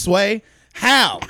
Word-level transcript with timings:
Sway? 0.00 0.42
How? 0.72 1.20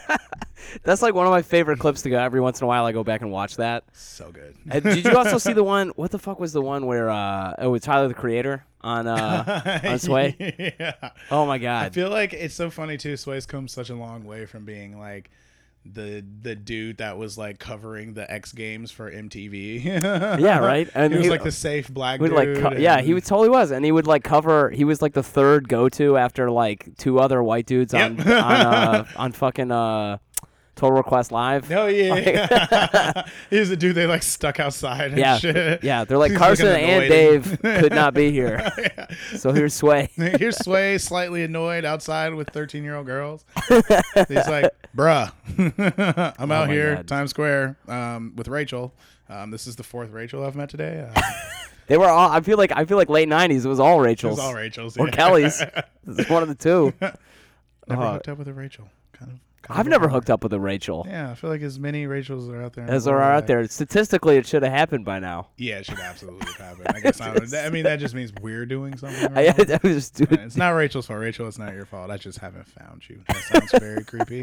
That's 0.82 1.02
like 1.02 1.14
one 1.14 1.26
of 1.26 1.30
my 1.30 1.42
favorite 1.42 1.78
clips 1.78 2.02
to 2.02 2.10
go. 2.10 2.18
Every 2.18 2.40
once 2.40 2.60
in 2.60 2.64
a 2.64 2.68
while, 2.68 2.84
I 2.84 2.92
go 2.92 3.02
back 3.02 3.22
and 3.22 3.30
watch 3.30 3.56
that. 3.56 3.84
so 3.92 4.30
good. 4.30 4.54
Uh, 4.70 4.80
did 4.80 5.04
you 5.04 5.16
also 5.16 5.38
see 5.38 5.52
the 5.52 5.64
one? 5.64 5.88
What 5.90 6.10
the 6.10 6.18
fuck 6.18 6.38
was 6.38 6.52
the 6.52 6.62
one 6.62 6.86
where 6.86 7.08
uh, 7.10 7.54
oh, 7.58 7.70
with 7.70 7.82
Tyler 7.82 8.08
the 8.08 8.14
Creator 8.14 8.64
on 8.82 9.06
uh, 9.06 9.80
on 9.84 9.98
Sway? 9.98 10.36
yeah. 10.78 11.10
Oh 11.30 11.46
my 11.46 11.58
god. 11.58 11.86
I 11.86 11.90
feel 11.90 12.10
like 12.10 12.32
it's 12.32 12.54
so 12.54 12.70
funny 12.70 12.96
too. 12.96 13.16
Sway's 13.16 13.46
come 13.46 13.68
such 13.68 13.90
a 13.90 13.94
long 13.94 14.24
way 14.24 14.46
from 14.46 14.64
being 14.64 14.98
like 14.98 15.30
the 15.92 16.24
the 16.42 16.54
dude 16.54 16.98
that 16.98 17.16
was 17.18 17.36
like 17.38 17.58
covering 17.58 18.14
the 18.14 18.30
X 18.30 18.52
Games 18.52 18.90
for 18.90 19.10
MTV. 19.10 19.84
Yeah, 19.84 20.58
right? 20.60 20.88
And 20.94 21.12
he 21.12 21.18
was 21.18 21.26
he- 21.26 21.30
like 21.30 21.42
the 21.44 21.52
safe 21.52 21.88
black 21.88 22.20
dude. 22.20 22.32
like 22.32 22.54
co- 22.60 22.72
yeah, 22.78 23.00
he 23.00 23.14
was, 23.14 23.24
totally 23.24 23.48
was, 23.48 23.70
and 23.70 23.84
he 23.84 23.92
would 23.92 24.06
like 24.06 24.24
cover. 24.24 24.70
He 24.70 24.84
was 24.84 25.00
like 25.02 25.12
the 25.14 25.22
third 25.22 25.68
go 25.68 25.88
to 25.90 26.16
after 26.16 26.50
like 26.50 26.96
two 26.98 27.18
other 27.18 27.42
white 27.42 27.66
dudes 27.66 27.94
on 27.94 28.16
Yep. 28.16 28.26
on 28.26 28.32
uh, 28.34 29.04
on 29.16 29.32
fucking 29.32 29.70
uh, 29.70 30.18
Total 30.76 30.96
Request 30.96 31.32
Live. 31.32 31.72
Oh 31.72 31.86
yeah, 31.86 33.26
he 33.50 33.58
was 33.58 33.68
the 33.70 33.76
dude 33.76 33.94
they 33.96 34.06
like 34.06 34.22
stuck 34.22 34.60
outside 34.60 35.08
and 35.10 35.18
Yeah, 35.18 35.38
shit. 35.38 35.82
yeah, 35.82 36.04
they're 36.04 36.18
like 36.18 36.30
He's 36.32 36.38
Carson 36.38 36.68
and 36.68 37.08
Dave 37.08 37.58
could 37.62 37.92
not 37.94 38.14
be 38.14 38.30
here, 38.30 38.70
so 39.36 39.52
here's 39.52 39.74
Sway. 39.74 40.10
Here's 40.16 40.56
Sway 40.62 40.98
slightly 40.98 41.42
annoyed 41.42 41.84
outside 41.84 42.34
with 42.34 42.50
13 42.50 42.84
year 42.84 42.94
old 42.94 43.06
girls. 43.06 43.44
He's 43.68 44.46
like, 44.48 44.70
bruh, 44.94 45.32
I'm 46.38 46.52
out 46.52 46.64
Oh 46.64 46.66
my 46.66 46.72
here, 46.72 46.96
God. 46.96 47.08
Times 47.08 47.30
Square, 47.30 47.78
um, 47.88 48.34
with 48.36 48.48
Rachel. 48.48 48.92
Um, 49.28 49.50
this 49.50 49.66
is 49.66 49.74
the 49.76 49.82
fourth 49.82 50.10
Rachel 50.10 50.44
I've 50.44 50.54
met 50.56 50.68
today. 50.68 51.08
Uh, 51.14 51.20
They 51.88 51.96
were 51.96 52.08
all. 52.08 52.30
I 52.30 52.40
feel 52.40 52.58
like 52.58 52.72
I 52.74 52.84
feel 52.84 52.96
like 52.96 53.08
late 53.08 53.28
'90s. 53.28 53.64
It 53.64 53.68
was 53.68 53.78
all 53.80 54.00
Rachel's. 54.00 54.38
it 54.38 54.42
was 54.42 54.46
all 54.48 54.54
Rachel's. 54.54 54.96
or 54.98 55.06
yeah. 55.06 55.12
Kelly's. 55.14 55.62
It's 56.06 56.28
one 56.28 56.42
of 56.42 56.48
the 56.48 56.54
two. 56.56 56.92
Never 57.00 58.02
Uh, 58.02 58.12
hooked 58.14 58.28
up 58.28 58.38
with 58.38 58.48
a 58.48 58.52
Rachel. 58.52 58.88
Kind 59.12 59.30
of. 59.32 59.38
I've 59.68 59.86
never 59.88 60.08
hooked 60.08 60.30
up 60.30 60.42
with 60.42 60.52
a 60.52 60.60
Rachel. 60.60 61.04
Yeah, 61.08 61.30
I 61.30 61.34
feel 61.34 61.50
like 61.50 61.62
as 61.62 61.78
many 61.78 62.06
Rachels 62.06 62.48
are 62.48 62.62
out 62.62 62.72
there. 62.74 62.88
As 62.88 63.04
there 63.04 63.16
are 63.16 63.32
out 63.32 63.46
there, 63.46 63.66
statistically, 63.68 64.36
it 64.36 64.46
should 64.46 64.62
have 64.62 64.72
happened 64.72 65.04
by 65.04 65.18
now. 65.18 65.48
Yeah, 65.56 65.78
it 65.78 65.86
should 65.86 65.98
absolutely 65.98 66.52
happen. 66.58 66.86
I 66.94 67.00
guess 67.00 67.20
I, 67.20 67.34
don't- 67.34 67.54
I 67.54 67.70
mean 67.70 67.84
that 67.84 67.98
just 67.98 68.14
means 68.14 68.32
we're 68.40 68.66
doing 68.66 68.96
something. 68.96 69.28
I, 69.36 69.48
I 69.48 69.80
was 69.82 70.10
just 70.10 70.14
doing. 70.14 70.40
It's 70.40 70.56
not 70.56 70.70
Rachel's 70.70 71.06
fault. 71.06 71.20
Rachel, 71.20 71.48
it's 71.48 71.58
not 71.58 71.74
your 71.74 71.86
fault. 71.86 72.10
I 72.10 72.16
just 72.16 72.38
haven't 72.38 72.66
found 72.66 73.08
you. 73.08 73.20
That 73.28 73.36
sounds 73.42 73.72
very 73.72 74.04
creepy. 74.06 74.42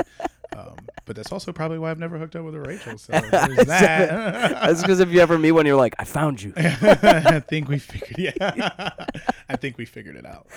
Um, 0.55 0.75
but 1.05 1.15
that's 1.15 1.31
also 1.31 1.51
probably 1.51 1.79
why 1.79 1.89
I've 1.89 1.97
never 1.97 2.17
hooked 2.19 2.35
up 2.35 2.45
with 2.45 2.53
a 2.53 2.59
Rachel. 2.59 2.97
So 2.99 3.11
there's 3.13 3.65
that. 3.65 4.09
That's 4.61 4.81
because 4.81 4.99
if 4.99 5.09
you 5.09 5.19
ever 5.19 5.39
meet 5.39 5.51
one, 5.53 5.65
you're 5.65 5.75
like, 5.75 5.95
I 5.97 6.03
found 6.03 6.41
you, 6.43 6.53
I 6.55 7.39
think 7.47 7.67
we 7.69 7.79
figured. 7.79 8.15
Yeah, 8.37 8.91
I 9.49 9.55
think 9.55 9.77
we 9.79 9.85
figured 9.85 10.15
it 10.15 10.25
out. 10.27 10.47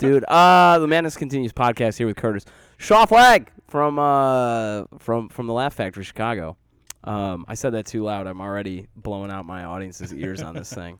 dude. 0.00 0.24
Uh, 0.24 0.78
the 0.80 0.88
Madness 0.88 1.16
Continues 1.16 1.52
podcast 1.52 1.96
here 1.98 2.06
with 2.08 2.16
Curtis 2.16 2.44
Shaw 2.78 3.06
Flagg 3.06 3.50
from 3.68 3.98
uh 3.98 4.84
from 4.98 5.28
from 5.28 5.46
the 5.46 5.52
Laugh 5.52 5.74
Factory, 5.74 6.04
Chicago. 6.04 6.56
Um, 7.04 7.44
I 7.46 7.54
said 7.54 7.70
that 7.74 7.86
too 7.86 8.02
loud. 8.02 8.26
I'm 8.26 8.40
already 8.40 8.88
blowing 8.96 9.30
out 9.30 9.46
my 9.46 9.64
audience's 9.64 10.12
ears 10.12 10.42
on 10.42 10.54
this 10.54 10.72
thing. 10.72 10.98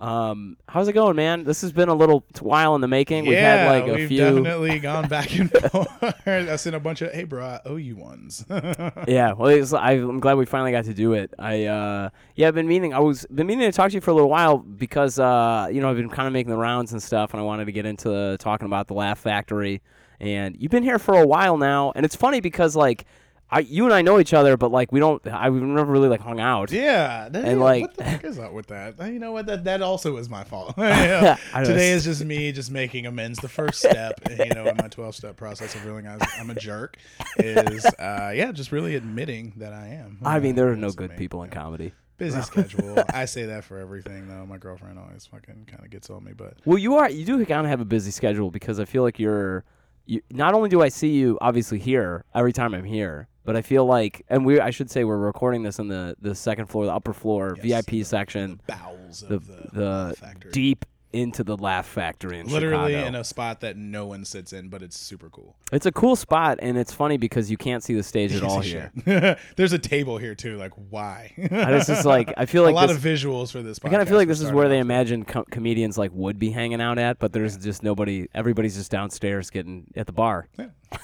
Um, 0.00 0.56
how's 0.68 0.86
it 0.86 0.92
going, 0.92 1.16
man? 1.16 1.42
This 1.42 1.60
has 1.62 1.72
been 1.72 1.88
a 1.88 1.94
little 1.94 2.20
t- 2.32 2.40
while 2.40 2.76
in 2.76 2.80
the 2.80 2.86
making. 2.86 3.24
We've 3.24 3.32
yeah, 3.32 3.64
had 3.64 3.66
like 3.66 3.90
a 3.90 3.94
we've 3.94 4.08
few. 4.08 4.18
definitely 4.18 4.78
gone 4.80 5.08
back 5.08 5.36
and 5.36 5.50
forth. 5.50 5.88
I 6.26 6.54
sent 6.54 6.76
a 6.76 6.80
bunch 6.80 7.02
of, 7.02 7.12
hey, 7.12 7.24
bro, 7.24 7.44
I 7.44 7.60
owe 7.64 7.76
you 7.76 7.96
ones. 7.96 8.44
Yeah, 9.08 9.32
well, 9.32 9.48
it's, 9.48 9.72
I, 9.72 9.92
I'm 9.92 10.20
glad 10.20 10.34
we 10.34 10.44
finally 10.44 10.70
got 10.70 10.84
to 10.84 10.94
do 10.94 11.14
it. 11.14 11.32
I 11.38 11.64
uh, 11.64 12.10
yeah, 12.36 12.48
I've 12.48 12.54
been 12.54 12.68
meaning. 12.68 12.94
I 12.94 13.00
was 13.00 13.26
been 13.26 13.46
meaning 13.46 13.68
to 13.70 13.74
talk 13.74 13.90
to 13.90 13.94
you 13.94 14.00
for 14.00 14.10
a 14.10 14.14
little 14.14 14.28
while 14.28 14.58
because 14.58 15.18
uh, 15.18 15.68
you 15.72 15.80
know 15.80 15.90
I've 15.90 15.96
been 15.96 16.10
kind 16.10 16.26
of 16.26 16.32
making 16.32 16.50
the 16.50 16.58
rounds 16.58 16.92
and 16.92 17.02
stuff, 17.02 17.32
and 17.32 17.40
I 17.40 17.44
wanted 17.44 17.64
to 17.66 17.72
get 17.72 17.86
into 17.86 18.36
talking 18.38 18.66
about 18.66 18.86
the 18.86 18.94
Laugh 18.94 19.18
Factory. 19.18 19.82
And 20.20 20.56
you've 20.58 20.70
been 20.72 20.82
here 20.82 20.98
for 20.98 21.14
a 21.20 21.26
while 21.26 21.56
now, 21.56 21.92
and 21.94 22.04
it's 22.04 22.16
funny 22.16 22.40
because 22.40 22.74
like, 22.74 23.04
I 23.50 23.60
you 23.60 23.84
and 23.86 23.94
I 23.94 24.02
know 24.02 24.18
each 24.20 24.34
other, 24.34 24.56
but 24.58 24.70
like 24.70 24.92
we 24.92 25.00
don't. 25.00 25.26
I 25.26 25.48
we've 25.48 25.62
never 25.62 25.90
really 25.90 26.08
like 26.08 26.20
hung 26.20 26.38
out. 26.38 26.70
yeah, 26.70 27.28
that- 27.30 27.44
And, 27.46 27.60
like- 27.60 27.82
what 27.82 27.96
the 27.96 28.04
heck 28.04 28.24
is 28.24 28.38
up 28.38 28.52
with 28.52 28.66
that? 28.66 28.98
You 28.98 29.18
know 29.18 29.32
what? 29.32 29.46
That 29.46 29.64
that 29.64 29.80
also 29.80 30.16
is 30.18 30.28
my 30.28 30.44
fault. 30.44 30.74
Yeah. 30.78 31.36
I 31.54 31.60
know, 31.62 31.68
Today 31.68 31.92
is 31.92 32.04
just 32.04 32.22
me 32.24 32.52
just 32.52 32.70
making 32.70 33.06
amends. 33.06 33.38
The 33.38 33.48
first 33.48 33.78
step, 33.78 34.20
you 34.28 34.52
know, 34.54 34.66
in 34.66 34.76
my 34.76 34.88
12 34.88 35.14
step 35.14 35.36
process 35.36 35.74
of 35.74 35.84
realizing 35.86 36.28
I'm 36.38 36.50
a 36.50 36.54
jerk 36.56 36.98
is, 37.38 37.86
uh, 37.86 38.32
yeah, 38.34 38.52
just 38.52 38.70
really 38.70 38.96
admitting 38.96 39.54
that 39.56 39.72
I 39.72 39.88
am. 39.88 40.18
I 40.24 40.40
mean, 40.40 40.54
there 40.54 40.68
are 40.68 40.76
no 40.76 40.90
good 40.90 41.10
me. 41.12 41.16
people 41.16 41.42
in 41.42 41.48
comedy. 41.50 41.92
Busy 42.18 42.42
schedule. 42.42 43.02
I 43.14 43.24
say 43.24 43.46
that 43.46 43.62
for 43.64 43.78
everything 43.78 44.26
though. 44.28 44.44
My 44.44 44.58
girlfriend 44.58 44.98
always 44.98 45.24
fucking 45.24 45.68
kind 45.70 45.84
of 45.84 45.90
gets 45.90 46.10
on 46.10 46.24
me, 46.24 46.32
but 46.36 46.54
Well, 46.66 46.76
you 46.76 46.96
are 46.96 47.08
you 47.08 47.24
do 47.24 47.46
kind 47.46 47.64
of 47.64 47.70
have 47.70 47.80
a 47.80 47.84
busy 47.86 48.10
schedule 48.10 48.50
because 48.50 48.78
I 48.78 48.84
feel 48.84 49.04
like 49.04 49.18
you're. 49.18 49.64
You, 50.08 50.22
not 50.30 50.54
only 50.54 50.70
do 50.70 50.80
I 50.80 50.88
see 50.88 51.10
you 51.10 51.36
obviously 51.42 51.78
here 51.78 52.24
every 52.34 52.52
time 52.54 52.72
I'm 52.72 52.84
here, 52.84 53.28
but 53.44 53.56
I 53.56 53.62
feel 53.62 53.84
like, 53.84 54.24
and 54.30 54.46
we 54.46 54.58
I 54.58 54.70
should 54.70 54.90
say 54.90 55.04
we're 55.04 55.18
recording 55.18 55.62
this 55.62 55.78
in 55.78 55.88
the 55.88 56.16
the 56.18 56.34
second 56.34 56.66
floor, 56.66 56.86
the 56.86 56.94
upper 56.94 57.12
floor 57.12 57.54
Yes, 57.62 57.84
VIP 57.84 58.06
section, 58.06 58.58
bowels 58.66 59.22
of 59.22 59.46
the 59.46 59.54
the, 59.72 60.08
the 60.08 60.14
factory. 60.18 60.50
deep 60.50 60.86
into 61.12 61.42
the 61.42 61.56
Laugh 61.56 61.86
Factory 61.86 62.38
in 62.38 62.46
Literally 62.46 62.92
Chicago. 62.92 63.08
in 63.08 63.14
a 63.14 63.24
spot 63.24 63.60
that 63.60 63.76
no 63.76 64.06
one 64.06 64.24
sits 64.24 64.52
in, 64.52 64.68
but 64.68 64.82
it's 64.82 64.98
super 64.98 65.30
cool. 65.30 65.56
it's 65.72 65.86
a 65.86 65.92
cool 65.92 66.16
spot, 66.16 66.58
and 66.60 66.76
it's 66.76 66.92
funny 66.92 67.16
because 67.16 67.50
you 67.50 67.56
can't 67.56 67.82
see 67.82 67.94
the 67.94 68.02
stage 68.02 68.34
at 68.34 68.42
all 68.42 68.60
here. 68.60 68.92
There's 69.56 69.72
a 69.72 69.78
table 69.78 70.18
here 70.18 70.34
too. 70.34 70.56
Like 70.56 70.72
why? 70.90 71.32
It's 71.36 71.86
just 71.86 72.04
like 72.04 72.32
I 72.36 72.46
feel 72.46 72.62
like 72.64 72.72
a 72.72 72.74
lot 72.74 72.88
this, 72.88 72.96
of 72.96 73.02
visuals 73.02 73.50
for 73.50 73.62
this. 73.62 73.78
I 73.82 73.88
kind 73.88 74.02
of 74.02 74.08
feel 74.08 74.18
like 74.18 74.28
this 74.28 74.40
is 74.40 74.52
where 74.52 74.68
they 74.68 74.76
off 74.76 74.80
with. 74.80 74.86
imagine 74.86 75.24
com- 75.24 75.46
comedians 75.50 75.96
like 75.96 76.10
would 76.12 76.38
be 76.38 76.50
hanging 76.50 76.80
out 76.80 76.98
at, 76.98 77.18
but 77.18 77.32
there's 77.32 77.56
just 77.56 77.82
nobody. 77.82 78.28
Everybody's 78.34 78.76
just 78.76 78.90
downstairs 78.90 79.50
getting 79.50 79.86
at 79.96 80.06
the 80.06 80.12
bar. 80.12 80.48
Yeah. 80.58 80.66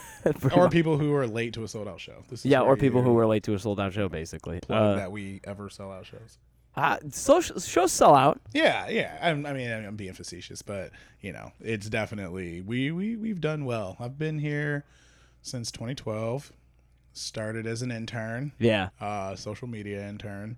Or 0.55 0.71
people 0.71 0.97
who 0.97 1.13
are 1.15 1.27
late 1.27 1.53
to 1.53 1.65
a 1.65 1.69
sold 1.69 1.87
out 1.87 2.01
show. 2.01 2.25
This 2.31 2.41
is 2.41 2.47
yeah, 2.47 2.63
or 2.63 2.79
people 2.79 3.03
who 3.03 3.13
were 3.13 3.27
late 3.27 3.43
to 3.43 3.53
a 3.53 3.59
sold 3.59 3.79
out 3.79 3.93
show, 3.93 4.09
basically. 4.09 4.59
Uh, 4.71 4.95
that 4.95 5.13
we 5.13 5.43
ever 5.45 5.69
sell 5.69 5.93
out 5.93 6.07
shows. 6.07 6.39
Uh, 6.77 6.99
social 7.11 7.61
shows 7.61 7.93
sell 7.93 8.15
out. 8.17 8.41
Yeah, 8.53 8.89
yeah. 8.89 9.17
I'm, 9.23 9.47
I 9.47 9.53
mean, 9.53 9.71
I'm 9.71 9.95
being 9.97 10.13
facetious, 10.13 10.61
but 10.63 10.91
you 11.21 11.33
know, 11.33 11.53
it's 11.61 11.89
definitely 11.89 12.61
we 12.63 12.91
we 12.91 13.15
we've 13.17 13.41
done 13.41 13.65
well. 13.65 13.97
I've 14.01 14.19
been 14.19 14.39
here 14.41 14.85
since 15.43 15.71
2012. 15.71 16.53
Started 17.17 17.65
as 17.69 17.81
an 17.83 17.93
intern, 17.93 18.51
Yeah. 18.59 18.89
uh, 19.01 19.37
social 19.37 19.69
media 19.69 20.05
intern. 20.09 20.57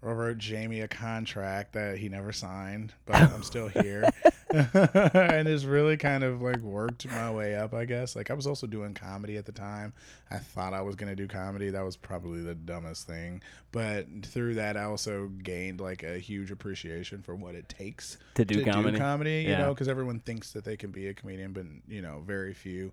Wrote 0.00 0.38
Jamie 0.38 0.80
a 0.80 0.88
contract 0.88 1.74
that 1.74 1.98
he 1.98 2.08
never 2.08 2.32
signed, 2.32 2.94
but 3.04 3.16
I'm 3.16 3.42
still 3.42 3.68
here, 3.68 4.08
and 5.14 5.46
it's 5.48 5.64
really 5.64 5.96
kind 5.96 6.24
of 6.24 6.42
like 6.42 6.58
worked 6.60 7.06
my 7.08 7.30
way 7.30 7.54
up. 7.56 7.72
I 7.74 7.84
guess 7.84 8.16
like 8.16 8.30
I 8.30 8.34
was 8.34 8.46
also 8.46 8.66
doing 8.66 8.94
comedy 8.94 9.36
at 9.36 9.46
the 9.46 9.52
time. 9.52 9.92
I 10.30 10.38
thought 10.38 10.74
I 10.74 10.80
was 10.82 10.96
gonna 10.96 11.14
do 11.16 11.28
comedy. 11.28 11.70
That 11.70 11.84
was 11.84 11.96
probably 11.96 12.42
the 12.42 12.54
dumbest 12.54 13.06
thing, 13.06 13.42
but 13.72 14.06
through 14.24 14.54
that, 14.54 14.76
I 14.76 14.84
also 14.84 15.28
gained 15.28 15.80
like 15.80 16.02
a 16.02 16.18
huge 16.18 16.50
appreciation 16.50 17.22
for 17.22 17.34
what 17.34 17.54
it 17.54 17.68
takes 17.68 18.18
To 18.34 18.44
do 18.44 18.64
comedy? 18.64 18.98
comedy, 18.98 19.42
you 19.42 19.50
Yeah. 19.50 19.58
know, 19.58 19.74
because 19.74 19.88
everyone 19.88 20.20
thinks 20.20 20.52
that 20.52 20.64
they 20.64 20.76
can 20.76 20.90
be 20.90 21.06
a 21.08 21.14
comedian, 21.14 21.52
but 21.52 21.66
you 21.88 22.02
know, 22.02 22.22
very 22.26 22.52
few. 22.54 22.92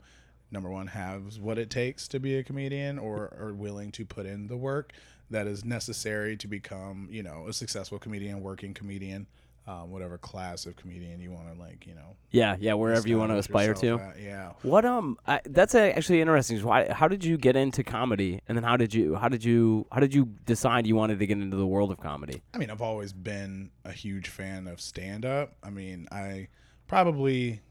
Number 0.49 0.69
one, 0.69 0.87
has 0.87 1.39
what 1.39 1.57
it 1.57 1.69
takes 1.69 2.07
to 2.09 2.19
be 2.21 2.37
a 2.37 2.43
comedian, 2.43 2.97
or 2.97 3.33
are 3.37 3.53
willing 3.53 3.91
to 3.93 4.05
put 4.05 4.25
in 4.25 4.47
the 4.47 4.55
work 4.55 4.93
that 5.29 5.45
is 5.45 5.65
necessary 5.65 6.37
to 6.37 6.47
become, 6.47 7.09
you 7.11 7.21
know, 7.21 7.47
a 7.49 7.53
successful 7.53 7.99
comedian, 7.99 8.41
working 8.41 8.73
comedian, 8.73 9.27
um, 9.67 9.91
whatever 9.91 10.17
class 10.17 10.65
of 10.65 10.77
comedian 10.77 11.19
you 11.19 11.29
want 11.29 11.53
to 11.53 11.59
like, 11.59 11.85
you 11.85 11.93
know, 11.93 12.15
Yeah, 12.31 12.55
yeah, 12.59 12.73
wherever 12.73 13.07
you 13.07 13.17
want 13.17 13.31
to 13.31 13.37
aspire 13.37 13.73
to. 13.73 13.99
at. 13.99 14.19
Yeah. 14.19 14.53
What 14.61 14.85
um, 14.85 15.17
I, 15.27 15.41
that's 15.45 15.75
actually 15.75 16.21
interesting. 16.21 16.63
Why? 16.63 16.91
How 16.91 17.07
did 17.09 17.25
you 17.25 17.37
get 17.37 17.57
into 17.57 17.83
comedy, 17.83 18.41
and 18.47 18.57
then 18.57 18.63
how 18.63 18.77
did 18.77 18.93
you 18.93 19.15
how 19.15 19.27
did 19.27 19.43
you 19.43 19.85
how 19.91 19.99
did 19.99 20.13
you 20.13 20.25
decide 20.45 20.87
you 20.87 20.95
wanted 20.95 21.19
to 21.19 21.27
get 21.27 21.37
into 21.37 21.57
the 21.57 21.67
world 21.67 21.91
of 21.91 21.99
comedy? 21.99 22.41
I 22.53 22.57
mean, 22.57 22.71
I've 22.71 22.81
always 22.81 23.11
been 23.11 23.71
a 23.83 23.91
huge 23.91 24.29
fan 24.29 24.67
of 24.67 24.79
stand 24.79 25.25
up. 25.25 25.57
I 25.61 25.69
mean, 25.69 26.07
I 26.11 26.47
probably 26.87 27.61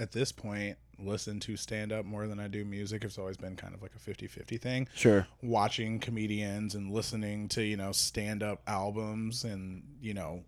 at 0.00 0.10
this 0.10 0.32
point 0.32 0.76
listen 0.98 1.40
to 1.40 1.56
stand 1.56 1.92
up 1.92 2.04
more 2.04 2.26
than 2.26 2.38
I 2.38 2.48
do 2.48 2.64
music. 2.64 3.04
It's 3.04 3.18
always 3.18 3.36
been 3.36 3.56
kind 3.56 3.74
of 3.74 3.82
like 3.82 3.92
a 3.94 3.98
50-50 3.98 4.60
thing. 4.60 4.88
Sure. 4.94 5.26
Watching 5.42 5.98
comedians 5.98 6.74
and 6.74 6.92
listening 6.92 7.48
to, 7.50 7.62
you 7.62 7.76
know, 7.76 7.92
stand 7.92 8.42
up 8.42 8.60
albums 8.66 9.44
and, 9.44 9.82
you 10.00 10.14
know, 10.14 10.44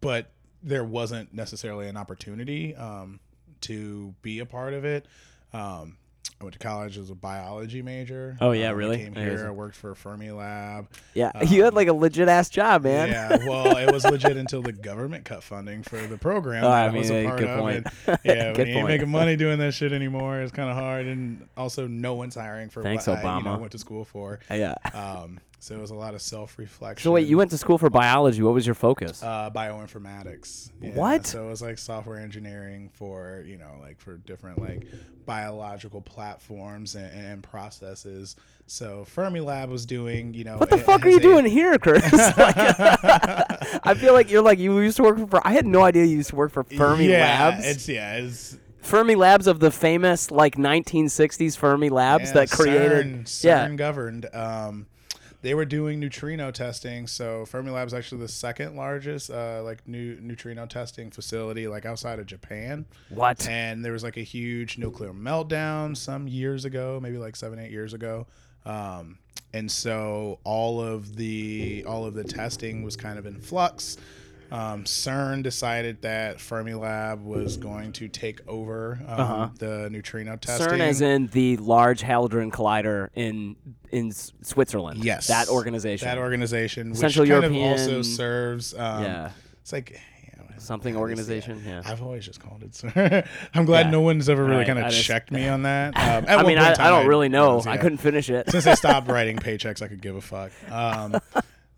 but 0.00 0.30
there 0.62 0.84
wasn't 0.84 1.32
necessarily 1.32 1.88
an 1.88 1.96
opportunity 1.96 2.74
um, 2.74 3.20
to 3.62 4.14
be 4.22 4.40
a 4.40 4.46
part 4.46 4.74
of 4.74 4.84
it. 4.84 5.06
Um, 5.52 5.96
I 6.38 6.44
went 6.44 6.52
to 6.52 6.58
college 6.58 6.98
as 6.98 7.08
a 7.08 7.14
biology 7.14 7.80
major. 7.80 8.36
Oh, 8.42 8.52
yeah, 8.52 8.68
Um, 8.70 8.76
really? 8.76 8.98
Came 8.98 9.14
I 9.16 9.20
hear 9.20 9.38
here. 9.38 9.46
I 9.46 9.50
worked 9.52 9.74
for 9.74 9.94
Fermi 9.94 10.30
Lab. 10.30 10.86
Yeah, 11.14 11.32
you 11.44 11.62
had 11.64 11.70
Um, 11.72 11.74
like 11.76 11.88
a 11.88 11.94
legit 11.94 12.28
ass 12.28 12.50
job, 12.50 12.84
man. 12.84 13.08
Yeah, 13.08 13.38
well, 13.48 13.76
it 13.78 13.90
was 13.90 14.04
legit 14.04 14.36
until 14.36 14.60
the 14.60 14.72
government 14.72 15.24
cut 15.24 15.42
funding 15.42 15.82
for 15.82 15.96
the 15.96 16.18
program. 16.18 16.62
Oh, 16.64 16.68
that 16.68 16.88
I 16.88 16.90
mean, 16.90 16.98
was 16.98 17.10
a 17.10 17.22
yeah, 17.22 17.28
part 17.28 17.38
good 17.38 17.48
of. 17.48 17.58
point. 17.60 17.86
And, 18.06 18.18
yeah, 18.24 18.52
Good 18.52 18.68
you 18.68 18.74
ain't 18.74 18.86
making 18.88 19.08
money 19.08 19.36
doing 19.36 19.58
that 19.60 19.72
shit 19.72 19.92
anymore, 19.94 20.40
it's 20.40 20.52
kind 20.52 20.68
of 20.68 20.76
hard. 20.76 21.06
And 21.06 21.48
also, 21.56 21.86
no 21.86 22.14
one's 22.14 22.34
hiring 22.34 22.68
for 22.68 22.82
Thanks, 22.82 23.06
what 23.06 23.24
I 23.24 23.38
you 23.38 23.44
know, 23.44 23.56
went 23.56 23.72
to 23.72 23.78
school 23.78 24.04
for. 24.04 24.38
yeah. 24.50 24.74
Um, 24.92 25.40
So 25.66 25.74
it 25.74 25.80
was 25.80 25.90
a 25.90 25.96
lot 25.96 26.14
of 26.14 26.22
self 26.22 26.60
reflection. 26.60 27.02
So 27.02 27.10
wait, 27.10 27.26
you 27.26 27.36
went 27.36 27.50
to 27.50 27.58
school 27.58 27.76
for 27.76 27.90
biology. 27.90 28.40
What 28.40 28.54
was 28.54 28.64
your 28.64 28.76
focus? 28.76 29.20
uh, 29.20 29.50
bioinformatics. 29.50 30.70
Yeah, 30.80 30.90
What? 30.90 31.26
So 31.26 31.44
it 31.44 31.48
was 31.48 31.60
like 31.60 31.78
software 31.78 32.20
engineering 32.20 32.88
for 32.94 33.42
you 33.44 33.56
know 33.56 33.72
like 33.80 33.98
for 33.98 34.16
different 34.16 34.60
like 34.60 34.86
biological 35.24 36.02
platforms 36.02 36.94
and, 36.94 37.12
and 37.12 37.42
processes. 37.42 38.36
So 38.68 39.04
Fermilab 39.12 39.68
was 39.68 39.86
doing 39.86 40.34
you 40.34 40.44
know 40.44 40.56
what 40.56 40.70
the 40.70 40.76
it 40.76 40.84
fuck 40.84 41.04
are 41.04 41.08
you 41.08 41.16
a- 41.16 41.20
doing 41.20 41.44
here, 41.44 41.76
Chris? 41.78 42.04
Like, 42.12 42.56
I 43.84 43.94
feel 43.98 44.12
like 44.12 44.30
you're 44.30 44.42
like 44.42 44.60
you 44.60 44.78
used 44.78 44.98
to 44.98 45.02
work 45.02 45.28
for. 45.28 45.44
I 45.44 45.50
had 45.50 45.66
no 45.66 45.82
idea 45.82 46.04
you 46.04 46.18
used 46.18 46.30
to 46.30 46.36
work 46.36 46.52
for 46.52 46.62
Fermi 46.62 47.08
yeah, 47.08 47.48
Labs. 47.48 47.66
It's 47.66 47.88
yeah, 47.88 48.18
it's 48.18 48.56
Fermi 48.82 49.16
Labs 49.16 49.48
of 49.48 49.58
the 49.58 49.72
famous 49.72 50.30
like 50.30 50.54
1960s 50.54 51.56
Fermi 51.56 51.88
Labs 51.88 52.28
yeah, 52.28 52.34
that 52.34 52.50
created. 52.52 53.06
CERN, 53.06 53.24
CERN 53.24 53.44
yeah. 53.44 53.68
governed. 53.74 54.26
Um, 54.32 54.86
they 55.42 55.54
were 55.54 55.64
doing 55.64 56.00
neutrino 56.00 56.50
testing. 56.50 57.06
So 57.06 57.44
Fermilab 57.46 57.86
is 57.86 57.94
actually 57.94 58.22
the 58.22 58.28
second 58.28 58.76
largest 58.76 59.30
uh, 59.30 59.62
like 59.62 59.86
new 59.86 60.18
neutrino 60.20 60.66
testing 60.66 61.10
facility 61.10 61.68
like 61.68 61.86
outside 61.86 62.18
of 62.18 62.26
Japan. 62.26 62.86
What? 63.08 63.46
and 63.48 63.84
there 63.84 63.92
was 63.92 64.02
like 64.02 64.16
a 64.16 64.22
huge 64.22 64.78
nuclear 64.78 65.12
meltdown 65.12 65.96
some 65.96 66.26
years 66.28 66.64
ago, 66.64 66.98
maybe 67.02 67.18
like 67.18 67.36
seven, 67.36 67.58
eight 67.58 67.70
years 67.70 67.94
ago. 67.94 68.26
Um, 68.64 69.18
and 69.52 69.70
so 69.70 70.38
all 70.44 70.80
of 70.80 71.16
the 71.16 71.84
all 71.86 72.04
of 72.04 72.14
the 72.14 72.24
testing 72.24 72.82
was 72.82 72.96
kind 72.96 73.18
of 73.18 73.26
in 73.26 73.40
flux. 73.40 73.96
Um, 74.50 74.84
CERN 74.84 75.42
decided 75.42 76.02
that 76.02 76.38
Fermilab 76.38 77.22
was 77.22 77.56
going 77.56 77.92
to 77.94 78.08
take 78.08 78.46
over 78.48 78.98
um, 79.06 79.54
the 79.58 79.88
neutrino 79.90 80.36
testing. 80.36 80.68
CERN, 80.68 80.80
as 80.80 81.00
in 81.00 81.26
the 81.28 81.56
Large 81.56 82.02
Hadron 82.02 82.50
Collider 82.50 83.08
in 83.14 83.56
in 83.90 84.12
Switzerland. 84.12 85.04
yes, 85.04 85.26
that 85.28 85.48
organization. 85.48 86.06
That 86.06 86.18
organization, 86.18 86.90
which 86.90 86.98
Central 86.98 87.24
kind 87.26 87.42
European- 87.42 87.72
of 87.72 87.80
also 87.80 88.02
serves. 88.02 88.74
Um, 88.74 89.02
yeah, 89.04 89.30
it's 89.60 89.72
like. 89.72 90.00
something 90.58 90.94
how 90.94 91.04
do 91.04 91.10
you 91.10 91.16
say 91.16 91.22
it? 91.22 91.26
organization. 91.48 91.62
Yeah. 91.66 91.82
I've 91.84 92.02
always 92.02 92.24
just 92.24 92.40
called 92.40 92.62
it. 92.62 92.72
CERN. 92.72 93.26
I'm 93.54 93.64
glad 93.66 93.86
Yeah. 93.86 93.90
no 93.92 94.00
one's 94.00 94.28
ever 94.28 94.42
really 94.44 94.58
Right, 94.58 94.66
kind 94.66 94.78
I 94.78 94.86
of 94.86 94.92
just- 94.92 95.04
checked 95.04 95.30
me 95.30 95.46
on 95.54 95.62
that. 95.62 95.96
Um, 95.96 96.24
I 96.38 96.42
mean, 96.44 96.58
I, 96.58 96.72
I 96.72 96.88
don't 96.88 97.06
really 97.06 97.28
know. 97.28 97.56
was, 97.56 97.66
I 97.66 97.76
couldn't 97.76 97.98
finish 97.98 98.30
it. 98.30 98.50
Since 98.50 98.64
they 98.64 98.74
stopped 98.74 99.08
writing 99.08 99.36
paychecks, 99.36 99.82
I 99.82 99.88
could 99.88 100.00
give 100.00 100.16
a 100.16 100.20
fuck. 100.20 100.50
Um, 100.70 101.16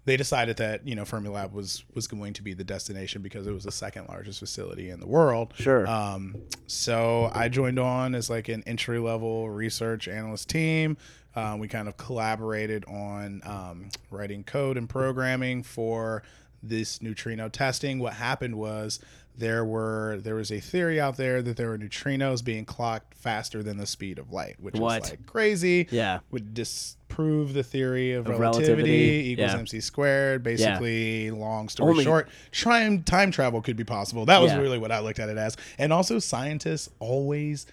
they 0.08 0.16
decided 0.16 0.56
that 0.56 0.87
you 0.88 0.94
know 0.94 1.05
Fermilab 1.05 1.52
was 1.52 1.84
was 1.94 2.08
going 2.08 2.32
to 2.32 2.43
be 2.43 2.55
the 2.55 2.64
destination 2.64 3.22
because 3.22 3.46
it 3.46 3.52
was 3.52 3.64
the 3.64 3.70
second 3.70 4.06
largest 4.08 4.38
facility 4.40 4.90
in 4.90 4.99
the 5.00 5.06
world. 5.06 5.52
Sure. 5.56 5.87
Um, 5.87 6.34
so 6.66 7.31
I 7.34 7.49
joined 7.49 7.78
on 7.78 8.14
as 8.14 8.28
like 8.31 8.49
an 8.49 8.62
entry 8.66 8.99
level 8.99 9.49
research 9.50 10.08
analyst 10.08 10.49
team. 10.49 10.96
Um, 11.37 11.60
we 11.60 11.69
kind 11.69 11.87
of 11.87 11.96
collaborated 11.96 12.84
on 12.87 13.43
um, 13.44 13.90
writing 14.10 14.43
code 14.44 14.76
and 14.76 14.88
programming 14.88 15.62
for 15.62 16.22
this 16.62 17.00
neutrino 17.00 17.49
testing. 17.49 17.99
What 18.00 18.14
happened 18.14 18.56
was 18.56 18.99
there 19.37 19.64
were 19.64 20.19
there 20.22 20.34
was 20.34 20.50
a 20.50 20.58
theory 20.58 21.00
out 21.00 21.16
there 21.16 21.43
that 21.43 21.56
there 21.56 21.69
were 21.69 21.78
neutrinos 21.78 22.43
being 22.43 22.64
clocked 22.64 23.14
faster 23.14 23.62
than 23.62 23.76
the 23.76 23.87
speed 23.87 24.19
of 24.19 24.32
light, 24.32 24.56
which 24.58 24.75
What? 24.75 25.05
is 25.05 25.10
like 25.10 25.26
crazy. 25.26 25.87
Yeah. 25.90 26.20
Would 26.32 26.55
disprove 27.19 27.53
the 27.53 27.62
theory 27.65 28.12
of, 28.12 28.26
Of 28.29 28.38
relativity, 28.38 28.73
relativity, 28.73 29.31
equals 29.32 29.53
yeah. 29.53 29.59
mc 29.59 29.81
squared. 29.81 30.43
Basically, 30.44 31.31
long 31.32 31.69
story 31.69 31.91
Only- 31.91 32.05
short, 32.05 32.29
time 32.53 33.03
time 33.03 33.31
travel 33.32 33.61
could 33.61 33.76
be 33.76 33.85
possible. 33.85 34.25
That 34.26 34.41
was 34.41 34.53
Yeah. 34.53 34.59
really 34.61 34.79
what 34.79 34.93
I 34.93 35.00
looked 35.00 35.19
at 35.19 35.29
it 35.29 35.37
as. 35.37 35.56
And 35.79 35.93
also, 35.93 36.19
scientists 36.20 36.88
always 37.00 37.67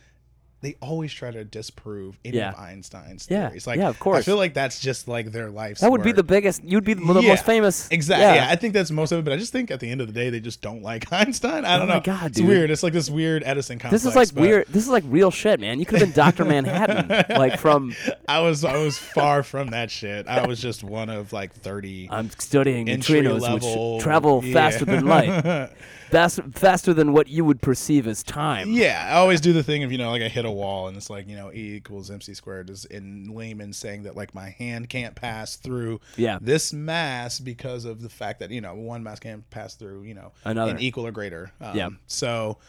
they 0.62 0.76
always 0.82 1.14
try 1.14 1.30
to 1.30 1.44
disprove 1.44 2.18
any 2.26 2.38
Yeah. 2.38 2.50
of 2.54 2.60
Einstein's 2.60 3.28
Yeah. 3.30 3.48
theories. 3.50 3.68
Like, 3.68 3.78
Yeah, 3.78 3.90
of 3.90 4.00
course. 4.00 4.20
I 4.20 4.22
feel 4.24 4.38
like 4.38 4.54
that's 4.56 4.80
just 4.80 5.08
like 5.08 5.32
their 5.32 5.52
life's 5.52 5.82
That 5.82 5.92
would 5.92 6.02
be 6.02 6.12
the 6.12 6.24
biggest. 6.24 6.64
You'd 6.64 6.84
be 6.84 6.94
the, 6.96 7.02
the 7.14 7.22
Yeah, 7.22 7.30
most 7.30 7.46
famous. 7.46 7.88
Exactly. 7.92 8.24
Yeah. 8.26 8.48
I 8.50 8.56
think 8.56 8.74
that's 8.74 8.90
most 8.90 9.12
of 9.12 9.20
it, 9.20 9.26
but 9.26 9.34
I 9.34 9.38
just 9.38 9.52
think 9.52 9.70
at 9.70 9.80
the 9.80 9.92
end 9.92 10.02
of 10.02 10.08
the 10.08 10.14
day, 10.14 10.30
they 10.32 10.40
just 10.40 10.62
don't 10.62 10.82
like 10.82 11.06
Einstein. 11.14 11.66
I 11.66 11.76
oh 11.76 11.80
don't 11.80 11.86
Oh 11.86 11.88
my 11.90 11.94
know. 11.96 12.02
God, 12.02 12.28
it's 12.32 12.38
dude. 12.38 12.48
weird. 12.48 12.72
It's 12.72 12.82
like 12.82 12.94
this 12.94 13.10
weird 13.12 13.44
Edison 13.46 13.78
complex. 13.78 14.04
This 14.04 14.10
is 14.10 14.16
like 14.16 14.34
but 14.34 14.42
weird. 14.42 14.66
This 14.70 14.84
is 14.84 14.90
like 14.90 15.04
real 15.08 15.30
shit, 15.30 15.60
man. 15.60 15.80
You 15.80 15.86
could 15.86 16.00
have 16.00 16.10
been 16.10 16.16
Doctor 16.16 16.46
Manhattan, 16.46 17.10
like 17.38 17.60
from. 17.60 17.94
I 18.28 18.40
was 18.42 18.66
I 18.66 18.78
was 18.78 18.98
far 18.98 19.44
from 19.44 19.68
that 19.68 19.92
shit. 19.92 20.28
I 20.28 20.48
was 20.48 20.60
just 20.60 20.84
one 20.84 21.10
of 21.10 21.32
like 21.32 21.54
thirty 21.54 22.08
I'm 22.12 22.32
studying 22.32 22.88
neutrinos, 22.88 23.42
level 23.42 23.96
which 23.96 24.04
travel 24.04 24.42
faster 24.42 24.86
than 24.86 25.06
light, 25.06 25.70
Fast, 26.16 26.40
faster 26.54 26.94
than 26.94 27.12
what 27.12 27.28
you 27.28 27.44
would 27.44 27.62
perceive 27.62 28.08
as 28.08 28.24
time. 28.24 28.72
Yeah, 28.72 29.06
I 29.12 29.18
always 29.18 29.42
do 29.42 29.52
the 29.52 29.64
thing 29.64 29.84
of 29.84 29.92
you 29.92 29.98
know 29.98 30.12
like 30.12 30.22
I 30.22 30.30
hit 30.30 30.46
a 30.46 30.52
wall 30.52 30.88
and 30.88 30.96
it's 30.96 31.10
like 31.10 31.28
you 31.28 31.36
know 31.36 31.52
E 31.52 31.76
equals 31.76 32.10
MC 32.10 32.34
squared 32.34 32.70
is 32.70 32.86
in 32.86 33.36
layman 33.36 33.74
saying 33.74 34.04
that 34.04 34.16
like 34.16 34.34
my 34.34 34.50
hand 34.52 34.88
can't 34.90 35.14
pass 35.14 35.58
through 35.58 36.00
Yeah. 36.16 36.38
this 36.42 36.72
mass 36.72 37.40
because 37.40 37.84
of 37.84 38.02
the 38.02 38.08
fact 38.10 38.40
that 38.40 38.50
you 38.52 38.62
know 38.62 38.74
one 38.76 39.04
mass 39.04 39.20
can't 39.20 39.50
pass 39.50 39.76
through 39.76 40.04
you 40.04 40.14
know 40.14 40.32
Another. 40.46 40.72
an 40.72 40.80
equal 40.80 41.06
or 41.06 41.12
greater. 41.12 41.52
Um, 41.60 41.76
Yeah. 41.76 41.90
So 42.08 42.60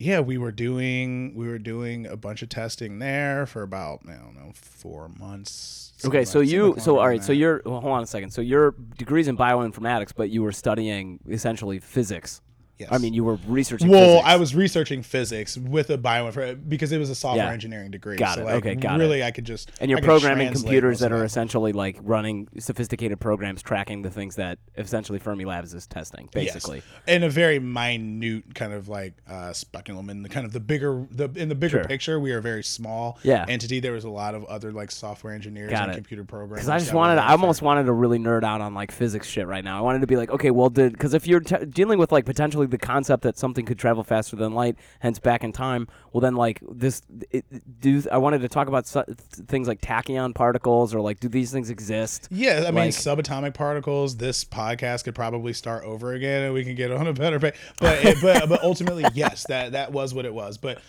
yeah, 0.00 0.20
we 0.20 0.38
were 0.38 0.50
doing 0.50 1.34
we 1.34 1.46
were 1.46 1.58
doing 1.58 2.06
a 2.06 2.16
bunch 2.16 2.40
of 2.40 2.48
testing 2.48 2.98
there 2.98 3.44
for 3.44 3.62
about 3.62 4.00
I 4.08 4.14
don't 4.14 4.34
know 4.34 4.50
four 4.54 5.10
months. 5.10 5.92
Okay, 6.02 6.24
so 6.24 6.40
you, 6.40 6.76
so 6.78 6.98
all 6.98 7.06
right, 7.06 7.22
so 7.22 7.32
you're. 7.32 7.60
Well, 7.66 7.82
hold 7.82 7.92
on 7.92 8.02
a 8.02 8.06
second. 8.06 8.30
So 8.30 8.40
your 8.40 8.72
degree's 8.72 9.28
in 9.28 9.36
bioinformatics, 9.36 10.12
but 10.16 10.30
you 10.30 10.42
were 10.42 10.52
studying 10.52 11.20
essentially 11.28 11.78
physics. 11.78 12.40
Yes. 12.80 12.88
I 12.90 12.98
mean, 12.98 13.12
you 13.14 13.24
were 13.24 13.38
researching. 13.46 13.88
Well, 13.88 14.16
physics. 14.16 14.26
I 14.28 14.36
was 14.36 14.54
researching 14.54 15.02
physics 15.02 15.56
with 15.58 15.90
a 15.90 15.98
bio 15.98 16.30
because 16.68 16.92
it 16.92 16.98
was 16.98 17.10
a 17.10 17.14
software 17.14 17.46
Yeah. 17.46 17.52
engineering 17.52 17.90
degree. 17.90 18.16
Got 18.16 18.36
so 18.36 18.40
it. 18.42 18.44
like, 18.44 18.54
Okay, 18.56 18.74
got 18.74 18.98
it. 18.98 19.02
really, 19.04 19.22
I 19.22 19.30
could 19.30 19.44
just 19.44 19.70
and 19.80 19.90
you're 19.90 19.98
I 19.98 20.02
programming 20.02 20.52
computers 20.52 21.00
that 21.00 21.12
are 21.12 21.24
essentially 21.24 21.72
like 21.72 21.98
running 22.02 22.48
sophisticated 22.58 23.20
programs 23.20 23.62
tracking 23.62 24.02
the 24.02 24.10
things 24.10 24.36
that 24.36 24.58
essentially 24.76 25.18
Fermi 25.18 25.44
Labs 25.44 25.74
is 25.74 25.86
testing, 25.86 26.28
Yes. 26.34 26.54
basically. 26.54 26.82
in 27.06 27.22
a 27.22 27.28
very 27.30 27.58
minute 27.58 28.54
kind 28.54 28.72
of 28.72 28.88
like 28.88 29.14
uh, 29.28 29.52
speculum 29.52 30.10
in 30.10 30.22
the 30.22 30.28
kind 30.28 30.46
of 30.46 30.52
the 30.52 30.60
bigger 30.60 31.06
the 31.10 31.28
in 31.36 31.48
the 31.48 31.54
bigger 31.54 31.78
Sure. 31.78 31.84
picture 31.84 32.18
we 32.18 32.32
are 32.32 32.38
a 32.38 32.42
very 32.42 32.62
small 32.62 33.18
Yeah. 33.22 33.44
entity 33.48 33.80
there 33.80 33.92
was 33.92 34.04
a 34.04 34.08
lot 34.10 34.34
of 34.34 34.44
other 34.44 34.72
like 34.72 34.90
software 34.90 35.34
engineers 35.34 35.70
Got 35.70 35.84
and 35.84 35.92
it. 35.92 35.94
computer 35.96 36.24
programmers 36.24 36.58
Because 36.60 36.68
I 36.68 36.78
just 36.78 36.92
wanted, 36.94 37.18
I 37.18 37.32
almost 37.32 37.60
for- 37.60 37.66
wanted 37.66 37.84
to 37.84 37.92
really 37.92 38.18
nerd 38.18 38.42
out 38.44 38.60
on 38.60 38.74
like 38.74 38.92
physics 38.92 39.26
shit 39.26 39.46
right 39.46 39.64
now. 39.64 39.78
I 39.78 39.80
wanted 39.82 40.00
to 40.00 40.06
be 40.06 40.16
like, 40.16 40.30
okay, 40.30 40.50
well, 40.50 40.70
did 40.70 40.92
because 40.92 41.14
if 41.14 41.26
you're 41.26 41.40
t- 41.40 41.64
dealing 41.66 41.98
with 41.98 42.12
like 42.12 42.24
potentially 42.24 42.66
the 42.70 42.78
concept 42.78 43.22
that 43.24 43.38
something 43.38 43.66
could 43.66 43.78
travel 43.78 44.02
faster 44.04 44.36
than 44.36 44.52
light, 44.54 44.76
hence 45.00 45.18
back 45.18 45.44
in 45.44 45.52
time, 45.52 45.88
well, 46.12 46.20
then 46.20 46.34
like 46.36 46.60
this, 46.70 47.02
it, 47.30 47.44
do 47.80 48.02
I 48.10 48.18
wanted 48.18 48.40
to 48.40 48.48
talk 48.48 48.68
about 48.68 48.86
su- 48.86 49.04
things 49.46 49.68
like 49.68 49.80
tachyon 49.80 50.34
particles 50.34 50.94
or 50.94 51.00
like 51.00 51.20
do 51.20 51.28
these 51.28 51.52
things 51.52 51.70
exist? 51.70 52.28
yeah 52.30 52.64
i 52.66 52.70
mean 52.70 52.88
subatomic 52.88 53.54
particles 53.54 54.16
this 54.16 54.44
podcast 54.44 55.04
could 55.04 55.14
probably 55.14 55.52
start 55.52 55.84
over 55.84 56.12
again 56.12 56.42
and 56.42 56.54
we 56.54 56.64
can 56.64 56.74
get 56.74 56.90
on 56.90 57.06
a 57.06 57.12
better 57.12 57.38
page 57.38 57.54
but 57.78 58.04
it, 58.04 58.16
but 58.22 58.48
but 58.48 58.62
ultimately 58.64 59.04
yes 59.14 59.44
that 59.48 59.72
that 59.72 59.92
was 59.92 60.14
what 60.14 60.24
it 60.24 60.32
was 60.32 60.58
but 60.58 60.80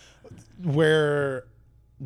where 0.63 1.45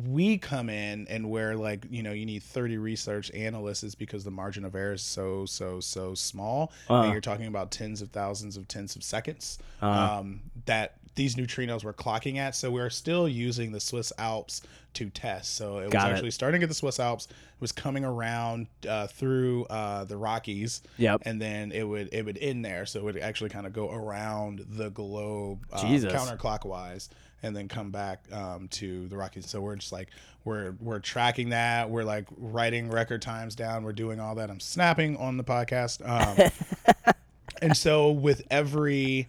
we 0.04 0.36
come 0.36 0.68
in 0.68 1.06
and 1.08 1.30
where 1.30 1.56
like 1.56 1.86
you 1.90 2.02
know 2.02 2.12
you 2.12 2.26
need 2.26 2.42
30 2.42 2.76
research 2.76 3.30
analysts 3.32 3.82
is 3.82 3.94
because 3.94 4.24
the 4.24 4.30
margin 4.30 4.64
of 4.66 4.74
error 4.74 4.92
is 4.92 5.02
so 5.02 5.46
so 5.46 5.80
so 5.80 6.14
small 6.14 6.70
Uh-huh. 6.88 7.02
and 7.04 7.12
you're 7.12 7.20
talking 7.22 7.46
about 7.46 7.70
tens 7.70 8.02
of 8.02 8.10
thousands 8.10 8.56
of 8.58 8.68
tens 8.68 8.94
of 8.96 9.02
seconds 9.02 9.58
Uh-huh. 9.80 10.18
um, 10.20 10.42
that 10.66 10.96
these 11.14 11.34
neutrinos 11.36 11.82
were 11.82 11.94
clocking 11.94 12.36
at 12.36 12.54
so 12.54 12.70
we're 12.70 12.90
still 12.90 13.26
using 13.26 13.72
the 13.72 13.80
swiss 13.80 14.12
alps 14.18 14.60
to 14.92 15.08
test 15.08 15.56
so 15.56 15.78
it 15.78 15.90
Got 15.90 16.02
was 16.04 16.10
it. 16.10 16.12
actually 16.14 16.30
starting 16.32 16.62
at 16.62 16.68
the 16.68 16.74
swiss 16.74 17.00
alps 17.00 17.24
it 17.30 17.60
was 17.60 17.72
coming 17.72 18.04
around 18.04 18.66
uh, 18.86 19.06
through 19.06 19.64
uh, 19.66 20.04
the 20.04 20.16
rockies 20.18 20.82
Yep. 20.98 21.22
and 21.24 21.40
then 21.40 21.72
it 21.72 21.84
would 21.84 22.10
it 22.12 22.22
would 22.26 22.36
end 22.36 22.66
there 22.66 22.84
so 22.84 22.98
it 22.98 23.04
would 23.04 23.16
actually 23.16 23.48
kind 23.48 23.66
of 23.66 23.72
go 23.72 23.90
around 23.90 24.66
the 24.68 24.90
globe 24.90 25.64
uh, 25.72 25.80
counterclockwise 25.80 27.08
and 27.46 27.56
then 27.56 27.68
come 27.68 27.90
back 27.90 28.24
um, 28.32 28.68
to 28.68 29.06
the 29.08 29.16
Rockies. 29.16 29.48
So 29.48 29.60
we're 29.60 29.76
just 29.76 29.92
like 29.92 30.08
we're 30.44 30.74
we're 30.80 30.98
tracking 30.98 31.48
that. 31.50 31.88
We're 31.88 32.04
like 32.04 32.26
writing 32.36 32.90
record 32.90 33.22
times 33.22 33.54
down. 33.54 33.84
We're 33.84 33.92
doing 33.92 34.20
all 34.20 34.34
that. 34.34 34.50
I'm 34.50 34.60
snapping 34.60 35.16
on 35.16 35.36
the 35.36 35.44
podcast. 35.44 36.06
Um, 36.06 37.14
and 37.62 37.76
so 37.76 38.10
with 38.10 38.42
every 38.50 39.28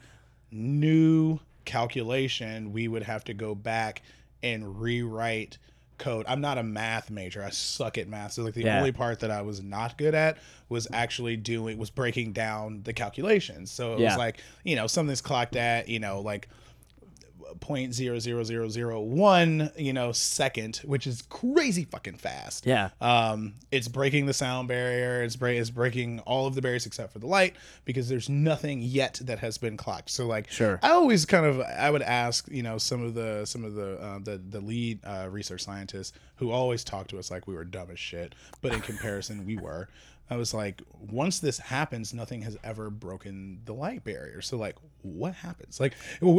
new 0.52 1.40
calculation, 1.66 2.74
we 2.74 2.88
would 2.88 3.04
have 3.04 3.24
to 3.26 3.34
go 3.34 3.56
back 3.56 4.02
and 4.44 4.80
rewrite 4.82 5.58
code. 5.98 6.26
I'm 6.28 6.42
not 6.42 6.58
a 6.60 6.64
math 6.64 7.10
major. 7.10 7.44
I 7.44 7.50
suck 7.50 7.98
at 7.98 8.08
math. 8.08 8.34
So 8.34 8.44
like 8.44 8.54
the 8.54 8.64
Yeah. 8.64 8.78
only 8.78 8.92
part 8.92 9.20
that 9.22 9.32
I 9.32 9.42
was 9.42 9.62
not 9.64 9.98
good 9.98 10.14
at 10.14 10.38
was 10.70 10.88
actually 10.94 11.38
doing 11.38 11.78
was 11.80 11.90
breaking 11.90 12.34
down 12.34 12.82
the 12.84 12.94
calculations. 12.94 13.72
So 13.72 13.94
it 13.94 14.00
Yeah. 14.02 14.10
was 14.10 14.18
like, 14.18 14.38
you 14.64 14.76
know, 14.76 14.86
something's 14.86 15.22
clocked 15.22 15.56
at, 15.56 15.88
you 15.90 16.00
know, 16.00 16.22
like 16.22 16.50
point 17.60 17.94
zero 17.94 18.20
zero 18.20 18.44
zero 18.44 18.70
zero 18.70 19.02
one 19.02 19.72
you 19.78 19.94
know 19.94 20.12
second, 20.12 20.78
which 20.86 21.08
is 21.08 21.22
crazy 21.24 21.84
fucking 21.86 22.18
fast. 22.18 22.66
Yeah. 22.66 22.90
Um, 23.02 23.56
it's 23.72 23.88
breaking 23.88 24.26
the 24.26 24.34
sound 24.34 24.68
barrier. 24.68 25.24
It's 25.24 25.36
break. 25.36 25.60
It's 25.60 25.70
breaking 25.70 26.20
all 26.22 26.48
of 26.48 26.56
the 26.56 26.62
barriers 26.62 26.86
except 26.86 27.14
for 27.14 27.20
the 27.20 27.28
light 27.28 27.56
because 27.86 28.10
there's 28.10 28.30
nothing 28.30 28.82
yet 28.82 29.20
that 29.24 29.40
has 29.40 29.58
been 29.58 29.78
clocked. 29.78 30.10
So 30.10 30.26
like, 30.28 30.50
Sure. 30.50 30.80
I 30.84 30.92
always 30.92 31.26
kind 31.26 31.46
of 31.46 31.62
I 31.62 31.90
would 31.90 32.02
ask 32.02 32.48
you 32.50 32.64
know 32.64 32.78
some 32.78 33.04
of 33.04 33.14
the 33.14 33.46
some 33.46 33.64
of 33.64 33.74
the 33.76 34.00
uh, 34.02 34.20
the 34.20 34.38
the 34.50 34.62
lead 34.62 35.00
uh, 35.06 35.28
research 35.30 35.64
scientists 35.64 36.14
who 36.36 36.52
always 36.52 36.84
talk 36.84 37.08
to 37.08 37.18
us 37.20 37.32
like 37.32 37.48
we 37.48 37.56
were 37.56 37.66
dumb 37.66 37.90
as 37.92 38.00
shit, 38.00 38.36
but 38.62 38.74
in 38.74 38.82
comparison 38.82 39.46
we 39.46 39.58
were. 39.58 39.90
I 40.30 40.36
was 40.36 40.54
like, 40.54 40.82
once 41.00 41.40
this 41.40 41.58
happens, 41.58 42.14
nothing 42.14 42.42
has 42.42 42.58
ever 42.64 42.90
broken 42.90 43.62
the 43.66 43.74
light 43.74 44.04
barrier. 44.04 44.42
So 44.42 44.58
like, 44.58 44.76
what 45.02 45.34
happens? 45.34 45.80
Like, 45.80 45.94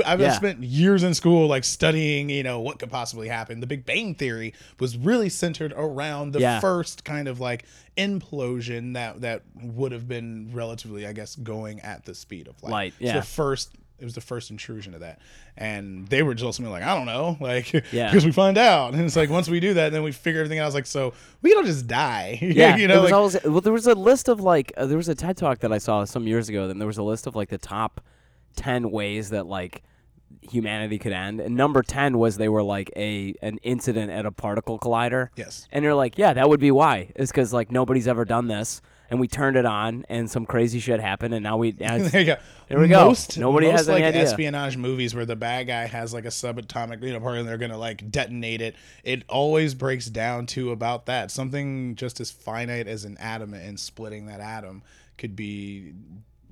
I've 0.05 0.21
Yeah. 0.21 0.33
spent 0.33 0.63
years 0.63 1.03
in 1.03 1.15
school 1.15 1.47
like 1.47 1.65
studying, 1.65 2.29
you 2.29 2.43
know, 2.43 2.61
what 2.61 2.79
could 2.79 2.91
possibly 2.91 3.29
happen. 3.29 3.61
The 3.61 3.67
Big 3.67 3.87
Bang 3.87 4.15
Theory 4.15 4.53
was 4.79 4.97
really 4.99 5.31
centered 5.31 5.73
around 5.75 6.33
the 6.33 6.41
Yeah. 6.41 6.61
first 6.61 7.05
kind 7.05 7.29
of 7.29 7.41
like 7.41 7.65
implosion 7.97 8.95
that 8.95 9.21
that 9.23 9.43
would 9.63 9.93
have 9.93 10.09
been 10.09 10.51
relatively, 10.53 11.07
I 11.07 11.13
guess, 11.13 11.35
going 11.37 11.81
at 11.81 12.05
the 12.05 12.15
speed 12.15 12.49
of 12.49 12.63
light. 12.63 12.71
Light, 12.71 12.95
yeah. 12.99 13.15
the 13.21 13.23
first. 13.27 13.71
It 13.99 14.05
was 14.05 14.15
the 14.15 14.21
first 14.21 14.51
intrusion 14.51 14.95
of 14.95 15.01
that, 15.01 15.19
and 15.57 16.07
they 16.07 16.23
were 16.23 16.35
just 16.35 16.61
like, 16.61 16.83
I 16.85 16.95
don't 16.95 17.07
know, 17.07 17.37
like, 17.41 17.73
Yeah. 17.93 18.07
because 18.11 18.25
we 18.25 18.31
find 18.33 18.57
out, 18.57 18.95
and 18.95 19.03
it's 19.03 19.17
like 19.17 19.29
once 19.29 19.49
we 19.49 19.59
do 19.61 19.75
that, 19.75 19.91
then 19.91 20.03
we 20.05 20.13
figure 20.13 20.41
everything 20.41 20.61
out. 20.61 20.63
I 20.63 20.67
was 20.67 20.75
like, 20.75 20.87
so 20.87 21.15
we 21.43 21.53
don't 21.53 21.67
just 21.67 21.87
die, 21.89 22.39
Yeah, 22.43 22.77
you 22.77 22.87
know, 22.87 23.03
was 23.03 23.11
like, 23.11 23.19
always, 23.19 23.37
well, 23.45 23.61
there 23.61 23.73
was 23.73 23.87
a 23.89 23.95
list 23.95 24.29
of 24.29 24.41
like 24.41 24.73
uh, 24.77 24.87
there 24.87 24.97
was 24.97 25.09
a 25.09 25.15
TED 25.17 25.37
talk 25.37 25.59
that 25.61 25.73
I 25.73 25.79
saw 25.79 26.05
some 26.05 26.27
years 26.29 26.49
ago. 26.49 26.69
Then 26.69 26.79
there 26.79 26.87
was 26.87 26.99
a 26.99 27.03
list 27.03 27.27
of 27.27 27.35
like 27.35 27.49
the 27.49 27.59
top 27.59 28.01
ten 28.57 28.91
ways 28.93 29.31
that 29.31 29.47
like 29.47 29.83
humanity 30.43 30.99
could 30.99 31.13
end, 31.13 31.41
and 31.41 31.57
number 31.57 31.83
ten 31.83 32.19
was 32.19 32.37
they 32.37 32.49
were 32.49 32.63
like 32.63 32.93
a 32.97 33.35
an 33.43 33.59
incident 33.63 34.11
at 34.13 34.27
a 34.27 34.31
particle 34.31 34.79
collider. 34.79 35.29
yes, 35.37 35.67
And 35.73 35.85
you're 35.85 35.95
like, 35.95 36.19
yeah, 36.19 36.33
that 36.35 36.49
would 36.49 36.61
be 36.61 36.71
why. 36.71 37.11
It's 37.17 37.31
because 37.33 37.53
like 37.53 37.73
nobody's 37.73 38.07
ever 38.07 38.25
done 38.25 38.47
this, 38.49 38.81
and 39.11 39.19
we 39.21 39.29
turned 39.29 39.57
it 39.57 39.65
on, 39.65 40.05
and 40.09 40.31
some 40.31 40.45
crazy 40.47 40.81
shit 40.81 41.01
happened, 41.01 41.35
and 41.35 41.43
now 41.43 41.57
we. 41.57 41.73
There 41.79 41.99
you 42.21 42.25
go. 42.27 42.37
There 42.69 42.79
we 42.79 42.89
go. 42.89 43.07
Most, 43.07 43.39
Nobody 43.39 43.67
most, 43.69 43.79
has 43.79 43.89
any 43.89 44.03
like 44.03 44.09
idea. 44.15 44.23
espionage 44.25 44.77
movies 44.77 45.15
where 45.15 45.25
the 45.25 45.37
bad 45.37 45.67
guy 45.69 45.87
has 45.87 46.13
like 46.13 46.27
a 46.27 46.29
subatomic 46.29 47.03
you 47.03 47.13
know 47.15 47.19
particle 47.21 47.41
and 47.41 47.49
they're 47.49 47.57
gonna 47.57 47.79
like 47.79 48.11
detonate 48.11 48.61
it. 48.61 48.77
It 49.05 49.23
always 49.29 49.75
breaks 49.75 50.07
down 50.07 50.45
to 50.49 50.71
about 50.71 51.07
that. 51.07 51.31
Something 51.31 51.95
just 51.97 52.21
as 52.21 52.31
finite 52.31 52.87
as 52.87 53.05
an 53.05 53.17
atom 53.19 53.55
and 53.55 53.81
splitting 53.81 54.27
that 54.27 54.41
atom 54.41 54.83
could 55.17 55.35
be 55.35 55.93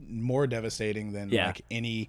more 0.08 0.46
devastating 0.46 1.12
than 1.12 1.28
Yeah. 1.30 1.48
like 1.48 1.62
any. 1.70 2.08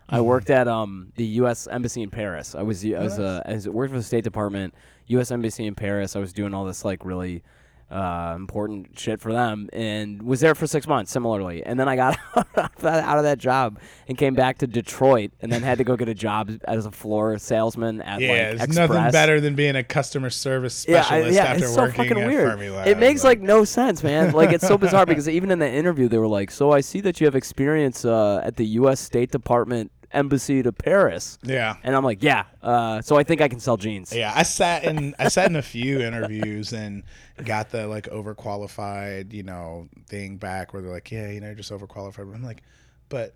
I 0.08 0.20
worked 0.20 0.50
at 0.50 0.68
um 0.68 1.12
the 1.16 1.24
U.S. 1.40 1.66
Embassy 1.66 2.02
in 2.02 2.10
Paris. 2.10 2.54
I 2.54 2.62
was 2.62 2.84
I 2.84 2.90
was 3.00 3.18
uh, 3.18 3.42
I 3.44 3.68
worked 3.68 3.92
for 3.92 3.98
the 3.98 4.04
State 4.04 4.24
Department, 4.24 4.74
U.S. 5.08 5.30
Embassy 5.30 5.66
in 5.66 5.74
Paris. 5.74 6.16
I 6.16 6.20
was 6.20 6.32
doing 6.32 6.54
all 6.54 6.64
this 6.64 6.84
like 6.84 7.04
really 7.04 7.42
uh, 7.90 8.34
important 8.36 8.98
shit 8.98 9.20
for 9.20 9.32
them, 9.32 9.68
and 9.72 10.22
was 10.22 10.40
there 10.40 10.54
for 10.54 10.66
six 10.66 10.86
months. 10.88 11.12
Similarly, 11.12 11.62
and 11.64 11.78
then 11.78 11.88
I 11.88 11.94
got 11.96 12.18
out 12.56 13.18
of 13.18 13.22
that 13.24 13.38
job 13.38 13.78
and 14.08 14.18
came 14.18 14.34
back 14.34 14.58
to 14.58 14.66
Detroit, 14.66 15.30
and 15.40 15.52
then 15.52 15.62
had 15.62 15.78
to 15.78 15.84
go 15.84 15.96
get 15.96 16.08
a 16.08 16.14
job 16.14 16.50
as 16.64 16.86
a 16.86 16.90
floor 16.90 17.38
salesman 17.38 18.02
at 18.02 18.20
yeah, 18.20 18.28
like 18.28 18.36
there's 18.38 18.62
Express. 18.64 18.88
nothing 18.90 19.12
better 19.12 19.40
than 19.40 19.54
being 19.54 19.76
a 19.76 19.84
customer 19.84 20.30
service 20.30 20.84
Yeah, 20.88 20.98
I- 20.98 21.02
specialist 21.02 21.34
yeah, 21.36 21.44
after 21.44 21.64
it's 21.64 21.74
so 21.74 21.82
working 21.82 21.96
fucking 22.08 22.18
at 22.22 22.26
weird. 22.28 22.58
Fermilab. 22.58 22.86
It 22.86 22.98
makes 22.98 23.22
like 23.24 23.40
no 23.40 23.64
sense, 23.64 24.02
man. 24.02 24.32
Like 24.32 24.50
it's 24.52 24.66
so 24.66 24.76
bizarre 24.76 25.06
because 25.06 25.28
even 25.28 25.50
in 25.50 25.58
the 25.58 25.70
interview 25.70 26.08
they 26.08 26.18
were 26.18 26.26
like, 26.26 26.50
"So 26.50 26.72
I 26.72 26.80
see 26.80 27.00
that 27.02 27.20
you 27.20 27.26
have 27.26 27.36
experience 27.36 28.04
uh, 28.04 28.40
at 28.44 28.56
the 28.56 28.66
U.S. 28.80 29.00
State 29.00 29.30
Department 29.30 29.90
embassy 30.12 30.62
to 30.62 30.72
Paris," 30.72 31.38
yeah. 31.42 31.76
and 31.82 31.94
I'm 31.94 32.04
like, 32.04 32.22
"Yeah." 32.22 32.44
Uh, 32.62 33.00
so 33.02 33.16
I 33.16 33.22
think 33.22 33.40
I 33.40 33.48
can 33.48 33.60
sell 33.60 33.76
jeans. 33.76 34.12
Yeah, 34.14 34.32
I 34.34 34.42
sat 34.42 34.84
in 34.84 35.14
I 35.18 35.28
sat 35.28 35.48
in 35.50 35.56
a 35.56 35.62
few 35.62 36.00
interviews 36.00 36.72
and 36.72 37.02
got 37.44 37.70
the 37.70 37.86
like 37.86 38.08
overqualified, 38.08 39.32
you 39.32 39.42
know, 39.42 39.88
thing 40.08 40.36
back 40.36 40.72
where 40.72 40.82
they're 40.82 40.92
like, 40.92 41.10
yeah, 41.10 41.30
you 41.30 41.40
know, 41.40 41.46
you're 41.46 41.56
just 41.56 41.70
overqualified. 41.70 42.28
But 42.28 42.34
I'm 42.34 42.42
like, 42.44 42.62
but 43.08 43.34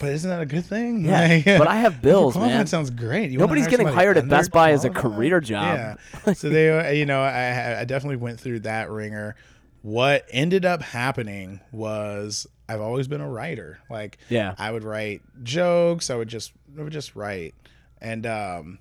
but 0.00 0.10
isn't 0.10 0.28
that 0.28 0.40
a 0.40 0.46
good 0.46 0.64
thing? 0.64 1.04
Yeah, 1.04 1.40
Like, 1.46 1.58
but 1.58 1.68
I 1.68 1.76
have 1.76 2.02
bills, 2.02 2.36
man. 2.36 2.66
sounds 2.66 2.90
great. 2.90 3.30
You 3.30 3.38
Nobody's 3.38 3.68
getting 3.68 3.86
hired 3.86 4.18
at 4.18 4.28
Best 4.28 4.50
Buy 4.50 4.72
as 4.72 4.84
a 4.84 4.90
career 4.90 5.40
job. 5.40 5.98
Yeah. 6.26 6.32
so 6.32 6.48
they, 6.48 6.98
you 6.98 7.06
know, 7.06 7.20
I 7.22 7.80
I 7.80 7.84
definitely 7.84 8.16
went 8.16 8.40
through 8.40 8.60
that 8.60 8.90
ringer. 8.90 9.36
What 9.82 10.26
ended 10.30 10.64
up 10.64 10.82
happening 10.82 11.60
was 11.70 12.46
I've 12.68 12.80
always 12.80 13.06
been 13.08 13.20
a 13.20 13.28
writer. 13.28 13.78
Like 13.90 14.18
Yeah. 14.28 14.54
I 14.58 14.70
would 14.72 14.84
write 14.84 15.22
jokes. 15.42 16.10
I 16.10 16.16
would 16.16 16.28
just 16.28 16.52
I 16.78 16.82
would 16.82 16.92
just 16.92 17.14
write, 17.16 17.54
and 18.00 18.26
um, 18.26 18.78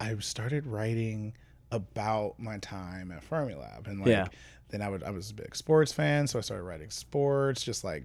I 0.00 0.14
started 0.18 0.66
writing 0.66 1.34
about 1.70 2.38
my 2.38 2.58
time 2.58 3.10
at 3.12 3.28
Fermilab, 3.28 3.86
and 3.86 4.00
like 4.00 4.08
Yeah. 4.08 4.26
then 4.70 4.82
I 4.82 4.88
would 4.88 5.02
I 5.02 5.10
was 5.10 5.30
a 5.30 5.34
big 5.34 5.54
sports 5.54 5.92
fan, 5.92 6.26
so 6.26 6.38
I 6.38 6.42
started 6.42 6.64
writing 6.64 6.90
sports, 6.90 7.62
just 7.62 7.84
like 7.84 8.04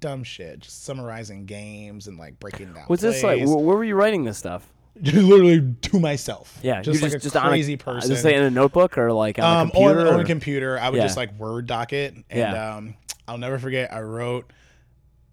dumb 0.00 0.24
shit, 0.24 0.60
just 0.60 0.84
summarizing 0.84 1.46
games 1.46 2.08
and 2.08 2.18
like 2.18 2.38
breaking 2.40 2.72
down. 2.72 2.84
Was 2.88 3.00
this 3.00 3.22
like? 3.22 3.40
Where 3.46 3.56
were 3.76 3.84
you 3.84 3.94
writing 3.94 4.24
this 4.24 4.38
stuff? 4.38 4.68
literally 5.00 5.74
to 5.82 5.98
myself? 6.00 6.58
Yeah, 6.62 6.82
just 6.82 7.02
like 7.02 7.12
just, 7.12 7.26
a 7.26 7.30
just 7.30 7.44
crazy 7.44 7.74
a, 7.74 7.78
person. 7.78 8.10
Just 8.10 8.22
say 8.22 8.34
in 8.34 8.42
a 8.42 8.50
notebook 8.50 8.96
or 8.96 9.12
like 9.12 9.38
on 9.38 9.44
um, 9.44 9.68
a 9.68 9.70
computer. 9.72 10.08
on, 10.08 10.14
on 10.14 10.20
a 10.20 10.24
computer. 10.24 10.78
I 10.78 10.90
would 10.90 10.96
Yeah. 10.98 11.02
just 11.04 11.16
like 11.16 11.36
word 11.38 11.66
doc 11.66 11.92
it, 11.92 12.14
and 12.14 12.24
Yeah. 12.30 12.76
um, 12.76 12.94
I'll 13.26 13.38
never 13.38 13.58
forget. 13.58 13.92
I 13.92 14.00
wrote 14.02 14.52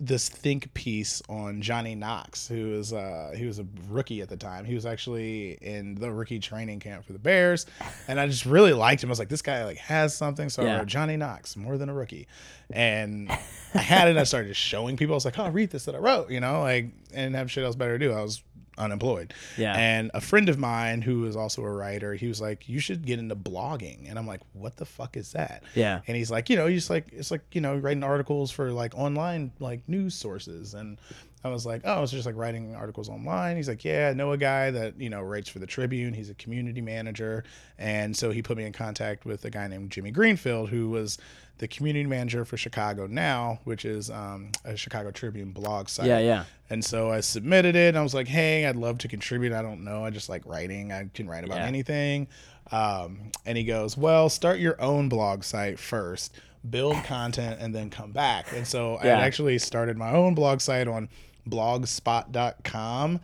this 0.04 0.30
think 0.30 0.74
piece 0.74 1.22
on 1.30 1.62
Johnny 1.62 1.94
Knox, 1.94 2.48
who 2.48 2.72
was 2.72 2.92
uh, 2.92 3.34
he 3.38 3.46
was 3.46 3.60
a 3.60 3.68
rookie 3.88 4.22
at 4.22 4.30
the 4.30 4.36
time. 4.38 4.66
He 4.66 4.74
was 4.74 4.84
actually 4.88 5.60
in 5.62 5.94
the 5.94 6.12
rookie 6.12 6.40
training 6.40 6.80
camp 6.80 7.06
for 7.06 7.14
the 7.14 7.20
Bears, 7.20 7.68
and 8.08 8.20
I 8.20 8.26
just 8.26 8.48
really 8.48 8.74
liked 8.74 9.04
him. 9.04 9.10
I 9.10 9.12
was 9.12 9.20
like, 9.20 9.30
this 9.30 9.44
guy 9.44 9.64
like 9.64 9.78
has 9.78 10.16
something. 10.16 10.50
So 10.50 10.64
I 10.64 10.66
Yeah. 10.66 10.78
wrote 10.80 10.88
Johnny 10.88 11.18
Knox, 11.18 11.56
more 11.56 11.78
than 11.78 11.88
a 11.88 11.94
rookie, 11.94 12.28
and 12.72 13.30
I 13.76 13.78
had 13.78 14.08
it. 14.08 14.18
I 14.18 14.24
started 14.24 14.48
just 14.48 14.60
showing 14.62 14.98
people. 14.98 15.14
I 15.14 15.18
was 15.18 15.26
like, 15.26 15.38
oh, 15.38 15.50
read 15.50 15.70
this 15.70 15.86
that 15.86 15.94
I 15.94 16.00
wrote. 16.00 16.32
You 16.32 16.40
know, 16.40 16.62
like 16.62 16.88
didn't 17.10 17.36
have 17.36 17.52
shit 17.52 17.64
else 17.64 17.76
better 17.76 18.00
to 18.00 18.04
do. 18.04 18.12
I 18.12 18.24
was 18.24 18.42
unemployed. 18.82 19.34
Yeah. 19.58 19.74
And 19.78 20.12
a 20.14 20.22
friend 20.22 20.50
of 20.50 20.58
mine 20.58 21.02
who 21.02 21.26
is 21.26 21.36
also 21.36 21.64
a 21.64 21.72
writer, 21.72 22.14
he 22.14 22.28
was 22.28 22.42
like, 22.42 22.68
you 22.68 22.80
should 22.80 23.06
get 23.06 23.20
into 23.20 23.36
blogging. 23.36 24.10
And 24.10 24.18
I'm 24.18 24.28
like, 24.28 24.42
what 24.54 24.78
the 24.78 24.86
fuck 24.86 25.16
is 25.16 25.32
that? 25.34 25.64
Yeah. 25.76 26.02
And 26.08 26.18
he's 26.18 26.32
like, 26.32 26.50
you 26.50 26.56
know, 26.56 26.68
he's 26.68 26.90
like, 26.90 27.08
it's 27.12 27.32
like, 27.32 27.44
you 27.52 27.62
know, 27.62 27.78
writing 27.78 28.04
articles 28.04 28.52
for 28.52 28.72
like 28.72 28.94
online 28.96 29.52
like 29.60 29.88
news 29.88 30.16
sources. 30.16 30.74
And 30.74 30.98
I 31.44 31.50
was 31.50 31.66
like, 31.66 31.82
oh, 31.86 32.04
it's 32.04 32.12
just 32.12 32.26
like 32.28 32.36
writing 32.36 32.76
articles 32.76 33.10
online. 33.10 33.56
He's 33.58 33.68
like, 33.68 33.84
yeah, 33.84 34.10
I 34.10 34.14
know 34.14 34.32
a 34.32 34.38
guy 34.38 34.70
that, 34.72 35.00
you 35.02 35.10
know, 35.10 35.22
writes 35.22 35.50
for 35.50 35.58
the 35.60 35.66
Tribune. 35.66 36.14
He's 36.14 36.30
a 36.30 36.36
community 36.36 36.82
manager. 36.82 37.44
And 37.80 38.16
so 38.16 38.30
he 38.30 38.42
put 38.44 38.58
me 38.58 38.66
in 38.66 38.74
contact 38.74 39.26
with 39.26 39.44
a 39.46 39.50
guy 39.50 39.68
named 39.68 39.90
Jimmy 39.92 40.12
Greenfield, 40.12 40.70
who 40.70 40.90
was 40.90 41.18
the 41.58 41.68
community 41.68 42.06
manager 42.08 42.46
for 42.46 42.58
Chicago 42.58 43.08
Now, 43.08 43.60
which 43.64 43.86
is 43.86 44.10
um, 44.12 44.52
a 44.66 44.76
Chicago 44.78 45.10
Tribune 45.12 45.52
blog 45.52 45.90
site. 45.90 46.06
Yeah, 46.08 46.20
yeah. 46.20 46.44
And 46.70 46.86
so 46.86 47.12
I 47.12 47.22
submitted 47.22 47.76
it. 47.76 47.90
And 47.90 47.98
I 47.98 48.04
was 48.04 48.14
like, 48.14 48.28
hey, 48.28 48.66
I'd 48.68 48.76
love 48.76 49.00
to 49.00 49.08
contribute. 49.08 49.52
I 49.52 49.62
don't 49.64 49.84
know. 49.84 50.06
I 50.06 50.12
just 50.12 50.30
like 50.30 50.46
writing. 50.46 50.92
I 50.92 51.10
can 51.14 51.28
write 51.28 51.44
about 51.44 51.58
Yeah. 51.58 51.66
anything. 51.68 52.28
Um, 52.72 53.32
and 53.46 53.58
he 53.58 53.64
goes, 53.64 53.98
well, 53.98 54.30
start 54.30 54.60
your 54.60 54.80
own 54.82 55.10
blog 55.10 55.44
site 55.44 55.78
first, 55.80 56.34
build 56.70 57.04
content, 57.04 57.58
and 57.60 57.74
then 57.76 57.90
come 57.90 58.12
back. 58.12 58.52
And 58.54 58.66
so 58.66 58.96
I 58.98 59.06
Yeah. 59.06 59.16
had 59.18 59.24
actually 59.26 59.58
started 59.60 59.98
my 59.98 60.12
own 60.12 60.36
blog 60.36 60.62
site 60.62 60.88
on 60.88 61.10
blogspot.com. 61.48 63.20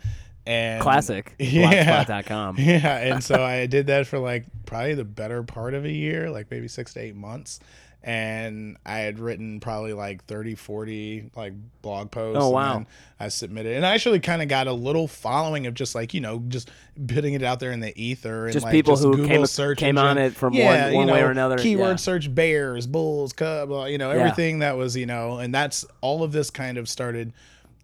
And 0.45 0.81
Classic. 0.81 1.35
Yeah. 1.39 2.03
Blogspot.com. 2.05 2.55
Yeah, 2.59 2.97
and 2.97 3.23
so 3.23 3.43
I 3.43 3.65
did 3.65 3.87
that 3.87 4.07
for 4.07 4.19
like 4.19 4.45
probably 4.65 4.93
the 4.93 5.03
better 5.05 5.43
part 5.43 5.73
of 5.73 5.83
a 5.85 5.91
year, 5.91 6.29
like 6.29 6.49
maybe 6.49 6.67
six 6.67 6.93
to 6.93 7.01
eight 7.01 7.15
months. 7.15 7.59
And 8.03 8.77
I 8.85 8.99
had 8.99 9.19
written 9.19 9.59
probably 9.59 9.91
like 9.91 10.23
30, 10.25 10.55
40 10.55 11.31
like 11.35 11.51
blog 11.81 12.09
posts. 12.11 12.37
Oh, 12.41 12.45
and 12.47 12.53
wow. 12.53 12.85
I 13.19 13.27
submitted. 13.27 13.75
And 13.75 13.85
I 13.85 13.95
actually 13.95 14.21
kind 14.21 14.41
of 14.41 14.47
got 14.47 14.67
a 14.67 14.71
little 14.71 15.09
following 15.09 15.67
of 15.67 15.73
just 15.73 15.93
like, 15.93 16.13
you 16.13 16.21
know, 16.21 16.39
just 16.47 16.69
putting 17.07 17.33
it 17.33 17.43
out 17.43 17.59
there 17.59 17.71
in 17.73 17.81
the 17.81 17.91
ether. 18.01 18.45
And 18.45 18.53
Just 18.53 18.63
like 18.63 18.71
people 18.71 18.95
who 18.95 19.11
Google 19.17 19.27
came- 19.27 19.45
search 19.47 19.79
came 19.79 19.97
on 19.97 20.17
it 20.17 20.33
from 20.35 20.53
Yeah, 20.53 20.83
one- 20.85 20.91
you 20.93 20.97
one 20.99 21.07
way 21.07 21.21
or 21.21 21.31
another. 21.31 21.57
Keyword 21.57 21.89
Yeah. 21.89 21.95
search 21.97 22.33
bears, 22.33 22.87
bulls, 22.87 23.33
cub, 23.33 23.71
uh, 23.73 23.85
you 23.85 23.97
know, 23.97 24.11
Yeah. 24.13 24.19
everything 24.19 24.59
that 24.59 24.77
was, 24.77 24.95
you 24.95 25.07
know, 25.07 25.39
and 25.39 25.53
that's 25.53 25.83
all 25.99 26.23
of 26.23 26.31
this 26.31 26.49
kind 26.49 26.77
of 26.77 26.87
started 26.87 27.33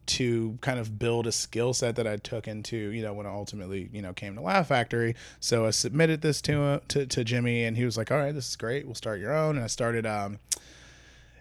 to 0.07 0.57
kind 0.61 0.79
of 0.79 0.99
build 0.99 1.27
a 1.27 1.31
skill 1.31 1.73
set 1.73 1.95
that 1.95 2.07
I 2.07 2.17
took 2.17 2.47
into, 2.47 2.75
you 2.77 3.01
know, 3.01 3.13
when 3.13 3.25
I 3.25 3.29
ultimately, 3.31 3.89
you 3.93 4.01
know, 4.01 4.13
came 4.13 4.35
to 4.35 4.41
Laugh 4.41 4.67
Factory. 4.67 5.15
So 5.39 5.65
I 5.65 5.71
submitted 5.71 6.21
this 6.21 6.41
to 6.43 6.61
uh, 6.61 6.79
to, 6.89 7.05
to 7.05 7.23
Jimmy, 7.23 7.63
and 7.63 7.77
he 7.77 7.85
was 7.85 7.97
like, 7.97 8.11
"All 8.11 8.17
right, 8.17 8.33
this 8.33 8.49
is 8.49 8.55
great. 8.55 8.85
We'll 8.85 8.95
start 8.95 9.19
your 9.19 9.33
own." 9.33 9.55
And 9.55 9.63
I 9.63 9.67
started. 9.67 10.05
Um, 10.05 10.39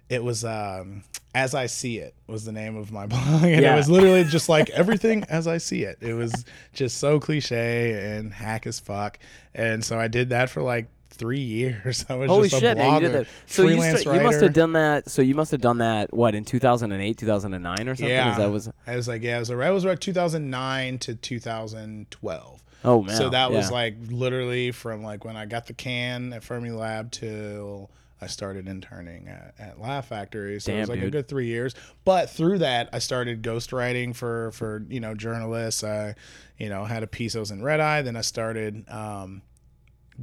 it 0.09 0.23
was 0.23 0.45
um, 0.45 1.05
as 1.35 1.55
I 1.55 1.67
see 1.67 1.97
it 1.99 2.15
was 2.27 2.45
the 2.45 2.53
name 2.53 2.77
of 2.77 2.93
my 2.93 3.07
blog, 3.09 3.45
and 3.45 3.63
Yeah. 3.63 3.73
it 3.73 3.77
was 3.77 3.89
literally 3.89 4.25
just 4.25 4.49
like 4.49 4.69
everything 4.71 5.25
as 5.29 5.47
I 5.47 5.59
see 5.59 5.85
it. 5.85 5.99
It 6.01 6.15
was 6.15 6.45
just 6.75 6.99
so 6.99 7.19
cliche 7.19 8.17
and 8.17 8.33
hack 8.33 8.67
as 8.67 8.79
fuck, 8.79 9.19
and 9.55 9.85
so 9.85 9.99
I 9.99 10.09
did 10.09 10.29
that 10.31 10.51
for 10.51 10.63
like 10.63 10.87
three 11.13 11.41
years. 11.41 12.05
I 12.11 12.15
was 12.15 12.29
Holy 12.29 12.49
just 12.49 12.63
a 12.63 12.67
shit, 12.67 12.79
blogger, 12.79 12.81
man, 12.81 12.95
you 12.95 13.09
did 13.09 13.13
that. 13.13 13.27
So 13.47 13.63
you, 13.63 13.81
st- 13.81 14.05
you 14.07 14.23
must 14.23 14.41
have 14.41 14.53
done 14.53 14.73
that. 14.73 15.11
So 15.11 15.23
you 15.23 15.35
must 15.35 15.51
have 15.51 15.61
done 15.61 15.79
that. 15.79 16.13
What 16.13 16.35
in 16.35 16.45
2008, 16.45 17.19
2009, 17.19 17.89
or 17.89 17.95
something? 17.95 18.09
Yeah, 18.09 18.37
that 18.39 18.51
was. 18.51 18.71
I 18.87 18.97
was 18.97 19.09
like, 19.09 19.23
yeah, 19.23 19.37
it 19.37 19.41
was. 19.41 19.51
around. 19.51 19.69
I 19.69 19.73
was 19.73 19.85
around 19.85 20.01
2009 20.01 20.99
to 20.99 21.15
2012. 21.15 22.63
Oh 22.85 23.03
man. 23.03 23.17
so 23.17 23.29
that 23.29 23.53
was 23.53 23.69
yeah. 23.69 23.75
like 23.75 23.97
literally 24.09 24.73
from 24.73 25.03
like 25.03 25.25
when 25.25 25.37
I 25.37 25.47
got 25.47 25.67
the 25.67 25.73
can 25.73 26.33
at 26.33 26.43
Fermi 26.43 26.71
Lab 26.71 27.13
till 27.13 27.91
I 28.21 28.27
started 28.27 28.69
interning 28.69 29.29
at, 29.29 29.55
at 29.59 29.81
Laugh 29.81 30.09
Factory. 30.09 30.61
So 30.61 30.73
it 30.73 30.81
was 30.81 30.89
Damn, 30.89 30.99
like 30.99 31.07
a 31.07 31.11
good 31.11 31.29
three 31.29 31.47
years. 31.47 31.75
But 32.05 32.31
through 32.31 32.59
that, 32.59 32.89
I 32.93 32.99
started 32.99 33.43
ghostwriting 33.43 34.15
for 34.15 34.53
for 34.53 34.85
you 34.89 35.01
know 35.01 35.15
journalists. 35.15 35.85
I 35.85 36.15
you 36.59 36.69
know 36.69 36.85
had 36.85 37.03
a 37.03 37.07
piece 37.07 37.37
I 37.37 37.41
was 37.41 37.51
in 37.51 37.63
Red 37.63 37.81
Eye. 37.81 38.03
Then 38.03 38.17
I 38.17 38.23
started. 38.23 38.89
Um, 38.89 39.43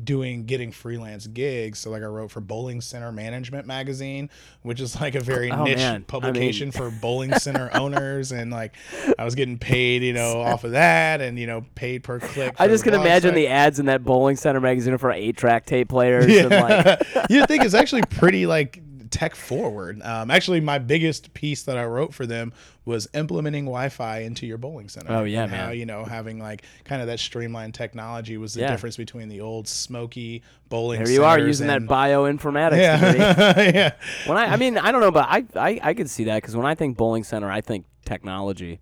doing 0.03 0.45
getting 0.45 0.71
freelance 0.71 1.27
gigs 1.27 1.79
so 1.79 1.89
like 1.89 2.01
i 2.01 2.05
wrote 2.05 2.31
for 2.31 2.39
bowling 2.41 2.79
center 2.81 3.11
management 3.11 3.65
magazine 3.67 4.29
which 4.61 4.79
is 4.79 4.99
like 4.99 5.15
a 5.15 5.19
very 5.19 5.51
Oh, 5.51 5.63
niche 5.63 5.77
man. 5.77 5.89
I 5.91 5.97
mean- 5.97 6.03
publication 6.05 6.71
for 6.71 6.89
bowling 7.01 7.33
center 7.35 7.69
owners 7.73 8.31
and 8.31 8.51
like 8.51 8.75
i 9.17 9.25
was 9.25 9.35
getting 9.35 9.57
paid 9.57 10.03
you 10.03 10.13
know 10.13 10.41
off 10.41 10.63
of 10.63 10.71
that 10.71 11.21
and 11.21 11.37
you 11.39 11.47
know 11.47 11.65
paid 11.75 12.03
per 12.03 12.19
click 12.19 12.55
I 12.59 12.67
just 12.67 12.83
can 12.83 12.93
imagine 12.93 13.29
site. 13.29 13.35
the 13.35 13.47
ads 13.47 13.79
in 13.79 13.87
that 13.87 14.03
bowling 14.03 14.35
center 14.35 14.59
magazine 14.59 14.97
for 14.97 15.11
eight 15.11 15.37
track 15.37 15.65
tape 15.65 15.89
players. 15.89 16.25
And 16.25 16.49
like, 16.49 16.85
Yeah. 17.15 17.25
you 17.29 17.45
think 17.45 17.63
it's 17.63 17.73
actually 17.73 18.03
pretty 18.03 18.45
like 18.45 18.81
tech 19.11 19.35
forward. 19.35 20.01
Um, 20.03 20.29
actually, 20.31 20.59
my 20.61 20.77
biggest 20.79 21.33
piece 21.33 21.63
that 21.63 21.77
I 21.77 21.85
wrote 21.85 22.13
for 22.13 22.25
them 22.25 22.53
was 22.85 23.07
implementing 23.13 23.65
Wi-Fi 23.65 24.19
into 24.19 24.45
your 24.47 24.57
bowling 24.57 24.89
center. 24.89 25.11
Oh, 25.11 25.23
yeah, 25.23 25.43
and 25.43 25.51
How 25.51 25.67
man. 25.67 25.77
you 25.77 25.85
know 25.85 26.03
having 26.05 26.39
like 26.39 26.63
kind 26.85 27.01
of 27.01 27.07
that 27.07 27.19
streamlined 27.19 27.73
technology 27.73 28.37
was 28.37 28.53
the 28.53 28.61
Yeah. 28.61 28.71
difference 28.71 28.97
between 28.97 29.29
the 29.29 29.41
old 29.41 29.67
smoky 29.67 30.43
bowling. 30.69 31.03
there 31.03 31.13
you 31.13 31.23
are 31.23 31.37
using 31.39 31.67
that 31.67 31.83
bioinformatics. 31.83 32.77
Yeah, 32.77 33.59
yeah. 33.73 33.91
When 34.25 34.37
I, 34.37 34.45
I 34.53 34.55
mean, 34.55 34.77
I 34.77 34.91
don't 34.91 35.01
know, 35.01 35.11
but 35.11 35.27
I, 35.29 35.45
I, 35.55 35.79
I 35.83 35.93
could 35.93 36.09
see 36.09 36.23
that 36.25 36.41
because 36.41 36.55
when 36.55 36.65
I 36.65 36.75
think 36.75 36.97
bowling 36.97 37.23
center, 37.23 37.49
I 37.51 37.61
think 37.61 37.85
technology. 38.05 38.79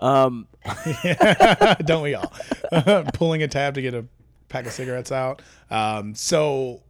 Um, 0.00 0.48
don't 1.84 2.02
we 2.02 2.14
all? 2.16 2.32
Pulling 3.14 3.42
a 3.42 3.48
tab 3.48 3.74
to 3.74 3.82
get 3.82 3.94
a 3.94 4.04
pack 4.48 4.66
of 4.66 4.72
cigarettes 4.72 5.12
out. 5.12 5.42
Um, 5.70 6.14
so 6.14 6.82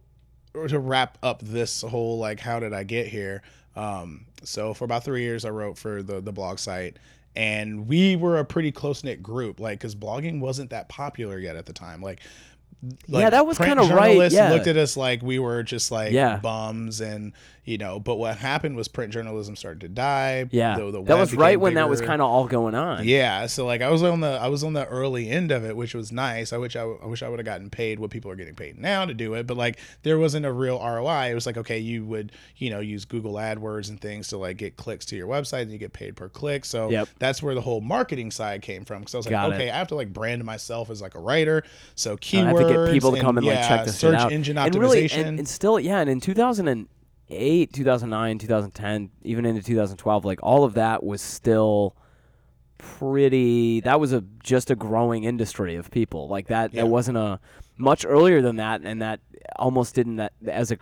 to 0.67 0.79
wrap 0.79 1.17
up 1.23 1.41
this 1.41 1.81
whole 1.81 2.17
like, 2.17 2.39
how 2.39 2.59
did 2.59 2.73
I 2.73 2.83
get 2.83 3.07
here? 3.07 3.41
Um, 3.75 4.25
so 4.43 4.73
for 4.73 4.85
about 4.85 5.03
three 5.03 5.21
years, 5.23 5.45
I 5.45 5.49
wrote 5.49 5.77
for 5.77 6.03
the 6.03 6.21
the 6.21 6.31
blog 6.31 6.59
site, 6.59 6.97
and 7.35 7.87
we 7.87 8.15
were 8.15 8.37
a 8.39 8.45
pretty 8.45 8.71
close 8.71 9.03
knit 9.03 9.23
group. 9.23 9.59
Like, 9.59 9.79
because 9.79 9.95
blogging 9.95 10.39
wasn't 10.39 10.69
that 10.69 10.89
popular 10.89 11.39
yet 11.39 11.55
at 11.55 11.65
the 11.65 11.73
time. 11.73 12.01
Like. 12.01 12.19
Yeah, 13.07 13.29
that 13.29 13.45
was 13.45 13.57
kinda 13.57 13.83
right, 13.83 13.87
journalists 14.09 14.35
yeah. 14.35 14.51
Looked 14.51 14.67
at 14.67 14.75
us 14.75 14.97
like 14.97 15.21
we 15.21 15.39
were 15.39 15.63
just 15.63 15.89
like 15.89 16.11
Yeah. 16.11 16.35
bums, 16.39 16.99
and 16.99 17.31
you 17.65 17.77
know. 17.77 17.99
But 17.99 18.15
what 18.15 18.37
happened 18.37 18.75
was 18.75 18.87
print 18.87 19.13
journalism 19.13 19.55
started 19.55 19.81
to 19.81 19.89
die. 19.89 20.47
yeah, 20.51 20.77
the, 20.77 20.91
the 20.91 21.03
that 21.03 21.17
was 21.19 21.33
right 21.33 21.59
when 21.59 21.75
that 21.75 21.89
was 21.89 22.01
kind 22.01 22.21
of 22.21 22.29
all 22.29 22.47
going 22.47 22.75
on. 22.75 23.05
Yeah, 23.07 23.45
so 23.47 23.65
like 23.65 23.81
I 23.81 23.89
was 23.89 24.03
on 24.03 24.19
the 24.21 24.27
I 24.41 24.47
was 24.47 24.63
on 24.63 24.73
the 24.73 24.85
early 24.87 25.29
end 25.29 25.51
of 25.51 25.63
it, 25.65 25.75
which 25.75 25.93
was 25.93 26.11
nice. 26.11 26.53
I 26.53 26.57
wish 26.57 26.75
I 26.75 26.83
wish 26.85 27.23
I 27.23 27.29
would 27.29 27.39
have 27.39 27.45
gotten 27.45 27.69
paid 27.69 27.99
what 27.99 28.11
people 28.11 28.29
are 28.31 28.35
getting 28.35 28.55
paid 28.55 28.77
now 28.77 29.05
to 29.05 29.13
do 29.13 29.33
it, 29.35 29.47
but 29.47 29.57
like 29.57 29.79
there 30.03 30.17
wasn't 30.19 30.45
a 30.45 30.51
real 30.51 30.79
ROI. 30.79 31.31
It 31.31 31.35
was 31.35 31.45
like 31.45 31.57
okay, 31.57 31.79
you 31.79 32.05
would 32.05 32.31
you 32.57 32.69
know 32.69 32.79
use 32.79 33.05
Google 33.05 33.33
AdWords 33.33 33.89
and 33.89 33.99
things 33.99 34.27
to 34.29 34.37
like 34.37 34.57
get 34.57 34.77
clicks 34.77 35.05
to 35.07 35.15
your 35.15 35.27
website, 35.27 35.63
and 35.63 35.71
you 35.71 35.77
get 35.77 35.93
paid 35.93 36.15
per 36.15 36.29
click. 36.29 36.65
So 36.65 36.89
Yep. 36.89 37.09
that's 37.19 37.41
where 37.41 37.55
the 37.55 37.61
whole 37.61 37.81
marketing 37.81 38.31
side 38.31 38.61
came 38.61 38.83
from. 38.85 38.99
Because 39.01 39.15
I 39.15 39.17
was 39.17 39.25
like, 39.25 39.31
Got 39.31 39.51
it. 39.51 39.55
okay, 39.55 39.69
I 39.69 39.77
have 39.77 39.87
to 39.89 39.95
like 39.95 40.11
brand 40.11 40.43
myself 40.43 40.89
as 40.89 41.01
like 41.01 41.15
a 41.15 41.19
writer. 41.19 41.63
So 41.95 42.11
oh, 42.11 42.13
I 42.13 42.17
keywords, 42.17 42.59
have 42.59 42.67
to 42.67 42.85
get 42.85 42.91
people 42.93 43.11
to 43.13 43.21
come 43.21 43.37
and 43.37 43.45
like 43.45 43.55
yeah, 43.55 43.67
check 43.67 43.85
this 43.85 43.97
search 43.97 44.15
out. 44.15 44.31
engine 44.31 44.57
and 44.57 44.71
optimization. 44.73 44.79
really, 44.79 45.11
and, 45.11 45.39
and 45.39 45.47
still, 45.47 45.79
yeah, 45.79 45.99
and 45.99 46.09
in 46.09 46.87
2008, 47.29 47.73
2009, 47.73 48.37
2010, 48.39 49.09
even 49.23 49.45
into 49.45 49.61
2012, 49.61 50.25
like 50.25 50.39
all 50.43 50.63
of 50.63 50.73
that 50.75 51.03
was 51.03 51.21
still 51.21 51.95
pretty. 52.77 53.79
That 53.81 53.99
was 53.99 54.13
a 54.13 54.23
just 54.43 54.69
a 54.69 54.75
growing 54.75 55.23
industry 55.23 55.75
of 55.75 55.89
people 55.91 56.27
like 56.27 56.47
that. 56.47 56.73
Yeah. 56.73 56.81
That 56.83 56.87
wasn't 56.87 57.17
a 57.17 57.39
much 57.77 58.05
earlier 58.05 58.41
than 58.41 58.57
that, 58.57 58.81
and 58.83 59.01
that 59.01 59.19
almost 59.57 59.95
didn't 59.95 60.17
that 60.17 60.33
as 60.47 60.71
a 60.71 60.77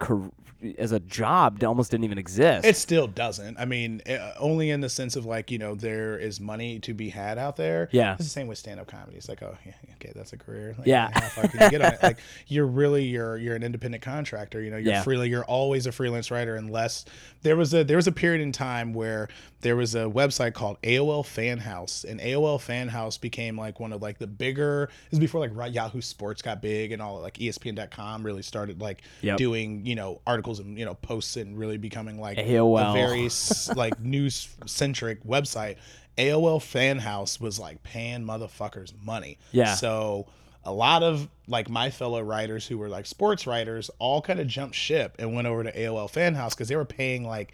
as 0.77 0.91
a 0.91 0.99
job 0.99 1.57
it 1.61 1.65
almost 1.65 1.91
didn't 1.91 2.03
even 2.03 2.17
exist. 2.17 2.65
It 2.65 2.77
still 2.77 3.07
doesn't. 3.07 3.57
I 3.57 3.65
mean, 3.65 4.01
uh, 4.07 4.33
only 4.39 4.69
in 4.69 4.81
the 4.81 4.89
sense 4.89 5.15
of 5.15 5.25
like 5.25 5.51
you 5.51 5.57
know 5.57 5.75
there 5.75 6.17
is 6.17 6.39
money 6.39 6.79
to 6.79 6.93
be 6.93 7.09
had 7.09 7.37
out 7.37 7.55
there. 7.57 7.89
Yeah. 7.91 8.13
it's 8.13 8.23
the 8.23 8.29
same 8.29 8.47
with 8.47 8.57
stand 8.57 8.79
up 8.79 8.87
comedy. 8.87 9.17
It's 9.17 9.27
like, 9.29 9.41
oh, 9.43 9.57
yeah, 9.65 9.73
okay, 9.95 10.11
that's 10.15 10.33
a 10.33 10.37
career. 10.37 10.75
Like, 10.77 10.87
Yeah. 10.87 11.09
how 11.13 11.21
far 11.21 11.47
can 11.47 11.61
you 11.61 11.69
get 11.69 11.81
on 11.81 11.93
it? 11.93 11.99
Like 12.03 12.19
you're 12.47 12.65
really 12.67 13.05
you're 13.05 13.37
you're 13.37 13.55
an 13.55 13.63
independent 13.63 14.03
contractor. 14.03 14.61
You 14.61 14.71
know, 14.71 14.77
you're 14.77 14.93
Yeah. 14.93 15.03
freely. 15.03 15.29
You're 15.29 15.45
always 15.45 15.85
a 15.87 15.91
freelance 15.91 16.31
writer 16.31 16.55
unless 16.55 17.05
there 17.41 17.55
was 17.55 17.73
a 17.73 17.83
there 17.83 17.97
was 17.97 18.07
a 18.07 18.11
period 18.11 18.41
in 18.41 18.51
time 18.51 18.93
where 18.93 19.27
there 19.61 19.75
was 19.75 19.93
a 19.95 19.99
website 20.05 20.53
called 20.53 20.77
AOL 20.81 21.23
Fan 21.23 21.59
House, 21.59 22.03
and 22.03 22.19
AOL 22.19 22.59
Fan 22.59 22.87
House 22.87 23.17
became 23.17 23.57
like 23.57 23.79
one 23.79 23.93
of 23.93 24.01
like 24.01 24.17
the 24.17 24.25
bigger. 24.27 24.89
This 25.09 25.13
is 25.13 25.19
before 25.19 25.39
like 25.47 25.73
Yahoo 25.73 26.01
Sports 26.01 26.41
got 26.41 26.61
big 26.61 26.91
and 26.91 27.01
all 27.01 27.21
like 27.21 27.35
ESPN.com 27.35 28.23
really 28.25 28.41
started 28.41 28.81
like 28.81 29.01
Yep. 29.21 29.37
doing 29.37 29.85
you 29.85 29.95
know 29.95 30.19
articles 30.25 30.50
and 30.59 30.77
you 30.77 30.85
know 30.85 30.95
posts 30.95 31.37
and 31.37 31.57
really 31.57 31.77
becoming 31.77 32.19
like 32.19 32.37
AOL. 32.37 32.89
a 32.89 32.93
very 32.93 33.29
like 33.75 33.99
news 33.99 34.49
centric 34.65 35.23
website. 35.23 35.77
AOL 36.17 36.61
Fan 36.61 36.99
House 36.99 37.39
was 37.39 37.59
like 37.59 37.81
paying 37.83 38.21
motherfuckers 38.21 38.93
money. 39.03 39.37
Yeah. 39.51 39.75
So 39.75 40.27
a 40.63 40.71
lot 40.71 41.03
of 41.03 41.27
like 41.47 41.69
my 41.69 41.89
fellow 41.89 42.21
writers 42.21 42.67
who 42.67 42.77
were 42.77 42.89
like 42.89 43.05
sports 43.05 43.47
writers 43.47 43.89
all 43.97 44.21
kind 44.21 44.39
of 44.39 44.47
jumped 44.47 44.75
ship 44.75 45.15
and 45.19 45.33
went 45.33 45.47
over 45.47 45.63
to 45.63 45.71
AOL 45.71 46.09
Fan 46.09 46.35
House 46.35 46.53
because 46.53 46.67
they 46.67 46.75
were 46.75 46.85
paying 46.85 47.25
like 47.25 47.53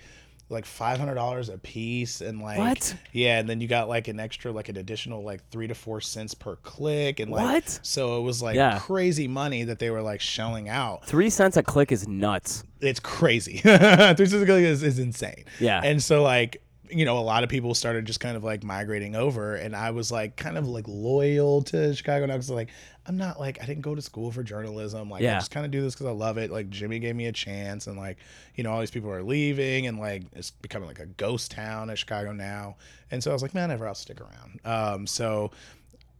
like 0.49 0.65
five 0.65 0.97
hundred 0.97 1.15
dollars 1.15 1.49
a 1.49 1.57
piece, 1.57 2.21
and 2.21 2.41
like 2.41 2.57
What? 2.57 2.95
Yeah, 3.11 3.39
and 3.39 3.49
then 3.49 3.59
you 3.61 3.67
got 3.67 3.89
like 3.89 4.07
an 4.07 4.19
extra, 4.19 4.51
like 4.51 4.69
an 4.69 4.77
additional, 4.77 5.23
like 5.23 5.41
three 5.49 5.67
to 5.67 5.75
four 5.75 5.99
cents 6.01 6.33
per 6.33 6.55
click, 6.57 7.19
and 7.19 7.31
like 7.31 7.43
What? 7.43 7.79
so 7.83 8.17
it 8.19 8.21
was 8.23 8.41
like 8.41 8.55
Yeah. 8.55 8.79
crazy 8.79 9.27
money 9.27 9.63
that 9.63 9.79
they 9.79 9.89
were 9.89 10.01
like 10.01 10.21
shelling 10.21 10.69
out. 10.69 11.05
Three 11.05 11.29
cents 11.29 11.57
a 11.57 11.63
click 11.63 11.91
is 11.91 12.07
nuts. 12.07 12.63
It's 12.79 12.99
crazy. 12.99 13.57
Three 13.63 13.71
cents 13.71 14.33
a 14.33 14.45
click 14.45 14.63
is, 14.63 14.83
is 14.83 14.99
insane. 14.99 15.43
Yeah. 15.59 15.81
and 15.83 16.01
so 16.01 16.23
like 16.23 16.61
you 16.89 17.03
know 17.03 17.17
a 17.17 17.19
lot 17.19 17.43
of 17.43 17.49
people 17.49 17.73
started 17.73 18.05
just 18.05 18.21
kind 18.21 18.37
of 18.37 18.45
like 18.45 18.63
migrating 18.63 19.13
over 19.13 19.55
and 19.55 19.75
i 19.75 19.91
was 19.91 20.09
like 20.09 20.37
kind 20.37 20.57
of 20.57 20.65
like 20.69 20.85
loyal 20.87 21.61
to 21.61 21.93
chicago 21.93 22.25
now 22.25 22.31
because 22.33 22.49
like 22.49 22.69
i'm 23.07 23.17
not 23.17 23.39
like 23.39 23.61
i 23.61 23.65
didn't 23.65 23.81
go 23.81 23.95
to 23.95 24.01
school 24.01 24.31
for 24.31 24.43
journalism 24.43 25.09
like 25.09 25.21
i 25.21 25.25
just 25.35 25.51
kind 25.51 25.65
of 25.65 25.71
do 25.71 25.81
this 25.81 25.93
because 25.93 26.05
i 26.05 26.11
love 26.11 26.37
it 26.37 26.51
like 26.51 26.69
jimmy 26.69 26.99
gave 26.99 27.15
me 27.15 27.27
a 27.27 27.31
chance 27.31 27.87
and 27.87 27.97
like 27.97 28.17
you 28.55 28.63
know 28.63 28.71
all 28.71 28.79
these 28.79 28.91
people 28.91 29.09
are 29.09 29.23
leaving 29.23 29.87
and 29.87 29.99
like 29.99 30.23
it's 30.33 30.51
becoming 30.51 30.87
like 30.87 30.99
a 30.99 31.05
ghost 31.05 31.51
town 31.51 31.89
at 31.89 31.97
chicago 31.97 32.31
now 32.31 32.75
and 33.11 33.23
so 33.23 33.31
i 33.31 33.33
was 33.33 33.41
like 33.41 33.53
man 33.53 33.71
ever 33.71 33.87
i'll 33.87 33.95
stick 33.95 34.19
around 34.21 34.59
um 34.65 35.07
so 35.07 35.51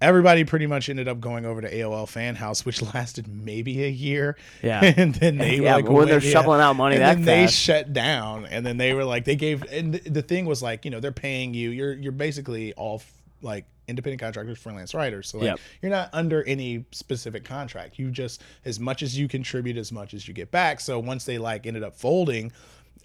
everybody 0.02 0.44
pretty 0.44 0.68
much 0.68 0.90
ended 0.90 1.08
up 1.08 1.20
going 1.20 1.46
over 1.46 1.62
to 1.62 1.74
AOL 1.74 2.08
Fan 2.08 2.36
House, 2.36 2.66
which 2.66 2.82
lasted 2.94 3.28
maybe 3.28 3.84
a 3.84 3.90
year. 3.90 4.38
Yeah. 4.62 4.84
and 4.98 5.16
then 5.16 5.38
they 5.38 5.58
Yeah, 5.62 5.76
like 5.76 5.90
when 5.90 6.08
they're 6.08 6.22
yeah. 6.22 6.32
shoveling 6.32 6.62
out 6.62 6.76
money 6.76 6.96
and 6.96 7.04
that 7.04 7.16
then 7.16 7.26
they 7.26 7.48
shut 7.48 7.94
down, 7.94 8.46
and 8.46 8.66
then 8.66 8.78
they 8.78 8.94
were 8.94 9.04
like, 9.06 9.26
they 9.26 9.36
gave, 9.36 9.64
and 9.64 9.94
th- 9.94 10.04
the 10.06 10.22
thing 10.22 10.46
was 10.46 10.62
like, 10.62 10.86
you 10.86 10.92
know, 10.92 11.00
they're 11.00 11.12
paying 11.12 11.54
you. 11.54 11.70
You're 11.72 11.94
you're 11.94 12.12
basically 12.12 12.74
all 12.74 13.02
like 13.42 13.66
independent 13.88 14.20
contractors, 14.22 14.58
freelance 14.58 14.94
writers. 14.94 15.30
So 15.30 15.38
like, 15.38 15.46
Yep. 15.46 15.60
you're 15.82 15.92
not 15.92 16.10
under 16.14 16.44
any 16.44 16.86
specific 16.92 17.44
contract. 17.46 17.98
You 17.98 18.12
just 18.12 18.42
as 18.66 18.80
much 18.80 19.02
as 19.02 19.18
you 19.18 19.28
contribute, 19.28 19.78
as 19.78 19.92
much 19.92 20.14
as 20.14 20.28
you 20.28 20.34
get 20.34 20.52
back. 20.52 20.80
So 20.80 21.00
once 21.00 21.24
they 21.26 21.38
like 21.38 21.66
ended 21.66 21.84
up 21.84 21.96
folding. 21.96 22.52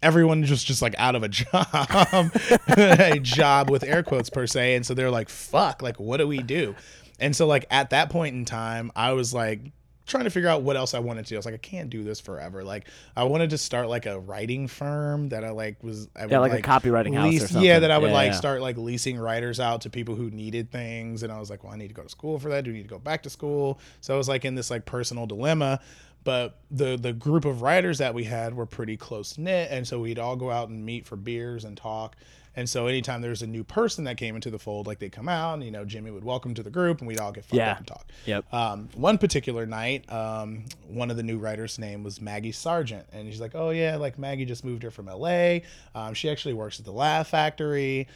Everyone 0.03 0.42
just 0.42 0.66
just 0.66 0.83
like 0.83 0.97
out 0.99 1.14
of 1.14 1.23
a 1.23 1.29
job, 1.29 1.53
a 2.77 3.21
job 3.23 3.71
with 3.71 3.85
air 3.85 4.03
quotes 4.03 4.31
per 4.31 4.49
se, 4.49 4.75
and 4.75 4.85
so 4.85 4.95
they're 4.95 5.12
like, 5.12 5.29
"Fuck! 5.29 5.81
Like, 5.81 6.01
what 6.01 6.16
do 6.16 6.27
we 6.27 6.38
do?" 6.38 6.75
And 7.21 7.37
so 7.37 7.47
like 7.47 7.66
at 7.71 7.90
that 7.90 8.11
point 8.11 8.35
in 8.35 8.45
time, 8.45 8.90
I 8.97 9.12
was 9.12 9.33
like 9.33 9.61
trying 10.07 10.25
to 10.25 10.31
figure 10.31 10.49
out 10.49 10.62
what 10.62 10.77
else 10.77 10.95
I 10.95 10.99
wanted 10.99 11.25
to 11.27 11.29
do. 11.31 11.37
I 11.37 11.38
was 11.38 11.47
like, 11.47 11.55
I 11.55 11.59
can't 11.59 11.91
do 11.91 12.03
this 12.03 12.21
forever. 12.21 12.65
Like 12.65 12.87
I 13.17 13.25
wanted 13.25 13.51
to 13.51 13.59
start 13.59 13.88
like 13.88 14.07
a 14.07 14.19
writing 14.19 14.67
firm 14.69 15.29
that 15.31 15.45
I 15.45 15.51
like 15.51 15.83
was 15.83 16.09
I 16.17 16.27
Yeah, 16.27 16.41
would, 16.41 16.51
like 16.51 16.65
a 16.65 16.69
copywriting 16.69 17.15
house 17.15 17.35
or 17.37 17.49
something. 17.49 17.62
Yeah, 17.62 17.79
that 17.81 17.91
I 17.91 17.99
would 17.99 18.09
Yeah, 18.09 18.15
like 18.15 18.33
yeah. 18.33 18.38
start 18.38 18.61
like 18.61 18.77
leasing 18.77 19.19
writers 19.19 19.61
out 19.61 19.83
to 19.83 19.91
people 19.91 20.15
who 20.15 20.31
needed 20.31 20.71
things. 20.71 21.23
And 21.23 21.33
I 21.33 21.38
was 21.38 21.51
like, 21.51 21.65
well, 21.65 21.73
I 21.73 21.77
need 21.77 21.88
to 21.88 21.95
go 21.95 22.03
to 22.03 22.09
school 22.09 22.38
for 22.38 22.49
that. 22.51 22.65
Do 22.65 22.71
I 22.71 22.75
need 22.75 22.83
to 22.83 22.88
go 22.88 22.99
back 22.99 23.23
to 23.25 23.31
school? 23.31 23.79
So 24.01 24.15
I 24.15 24.17
was 24.17 24.29
like 24.29 24.45
in 24.45 24.55
this 24.55 24.71
like 24.71 24.85
personal 24.85 25.27
dilemma. 25.27 25.81
But 26.25 26.59
the 26.71 26.97
the 26.97 27.13
group 27.13 27.45
of 27.45 27.63
writers 27.63 27.99
that 27.99 28.15
we 28.15 28.25
had 28.25 28.55
were 28.55 28.67
pretty 28.67 28.97
close 28.97 29.39
knit, 29.39 29.71
and 29.71 29.87
so 29.87 30.01
we'd 30.01 30.19
all 30.19 30.37
go 30.37 30.51
out 30.51 30.69
and 30.69 30.85
meet 30.85 31.07
for 31.07 31.17
beers 31.17 31.65
and 31.65 31.77
talk. 31.77 32.17
And 32.55 32.69
so 32.69 32.87
anytime 32.87 33.23
there's 33.23 33.41
a 33.41 33.47
new 33.47 33.65
person 33.65 34.05
that 34.05 34.19
came 34.19 34.35
into 34.35 34.51
the 34.51 34.59
fold, 34.59 34.87
like 34.87 34.99
they'd 34.99 35.11
come 35.11 35.27
out, 35.27 35.55
and 35.55 35.65
you 35.65 35.71
know, 35.71 35.87
Jimmy 35.87 36.11
would 36.11 36.23
welcome 36.23 36.53
to 36.55 36.63
the 36.63 36.69
group, 36.69 36.99
and 37.01 37.09
we'd 37.09 37.19
all 37.19 37.33
get 37.33 37.45
fucked 37.47 37.55
Yeah. 37.57 37.71
up 37.73 37.79
and 37.79 37.87
talk. 37.87 38.07
Yep. 38.27 38.53
Um, 38.53 38.89
one 38.95 39.17
particular 39.17 39.65
night, 39.65 40.05
um, 40.13 40.67
one 40.87 41.11
of 41.11 41.17
the 41.17 41.23
new 41.23 41.39
writers' 41.39 41.79
name 41.79 42.05
was 42.05 42.21
Maggie 42.21 42.53
Sargent, 42.53 43.07
and 43.11 43.27
she's 43.31 43.41
like, 43.41 43.55
"Oh 43.55 43.71
yeah, 43.71 43.97
like 43.97 44.19
Maggie 44.19 44.45
just 44.45 44.65
moved 44.67 44.83
here 44.83 44.91
from 44.91 45.09
L.A. 45.09 45.63
Um, 45.95 46.13
she 46.13 46.29
actually 46.29 46.53
works 46.55 46.79
at 46.79 46.85
the 46.85 46.93
Laugh 46.93 47.29
Factory. 47.29 48.07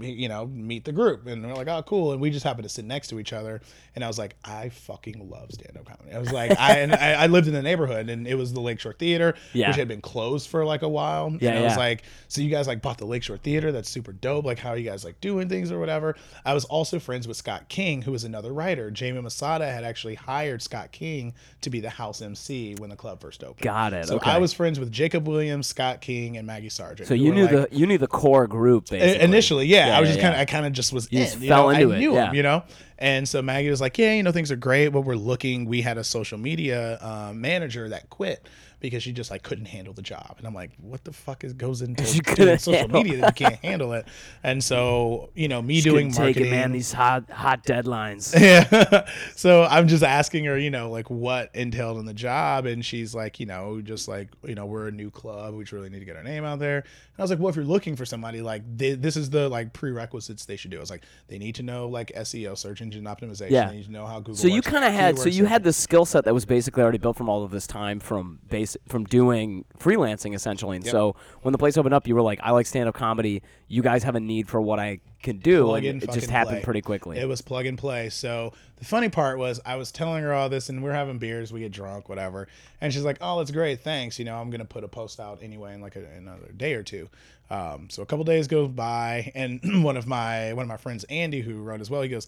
You 0.00 0.28
know, 0.28 0.46
meet 0.46 0.84
the 0.84 0.92
group, 0.92 1.26
and 1.26 1.44
we're 1.46 1.54
like, 1.54 1.68
oh, 1.68 1.82
cool. 1.82 2.12
And 2.12 2.20
we 2.20 2.30
just 2.30 2.44
happened 2.44 2.62
to 2.62 2.68
sit 2.70 2.84
next 2.86 3.08
to 3.08 3.20
each 3.20 3.32
other, 3.32 3.60
and 3.94 4.02
I 4.02 4.06
was 4.06 4.18
like, 4.18 4.36
I 4.42 4.70
fucking 4.70 5.28
love 5.30 5.52
stand-up 5.52 5.84
comedy. 5.84 6.14
I 6.14 6.18
was 6.18 6.32
like, 6.32 6.50
I 6.58 6.78
and 6.78 6.94
I, 6.94 7.12
I 7.12 7.26
lived 7.26 7.46
in 7.46 7.52
the 7.52 7.60
neighborhood, 7.62 8.08
and 8.08 8.26
it 8.26 8.36
was 8.36 8.52
the 8.54 8.60
Lakeshore 8.60 8.94
Theater, 8.94 9.34
Yeah. 9.52 9.68
which 9.68 9.76
had 9.76 9.88
been 9.88 10.00
closed 10.00 10.48
for 10.48 10.64
like 10.64 10.80
a 10.82 10.88
while. 10.88 11.36
Yeah, 11.40 11.50
and 11.50 11.58
I 11.58 11.62
was 11.62 11.76
like, 11.76 12.04
so 12.28 12.40
you 12.40 12.48
guys 12.48 12.66
like 12.66 12.80
bought 12.80 12.96
the 12.98 13.04
Lakeshore 13.04 13.36
Theater? 13.36 13.70
That's 13.70 13.88
super 13.90 14.12
dope. 14.12 14.46
Like, 14.46 14.58
how 14.58 14.70
are 14.70 14.76
you 14.78 14.88
guys 14.88 15.04
like 15.04 15.20
doing 15.20 15.48
things 15.50 15.70
or 15.70 15.78
whatever? 15.78 16.16
I 16.44 16.54
was 16.54 16.64
also 16.64 16.98
friends 16.98 17.28
with 17.28 17.36
Scott 17.36 17.68
King, 17.68 18.00
who 18.02 18.12
was 18.12 18.24
another 18.24 18.52
writer. 18.54 18.90
Jamie 18.90 19.20
Masada 19.20 19.70
had 19.70 19.84
actually 19.84 20.14
hired 20.14 20.62
Scott 20.62 20.90
King 20.92 21.34
to 21.60 21.68
be 21.70 21.80
the 21.80 21.90
house 21.90 22.22
MC 22.22 22.76
when 22.78 22.88
the 22.88 22.96
club 22.96 23.20
first 23.20 23.44
opened. 23.44 23.60
Got 23.60 23.92
it. 23.92 24.06
So 24.06 24.16
okay. 24.16 24.30
I 24.30 24.38
was 24.38 24.54
friends 24.54 24.80
with 24.80 24.90
Jacob 24.90 25.28
Williams, 25.28 25.66
Scott 25.66 26.00
King, 26.00 26.38
and 26.38 26.46
Maggie 26.46 26.70
Sargent. 26.70 27.08
so 27.08 27.14
you 27.14 27.34
knew 27.34 27.42
like- 27.46 27.70
the 27.70 27.76
you 27.76 27.86
knew 27.86 27.98
the 27.98 28.06
core 28.08 28.46
group 28.46 28.88
basically. 28.88 29.22
Initially, 29.22 29.66
yeah, 29.66 29.81
Yeah, 29.88 29.98
I 29.98 30.00
was 30.00 30.08
just 30.10 30.20
kind 30.20 30.34
of, 30.34 30.40
I 30.40 30.44
kind 30.44 30.66
of 30.66 30.72
just 30.72 30.92
was 30.92 31.08
You 31.10 31.20
in. 31.20 31.24
just 31.24 31.38
fell 31.38 31.64
know? 31.64 31.70
into 31.70 31.92
I 31.92 31.96
it, 31.96 32.00
knew 32.00 32.14
yeah. 32.14 32.28
him, 32.28 32.34
you 32.34 32.42
know. 32.42 32.62
And 32.98 33.28
so 33.28 33.42
Maggie 33.42 33.68
was 33.70 33.80
like, 33.80 33.98
"Yeah, 33.98 34.12
you 34.12 34.22
know, 34.22 34.30
things 34.30 34.52
are 34.52 34.56
great, 34.56 34.88
but 34.88 35.00
we're 35.00 35.16
looking." 35.16 35.64
We 35.64 35.82
had 35.82 35.98
a 35.98 36.04
social 36.04 36.38
media 36.38 36.98
uh, 37.00 37.32
manager 37.34 37.88
that 37.88 38.08
quit 38.10 38.48
because 38.82 39.02
she 39.02 39.12
just 39.12 39.30
like 39.30 39.42
couldn't 39.42 39.66
handle 39.66 39.94
the 39.94 40.02
job, 40.02 40.34
and 40.38 40.46
I'm 40.46 40.54
like, 40.54 40.72
"What 40.78 41.04
the 41.04 41.12
fuck 41.12 41.44
is 41.44 41.52
goes 41.54 41.80
into 41.80 42.04
She 42.06 42.20
social 42.26 42.74
handle 42.74 43.02
media 43.02 43.20
that 43.20 43.40
you 43.40 43.46
can't 43.46 43.60
handle 43.64 43.92
it?" 43.92 44.06
And 44.42 44.62
so, 44.62 45.30
you 45.34 45.48
know, 45.48 45.62
me 45.62 45.76
Just 45.76 45.84
doing 45.84 46.12
couldn't 46.12 46.26
take 46.26 46.36
marketing, 46.36 46.46
it, 46.48 46.50
man. 46.50 46.72
These 46.72 46.92
hot 46.92 47.30
hot 47.30 47.64
deadlines. 47.64 48.38
yeah. 48.38 49.06
so 49.36 49.62
I'm 49.64 49.88
just 49.88 50.02
asking 50.02 50.44
her, 50.44 50.58
you 50.58 50.70
know, 50.70 50.90
like 50.90 51.08
what 51.08 51.54
entailed 51.54 51.98
in 51.98 52.06
the 52.06 52.12
job, 52.14 52.66
and 52.66 52.84
she's 52.84 53.14
like, 53.14 53.40
you 53.40 53.46
know, 53.46 53.80
just 53.80 54.08
like, 54.08 54.28
you 54.44 54.54
know, 54.54 54.66
we're 54.66 54.88
a 54.88 54.92
new 54.92 55.10
club, 55.10 55.54
we 55.54 55.64
really 55.70 55.88
need 55.88 56.00
to 56.00 56.04
get 56.04 56.16
our 56.16 56.24
name 56.24 56.44
out 56.44 56.58
there. 56.58 56.78
And 56.78 57.18
I 57.18 57.22
was 57.22 57.30
like, 57.30 57.38
well, 57.38 57.48
if 57.48 57.56
you're 57.56 57.64
looking 57.64 57.94
for 57.94 58.04
somebody, 58.04 58.42
like, 58.42 58.62
th- 58.78 58.98
this 58.98 59.16
is 59.16 59.30
the 59.30 59.48
like 59.48 59.72
prerequisites 59.72 60.44
they 60.44 60.56
should 60.56 60.70
do. 60.70 60.78
I 60.78 60.80
was 60.80 60.90
like, 60.90 61.04
they 61.28 61.38
need 61.38 61.54
to 61.56 61.62
know 61.62 61.88
like 61.88 62.12
SEO, 62.16 62.58
search 62.58 62.82
engine 62.82 63.04
optimization. 63.04 63.50
Yeah. 63.50 63.68
They 63.68 63.76
need 63.76 63.84
to 63.86 63.92
know 63.92 64.06
how 64.06 64.18
Google. 64.18 64.36
So 64.36 64.48
you 64.48 64.62
kind 64.62 64.84
of 64.84 64.92
had 64.92 65.18
so 65.18 65.28
you 65.28 65.44
had 65.44 65.62
the 65.62 65.72
skill 65.72 66.04
set 66.04 66.24
that 66.24 66.34
was 66.34 66.44
basically 66.44 66.82
already 66.82 66.98
built 66.98 67.16
from 67.16 67.28
all 67.28 67.44
of 67.44 67.50
this 67.50 67.66
time 67.66 68.00
from 68.00 68.40
base 68.48 68.71
from 68.88 69.04
doing 69.04 69.64
freelancing 69.78 70.34
essentially. 70.34 70.76
And 70.76 70.84
Yep. 70.84 70.92
so 70.92 71.16
when 71.42 71.52
the 71.52 71.58
place 71.58 71.76
opened 71.76 71.94
up, 71.94 72.06
you 72.06 72.14
were 72.14 72.22
like, 72.22 72.40
I 72.42 72.50
like 72.50 72.66
stand 72.66 72.88
up 72.88 72.94
comedy. 72.94 73.42
You 73.68 73.82
guys 73.82 74.02
have 74.04 74.14
a 74.14 74.20
need 74.20 74.48
for 74.48 74.60
what 74.60 74.78
I 74.78 75.00
can 75.22 75.38
do, 75.38 75.64
Plug 75.66 75.84
and 75.84 76.02
in, 76.02 76.08
it 76.08 76.12
just 76.12 76.30
happened 76.30 76.56
play. 76.56 76.64
pretty 76.64 76.80
quickly. 76.82 77.18
It 77.18 77.28
was 77.28 77.40
plug 77.42 77.66
and 77.66 77.78
play. 77.78 78.08
So 78.10 78.52
the 78.76 78.84
funny 78.84 79.08
part 79.08 79.38
was 79.38 79.60
I 79.64 79.76
was 79.76 79.92
telling 79.92 80.22
her 80.24 80.32
all 80.32 80.48
this 80.48 80.68
and 80.68 80.82
we're 80.82 80.92
having 80.92 81.18
beers, 81.18 81.52
we 81.52 81.60
get 81.60 81.70
drunk, 81.72 82.08
whatever. 82.08 82.48
And 82.80 82.92
she's 82.92 83.04
like, 83.04 83.18
"Oh, 83.20 83.38
that's 83.38 83.50
great, 83.52 83.80
thanks. 83.80 84.18
You 84.18 84.24
know, 84.24 84.36
I'm 84.36 84.50
gonna 84.50 84.64
put 84.64 84.82
a 84.84 84.88
post 84.88 85.20
out 85.20 85.38
anyway 85.42 85.74
in 85.74 85.80
like 85.80 85.94
a, 85.96 86.04
another 86.16 86.50
day 86.56 86.74
or 86.74 86.82
two. 86.82 87.08
Um, 87.50 87.88
so 87.90 88.02
a 88.02 88.06
couple 88.06 88.24
days 88.24 88.48
go 88.48 88.66
by, 88.66 89.30
and 89.34 89.60
one 89.84 89.96
of 89.96 90.06
my 90.06 90.52
one 90.54 90.62
of 90.64 90.68
my 90.68 90.76
friends, 90.76 91.04
Andy, 91.04 91.40
who 91.40 91.62
wrote 91.62 91.80
as 91.80 91.88
well, 91.90 92.02
he 92.02 92.08
goes. 92.08 92.26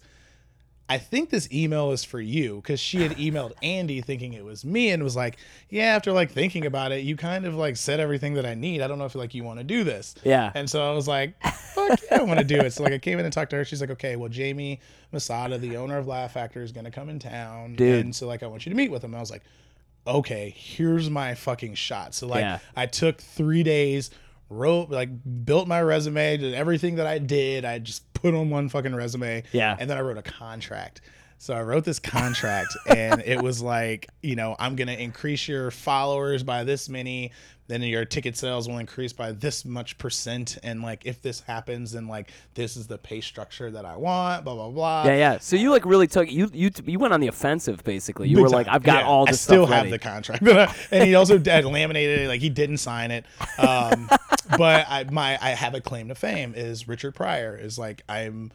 I 0.87 0.99
think 0.99 1.31
this 1.31 1.51
email 1.51 1.91
is 1.91 2.03
for 2.03 2.19
you 2.21 2.57
because 2.57 2.79
she 2.79 3.01
had 3.01 3.13
emailed 3.13 3.53
Andy 3.63 4.01
thinking 4.01 4.33
it 4.33 4.45
was 4.45 4.63
me 4.63 4.91
and 4.91 5.03
was 5.03 5.15
like, 5.15 5.37
yeah, 5.69 5.95
after 5.95 6.11
like 6.11 6.31
thinking 6.31 6.65
about 6.65 6.91
it, 6.91 7.03
you 7.03 7.15
kind 7.17 7.45
of 7.45 7.55
like 7.55 7.75
said 7.75 7.99
everything 7.99 8.35
that 8.35 8.45
I 8.45 8.53
need. 8.53 8.81
I 8.81 8.87
don't 8.87 8.99
know 8.99 9.05
if 9.05 9.15
like 9.15 9.33
you 9.33 9.43
want 9.43 9.59
to 9.59 9.63
do 9.63 9.83
this. 9.83 10.13
Yeah. 10.23 10.51
And 10.53 10.69
so 10.69 10.87
I 10.87 10.93
was 10.93 11.07
like, 11.07 11.33
fuck 11.41 11.99
yeah, 12.11 12.19
I 12.19 12.23
want 12.23 12.39
to 12.39 12.45
do 12.45 12.57
it. 12.57 12.73
So 12.73 12.83
like 12.83 12.93
I 12.93 12.99
came 12.99 13.17
in 13.17 13.25
and 13.25 13.33
talked 13.33 13.49
to 13.51 13.55
her. 13.55 13.65
She's 13.65 13.81
like, 13.81 13.89
okay, 13.91 14.15
well, 14.15 14.29
Jamie 14.29 14.79
Masada, 15.11 15.57
the 15.57 15.75
owner 15.77 15.97
of 15.97 16.07
Laugh 16.07 16.33
Factor, 16.33 16.61
is 16.61 16.71
going 16.71 16.85
to 16.85 16.91
come 16.91 17.09
in 17.09 17.17
town. 17.17 17.75
Dude. 17.75 18.05
And 18.05 18.15
so 18.15 18.27
like, 18.27 18.43
I 18.43 18.47
want 18.47 18.65
you 18.65 18.69
to 18.69 18.75
meet 18.75 18.91
with 18.91 19.03
him. 19.03 19.11
And 19.11 19.17
I 19.17 19.21
was 19.21 19.31
like, 19.31 19.43
okay, 20.07 20.53
here's 20.55 21.09
my 21.09 21.33
fucking 21.33 21.73
shot. 21.73 22.13
So 22.13 22.27
like 22.27 22.41
Yeah. 22.41 22.59
I 22.75 22.85
took 22.85 23.19
three 23.19 23.63
days, 23.63 24.11
wrote 24.49 24.89
like 24.89 25.09
built 25.45 25.67
my 25.67 25.81
resume, 25.81 26.37
did 26.37 26.53
everything 26.53 26.95
that 26.95 27.07
I 27.07 27.19
did. 27.19 27.65
I 27.65 27.79
just 27.79 28.11
put 28.13 28.33
on 28.33 28.49
one 28.49 28.69
fucking 28.69 28.95
resume. 28.95 29.43
Yeah. 29.51 29.75
And 29.79 29.89
then 29.89 29.97
I 29.97 30.01
wrote 30.01 30.17
a 30.17 30.23
contract. 30.23 31.01
So 31.37 31.53
I 31.53 31.61
wrote 31.61 31.83
this 31.83 31.99
contract 31.99 32.75
and 32.87 33.21
it 33.21 33.41
was 33.41 33.61
like, 33.61 34.07
you 34.23 34.35
know, 34.35 34.55
I'm 34.57 34.75
to 34.87 34.99
increase 34.99 35.47
your 35.47 35.69
followers 35.69 36.43
by 36.43 36.63
this 36.63 36.87
many, 36.87 37.31
then 37.67 37.81
your 37.81 38.05
ticket 38.05 38.37
sales 38.37 38.67
will 38.67 38.77
increase 38.77 39.11
by 39.13 39.31
this 39.31 39.65
much 39.65 39.97
percent 39.97 40.57
and 40.63 40.81
like 40.83 41.01
if 41.05 41.21
this 41.21 41.39
happens 41.41 41.93
then 41.93 42.07
like 42.07 42.31
this 42.53 42.77
is 42.77 42.87
the 42.87 42.97
pay 42.97 43.21
structure 43.21 43.71
that 43.71 43.85
I 43.85 43.95
want, 43.95 44.43
blah 44.43 44.53
blah 44.55 44.69
blah. 44.69 45.05
yeah, 45.05 45.15
yeah. 45.15 45.37
So 45.39 45.55
you 45.55 45.71
like 45.71 45.85
really 45.85 46.07
took 46.07 46.31
you 46.31 46.49
you 46.53 46.69
you 46.85 46.99
went 46.99 47.13
on 47.13 47.19
the 47.21 47.27
offensive 47.27 47.83
basically. 47.83 48.29
You 48.29 48.35
Big 48.37 48.43
were 48.43 48.49
time. 48.49 48.57
like, 48.57 48.67
I've 48.67 48.83
got 48.83 49.01
Yeah, 49.01 49.07
all 49.07 49.25
this 49.25 49.41
stuff. 49.41 49.53
I 49.53 49.55
still 49.55 49.65
have 49.67 49.77
ready. 49.85 49.89
the 49.91 49.99
contract, 49.99 50.43
and 50.91 51.03
he 51.03 51.15
also 51.15 51.39
had 51.39 51.65
laminated 51.65 52.21
it. 52.21 52.27
Like 52.27 52.41
he 52.41 52.49
didn't 52.49 52.77
sign 52.77 53.11
it. 53.11 53.25
Um, 53.57 54.09
but 54.57 54.85
I, 54.87 55.05
my 55.11 55.37
I 55.41 55.49
have 55.51 55.73
a 55.73 55.81
claim 55.81 56.09
to 56.09 56.15
fame 56.15 56.53
is 56.55 56.87
Richard 56.87 57.15
Pryor 57.15 57.57
is 57.57 57.77
like 57.79 58.03
I'm. 58.07 58.51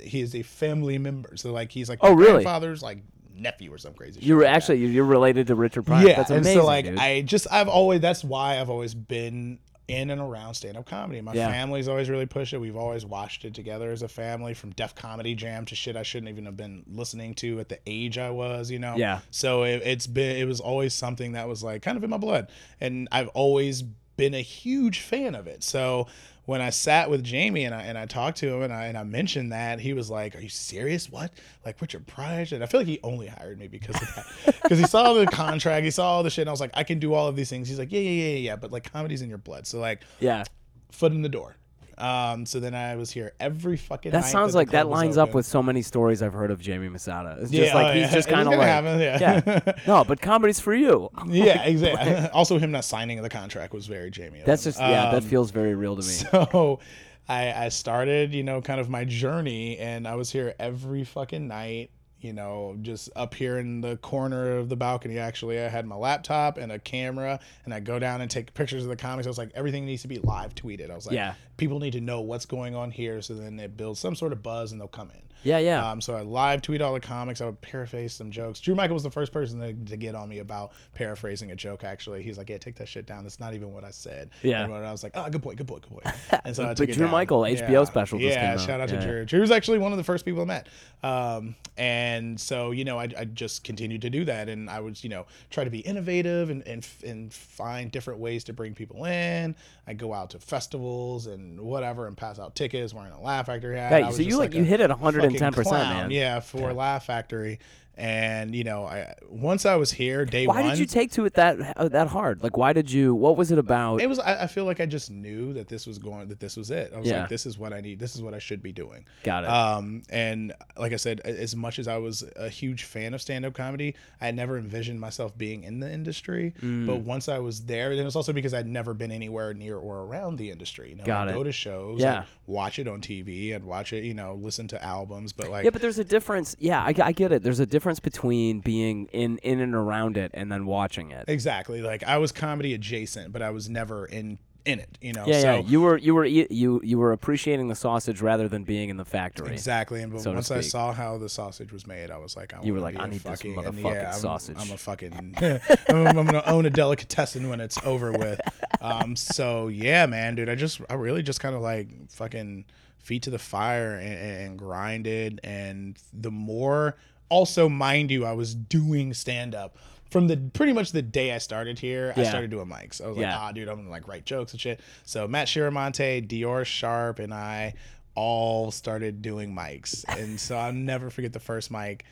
He 0.00 0.20
is 0.20 0.34
a 0.36 0.42
family 0.42 0.98
member, 0.98 1.36
so 1.36 1.52
like 1.52 1.72
he's 1.72 1.88
like 1.88 1.98
Oh, 2.02 2.12
really? 2.14 2.44
father's 2.44 2.82
like 2.82 2.98
nephew 3.36 3.72
or 3.72 3.78
some 3.78 3.94
crazy. 3.94 4.20
you 4.20 4.34
were 4.36 4.42
shit 4.42 4.46
like 4.46 4.52
that. 4.52 4.56
actually 4.56 4.86
you're 4.86 5.04
related 5.04 5.46
to 5.48 5.54
Richard 5.54 5.84
Pryor. 5.86 6.06
Yeah, 6.06 6.16
That's 6.16 6.30
and 6.30 6.44
so 6.46 6.64
like 6.64 6.84
dude. 6.86 6.98
I 6.98 7.22
just 7.22 7.46
I've 7.50 7.68
always 7.68 8.00
that's 8.00 8.24
why 8.24 8.60
I've 8.60 8.70
always 8.70 8.94
been 8.94 9.58
in 9.88 10.10
and 10.10 10.20
around 10.20 10.54
stand 10.54 10.76
up 10.76 10.84
comedy. 10.84 11.20
My 11.20 11.32
Yeah. 11.32 11.48
family's 11.48 11.86
always 11.86 12.10
really 12.10 12.26
pushed 12.26 12.52
it. 12.52 12.58
We've 12.58 12.76
always 12.76 13.06
watched 13.06 13.44
it 13.44 13.54
together 13.54 13.92
as 13.92 14.02
a 14.02 14.08
family, 14.08 14.52
from 14.52 14.70
Def 14.70 14.96
Comedy 14.96 15.36
Jam 15.36 15.64
to 15.66 15.76
shit 15.76 15.94
I 15.96 16.02
shouldn't 16.02 16.28
even 16.28 16.44
have 16.46 16.56
been 16.56 16.82
listening 16.92 17.34
to 17.36 17.60
at 17.60 17.68
the 17.68 17.78
age 17.86 18.18
I 18.18 18.30
was. 18.30 18.68
You 18.70 18.80
know. 18.80 18.96
Yeah. 18.96 19.20
So 19.30 19.62
it, 19.62 19.82
it's 19.84 20.08
been 20.08 20.36
it 20.36 20.44
was 20.46 20.58
always 20.60 20.92
something 20.92 21.32
that 21.32 21.46
was 21.46 21.62
like 21.62 21.82
kind 21.82 21.96
of 21.96 22.02
in 22.02 22.10
my 22.10 22.16
blood, 22.18 22.50
and 22.80 23.06
I've 23.12 23.28
always 23.28 23.82
been 24.16 24.34
a 24.34 24.40
huge 24.40 25.00
fan 25.00 25.34
of 25.34 25.46
it. 25.46 25.62
So 25.62 26.08
when 26.46 26.60
I 26.60 26.70
sat 26.70 27.10
with 27.10 27.22
Jamie 27.22 27.64
and 27.64 27.74
I 27.74 27.82
and 27.82 27.98
I 27.98 28.06
talked 28.06 28.38
to 28.38 28.48
him 28.54 28.62
and 28.62 28.72
I 28.72 28.86
and 28.86 28.96
I 28.96 29.02
mentioned 29.04 29.52
that 29.52 29.78
he 29.80 29.92
was 29.92 30.08
like, 30.10 30.34
"Are 30.34 30.40
you 30.40 30.48
serious? 30.48 31.10
What? 31.10 31.32
Like, 31.64 31.80
what's 31.80 31.92
your 31.92 32.02
price?" 32.02 32.52
And 32.52 32.62
I 32.62 32.66
feel 32.66 32.80
like 32.80 32.86
he 32.88 32.98
only 33.02 33.26
hired 33.26 33.58
me 33.58 33.68
because 33.68 33.96
of 34.00 34.14
that, 34.14 34.56
because 34.62 34.78
he 34.78 34.86
saw 34.86 35.12
the 35.12 35.26
contract, 35.26 35.84
he 35.84 35.90
saw 35.90 36.06
all 36.12 36.22
the 36.22 36.30
shit, 36.30 36.42
and 36.42 36.48
I 36.48 36.52
was 36.52 36.60
like, 36.60 36.70
"I 36.74 36.84
can 36.84 36.98
do 36.98 37.12
all 37.14 37.26
of 37.28 37.36
these 37.36 37.50
things." 37.50 37.68
He's 37.68 37.78
like, 37.78 37.92
"Yeah, 37.92 38.00
yeah, 38.00 38.28
yeah, 38.30 38.36
yeah," 38.38 38.56
but 38.56 38.72
like 38.72 38.90
comedy's 38.90 39.22
in 39.22 39.28
your 39.28 39.38
blood, 39.38 39.66
so 39.66 39.78
like 39.78 40.00
Yeah. 40.20 40.44
foot 40.90 41.12
in 41.12 41.22
the 41.22 41.28
door. 41.28 41.56
Um, 41.98 42.44
so 42.44 42.60
then 42.60 42.74
I 42.74 42.96
was 42.96 43.10
here 43.10 43.32
every 43.40 43.76
fucking. 43.76 44.12
That 44.12 44.24
sounds 44.24 44.52
the 44.52 44.58
like 44.58 44.70
that 44.70 44.88
lines 44.88 45.16
up 45.16 45.32
with 45.32 45.46
so 45.46 45.62
many 45.62 45.80
stories 45.82 46.22
I've 46.22 46.34
heard 46.34 46.50
of 46.50 46.60
Jamie 46.60 46.88
Masada. 46.90 47.38
It's 47.40 47.50
just 47.50 47.68
Yeah, 47.68 47.74
like 47.74 47.86
oh, 47.86 47.92
he's 47.94 48.02
yeah. 48.08 48.14
just 48.14 48.28
kind 48.36 48.48
of 48.48 48.54
like, 48.58 48.68
happen, 48.68 49.00
yeah. 49.00 49.72
no, 49.86 50.04
but 50.04 50.20
comedy's 50.20 50.60
for 50.60 50.74
you. 50.74 51.10
yeah, 51.26 51.62
exactly. 51.64 52.28
also, 52.30 52.58
him 52.58 52.70
not 52.70 52.84
signing 52.84 53.22
the 53.22 53.30
contract 53.30 53.72
was 53.72 53.86
very 53.86 54.10
Jamie. 54.10 54.42
That's 54.44 54.64
just 54.64 54.78
yeah, 54.78 55.10
that 55.10 55.22
Um, 55.22 55.28
feels 55.28 55.50
very 55.50 55.74
real 55.74 55.96
to 55.96 56.02
me. 56.02 56.08
So 56.12 56.80
I, 57.28 57.64
I 57.64 57.68
started, 57.70 58.34
you 58.34 58.42
know, 58.42 58.60
kind 58.60 58.78
of 58.80 58.88
my 58.90 59.04
journey, 59.04 59.78
and 59.78 60.06
I 60.06 60.16
was 60.16 60.30
here 60.30 60.54
every 60.58 61.02
fucking 61.04 61.48
night. 61.48 61.90
You 62.20 62.32
know, 62.32 62.76
just 62.80 63.10
up 63.14 63.34
here 63.34 63.58
in 63.58 63.82
the 63.82 63.98
corner 63.98 64.56
of 64.56 64.68
the 64.68 64.76
balcony. 64.76 65.18
Actually, 65.18 65.60
I 65.60 65.68
had 65.68 65.86
my 65.86 65.96
laptop 65.96 66.56
and 66.56 66.72
a 66.72 66.78
camera, 66.78 67.38
and 67.64 67.74
I 67.74 67.80
go 67.80 67.98
down 67.98 68.20
and 68.22 68.30
take 68.30 68.52
pictures 68.54 68.82
of 68.84 68.88
the 68.88 68.96
comics. 68.96 69.26
I 69.26 69.30
was 69.30 69.38
like, 69.38 69.50
everything 69.54 69.84
needs 69.84 70.02
to 70.02 70.08
be 70.08 70.18
live 70.18 70.54
tweeted. 70.54 70.90
I 70.90 70.94
was 70.94 71.06
like, 71.06 71.14
Yeah. 71.14 71.34
people 71.58 71.78
need 71.78 71.92
to 71.92 72.00
know 72.00 72.22
what's 72.22 72.46
going 72.46 72.74
on 72.74 72.90
here, 72.90 73.20
so 73.20 73.34
then 73.34 73.60
it 73.60 73.76
builds 73.76 74.00
some 74.00 74.14
sort 74.16 74.32
of 74.32 74.42
buzz, 74.42 74.72
and 74.72 74.80
they'll 74.80 74.88
come 74.88 75.10
in. 75.10 75.20
Yeah, 75.46 75.58
yeah. 75.58 75.88
Um, 75.88 76.00
so 76.00 76.14
I 76.14 76.22
live 76.22 76.60
tweet 76.60 76.82
all 76.82 76.92
the 76.92 77.00
comics. 77.00 77.40
I 77.40 77.46
would 77.46 77.60
paraphrase 77.60 78.12
some 78.12 78.30
jokes. 78.30 78.60
Drew 78.60 78.74
Michael 78.74 78.94
was 78.94 79.04
the 79.04 79.10
first 79.10 79.32
person 79.32 79.60
to, 79.60 79.72
to 79.90 79.96
get 79.96 80.14
on 80.14 80.28
me 80.28 80.40
about 80.40 80.72
paraphrasing 80.94 81.52
a 81.52 81.56
joke. 81.56 81.84
Actually, 81.84 82.22
he's 82.22 82.36
like, 82.36 82.50
"Yeah, 82.50 82.58
take 82.58 82.74
that 82.76 82.88
shit 82.88 83.06
down. 83.06 83.22
That's 83.22 83.38
not 83.38 83.54
even 83.54 83.72
what 83.72 83.84
I 83.84 83.90
said." 83.90 84.30
Yeah. 84.42 84.64
And 84.64 84.74
I 84.74 84.90
was 84.90 85.04
like, 85.04 85.12
oh, 85.14 85.30
good 85.30 85.42
boy, 85.42 85.54
good 85.54 85.66
boy, 85.66 85.78
good 85.78 85.90
boy." 85.90 86.12
And 86.44 86.54
so 86.54 86.68
I 86.68 86.74
took 86.74 86.90
Drew 86.90 87.08
Michael 87.08 87.40
HBO 87.40 87.70
yeah. 87.70 87.84
special. 87.84 88.20
Yeah, 88.20 88.56
shout 88.56 88.80
out, 88.80 88.82
out 88.82 88.88
to 88.90 88.94
yeah. 88.96 89.06
Drew. 89.06 89.24
Drew 89.24 89.40
was 89.40 89.50
actually 89.50 89.78
one 89.78 89.92
of 89.92 89.98
the 89.98 90.04
first 90.04 90.24
people 90.24 90.42
I 90.42 90.44
met. 90.44 90.68
Um, 91.02 91.56
and 91.76 92.38
so 92.40 92.72
you 92.72 92.84
know, 92.84 92.98
I, 92.98 93.08
I 93.16 93.24
just 93.24 93.64
continued 93.64 94.02
to 94.02 94.10
do 94.10 94.24
that, 94.24 94.48
and 94.48 94.68
I 94.68 94.80
was 94.80 95.04
you 95.04 95.10
know 95.10 95.26
try 95.50 95.64
to 95.64 95.70
be 95.70 95.80
innovative 95.80 96.50
and 96.50 96.66
and 96.66 96.86
and 97.04 97.32
find 97.32 97.90
different 97.90 98.20
ways 98.20 98.44
to 98.44 98.52
bring 98.52 98.74
people 98.74 99.04
in. 99.04 99.54
I 99.86 99.94
go 99.94 100.12
out 100.12 100.30
to 100.30 100.40
festivals 100.40 101.26
and 101.26 101.60
whatever 101.60 102.06
and 102.06 102.16
pass 102.16 102.38
out 102.38 102.56
tickets 102.56 102.92
wearing 102.92 103.12
a 103.12 103.20
laugh 103.20 103.48
actor 103.48 103.74
hat. 103.74 104.00
Yeah, 104.00 104.10
so 104.10 104.22
you 104.22 104.36
like, 104.36 104.50
like 104.50 104.54
you 104.54 104.64
hit 104.64 104.80
it 104.80 104.90
110 104.90 105.35
ten 105.38 105.52
percent, 105.52 105.88
man. 105.88 106.10
Yeah, 106.10 106.40
for 106.40 106.68
yeah. 106.68 106.72
Laugh 106.72 107.06
Factory, 107.06 107.58
and 107.98 108.54
you 108.54 108.62
know, 108.64 108.84
I 108.84 109.14
once 109.28 109.64
I 109.64 109.76
was 109.76 109.90
here, 109.90 110.24
day 110.26 110.46
Why 110.46 110.56
one. 110.56 110.64
Why 110.64 110.70
did 110.70 110.78
you 110.78 110.86
take 110.86 111.12
to 111.12 111.24
it 111.24 111.34
that 111.34 111.74
uh, 111.78 111.88
that 111.88 112.08
hard? 112.08 112.42
Like, 112.42 112.56
why 112.56 112.72
did 112.74 112.90
you? 112.90 113.14
What 113.14 113.36
was 113.38 113.50
it 113.50 113.58
about? 113.58 114.02
it 114.02 114.08
was. 114.08 114.18
I, 114.18 114.42
I 114.42 114.46
feel 114.48 114.66
like 114.66 114.80
I 114.80 114.86
just 114.86 115.10
knew 115.10 115.54
that 115.54 115.68
this 115.68 115.86
was 115.86 115.98
going. 115.98 116.28
That 116.28 116.38
this 116.38 116.56
was 116.58 116.70
it. 116.70 116.92
I 116.94 116.98
was 116.98 117.08
Yeah. 117.08 117.20
like, 117.20 117.30
this 117.30 117.46
is 117.46 117.58
what 117.58 117.72
I 117.72 117.80
need. 117.80 117.98
This 117.98 118.14
is 118.14 118.22
what 118.22 118.34
I 118.34 118.38
should 118.38 118.62
be 118.62 118.72
doing. 118.72 119.06
Got 119.24 119.44
it. 119.44 119.50
Um, 119.50 120.02
and 120.10 120.52
like 120.78 120.92
I 120.92 120.96
said, 120.96 121.20
as 121.20 121.56
much 121.56 121.78
as 121.78 121.88
I 121.88 121.96
was 121.96 122.22
a 122.36 122.48
huge 122.50 122.84
fan 122.84 123.14
of 123.14 123.22
stand-up 123.22 123.54
comedy, 123.54 123.94
I 124.20 124.26
had 124.26 124.34
never 124.36 124.58
envisioned 124.58 125.00
myself 125.00 125.36
being 125.38 125.64
in 125.64 125.80
the 125.80 125.90
industry. 125.90 126.52
Mm. 126.60 126.86
But 126.86 126.96
once 126.96 127.28
I 127.30 127.38
was 127.38 127.62
there, 127.64 127.92
and 127.92 127.98
it 128.00 128.04
was 128.04 128.16
also 128.16 128.34
because 128.34 128.52
I'd 128.52 128.66
never 128.66 128.92
been 128.92 129.10
anywhere 129.10 129.54
near 129.54 129.78
or 129.78 130.00
around 130.02 130.36
the 130.36 130.50
industry. 130.50 130.90
You 130.90 130.96
know, 130.96 131.04
Got 131.04 131.28
I'd 131.28 131.30
it. 131.30 131.34
go 131.34 131.44
to 131.44 131.52
shows, 131.52 132.00
Yeah. 132.00 132.24
Watch 132.46 132.78
it 132.78 132.86
on 132.86 133.00
TV, 133.00 133.54
I'd 133.54 133.64
watch 133.64 133.92
it, 133.92 134.04
you 134.04 134.14
know, 134.14 134.34
listen 134.34 134.68
to 134.68 134.84
albums, 134.84 135.32
but 135.32 135.48
like, 135.48 135.64
yeah, 135.64 135.70
but 135.70 135.80
there's 135.80 135.98
a 135.98 136.04
difference. 136.04 136.54
Yeah, 136.60 136.80
I, 136.82 136.94
I 137.02 137.12
get 137.12 137.32
it. 137.32 137.42
There's 137.42 137.58
a 137.58 137.66
difference 137.66 137.85
between 138.00 138.60
being 138.60 139.06
in 139.12 139.38
in 139.38 139.60
and 139.60 139.74
around 139.74 140.16
it 140.16 140.30
and 140.34 140.50
then 140.50 140.66
watching 140.66 141.10
it. 141.10 141.24
exactly, 141.28 141.82
like 141.82 142.02
I 142.04 142.18
was 142.18 142.32
comedy 142.32 142.74
adjacent, 142.74 143.32
but 143.32 143.42
I 143.42 143.50
was 143.50 143.68
never 143.68 144.06
in 144.06 144.38
in 144.66 144.80
it. 144.80 144.98
You 145.00 145.12
know, 145.12 145.24
Yeah, 145.26 145.40
so 145.40 145.54
yeah. 145.54 145.60
You 145.60 145.80
were 145.80 145.96
you 145.96 146.14
were 146.14 146.24
you 146.24 146.80
you 146.82 146.98
were 146.98 147.12
appreciating 147.12 147.68
the 147.68 147.74
sausage 147.74 148.20
rather 148.20 148.48
than 148.48 148.64
being 148.64 148.88
in 148.88 148.96
the 148.96 149.04
factory. 149.04 149.52
Exactly, 149.52 150.02
and 150.02 150.12
but 150.12 150.20
so 150.20 150.32
once 150.32 150.50
I 150.50 150.60
saw 150.60 150.92
how 150.92 151.16
the 151.16 151.28
sausage 151.28 151.72
was 151.72 151.86
made, 151.86 152.10
I 152.10 152.18
was 152.18 152.36
like, 152.36 152.52
I 152.52 152.62
You 152.62 152.74
were 152.74 152.80
like, 152.80 152.98
I 152.98 153.06
need 153.06 153.20
this 153.20 153.40
fucking, 153.40 153.56
and 153.56 153.66
motherfucking 153.74 154.06
I'm, 154.14 154.20
sausage. 154.20 154.56
I'm 154.58 154.70
a 154.72 154.76
fucking, 154.76 155.34
I'm, 155.88 156.06
I'm 156.06 156.26
gonna 156.26 156.42
own 156.46 156.66
a 156.66 156.70
delicatessen 156.70 157.48
when 157.48 157.60
it's 157.60 157.78
over 157.86 158.12
with. 158.12 158.40
Um, 158.80 159.16
so 159.16 159.68
yeah, 159.68 160.06
man, 160.06 160.34
dude, 160.34 160.48
I 160.48 160.56
just, 160.56 160.80
I 160.90 160.94
really 160.94 161.22
just 161.22 161.40
kind 161.40 161.54
of 161.54 161.62
like 161.62 161.88
fucking 162.10 162.64
feet 162.98 163.22
to 163.22 163.30
the 163.30 163.38
fire 163.38 163.94
and, 163.94 164.18
and 164.18 164.58
grinded, 164.58 165.40
and 165.44 165.96
the 166.12 166.30
more, 166.32 166.96
also 167.28 167.68
mind 167.68 168.10
you, 168.10 168.24
I 168.24 168.32
was 168.32 168.54
doing 168.54 169.14
stand 169.14 169.54
up. 169.54 169.76
From 170.10 170.28
the 170.28 170.36
pretty 170.36 170.72
much 170.72 170.92
the 170.92 171.02
day 171.02 171.32
I 171.32 171.38
started 171.38 171.78
here, 171.78 172.12
I 172.16 172.22
started 172.22 172.48
doing 172.50 172.68
mics. 172.68 173.04
I 173.04 173.08
was 173.08 173.18
Yeah. 173.18 173.32
like, 173.32 173.40
ah, 173.40 173.52
dude, 173.52 173.68
I'm 173.68 173.76
gonna 173.76 173.90
like 173.90 174.06
write 174.06 174.24
jokes 174.24 174.52
and 174.52 174.60
shit. 174.60 174.80
So 175.04 175.26
Matt 175.26 175.48
Shiramonte, 175.48 176.26
Dior 176.28 176.64
Sharp, 176.64 177.18
and 177.18 177.34
I 177.34 177.74
all 178.14 178.70
started 178.70 179.20
doing 179.20 179.54
mics. 179.54 180.04
And 180.08 180.38
so 180.40 180.56
I'll 180.56 180.72
never 180.72 181.10
forget 181.10 181.32
the 181.32 181.40
first 181.40 181.70
mic. 181.70 182.04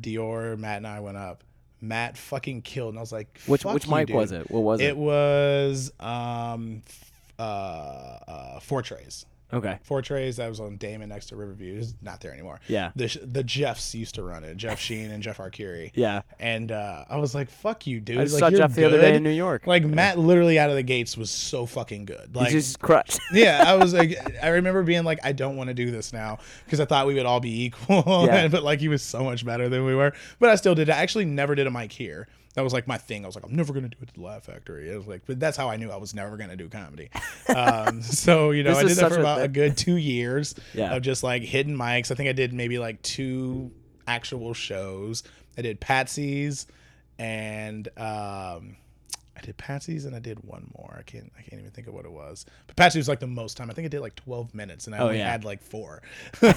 Dior, 0.00 0.58
Matt, 0.58 0.78
and 0.78 0.86
I 0.86 1.00
went 1.00 1.16
up. 1.18 1.44
Matt 1.80 2.16
fucking 2.18 2.62
killed, 2.62 2.90
and 2.94 2.98
I 2.98 3.02
was 3.02 3.12
like, 3.12 3.38
Which 3.46 3.62
"Fuck 3.62 3.74
which 3.74 3.86
you, 3.86 3.94
mic 3.94 4.06
dude." 4.08 4.16
was 4.16 4.32
it? 4.32 4.50
What 4.50 4.62
was 4.64 4.80
it? 4.80 4.84
It 4.88 4.96
was 4.96 5.92
um, 6.00 6.82
uh, 7.38 7.42
uh, 7.42 8.60
Four 8.60 8.82
Treys. 8.82 9.26
Okay. 9.52 9.78
Four 9.82 10.02
Treys 10.02 10.36
that 10.36 10.48
was 10.48 10.60
on 10.60 10.76
Damen 10.76 11.08
next 11.08 11.26
to 11.26 11.36
Riverview. 11.36 11.78
It's 11.78 11.94
not 12.02 12.20
there 12.20 12.32
anymore. 12.32 12.60
Yeah. 12.68 12.90
The 12.96 13.06
the 13.24 13.42
Jeffs 13.42 13.94
used 13.94 14.14
to 14.16 14.22
run 14.22 14.44
it. 14.44 14.56
Jeff 14.56 14.78
Sheen 14.78 15.10
and 15.10 15.22
Jeff 15.22 15.38
Arcuri. 15.38 15.92
Yeah. 15.98 16.22
And 16.38 16.70
uh, 16.70 17.06
I 17.08 17.16
was 17.16 17.34
like, 17.34 17.50
"Fuck 17.50 17.86
you, 17.86 17.98
dude!" 17.98 18.18
I 18.18 18.20
like, 18.20 18.28
saw 18.28 18.50
Jeff 18.50 18.74
the 18.74 18.84
other 18.84 19.00
day 19.00 19.16
in 19.16 19.22
New 19.24 19.30
York. 19.30 19.66
Like 19.66 19.84
Matt, 19.84 20.16
literally 20.16 20.58
out 20.58 20.70
of 20.70 20.76
the 20.76 20.82
gates, 20.82 21.16
was 21.16 21.30
so 21.30 21.66
fucking 21.66 22.04
good. 22.04 22.36
Like, 22.36 22.52
you 22.52 22.58
just 22.58 22.78
crushed. 22.78 23.18
yeah, 23.32 23.64
I 23.66 23.74
was 23.74 23.94
like, 23.94 24.16
I 24.40 24.48
remember 24.48 24.84
being 24.84 25.02
like, 25.02 25.18
I 25.24 25.32
don't 25.32 25.56
want 25.56 25.68
to 25.68 25.74
do 25.74 25.90
this 25.90 26.12
now 26.12 26.38
because 26.64 26.78
I 26.78 26.84
thought 26.84 27.06
we 27.08 27.14
would 27.14 27.26
all 27.26 27.40
be 27.40 27.64
equal. 27.64 28.26
Yeah. 28.26 28.46
but 28.48 28.62
like, 28.62 28.78
he 28.78 28.88
was 28.88 29.02
so 29.02 29.24
much 29.24 29.44
better 29.44 29.68
than 29.68 29.84
we 29.84 29.94
were. 29.94 30.12
But 30.38 30.50
I 30.50 30.54
still 30.54 30.76
did. 30.76 30.88
I 30.88 30.98
actually 30.98 31.24
never 31.24 31.56
did 31.56 31.66
a 31.66 31.70
mic 31.70 31.90
here. 31.90 32.28
That 32.58 32.64
was 32.64 32.72
like 32.72 32.88
my 32.88 32.98
thing. 32.98 33.22
I 33.22 33.28
was 33.28 33.36
like, 33.36 33.44
I'm 33.44 33.54
never 33.54 33.72
gonna 33.72 33.88
do 33.88 33.96
it 34.02 34.08
to 34.08 34.14
the 34.14 34.20
Laugh 34.20 34.42
Factory. 34.42 34.90
It 34.90 34.96
was 34.96 35.06
like, 35.06 35.22
but 35.26 35.38
that's 35.38 35.56
how 35.56 35.68
I 35.70 35.76
knew 35.76 35.92
I 35.92 35.96
was 35.96 36.12
never 36.12 36.36
gonna 36.36 36.56
do 36.56 36.68
comedy. 36.68 37.08
Um, 37.54 38.02
so 38.02 38.50
you 38.50 38.64
know, 38.64 38.72
I 38.76 38.82
did 38.82 38.96
that 38.96 39.12
for 39.12 39.18
a- 39.18 39.20
about 39.20 39.42
a 39.42 39.46
good 39.46 39.76
two 39.76 39.94
years 39.94 40.56
Yeah. 40.74 40.92
of 40.96 41.02
just 41.02 41.22
like 41.22 41.42
hidden 41.44 41.76
mics. 41.76 42.10
I 42.10 42.16
think 42.16 42.28
I 42.28 42.32
did 42.32 42.52
maybe 42.52 42.80
like 42.80 43.00
two 43.02 43.70
actual 44.08 44.54
shows. 44.54 45.22
I 45.56 45.62
did 45.62 45.78
Patsy's 45.78 46.66
and 47.16 47.86
um, 47.96 48.76
I 49.38 49.40
did 49.46 49.56
Patsy's 49.56 50.04
and 50.04 50.14
I 50.16 50.18
did 50.18 50.42
one 50.44 50.70
more. 50.76 50.96
I 50.98 51.02
can't 51.02 51.30
I 51.38 51.42
can't 51.42 51.60
even 51.60 51.70
think 51.70 51.86
of 51.86 51.94
what 51.94 52.04
it 52.04 52.10
was. 52.12 52.44
But 52.66 52.76
Patsy 52.76 52.98
was 52.98 53.08
like 53.08 53.20
the 53.20 53.26
most 53.26 53.56
time. 53.56 53.70
I 53.70 53.74
think 53.74 53.86
I 53.86 53.88
did 53.88 54.00
like 54.00 54.16
12 54.16 54.54
minutes 54.54 54.86
and 54.86 54.94
I 54.94 54.98
Oh, 54.98 55.04
only 55.06 55.18
yeah. 55.18 55.30
had 55.30 55.44
like 55.44 55.62
four. 55.62 56.02
You're 56.42 56.52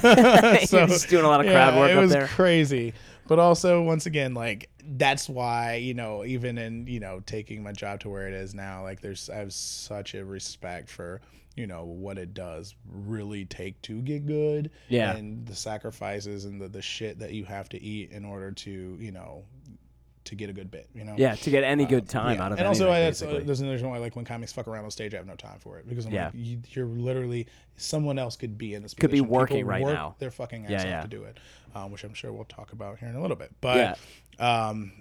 just 0.88 1.10
doing 1.10 1.26
a 1.26 1.28
lot 1.28 1.46
of 1.46 1.52
crowd 1.52 1.76
work 1.78 1.92
it 1.92 1.98
was 1.98 2.12
there. 2.12 2.28
crazy. 2.28 2.94
But 3.28 3.40
also 3.40 3.82
once 3.82 4.06
again 4.06 4.34
like 4.34 4.70
that's 4.84 5.30
why, 5.30 5.76
you 5.76 5.94
know, 5.94 6.26
even 6.26 6.58
in, 6.58 6.88
you 6.88 7.00
know, 7.00 7.22
taking 7.26 7.62
my 7.64 7.72
job 7.72 8.00
to 8.02 8.10
where 8.10 8.28
it 8.28 8.34
is 8.34 8.54
now, 8.56 8.84
like 8.84 9.00
there's 9.02 9.30
I 9.30 9.36
have 9.38 9.54
such 9.54 10.16
a 10.16 10.26
respect 10.26 10.90
for 10.90 11.22
you 11.58 11.68
know 11.68 11.84
what 11.84 12.18
it 12.18 12.34
does 12.34 12.76
really 12.90 13.44
take 13.44 13.80
to 13.82 14.02
get 14.02 14.26
good 14.26 14.72
Yeah. 14.88 15.14
and 15.18 15.46
the 15.46 15.54
sacrifices 15.54 16.46
and 16.46 16.62
the, 16.62 16.70
the 16.70 16.82
shit 16.82 17.20
that 17.20 17.34
you 17.34 17.44
have 17.44 17.68
to 17.70 17.82
eat 17.84 18.12
in 18.12 18.24
order 18.24 18.52
to 18.54 18.98
you 18.98 19.12
know 19.12 19.44
to 20.24 20.36
get 20.36 20.50
a 20.50 20.54
good 20.54 20.70
bit 20.70 20.88
you 20.94 21.04
know 21.04 21.16
Yeah, 21.18 21.36
to 21.36 21.50
get 21.50 21.64
any 21.64 21.86
good 21.86 22.08
time 22.08 22.38
yeah. 22.38 22.44
out 22.46 22.52
of 22.52 22.58
it. 22.58 22.62
and 22.62 22.68
also 22.68 22.86
anything, 22.92 23.02
I, 23.02 23.06
that's, 23.06 23.22
uh, 23.22 23.46
there's 23.46 23.60
another 23.62 23.74
reason 23.76 23.90
why 23.90 23.98
like 23.98 24.16
when 24.16 24.26
comics 24.26 24.54
fuck 24.54 24.68
around 24.68 24.84
on 24.86 24.92
stage 24.92 25.14
I 25.14 25.18
have 25.18 25.26
no 25.26 25.36
time 25.36 25.60
for 25.60 25.80
it 25.80 25.88
because 25.90 26.06
I'm 26.06 26.12
Yeah. 26.14 26.26
like 26.26 26.34
you, 26.36 26.60
you're 26.70 26.86
literally 26.86 27.48
someone 27.78 28.20
else 28.20 28.36
could 28.36 28.58
be 28.58 28.74
in 28.76 28.84
this 28.84 28.94
Could 28.94 29.10
be 29.12 29.18
position. 29.18 29.26
People 29.26 29.36
working 29.38 29.66
right 29.66 29.82
work 29.82 29.94
now. 29.96 30.16
their 30.20 30.32
fucking 30.32 30.66
ass 30.66 30.72
Yeah, 30.72 30.78
off 30.80 30.86
yeah. 30.86 31.02
to 31.02 31.08
do 31.08 31.24
it 31.24 31.38
um, 31.74 31.92
which 31.92 32.04
I'm 32.04 32.14
sure 32.14 32.32
we'll 32.32 32.44
talk 32.46 32.72
about 32.74 33.00
here 33.00 33.10
in 33.10 33.16
a 33.16 33.22
little 33.22 33.38
bit 33.38 33.52
but 33.62 33.98
um 34.40 34.92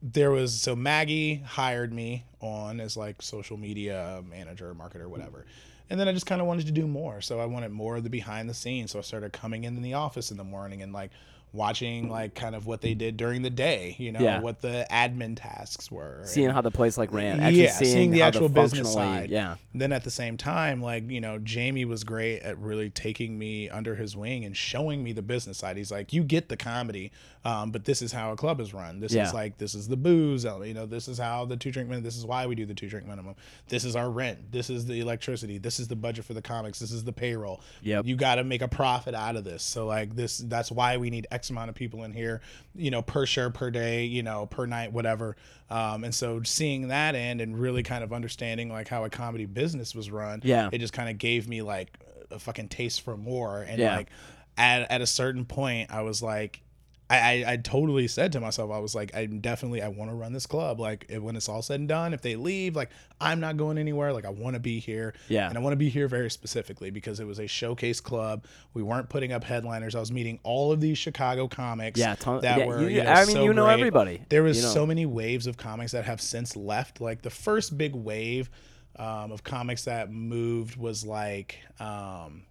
there 0.00 0.30
was 0.30 0.60
so 0.60 0.76
Maggie 0.76 1.36
hired 1.44 1.92
me 1.92 2.24
on 2.40 2.78
as 2.78 2.96
like 2.96 3.20
social 3.20 3.56
media 3.56 4.22
manager, 4.30 4.72
marketer, 4.72 5.08
whatever. 5.08 5.44
And 5.90 5.98
then 5.98 6.06
I 6.06 6.12
just 6.12 6.24
kind 6.26 6.40
of 6.40 6.46
wanted 6.46 6.66
to 6.66 6.72
do 6.72 6.86
more. 6.86 7.20
So 7.20 7.40
I 7.40 7.46
wanted 7.46 7.72
more 7.72 7.96
of 7.96 8.04
the 8.04 8.10
behind 8.10 8.48
the 8.48 8.54
scenes. 8.54 8.92
So 8.92 9.00
I 9.00 9.02
started 9.02 9.32
coming 9.32 9.64
in 9.64 9.76
in 9.76 9.82
the 9.82 9.94
office 9.94 10.30
in 10.30 10.36
the 10.36 10.44
morning 10.44 10.82
and 10.82 10.92
like 10.92 11.10
watching 11.52 12.08
like 12.10 12.34
kind 12.34 12.54
of 12.54 12.66
what 12.66 12.80
they 12.80 12.94
did 12.94 13.16
during 13.16 13.42
the 13.42 13.50
day, 13.50 13.96
you 13.98 14.12
know, 14.12 14.20
Yeah. 14.20 14.40
what 14.40 14.60
the 14.60 14.86
admin 14.90 15.36
tasks 15.36 15.90
were. 15.90 16.20
seeing 16.24 16.46
and- 16.46 16.54
how 16.54 16.60
the 16.60 16.70
place 16.70 16.98
like 16.98 17.12
ran. 17.12 17.40
Actually 17.40 17.62
yeah, 17.62 17.72
seeing, 17.72 17.92
seeing 17.92 18.10
the 18.10 18.22
actual 18.22 18.48
business 18.48 18.92
side. 18.92 19.30
Yeah. 19.30 19.56
then 19.74 19.92
at 19.92 20.04
the 20.04 20.10
same 20.10 20.36
time, 20.36 20.82
like, 20.82 21.08
you 21.10 21.20
know, 21.20 21.38
Jamie 21.38 21.84
was 21.84 22.02
great 22.04 22.40
at 22.40 22.58
really 22.58 22.90
taking 22.90 23.38
me 23.38 23.68
under 23.70 23.94
his 23.94 24.16
wing 24.16 24.44
and 24.44 24.56
showing 24.56 25.02
me 25.04 25.12
the 25.12 25.22
business 25.22 25.58
side. 25.58 25.76
He's 25.76 25.90
like, 25.92 26.12
you 26.12 26.22
get 26.24 26.48
the 26.48 26.56
comedy, 26.56 27.12
um, 27.44 27.70
but 27.70 27.84
this 27.84 28.02
is 28.02 28.10
how 28.12 28.32
a 28.32 28.36
club 28.36 28.60
is 28.60 28.74
run. 28.74 28.98
This 29.00 29.12
Yeah. 29.12 29.26
is 29.26 29.32
like, 29.32 29.56
this 29.58 29.74
is 29.74 29.86
the 29.88 29.96
booze, 29.96 30.44
uh, 30.44 30.60
you 30.62 30.74
know, 30.74 30.84
this 30.86 31.06
is 31.08 31.18
how 31.18 31.44
the 31.44 31.56
two 31.56 31.70
drink 31.70 31.88
minimum, 31.88 32.04
this 32.04 32.16
is 32.16 32.26
why 32.26 32.46
we 32.46 32.54
do 32.56 32.66
the 32.66 32.74
two 32.74 32.88
drink 32.88 33.06
minimum. 33.06 33.34
This 33.68 33.84
is 33.84 33.94
our 33.96 34.10
rent. 34.10 34.50
This 34.50 34.68
is 34.68 34.86
the 34.86 35.00
electricity. 35.00 35.58
This 35.58 35.78
is 35.78 35.86
the 35.88 35.96
budget 35.96 36.24
for 36.24 36.34
the 36.34 36.42
comics. 36.42 36.78
This 36.80 36.90
is 36.90 37.04
the 37.04 37.12
payroll. 37.12 37.60
Yep. 37.82 38.06
You 38.06 38.16
got 38.16 38.36
to 38.36 38.44
make 38.44 38.62
a 38.62 38.68
profit 38.68 39.14
out 39.14 39.36
of 39.36 39.44
this. 39.44 39.62
So 39.62 39.86
like 39.86 40.16
this, 40.16 40.38
that's 40.38 40.72
why 40.72 40.96
we 40.96 41.10
need 41.10 41.26
X 41.38 41.50
amount 41.50 41.68
of 41.70 41.76
people 41.76 42.02
in 42.02 42.12
here, 42.12 42.40
you 42.74 42.90
know, 42.90 43.00
per 43.00 43.24
share, 43.26 43.48
per 43.50 43.70
day, 43.70 44.04
you 44.04 44.22
know, 44.24 44.46
per 44.46 44.66
night, 44.66 44.92
whatever. 44.92 45.36
Um, 45.70 46.02
and 46.02 46.12
so 46.14 46.42
seeing 46.42 46.88
that 46.88 47.14
end 47.14 47.40
and 47.40 47.56
really 47.58 47.84
kind 47.84 48.02
of 48.02 48.12
understanding 48.12 48.68
like 48.70 48.88
how 48.88 49.04
a 49.04 49.10
comedy 49.10 49.46
business 49.46 49.94
was 49.94 50.10
run, 50.10 50.40
Yeah. 50.42 50.68
it 50.72 50.78
just 50.78 50.92
kind 50.92 51.08
of 51.08 51.18
gave 51.18 51.48
me 51.48 51.62
like 51.62 51.96
a 52.32 52.38
fucking 52.40 52.68
taste 52.68 53.02
for 53.02 53.16
more. 53.16 53.62
And 53.62 53.78
Yeah. 53.78 53.96
like 53.96 54.08
at 54.56 54.90
at 54.90 55.00
a 55.00 55.06
certain 55.06 55.44
point, 55.44 55.92
I 55.92 56.02
was 56.02 56.22
like. 56.22 56.60
I, 57.10 57.16
I, 57.44 57.52
I 57.52 57.56
totally 57.56 58.06
said 58.06 58.32
to 58.32 58.40
myself, 58.40 58.70
I 58.70 58.78
was 58.80 58.94
like, 58.94 59.12
I'm 59.16 59.40
definitely, 59.40 59.80
I 59.80 59.88
want 59.88 60.10
to 60.10 60.14
run 60.14 60.34
this 60.34 60.44
club. 60.44 60.78
Like, 60.78 61.06
if, 61.08 61.22
when 61.22 61.36
it's 61.36 61.48
all 61.48 61.62
said 61.62 61.80
and 61.80 61.88
done, 61.88 62.12
if 62.12 62.20
they 62.20 62.36
leave, 62.36 62.76
like, 62.76 62.90
I'm 63.18 63.40
not 63.40 63.56
going 63.56 63.78
anywhere. 63.78 64.12
Like, 64.12 64.26
I 64.26 64.30
want 64.30 64.54
to 64.54 64.60
be 64.60 64.78
here. 64.78 65.14
Yeah. 65.28 65.48
And 65.48 65.56
I 65.56 65.60
want 65.62 65.72
to 65.72 65.78
be 65.78 65.88
here 65.88 66.06
very 66.06 66.30
specifically 66.30 66.90
because 66.90 67.18
it 67.18 67.26
was 67.26 67.38
a 67.38 67.46
showcase 67.46 68.00
club. 68.00 68.44
We 68.74 68.82
weren't 68.82 69.08
putting 69.08 69.32
up 69.32 69.42
headliners. 69.42 69.94
I 69.94 70.00
was 70.00 70.12
meeting 70.12 70.38
all 70.42 70.70
of 70.70 70.82
these 70.82 70.98
Chicago 70.98 71.48
comics 71.48 71.98
Yeah, 71.98 72.14
ton- 72.16 72.42
that 72.42 72.58
yeah, 72.58 72.66
were, 72.66 72.82
you- 72.82 72.88
you 72.98 73.02
know, 73.02 73.10
I 73.10 73.24
mean, 73.24 73.36
so 73.36 73.44
you 73.44 73.54
know 73.54 73.64
great. 73.64 73.74
everybody, 73.74 74.22
There 74.28 74.42
was 74.42 74.58
you 74.58 74.64
know. 74.64 74.68
so 74.74 74.84
many 74.86 75.06
waves 75.06 75.46
of 75.46 75.56
comics 75.56 75.92
that 75.92 76.04
have 76.04 76.20
since 76.20 76.56
left. 76.56 77.00
Like, 77.00 77.22
the 77.22 77.30
first 77.30 77.78
big 77.78 77.94
wave 77.94 78.50
um, 78.96 79.32
of 79.32 79.42
comics 79.42 79.84
that 79.84 80.12
moved 80.12 80.76
was 80.76 81.06
like, 81.06 81.58
um, 81.80 82.42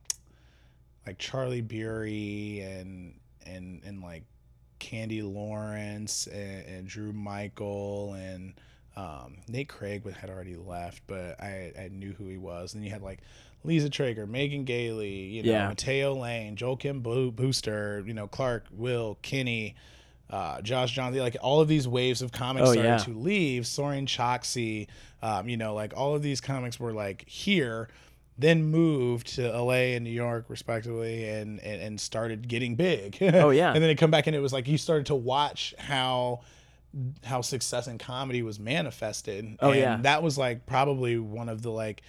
like 1.05 1.19
Charlie 1.19 1.61
Bury 1.61 2.61
and, 2.61 3.13
and, 3.45 3.81
and 3.85 4.01
like, 4.01 4.23
Candy 4.79 5.21
Lawrence 5.21 6.27
and, 6.27 6.65
and 6.65 6.87
Drew 6.87 7.11
Michael 7.13 8.13
and 8.13 8.53
um, 8.95 9.37
Nate 9.47 9.69
Craig 9.69 10.11
had 10.11 10.29
already 10.29 10.55
left, 10.55 11.03
but 11.07 11.39
I, 11.39 11.71
I 11.79 11.89
knew 11.91 12.13
who 12.13 12.27
he 12.27 12.37
was. 12.37 12.73
And 12.73 12.83
you 12.83 12.89
had 12.89 13.01
like 13.03 13.19
Liza 13.63 13.89
Treyger, 13.89 14.27
Megan 14.27 14.63
Gailey, 14.63 15.09
you 15.25 15.43
know, 15.43 15.51
Yeah. 15.51 15.67
Mateo 15.67 16.13
Lane, 16.15 16.55
Joel 16.55 16.77
Kim 16.77 17.01
Bo- 17.01 17.31
Booster, 17.31 18.03
you 18.07 18.13
know, 18.13 18.27
Clark, 18.27 18.65
Will, 18.71 19.17
Kinney, 19.21 19.75
uh, 20.29 20.61
Josh 20.61 20.91
Johnson, 20.93 21.21
like 21.21 21.37
all 21.41 21.61
of 21.61 21.67
these 21.67 21.87
waves 21.87 22.21
of 22.21 22.31
comics 22.31 22.69
Oh, 22.69 22.73
started 22.73 22.89
yeah. 22.89 22.97
to 22.97 23.11
leave. 23.11 23.67
Soren 23.67 24.05
Choxy, 24.07 24.87
um, 25.21 25.47
you 25.47 25.57
know, 25.57 25.73
like 25.73 25.93
all 25.95 26.15
of 26.15 26.21
these 26.23 26.41
comics 26.41 26.79
were 26.79 26.91
like 26.93 27.23
here, 27.27 27.87
then 28.37 28.63
moved 28.63 29.35
to 29.35 29.49
LA 29.49 29.95
and 29.95 30.03
New 30.03 30.11
York 30.11 30.45
respectively, 30.49 31.27
and 31.27 31.59
and, 31.59 31.81
and 31.81 31.99
started 31.99 32.47
getting 32.47 32.75
big. 32.75 33.17
Oh, 33.37 33.49
yeah. 33.49 33.73
and 33.73 33.83
then 33.83 33.89
it 33.89 33.95
come 33.95 34.11
back 34.11 34.27
and 34.27 34.35
it 34.35 34.39
was 34.39 34.53
like 34.53 34.67
you 34.67 34.77
started 34.77 35.07
to 35.07 35.15
watch 35.15 35.75
how 35.77 36.41
how 37.23 37.41
success 37.41 37.87
in 37.87 37.97
comedy 37.97 38.41
was 38.41 38.59
manifested. 38.59 39.57
Oh, 39.59 39.71
and 39.71 39.79
yeah. 39.79 39.97
that 40.01 40.23
was 40.23 40.37
like 40.37 40.65
probably 40.65 41.17
one 41.17 41.49
of 41.49 41.61
the 41.61 41.71
like 41.71 42.01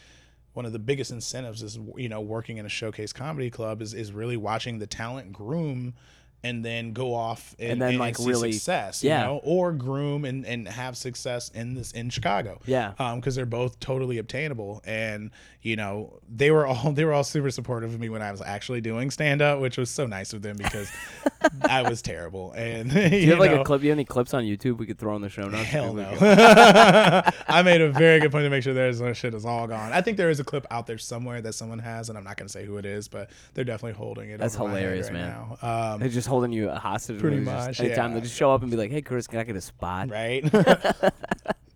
one 0.55 0.65
of 0.65 0.73
the 0.73 0.79
biggest 0.79 1.11
incentives 1.11 1.63
is 1.63 1.79
you 1.97 2.09
know 2.09 2.21
working 2.21 2.57
in 2.57 2.67
a 2.67 2.69
showcase 2.69 3.13
comedy 3.13 3.51
club 3.51 3.83
is 3.83 3.95
is 3.95 4.13
really 4.13 4.37
watching 4.37 4.79
the 4.79 4.87
talent 4.87 5.33
groom 5.33 5.95
and 6.45 6.65
then 6.65 6.93
go 6.93 7.15
off 7.15 7.55
and, 7.59 7.73
And 7.73 7.83
then, 7.83 7.99
like, 7.99 8.17
see 8.17 8.27
really- 8.29 8.53
success, 8.53 9.03
yeah. 9.03 9.21
you 9.21 9.27
know, 9.27 9.41
or 9.43 9.73
groom 9.73 10.25
and, 10.25 10.47
and 10.47 10.69
have 10.69 10.97
success 10.97 11.51
in 11.53 11.75
this 11.75 11.91
in 11.93 12.11
Chicago. 12.11 12.61
Yeah. 12.65 12.93
Um, 12.99 13.19
because 13.19 13.35
they're 13.35 13.45
both 13.47 13.81
totally 13.81 14.19
obtainable. 14.19 14.81
And, 14.85 15.31
you 15.63 15.75
know, 15.75 16.19
they 16.29 16.51
were 16.53 16.65
all 16.67 16.93
they 16.93 17.05
were 17.05 17.13
all 17.13 17.25
super 17.25 17.51
supportive 17.51 17.93
of 17.93 17.99
me 17.99 18.09
when 18.09 18.23
I 18.23 18.31
was 18.31 18.41
actually 18.41 18.81
doing 18.81 19.11
stand 19.11 19.43
up, 19.43 19.59
which 19.61 19.77
was 19.77 19.91
so 19.91 20.07
nice 20.07 20.33
of 20.33 20.43
them 20.43 20.57
because 20.57 20.91
I 21.69 21.83
was 21.83 22.03
terrible. 22.03 22.53
And 22.53 22.91
Do 22.91 23.01
you 23.17 23.31
have 23.31 23.41
like 23.41 23.51
a 23.51 23.65
clip? 23.65 23.83
You 23.83 23.91
have 23.91 23.97
any 23.97 24.05
clips 24.05 24.33
on 24.33 24.45
YouTube 24.45 24.79
we 24.79 24.87
could 24.87 24.99
throw 24.99 25.17
in 25.17 25.23
the 25.23 25.29
show 25.29 25.49
notes? 25.49 25.65
Hell 25.69 25.93
no. 25.93 26.15
I 26.21 27.63
made 27.65 27.81
a 27.81 27.91
very 27.91 28.21
good 28.21 28.31
point 28.31 28.45
to 28.45 28.51
make 28.51 28.63
sure 28.63 28.75
there's 28.75 29.01
no 29.01 29.13
shit 29.13 29.35
is 29.35 29.45
all 29.45 29.67
gone. 29.67 29.93
I 29.93 30.01
think 30.03 30.17
there 30.17 30.31
is 30.31 30.41
a 30.41 30.45
clip 30.45 30.67
out 30.71 30.87
there 30.87 30.99
somewhere 30.99 31.41
that 31.43 31.55
someone 31.55 31.79
has, 31.81 32.09
and 32.09 32.17
I'm 32.19 32.25
not 32.25 32.37
gonna 32.37 32.49
say 32.49 32.65
who 32.65 32.77
it 32.77 32.87
is, 32.87 33.09
but 33.09 33.31
they're 33.55 33.65
definitely 33.65 33.99
holding 33.99 34.31
it. 34.31 34.39
That's 34.39 34.55
over 34.57 34.69
my 34.69 34.75
head 34.75 34.83
hilarious, 34.83 35.07
right 35.07 35.15
man. 35.15 35.29
Now. 35.63 35.95
Um, 35.95 36.11
just 36.11 36.28
holding 36.29 36.53
you 36.53 36.69
a 36.71 36.79
hostage. 36.79 37.19
Pretty 37.21 37.39
just- 37.39 37.47
much, 37.47 37.81
Anytime 37.81 38.11
yeah. 38.11 38.15
they 38.17 38.21
just 38.23 38.37
show 38.37 38.53
up 38.53 38.63
and 38.63 38.71
be 38.71 38.77
like, 38.77 38.91
"Hey, 38.91 39.03
Chris, 39.03 39.27
can 39.27 39.39
I 39.41 39.45
get 39.45 39.57
a 39.57 39.61
spot?" 39.61 40.11
right? 40.11 40.45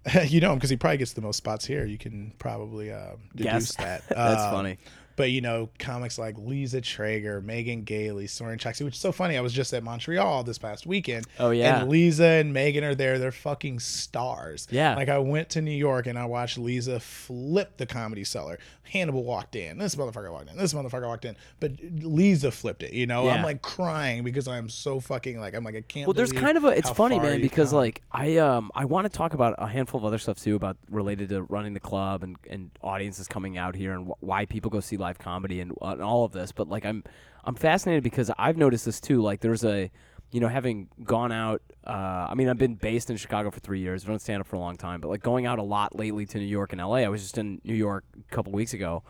you 0.27 0.41
know 0.41 0.51
him 0.53 0.59
because 0.59 0.71
he 0.71 0.77
probably 0.77 0.99
gets 0.99 1.12
the 1.12 1.21
most 1.21 1.37
spots 1.37 1.65
here. 1.65 1.85
You 1.85 1.99
can 1.99 2.33
probably 2.38 2.93
um, 2.93 3.19
Guess. 3.37 3.45
deduce 3.53 3.75
that. 3.77 4.03
That's 4.09 4.43
Um, 4.43 4.51
funny. 4.53 4.79
But 5.16 5.31
you 5.31 5.40
know, 5.40 5.68
comics 5.79 6.18
like 6.18 6.37
Liza 6.38 6.81
Treyger, 6.81 7.42
Megan 7.42 7.83
Gailey, 7.85 8.27
Soren 8.27 8.59
Chaxi, 8.59 8.85
which 8.85 8.94
is 8.94 9.01
so 9.01 9.12
funny. 9.12 9.37
I 9.37 9.40
was 9.40 9.53
just 9.53 9.72
at 9.75 9.83
Montreal 9.83 10.44
this 10.44 10.59
past 10.59 10.87
weekend. 10.87 11.27
Oh, 11.38 11.51
yeah. 11.51 11.81
And 11.81 11.90
Liza 11.90 12.25
and 12.25 12.53
Megan 12.53 12.85
are 12.85 12.94
there. 12.94 13.18
They're 13.18 13.33
fucking 13.33 13.81
stars. 13.81 14.66
Yeah. 14.70 14.96
Like 14.96 15.09
I 15.09 15.18
went 15.18 15.51
to 15.51 15.62
New 15.62 15.70
York 15.70 16.07
and 16.07 16.18
I 16.18 16.25
watched 16.25 16.59
Liza 16.59 17.01
flip 17.01 17.77
the 17.77 17.87
comedy 17.87 18.25
cellar. 18.25 18.59
Hannibal 18.83 19.25
walked 19.25 19.57
in. 19.57 19.79
This 19.79 19.94
motherfucker 19.94 20.31
walked 20.31 20.51
in. 20.51 20.57
This 20.59 20.75
motherfucker 20.75 21.07
walked 21.07 21.25
in. 21.25 21.35
But 21.61 21.72
Lisa 21.81 22.51
flipped 22.51 22.83
it. 22.83 22.92
You 22.92 23.07
know, 23.07 23.25
Yeah. 23.25 23.35
I'm 23.35 23.42
like 23.42 23.62
crying 23.62 24.22
because 24.22 24.46
I'm 24.46 24.68
so 24.68 25.01
fucking 25.01 25.40
like 25.40 25.55
I'm 25.55 25.64
like 25.64 25.77
I 25.77 25.81
can't. 25.81 26.07
Well, 26.07 26.14
there's 26.14 26.33
kind 26.33 26.57
of 26.59 26.64
a. 26.64 26.68
It's 26.68 26.90
funny, 26.90 27.18
man, 27.18 27.40
because 27.40 27.70
come. 27.70 27.79
like 27.79 28.03
I 28.12 28.37
um 28.37 28.70
I 28.75 28.85
want 28.85 29.11
to 29.11 29.16
talk 29.16 29.33
about 29.35 29.55
a 29.59 29.66
handful 29.66 29.98
of 29.98 30.05
other 30.05 30.18
stuff 30.18 30.38
too 30.38 30.57
about 30.57 30.77
related 30.90 31.31
to 31.31 31.42
running 31.44 31.72
the 31.75 31.81
club 31.81 32.22
and 32.22 32.37
and 32.51 32.70
audiences 32.83 33.29
coming 33.29 33.57
out 33.57 33.75
here 33.75 33.92
and 33.92 34.09
wh- 34.09 34.22
why 34.22 34.44
people 34.44 34.70
go 34.70 34.81
see 34.81 34.96
live 35.03 35.19
comedy 35.19 35.61
and, 35.61 35.73
uh, 35.83 35.88
and 35.88 36.03
all 36.03 36.25
of 36.25 36.33
this. 36.33 36.53
But 36.53 36.69
like 36.69 36.87
I'm 36.87 37.05
I'm 37.45 37.55
fascinated 37.55 38.03
because 38.03 38.31
I've 38.38 38.57
noticed 38.57 38.85
this 38.87 39.01
too. 39.01 39.21
Like 39.21 39.41
there's 39.41 39.65
a 39.65 39.91
you 40.31 40.41
know 40.41 40.49
having 40.49 40.88
gone 41.05 41.31
out. 41.33 41.61
Uh, 41.87 42.29
I 42.31 42.35
mean 42.35 42.49
I've 42.49 42.57
been 42.59 42.77
based 42.77 43.11
in 43.11 43.17
Chicago 43.19 43.51
for 43.51 43.61
three 43.61 43.81
years. 43.81 44.03
I've 44.05 44.09
done 44.09 44.19
stand 44.19 44.41
up 44.41 44.47
for 44.47 44.57
a 44.57 44.61
long 44.61 44.77
time, 44.77 45.01
but 45.01 45.09
like 45.09 45.23
going 45.23 45.45
out 45.45 45.59
a 45.59 45.62
lot 45.62 45.95
lately 45.99 46.25
to 46.27 46.38
New 46.38 46.47
York 46.47 46.73
and 46.73 46.81
L.A. 46.81 47.05
I 47.05 47.09
was 47.09 47.21
just 47.23 47.37
in 47.37 47.61
New 47.65 47.75
York 47.75 48.05
a 48.31 48.35
couple 48.35 48.53
weeks 48.53 48.73
ago, 48.73 49.03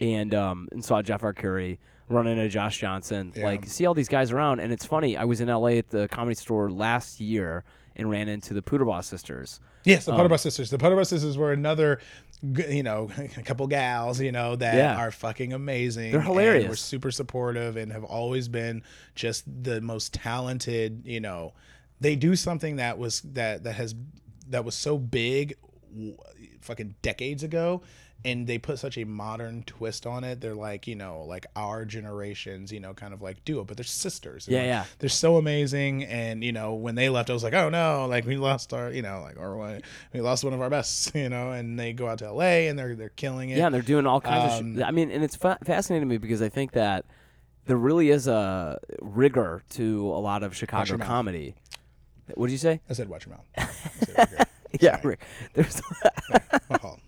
and 0.00 0.34
um 0.34 0.68
and 0.72 0.84
saw 0.84 1.02
Jeff 1.02 1.22
Arcuri 1.22 1.78
run 2.08 2.26
into 2.26 2.48
Josh 2.48 2.78
Johnson. 2.78 3.32
Yeah. 3.36 3.44
Like 3.44 3.66
see 3.66 3.86
all 3.86 3.94
these 3.94 4.08
guys 4.08 4.32
around, 4.32 4.60
and 4.60 4.72
it's 4.72 4.84
funny. 4.86 5.16
I 5.16 5.24
was 5.24 5.40
in 5.40 5.48
L.A. 5.48 5.78
at 5.78 5.90
the 5.90 6.08
comedy 6.08 6.34
store 6.34 6.70
last 6.70 7.20
year 7.20 7.64
and 7.98 8.10
ran 8.10 8.28
into 8.28 8.52
the 8.52 8.60
Puterbaugh 8.62 9.02
sisters. 9.02 9.58
Yes, 9.84 10.04
the 10.04 10.12
Um, 10.12 10.20
Puterbaugh 10.20 10.38
sisters. 10.40 10.68
The 10.68 10.76
Puterbaugh 10.78 11.06
sisters 11.06 11.38
were 11.38 11.52
another, 11.52 11.98
you 12.42 12.82
know, 12.82 13.10
a 13.36 13.42
couple 13.42 13.66
gals, 13.66 14.20
you 14.20 14.32
know, 14.32 14.56
that 14.56 14.74
Yeah. 14.74 14.96
are 14.96 15.10
fucking 15.10 15.52
amazing. 15.52 16.12
They're 16.12 16.20
hilarious. 16.20 16.68
We're 16.68 16.76
super 16.76 17.10
supportive 17.10 17.76
and 17.76 17.92
have 17.92 18.04
always 18.04 18.48
been 18.48 18.82
just 19.14 19.44
the 19.62 19.80
most 19.80 20.14
talented. 20.14 21.02
You 21.04 21.20
know, 21.20 21.54
they 22.00 22.16
do 22.16 22.36
something 22.36 22.76
that 22.76 22.98
was 22.98 23.20
that 23.22 23.64
that 23.64 23.74
has 23.74 23.94
that 24.48 24.64
was 24.64 24.74
so 24.74 24.98
big, 24.98 25.56
fucking 26.60 26.94
decades 27.02 27.42
ago. 27.42 27.82
And 28.24 28.44
they 28.48 28.58
put 28.58 28.80
such 28.80 28.98
a 28.98 29.04
modern 29.04 29.62
twist 29.64 30.04
on 30.04 30.24
it. 30.24 30.40
They're 30.40 30.54
like, 30.54 30.88
you 30.88 30.96
know, 30.96 31.22
like 31.28 31.46
our 31.54 31.84
generations, 31.84 32.72
you 32.72 32.80
know, 32.80 32.92
kind 32.92 33.14
of 33.14 33.22
like 33.22 33.44
duo, 33.44 33.62
but 33.62 33.76
they're 33.76 33.84
sisters. 33.84 34.48
Yeah, 34.48 34.58
like, 34.58 34.66
yeah. 34.66 34.84
they're 34.98 35.08
so 35.08 35.36
amazing 35.36 36.02
and 36.04 36.42
you 36.42 36.50
know 36.50 36.74
when 36.74 36.96
they 36.96 37.08
left 37.08 37.30
i 37.30 37.32
was 37.32 37.44
like 37.44 37.52
oh 37.54 37.68
no 37.68 38.06
like 38.08 38.26
we 38.26 38.36
lost 38.36 38.72
our 38.72 38.90
you 38.90 39.02
know 39.02 39.20
like 39.22 39.36
or 39.38 39.56
what- 39.56 39.82
we 40.12 40.20
lost 40.20 40.42
one 40.42 40.52
of 40.52 40.60
our 40.60 40.70
best 40.70 41.14
you 41.14 41.28
know 41.28 41.52
and 41.52 41.78
they 41.78 41.92
go 41.92 42.08
out 42.08 42.18
to 42.18 42.32
la 42.32 42.42
and 42.42 42.76
they're 42.78 42.96
they're 42.96 43.10
killing 43.10 43.50
it 43.50 43.58
Yeah, 43.58 43.66
and 43.66 43.74
they're 43.74 43.82
doing 43.82 44.06
all 44.06 44.20
kinds 44.20 44.54
of. 44.54 44.60
Um, 44.60 44.76
Sh- 44.78 44.82
I 44.82 44.90
mean, 44.90 45.10
and 45.12 45.22
it's 45.22 45.36
fa- 45.36 45.58
fascinating 45.64 46.08
to 46.08 46.12
me 46.12 46.18
because 46.18 46.42
I 46.42 46.48
think 46.48 46.72
that 46.72 47.04
there 47.66 47.76
really 47.76 48.10
is 48.10 48.26
a 48.26 48.78
rigor 49.00 49.62
to 49.70 50.08
a 50.08 50.18
lot 50.20 50.42
of 50.42 50.56
Chicago 50.56 50.88
your 50.88 50.98
mouth. 50.98 51.06
comedy. 51.08 51.54
What 52.34 52.46
did 52.46 52.52
you 52.52 52.58
say? 52.58 52.80
i 52.90 52.92
said 52.92 53.08
watch 53.08 53.26
your 53.26 53.36
mouth 53.36 53.70
said. 54.04 54.46
Yeah, 54.80 55.00
Sorry. 55.00 55.16
there's. 55.54 55.80
Fault. 56.80 57.00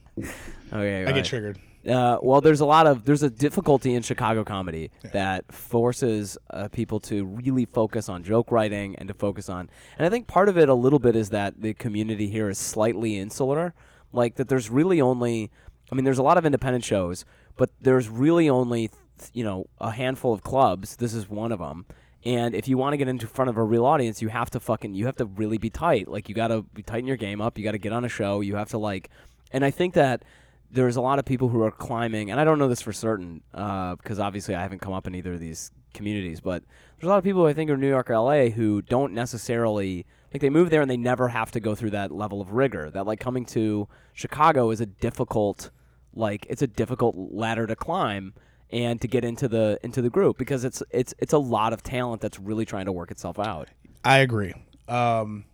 Okay, 0.72 1.04
i 1.06 1.12
get 1.12 1.24
triggered 1.24 1.58
Uh, 1.88 2.18
well, 2.20 2.40
there's 2.42 2.60
a 2.60 2.66
lot 2.66 2.86
of 2.86 3.04
there's 3.04 3.22
a 3.22 3.30
difficulty 3.30 3.94
in 3.94 4.02
Chicago 4.02 4.44
comedy 4.44 4.90
that 5.12 5.50
forces 5.50 6.36
uh, 6.50 6.68
people 6.68 7.00
to 7.00 7.24
really 7.24 7.64
focus 7.64 8.08
on 8.08 8.22
joke 8.24 8.50
writing 8.50 8.96
and 8.96 9.08
to 9.08 9.14
focus 9.14 9.48
on, 9.48 9.70
and 9.96 10.04
I 10.06 10.10
think 10.10 10.26
part 10.26 10.48
of 10.50 10.58
it 10.58 10.68
a 10.68 10.74
little 10.74 10.98
bit 10.98 11.14
is 11.16 11.30
that 11.30 11.62
the 11.62 11.72
community 11.74 12.28
here 12.28 12.50
is 12.50 12.58
slightly 12.58 13.16
insular, 13.16 13.74
like 14.12 14.34
that. 14.34 14.48
There's 14.48 14.68
really 14.68 15.00
only, 15.00 15.50
I 15.90 15.94
mean, 15.94 16.04
there's 16.04 16.18
a 16.18 16.22
lot 16.22 16.36
of 16.36 16.44
independent 16.44 16.84
shows, 16.84 17.24
but 17.56 17.70
there's 17.80 18.08
really 18.08 18.50
only, 18.50 18.90
you 19.32 19.44
know, 19.44 19.66
a 19.80 19.92
handful 19.92 20.34
of 20.34 20.42
clubs. 20.42 20.96
This 20.96 21.14
is 21.14 21.30
one 21.30 21.52
of 21.52 21.60
them. 21.60 21.86
And 22.24 22.54
if 22.54 22.66
you 22.68 22.76
want 22.76 22.92
to 22.94 22.96
get 22.98 23.08
into 23.08 23.26
front 23.28 23.48
of 23.48 23.56
a 23.56 23.62
real 23.62 23.86
audience, 23.86 24.20
you 24.20 24.28
have 24.28 24.50
to 24.50 24.60
fucking 24.60 24.92
you 24.94 25.06
have 25.06 25.16
to 25.16 25.26
really 25.26 25.58
be 25.58 25.70
tight. 25.70 26.08
Like 26.08 26.28
you 26.28 26.34
got 26.34 26.48
to 26.48 26.66
tighten 26.84 27.06
your 27.06 27.16
game 27.16 27.40
up. 27.40 27.56
You 27.56 27.64
got 27.64 27.72
to 27.72 27.78
get 27.78 27.92
on 27.92 28.04
a 28.04 28.08
show. 28.10 28.40
You 28.42 28.56
have 28.56 28.68
to 28.70 28.78
like, 28.78 29.08
and 29.52 29.64
I 29.64 29.70
think 29.70 29.94
that 29.94 30.24
there's 30.70 30.96
a 30.96 31.00
lot 31.00 31.18
of 31.18 31.24
people 31.24 31.48
who 31.48 31.62
are 31.62 31.70
climbing, 31.70 32.30
and 32.30 32.40
I 32.40 32.44
don't 32.44 32.58
know 32.58 32.68
this 32.68 32.82
for 32.82 32.92
certain 32.92 33.42
uh, 33.54 33.96
because 33.96 34.18
obviously 34.18 34.54
I 34.54 34.62
haven't 34.62 34.80
come 34.80 34.92
up 34.92 35.06
in 35.06 35.14
either 35.14 35.34
of 35.34 35.40
these 35.40 35.70
communities, 35.94 36.40
but 36.40 36.62
there's 36.96 37.06
a 37.06 37.10
lot 37.10 37.18
of 37.18 37.24
people 37.24 37.46
I 37.46 37.52
think 37.52 37.70
are 37.70 37.76
New 37.76 37.88
York 37.88 38.10
or 38.10 38.18
LA 38.18 38.50
who 38.50 38.82
don't 38.82 39.12
necessarily 39.12 40.06
like 40.32 40.42
they 40.42 40.50
move 40.50 40.70
there 40.70 40.82
and 40.82 40.90
they 40.90 40.96
never 40.96 41.28
have 41.28 41.50
to 41.52 41.60
go 41.60 41.74
through 41.74 41.90
that 41.90 42.12
level 42.12 42.40
of 42.40 42.52
rigor. 42.52 42.90
That 42.90 43.06
like 43.06 43.20
coming 43.20 43.44
to 43.46 43.88
Chicago 44.12 44.70
is 44.70 44.80
a 44.80 44.86
difficult, 44.86 45.70
like 46.14 46.46
it's 46.50 46.62
a 46.62 46.66
difficult 46.66 47.14
ladder 47.16 47.66
to 47.66 47.76
climb 47.76 48.34
and 48.70 49.00
to 49.00 49.08
get 49.08 49.24
into 49.24 49.48
the 49.48 49.78
into 49.82 50.02
the 50.02 50.10
group 50.10 50.38
because 50.38 50.64
it's 50.64 50.82
it's 50.90 51.14
it's 51.18 51.32
a 51.32 51.38
lot 51.38 51.72
of 51.72 51.82
talent 51.82 52.20
that's 52.20 52.38
really 52.38 52.64
trying 52.64 52.84
to 52.84 52.92
work 52.92 53.10
itself 53.10 53.38
out. 53.38 53.68
i 54.04 54.18
agree 54.18 54.52
um 54.88 55.44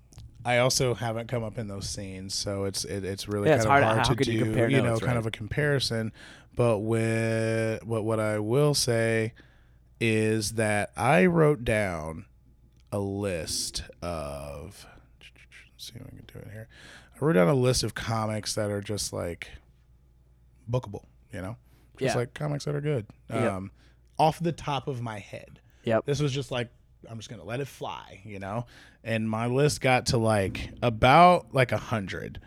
I 0.44 0.58
also 0.58 0.94
haven't 0.94 1.28
come 1.28 1.42
up 1.42 1.56
in 1.58 1.68
those 1.68 1.88
scenes, 1.88 2.34
so 2.34 2.64
it's 2.64 2.84
it, 2.84 3.04
it's 3.04 3.26
really 3.28 3.48
Yeah, 3.48 3.56
kind 3.56 3.60
it's 3.60 3.64
of 3.64 3.70
hard- 3.70 3.84
hard, 4.06 4.18
to 4.18 4.24
do. 4.24 4.32
you 4.32 4.44
compare 4.44 4.68
know, 4.68 4.82
notes, 4.82 5.00
kind 5.00 5.12
right? 5.12 5.16
of 5.18 5.26
a 5.26 5.30
comparison. 5.30 6.12
But 6.54 6.80
with 6.80 7.84
what 7.84 8.04
what 8.04 8.20
I 8.20 8.38
will 8.38 8.74
say 8.74 9.32
is 10.00 10.52
that 10.52 10.92
I 10.96 11.26
wrote 11.26 11.64
down 11.64 12.26
a 12.92 12.98
list 12.98 13.82
of. 14.02 14.86
Let's 15.72 15.86
see 15.86 15.94
if 15.96 16.02
I 16.02 16.10
can 16.10 16.24
do 16.32 16.38
it 16.40 16.48
here. 16.52 16.68
I 17.20 17.24
wrote 17.24 17.32
down 17.34 17.48
a 17.48 17.54
list 17.54 17.82
of 17.82 17.94
comics 17.94 18.54
that 18.54 18.70
are 18.70 18.80
just 18.82 19.12
like 19.12 19.48
bookable. 20.70 21.04
You 21.32 21.42
know, 21.42 21.56
just 21.98 22.14
Yeah. 22.14 22.18
like 22.20 22.34
comics 22.34 22.64
that 22.66 22.74
are 22.74 22.80
good. 22.80 23.06
Yep. 23.30 23.52
Um, 23.52 23.70
off 24.18 24.38
the 24.38 24.52
top 24.52 24.86
of 24.86 25.00
my 25.02 25.18
head, 25.18 25.58
Yep. 25.84 26.04
this 26.06 26.20
was 26.20 26.32
just 26.32 26.50
like 26.52 26.68
I'm 27.10 27.16
just 27.18 27.28
gonna 27.30 27.44
let 27.44 27.60
it 27.60 27.68
fly, 27.68 28.20
you 28.24 28.38
know. 28.38 28.66
And 29.02 29.28
my 29.28 29.46
list 29.46 29.80
got 29.80 30.06
to 30.06 30.18
like 30.18 30.70
about 30.82 31.54
like 31.54 31.72
a 31.72 31.78
hundred 31.78 32.40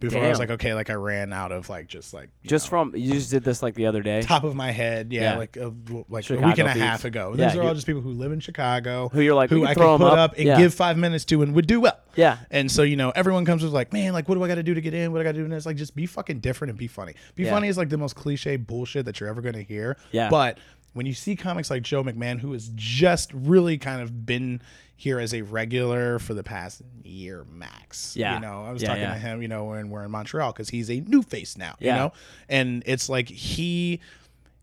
before 0.00 0.22
I 0.22 0.28
was 0.28 0.38
like, 0.38 0.50
okay, 0.50 0.74
like 0.74 0.90
I 0.90 0.94
ran 0.94 1.32
out 1.32 1.50
of 1.50 1.70
like 1.70 1.86
just 1.86 2.12
like 2.12 2.28
Just 2.44 2.66
know, 2.66 2.70
from 2.70 2.94
you 2.94 3.14
just 3.14 3.30
did 3.30 3.42
this 3.42 3.62
like 3.62 3.74
the 3.74 3.86
other 3.86 4.02
day. 4.02 4.20
top 4.20 4.44
of 4.44 4.54
my 4.54 4.70
head, 4.70 5.12
yeah, 5.14 5.32
Yeah. 5.32 5.38
like 5.38 5.56
a, 5.56 5.72
like 6.10 6.28
a 6.28 6.34
week 6.36 6.58
and 6.58 6.68
a 6.68 6.72
half 6.72 7.06
ago. 7.06 7.34
Yeah, 7.34 7.46
These 7.48 7.56
are 7.56 7.62
all 7.62 7.72
just 7.74 7.86
people 7.86 8.02
who 8.02 8.10
live 8.10 8.30
in 8.30 8.38
Chicago, 8.40 9.08
Who 9.08 9.22
you're 9.22 9.34
like, 9.34 9.48
who 9.48 9.60
can 9.60 9.68
I 9.68 9.70
'em 9.70 9.98
put 9.98 10.02
up. 10.12 10.18
up 10.18 10.34
and 10.36 10.44
Yeah. 10.46 10.58
give 10.58 10.74
five 10.74 10.98
minutes 10.98 11.24
to 11.26 11.40
and 11.42 11.54
would 11.54 11.66
do 11.66 11.80
well. 11.80 11.98
Yeah. 12.16 12.36
And 12.50 12.70
so, 12.70 12.82
you 12.82 12.96
know, 12.96 13.10
everyone 13.16 13.46
comes 13.46 13.62
with 13.62 13.72
like, 13.72 13.94
man, 13.94 14.12
like, 14.12 14.28
what 14.28 14.34
do 14.34 14.44
I 14.44 14.48
got 14.48 14.56
to 14.56 14.62
do 14.62 14.74
to 14.74 14.80
get 14.82 14.92
in? 14.92 15.10
What 15.10 15.18
do 15.18 15.20
I 15.22 15.24
got 15.24 15.32
to 15.32 15.38
do? 15.38 15.44
And 15.46 15.54
it's 15.54 15.64
like, 15.64 15.76
just 15.76 15.96
be 15.96 16.04
fucking 16.04 16.40
different 16.40 16.70
and 16.70 16.78
be 16.78 16.86
funny. 16.86 17.14
Be 17.34 17.44
funny 17.46 17.68
is 17.68 17.78
like 17.78 17.88
the 17.88 17.96
most 17.98 18.14
cliche 18.14 18.56
bullshit 18.56 19.06
that 19.06 19.20
you're 19.20 19.30
ever 19.30 19.40
going 19.40 19.54
to 19.54 19.62
hear. 19.64 19.96
Yeah. 20.12 20.28
But 20.28 20.58
when 20.94 21.06
you 21.06 21.12
see 21.14 21.36
comics 21.36 21.70
like 21.70 21.82
Joe 21.82 22.02
McMahon, 22.02 22.40
who 22.40 22.52
has 22.52 22.70
just 22.74 23.30
really 23.34 23.78
kind 23.78 24.00
of 24.00 24.24
been 24.24 24.62
here 24.96 25.18
as 25.18 25.34
a 25.34 25.42
regular 25.42 26.18
for 26.20 26.34
the 26.34 26.42
past 26.44 26.80
year 27.02 27.44
max. 27.50 28.16
Yeah. 28.16 28.34
You 28.36 28.40
know, 28.40 28.64
I 28.64 28.70
was 28.72 28.80
Yeah, 28.80 28.88
talking 28.88 29.02
yeah. 29.02 29.12
to 29.14 29.18
him, 29.18 29.42
you 29.42 29.48
know, 29.48 29.64
when 29.64 29.90
we're 29.90 30.04
in 30.04 30.10
Montreal 30.10 30.52
because 30.52 30.70
he's 30.70 30.88
a 30.90 31.00
new 31.00 31.22
face 31.22 31.58
now, 31.58 31.74
Yeah. 31.80 31.92
you 31.94 31.98
know? 32.00 32.12
And 32.48 32.82
it's 32.86 33.08
like 33.08 33.28
he 33.28 34.00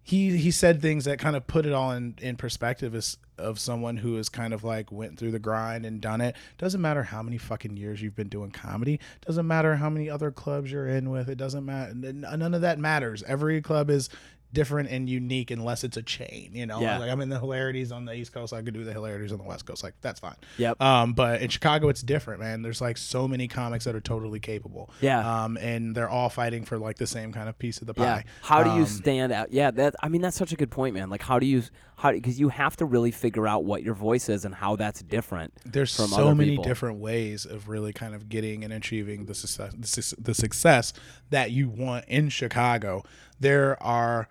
he 0.03 0.35
he 0.37 0.49
said 0.49 0.81
things 0.81 1.05
that 1.05 1.19
kind 1.19 1.35
of 1.35 1.45
put 1.47 1.65
it 1.65 1.73
all 1.73 1.91
in 1.91 2.15
in 2.21 2.35
perspective 2.37 2.95
as 2.95 3.17
of 3.37 3.59
someone 3.59 3.97
who 3.97 4.15
has 4.15 4.29
kind 4.29 4.53
of 4.53 4.63
like 4.63 4.91
went 4.91 5.17
through 5.19 5.31
the 5.31 5.39
grind 5.39 5.85
and 5.85 5.99
done 6.01 6.21
it 6.21 6.35
doesn't 6.57 6.81
matter 6.81 7.01
how 7.03 7.21
many 7.23 7.37
fucking 7.37 7.75
years 7.77 8.01
you've 8.01 8.15
been 8.15 8.27
doing 8.29 8.51
comedy 8.51 8.99
doesn't 9.25 9.47
matter 9.47 9.75
how 9.75 9.89
many 9.89 10.09
other 10.09 10.29
clubs 10.31 10.71
you're 10.71 10.87
in 10.87 11.09
with 11.09 11.27
it 11.29 11.37
doesn't 11.37 11.65
matter 11.65 11.93
none 11.95 12.53
of 12.53 12.61
that 12.61 12.77
matters 12.79 13.23
every 13.27 13.59
club 13.61 13.89
is 13.89 14.09
different 14.53 14.89
and 14.89 15.09
unique 15.09 15.51
unless 15.51 15.83
it's 15.83 15.97
a 15.97 16.01
chain 16.03 16.49
you 16.53 16.65
know 16.65 16.79
Yeah. 16.81 16.97
like 16.97 17.09
i'm 17.09 17.21
in 17.21 17.29
the 17.29 17.39
hilarities 17.39 17.91
on 17.91 18.05
the 18.05 18.13
east 18.13 18.33
coast 18.33 18.53
i 18.53 18.61
could 18.61 18.73
do 18.73 18.83
the 18.83 18.91
hilarities 18.93 19.31
on 19.31 19.37
the 19.37 19.43
west 19.43 19.65
coast 19.65 19.83
like 19.83 19.93
that's 20.01 20.19
fine 20.19 20.35
Yep. 20.57 20.81
um, 20.81 21.13
but 21.13 21.41
in 21.41 21.49
Chicago, 21.49 21.89
it's 21.89 22.01
different, 22.01 22.39
man. 22.39 22.61
There's 22.61 22.81
like 22.81 22.97
so 22.97 23.27
many 23.27 23.47
comics 23.47 23.85
that 23.85 23.95
are 23.95 24.01
totally 24.01 24.39
capable. 24.39 24.89
Yeah. 25.01 25.43
Um, 25.43 25.57
and 25.57 25.95
they're 25.95 26.09
all 26.09 26.29
fighting 26.29 26.65
for 26.65 26.77
like 26.77 26.97
the 26.97 27.07
same 27.07 27.31
kind 27.33 27.47
of 27.49 27.57
piece 27.57 27.79
of 27.81 27.87
the 27.87 27.93
pie. 27.93 28.03
Yeah. 28.25 28.31
How 28.41 28.63
do 28.63 28.69
you 28.71 28.81
Um, 28.81 28.85
stand 28.85 29.31
out? 29.31 29.51
Yeah, 29.51 29.71
that 29.71 29.95
I 30.01 30.09
mean 30.09 30.21
that's 30.21 30.37
such 30.37 30.51
a 30.51 30.55
good 30.55 30.69
point, 30.71 30.93
man. 30.95 31.09
Like 31.09 31.21
how 31.21 31.39
do 31.39 31.45
you 31.45 31.63
how 31.97 32.11
because 32.11 32.39
you 32.39 32.49
have 32.49 32.75
to 32.77 32.85
really 32.85 33.11
figure 33.11 33.47
out 33.47 33.63
what 33.63 33.83
your 33.83 33.93
voice 33.93 34.29
is 34.29 34.45
and 34.45 34.53
how 34.55 34.75
that's 34.75 35.01
different. 35.01 35.53
there's 35.65 35.91
so 35.91 36.33
many 36.35 36.51
people. 36.51 36.63
different 36.63 36.99
ways 36.99 37.45
of 37.45 37.67
really 37.69 37.93
kind 37.93 38.13
of 38.15 38.29
getting 38.29 38.63
and 38.63 38.73
achieving 38.73 39.25
the 39.25 39.33
success, 39.35 39.73
the, 39.77 39.87
suc- 39.87 40.19
the 40.23 40.33
success 40.33 40.93
that 41.29 41.51
you 41.51 41.69
want 41.69 42.05
in 42.07 42.29
Chicago. 42.29 43.03
There 43.39 43.81
are 43.81 44.27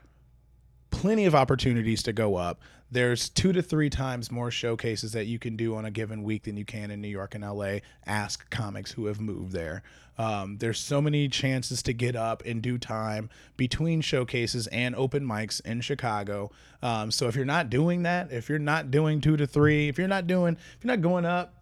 plenty 0.91 1.25
of 1.27 1.35
opportunities 1.35 2.03
to 2.05 2.13
go 2.13 2.37
up. 2.37 2.61
There's 2.93 3.29
two 3.29 3.53
to 3.53 3.63
three 3.63 3.89
times 3.89 4.33
more 4.33 4.51
showcases 4.51 5.13
that 5.13 5.27
you 5.27 5.39
can 5.39 5.57
do 5.57 5.77
on 5.77 5.85
a 5.85 5.91
given 5.93 6.25
week 6.25 6.43
than 6.45 6.57
you 6.57 6.65
can 6.65 6.91
in 6.91 7.01
New 7.01 7.09
York 7.09 7.37
and 7.37 7.45
LA. 7.45 7.79
Ask 8.05 8.51
comics 8.51 8.93
who 8.93 9.07
have 9.07 9.21
moved 9.21 9.53
there. 9.53 9.83
Um, 10.19 10.59
there's 10.59 10.79
so 10.81 11.01
many 11.01 11.29
chances 11.29 11.83
to 11.85 11.93
get 11.93 12.17
up 12.17 12.43
in 12.43 12.61
due 12.61 12.79
time 12.79 13.31
between 13.57 14.01
showcases 14.01 14.67
and 14.67 14.95
open 14.97 15.25
mics 15.25 15.65
in 15.65 15.81
Chicago. 15.81 16.51
Um, 16.83 17.11
so 17.13 17.29
if 17.29 17.37
you're 17.37 17.45
not 17.45 17.71
doing 17.71 18.03
that, 18.03 18.33
if 18.33 18.49
you're 18.49 18.59
not 18.59 18.91
doing 18.91 19.21
two 19.21 19.37
to 19.37 19.47
three, 19.47 19.89
if 19.89 19.97
you're 19.97 20.09
not 20.09 20.27
doing, 20.27 20.57
if 20.77 20.85
you're 20.85 20.93
not 20.95 21.01
going 21.01 21.25
up 21.25 21.55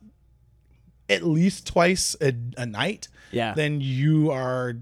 at 1.10 1.22
least 1.22 1.66
twice 1.66 2.16
a, 2.20 2.32
a 2.56 2.66
night, 2.66 3.08
Yeah. 3.32 3.54
then 3.54 3.80
you 3.80 4.30
are 4.30 4.76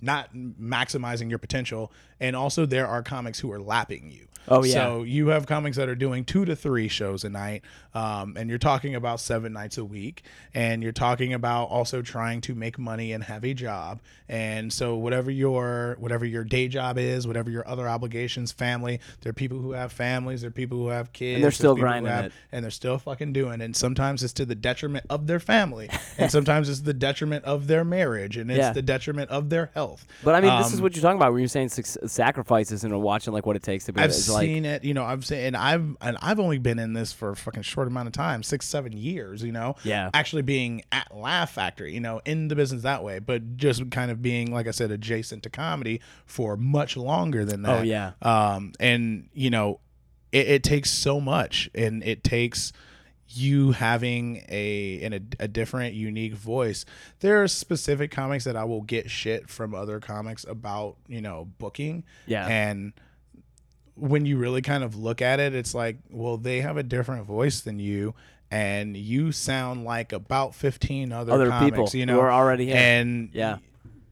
not 0.00 0.34
maximizing 0.34 1.28
your 1.30 1.38
potential. 1.38 1.90
And 2.20 2.34
also, 2.36 2.66
there 2.66 2.86
are 2.86 3.02
comics 3.02 3.40
who 3.40 3.50
are 3.52 3.60
lapping 3.60 4.10
you. 4.10 4.22
Oh, 4.48 4.62
yeah. 4.62 4.74
So 4.74 5.02
you 5.02 5.26
have 5.28 5.44
comics 5.46 5.76
that 5.76 5.88
are 5.88 5.96
doing 5.96 6.24
two 6.24 6.44
to 6.44 6.54
three 6.54 6.86
shows 6.86 7.24
a 7.24 7.28
night, 7.28 7.62
um, 7.94 8.36
and 8.36 8.48
you're 8.48 8.60
talking 8.60 8.94
about 8.94 9.18
seven 9.18 9.52
nights 9.52 9.76
a 9.76 9.84
week, 9.84 10.22
and 10.54 10.84
you're 10.84 10.92
talking 10.92 11.34
about 11.34 11.64
also 11.64 12.00
trying 12.00 12.40
to 12.42 12.54
make 12.54 12.78
money 12.78 13.10
and 13.12 13.24
have 13.24 13.44
a 13.44 13.54
job. 13.54 13.98
And 14.28 14.72
so 14.72 14.94
whatever 14.96 15.32
your 15.32 15.96
whatever 15.98 16.24
your 16.24 16.44
day 16.44 16.68
job 16.68 16.96
is, 16.96 17.26
whatever 17.26 17.50
your 17.50 17.66
other 17.66 17.88
obligations, 17.88 18.52
family, 18.52 19.00
there 19.22 19.30
are 19.30 19.34
people 19.34 19.58
who 19.58 19.72
have 19.72 19.90
families, 19.90 20.42
there 20.42 20.48
are 20.48 20.52
people 20.52 20.78
who 20.78 20.88
have 20.88 21.12
kids, 21.12 21.34
and 21.36 21.44
they're 21.44 21.50
still 21.50 21.74
grinding 21.74 22.10
have- 22.12 22.26
it. 22.26 22.32
and 22.52 22.62
they're 22.64 22.70
still 22.70 22.98
fucking 22.98 23.32
doing. 23.32 23.60
it. 23.60 23.64
And 23.64 23.74
sometimes 23.74 24.22
it's 24.22 24.32
to 24.34 24.44
the 24.44 24.54
detriment 24.54 25.06
of 25.10 25.26
their 25.26 25.40
family, 25.40 25.90
and 26.18 26.30
sometimes 26.30 26.68
it's 26.68 26.80
the 26.82 26.94
detriment 26.94 27.44
of 27.44 27.66
their 27.66 27.84
marriage, 27.84 28.36
and 28.36 28.48
it's 28.48 28.58
Yeah. 28.58 28.72
the 28.72 28.82
detriment 28.82 29.30
of 29.30 29.48
their 29.50 29.70
health. 29.74 30.06
But 30.22 30.36
I 30.36 30.40
mean, 30.40 30.56
this 30.58 30.68
is 30.72 30.78
Um, 30.78 30.82
what 30.84 30.94
you're 30.94 31.02
talking 31.02 31.18
about 31.18 31.32
when 31.32 31.40
you're 31.40 31.48
saying 31.48 31.70
sac- 31.70 32.05
sacrifices 32.08 32.84
and 32.84 33.00
watching 33.00 33.32
like 33.32 33.46
what 33.46 33.56
it 33.56 33.62
takes 33.62 33.84
to 33.86 33.92
be. 33.92 34.00
I've 34.00 34.10
it's 34.10 34.28
like, 34.28 34.44
seen 34.44 34.64
it, 34.64 34.84
you 34.84 34.94
know. 34.94 35.04
I've 35.04 35.24
seen, 35.24 35.38
and 35.38 35.56
I've 35.56 35.96
and 36.00 36.16
I've 36.20 36.40
only 36.40 36.58
been 36.58 36.78
in 36.78 36.92
this 36.92 37.12
for 37.12 37.30
a 37.30 37.36
fucking 37.36 37.62
short 37.62 37.88
amount 37.88 38.08
of 38.08 38.12
time, 38.12 38.42
six, 38.42 38.66
seven 38.66 38.92
years, 38.92 39.42
you 39.42 39.52
know. 39.52 39.76
Yeah. 39.84 40.10
Actually, 40.14 40.42
being 40.42 40.82
at 40.92 41.14
Laugh 41.16 41.52
Factory, 41.52 41.92
you 41.94 42.00
know, 42.00 42.20
in 42.24 42.48
the 42.48 42.56
business 42.56 42.82
that 42.82 43.02
way, 43.04 43.18
but 43.18 43.56
just 43.56 43.90
kind 43.90 44.10
of 44.10 44.22
being, 44.22 44.52
like 44.52 44.66
I 44.66 44.72
said, 44.72 44.90
adjacent 44.90 45.42
to 45.44 45.50
comedy 45.50 46.00
for 46.24 46.56
much 46.56 46.96
longer 46.96 47.44
than 47.44 47.62
that. 47.62 47.80
Oh, 47.80 47.82
yeah. 47.82 48.12
Um, 48.22 48.72
and 48.80 49.28
you 49.32 49.50
know, 49.50 49.80
it, 50.32 50.48
it 50.48 50.62
takes 50.62 50.90
so 50.90 51.20
much, 51.20 51.70
and 51.74 52.02
it 52.02 52.24
takes 52.24 52.72
you 53.28 53.72
having 53.72 54.44
a 54.48 54.94
in 55.02 55.12
a, 55.12 55.20
a 55.40 55.48
different 55.48 55.94
unique 55.94 56.34
voice 56.34 56.84
there 57.20 57.42
are 57.42 57.48
specific 57.48 58.10
comics 58.10 58.44
that 58.44 58.54
i 58.56 58.62
will 58.64 58.82
get 58.82 59.10
shit 59.10 59.48
from 59.50 59.74
other 59.74 59.98
comics 60.00 60.44
about 60.48 60.96
you 61.08 61.20
know 61.20 61.48
booking 61.58 62.04
Yeah. 62.26 62.46
and 62.46 62.92
when 63.94 64.26
you 64.26 64.36
really 64.36 64.62
kind 64.62 64.84
of 64.84 64.94
look 64.96 65.22
at 65.22 65.40
it 65.40 65.54
it's 65.54 65.74
like 65.74 65.96
well 66.10 66.36
they 66.36 66.60
have 66.60 66.76
a 66.76 66.82
different 66.82 67.26
voice 67.26 67.60
than 67.60 67.78
you 67.78 68.14
and 68.50 68.96
you 68.96 69.32
sound 69.32 69.84
like 69.84 70.12
about 70.12 70.54
15 70.54 71.10
other, 71.10 71.32
Other 71.32 71.48
comics, 71.48 71.64
people 71.76 71.88
you 71.98 72.02
who 72.02 72.06
know 72.06 72.20
are 72.20 72.30
already 72.30 72.66
here. 72.66 72.76
and 72.76 73.30
Yeah. 73.32 73.58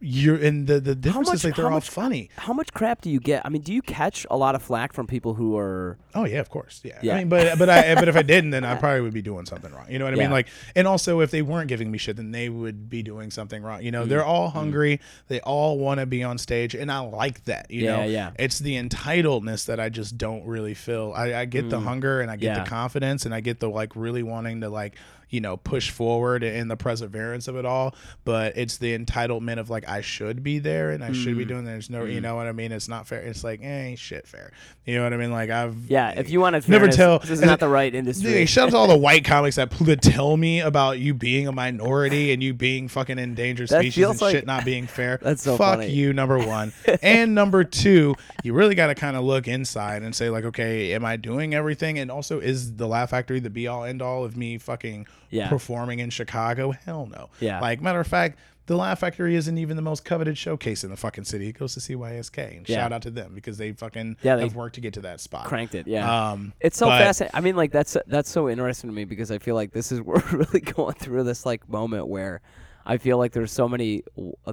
You're 0.07 0.37
in 0.37 0.67
the 0.67 0.81
the 0.81 0.95
difference 0.95 1.29
much- 1.29 1.37
is 1.37 1.45
like 1.45 1.57
they're 1.57 1.65
all 1.67 1.73
much- 1.73 1.89
funny 1.89 2.29
how 2.37 2.53
much 2.53 2.73
crap 2.75 3.01
do 3.01 3.09
you 3.11 3.19
get? 3.21 3.43
I 3.45 3.49
mean, 3.49 3.63
do 3.63 3.73
you 3.73 3.81
catch 3.81 4.27
a 4.31 4.37
lot 4.37 4.55
of 4.55 4.63
flack 4.63 4.93
from 4.93 5.07
people 5.07 5.35
who 5.35 5.57
are? 5.57 5.97
Oh 6.15 6.25
yeah, 6.27 6.41
of 6.41 6.51
course. 6.51 6.81
Yeah. 6.85 6.99
Yeah. 7.03 7.15
I 7.15 7.19
mean, 7.21 7.29
but 7.29 7.59
but 7.59 7.71
I 7.71 7.95
but 8.01 8.09
if 8.09 8.17
I 8.17 8.23
didn't, 8.23 8.51
then 8.51 8.65
I 8.65 8.75
probably 8.77 9.01
would 9.01 9.15
be 9.15 9.23
doing 9.23 9.47
something 9.47 9.73
wrong. 9.73 9.87
You 9.91 9.99
know 9.99 10.05
what 10.05 10.15
I 10.15 10.17
Yeah. 10.19 10.23
mean? 10.25 10.31
Like, 10.33 10.49
and 10.77 10.87
also 10.87 11.21
if 11.21 11.31
they 11.31 11.43
weren't 11.43 11.69
giving 11.69 11.91
me 11.91 11.99
shit, 11.99 12.17
then 12.17 12.31
they 12.33 12.49
would 12.49 12.91
be 12.91 13.03
doing 13.03 13.31
something 13.31 13.63
wrong. 13.63 13.83
You 13.83 13.91
know, 13.91 14.01
Mm-hmm. 14.03 14.11
they're 14.11 14.25
all 14.25 14.51
hungry. 14.51 15.01
They 15.29 15.41
all 15.41 15.79
want 15.79 16.01
to 16.01 16.07
be 16.07 16.23
on 16.23 16.37
stage, 16.39 16.75
and 16.75 16.93
I 16.93 16.99
like 17.01 17.45
that. 17.45 17.71
You 17.71 17.85
Yeah, 17.85 17.97
know, 17.97 18.03
yeah. 18.05 18.31
It's 18.39 18.59
the 18.59 18.77
entitledness 18.81 19.67
that 19.67 19.81
I 19.81 19.89
just 19.89 20.19
don't 20.19 20.45
really 20.47 20.75
feel. 20.75 21.13
I, 21.17 21.35
I 21.35 21.45
get 21.47 21.71
the 21.71 21.81
hunger, 21.81 22.21
and 22.21 22.31
I 22.31 22.37
get 22.37 22.55
Mm. 22.59 22.65
The 22.65 22.71
confidence, 22.71 23.25
and 23.25 23.35
I 23.35 23.41
get 23.41 23.59
the 23.61 23.69
like 23.71 23.97
really 23.97 24.23
wanting 24.23 24.61
to 24.61 24.69
like 24.69 24.97
you 25.31 25.41
know 25.41 25.57
push 25.57 25.91
forward 25.91 26.43
and 26.43 26.71
the 26.71 26.77
perseverance 26.77 27.49
of 27.49 27.57
it 27.57 27.65
all. 27.67 27.95
But 28.25 28.57
it's 28.57 28.79
the 28.79 28.97
entitlement 28.99 29.59
of 29.59 29.71
like 29.71 29.89
I 29.89 30.01
should 30.01 30.43
be 30.43 30.59
there 30.59 30.91
and 30.91 31.03
I 31.05 31.13
should 31.13 31.35
Mm. 31.35 31.39
be 31.39 31.45
doing. 31.45 31.65
There's 31.65 31.91
no, 31.91 32.05
you 32.05 32.21
know 32.21 32.37
what 32.37 32.47
I 32.47 32.53
mean? 32.53 32.73
It's 32.73 32.89
not 32.89 33.07
fair. 33.07 33.21
It's 33.21 33.45
like 33.45 33.61
eh, 33.63 33.83
ain't 33.87 33.99
shit 33.99 34.27
fair. 34.27 34.53
You 34.85 34.97
know 34.97 35.05
what 35.05 35.13
I 35.13 35.17
mean? 35.17 35.31
Like 35.33 35.51
I've 35.51 35.77
Yeah, 35.91 36.11
if 36.11 36.31
you 36.31 36.41
want 36.41 36.63
to 36.63 36.71
Never 36.71 36.89
tell- 36.89 37.19
This 37.21 37.31
is 37.31 37.41
not 37.41 37.61
the 37.61 37.69
right 37.69 37.95
industry. 37.95 38.31
Dude, 38.33 38.49
shout 38.49 38.69
out 38.69 38.71
to 38.73 38.77
all 38.77 38.87
the 38.89 38.97
white 38.99 39.25
comics 39.25 39.57
that, 39.57 39.71
that 39.71 40.03
tell 40.03 40.37
me 40.37 40.61
about 40.61 40.99
you 40.99 41.15
being 41.15 41.49
a 41.49 41.53
minority 41.53 42.33
and 42.33 42.43
you 42.43 42.53
being 42.55 42.89
fucking 42.89 43.19
endangered 43.19 43.69
That 43.69 43.81
species 43.81 44.05
and 44.09 44.21
like- 44.21 44.33
shit 44.37 44.47
not 44.47 44.65
being 44.65 44.87
fair. 44.89 45.19
That's 45.23 45.43
so 45.43 45.57
Fuck 45.57 45.79
funny. 45.81 45.91
you, 45.93 46.13
number 46.13 46.39
one. 46.39 46.73
and 47.03 47.35
number 47.35 47.65
two, 47.65 48.15
you 48.43 48.53
really 48.53 48.75
got 48.75 48.89
to 48.89 48.95
kind 48.95 49.17
of 49.17 49.25
look 49.25 49.49
inside 49.49 50.03
and 50.03 50.15
say, 50.15 50.29
like, 50.31 50.45
okay, 50.45 50.93
am 50.93 51.05
I 51.05 51.17
doing 51.17 51.55
everything? 51.55 51.99
And 51.99 52.11
also, 52.11 52.41
is 52.41 52.77
the 52.77 52.87
Laugh 52.87 53.11
Factory 53.11 53.41
the 53.41 53.51
be 53.51 53.67
all 53.69 53.85
end 53.85 54.03
all 54.03 54.25
of 54.25 54.37
me 54.37 54.59
fucking 54.59 55.07
Yeah. 55.35 55.49
performing 55.49 55.99
in 55.99 56.11
Chicago? 56.11 56.71
Hell 56.73 57.07
no. 57.07 57.31
Yeah. 57.41 57.61
Like, 57.61 57.81
matter 57.83 58.01
of 58.01 58.07
fact, 58.07 58.39
the 58.67 58.77
Laugh 58.77 59.01
Factory 59.01 59.35
isn't 59.35 59.59
even 59.59 59.77
the 59.77 59.83
most 59.83 60.07
coveted 60.07 60.39
showcase 60.39 60.85
in 60.85 60.91
the 60.91 60.97
fucking 60.97 61.25
city. 61.25 61.49
It 61.49 61.59
goes 61.59 61.75
to 61.75 61.81
CYSK. 61.81 62.57
And 62.57 62.67
Yeah. 62.69 62.77
shout 62.77 62.93
out 62.93 63.03
to 63.03 63.11
them 63.11 63.33
because 63.35 63.59
they 63.59 63.73
fucking 63.73 64.17
Yeah, 64.23 64.37
they 64.37 64.43
have 64.45 64.55
worked 64.57 64.77
to 64.77 64.81
get 64.81 64.95
to 64.95 65.01
that 65.03 65.21
spot. 65.21 65.45
Cranked 65.47 65.75
it. 65.75 65.87
Yeah. 65.87 66.31
Um, 66.31 66.55
It's 66.61 66.79
so 66.79 66.87
fascinating. 66.87 67.37
I 67.37 67.41
mean, 67.43 67.57
like 67.57 67.73
that's 67.73 67.97
that's 68.07 68.31
so 68.31 68.49
interesting 68.49 68.89
to 68.89 68.97
me 68.97 69.05
because 69.05 69.31
I 69.31 69.39
feel 69.39 69.55
like 69.55 69.73
this 69.73 69.93
is 69.93 70.01
we're 70.09 70.23
really 70.33 70.61
going 70.61 70.95
through 70.95 71.25
this 71.25 71.45
like 71.45 71.69
moment 71.69 72.07
where 72.09 72.41
I 72.87 72.99
feel 72.99 73.17
like 73.17 73.33
there's 73.33 73.53
so 73.53 73.69
many 73.69 74.03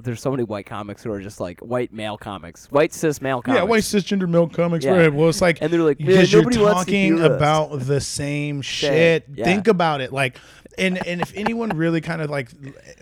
there's 0.02 0.20
so 0.22 0.30
many 0.30 0.42
white 0.42 0.64
comics 0.64 1.02
who 1.02 1.12
are 1.12 1.20
just 1.20 1.38
like 1.38 1.60
white 1.60 1.92
male 1.92 2.16
comics, 2.16 2.66
white 2.70 2.92
cis 2.94 3.20
male 3.20 3.42
comics. 3.42 3.58
Yeah, 3.60 3.64
white 3.64 3.82
cisgender 3.82 4.28
male 4.28 4.48
comics. 4.48 4.84
Yeah. 4.84 4.92
Right. 4.92 5.12
Well, 5.12 5.28
it's 5.28 5.42
like, 5.42 5.60
And 5.60 5.72
they're 5.72 5.80
like, 5.80 6.00
"Man, 6.00 6.08
because 6.08 6.32
you're 6.32 6.42
nobody 6.42 6.58
wants 6.58 6.80
to 6.80 6.86
talking 6.86 7.20
about 7.20 7.80
the 7.80 8.00
same 8.00 8.62
shit. 8.62 9.26
Yeah. 9.34 9.44
Think 9.44 9.68
about 9.68 10.00
it. 10.00 10.12
Like, 10.12 10.38
and 10.78 11.04
and 11.06 11.20
if 11.20 11.32
anyone 11.36 11.70
really 11.70 12.00
kind 12.00 12.22
of 12.22 12.30
like 12.30 12.50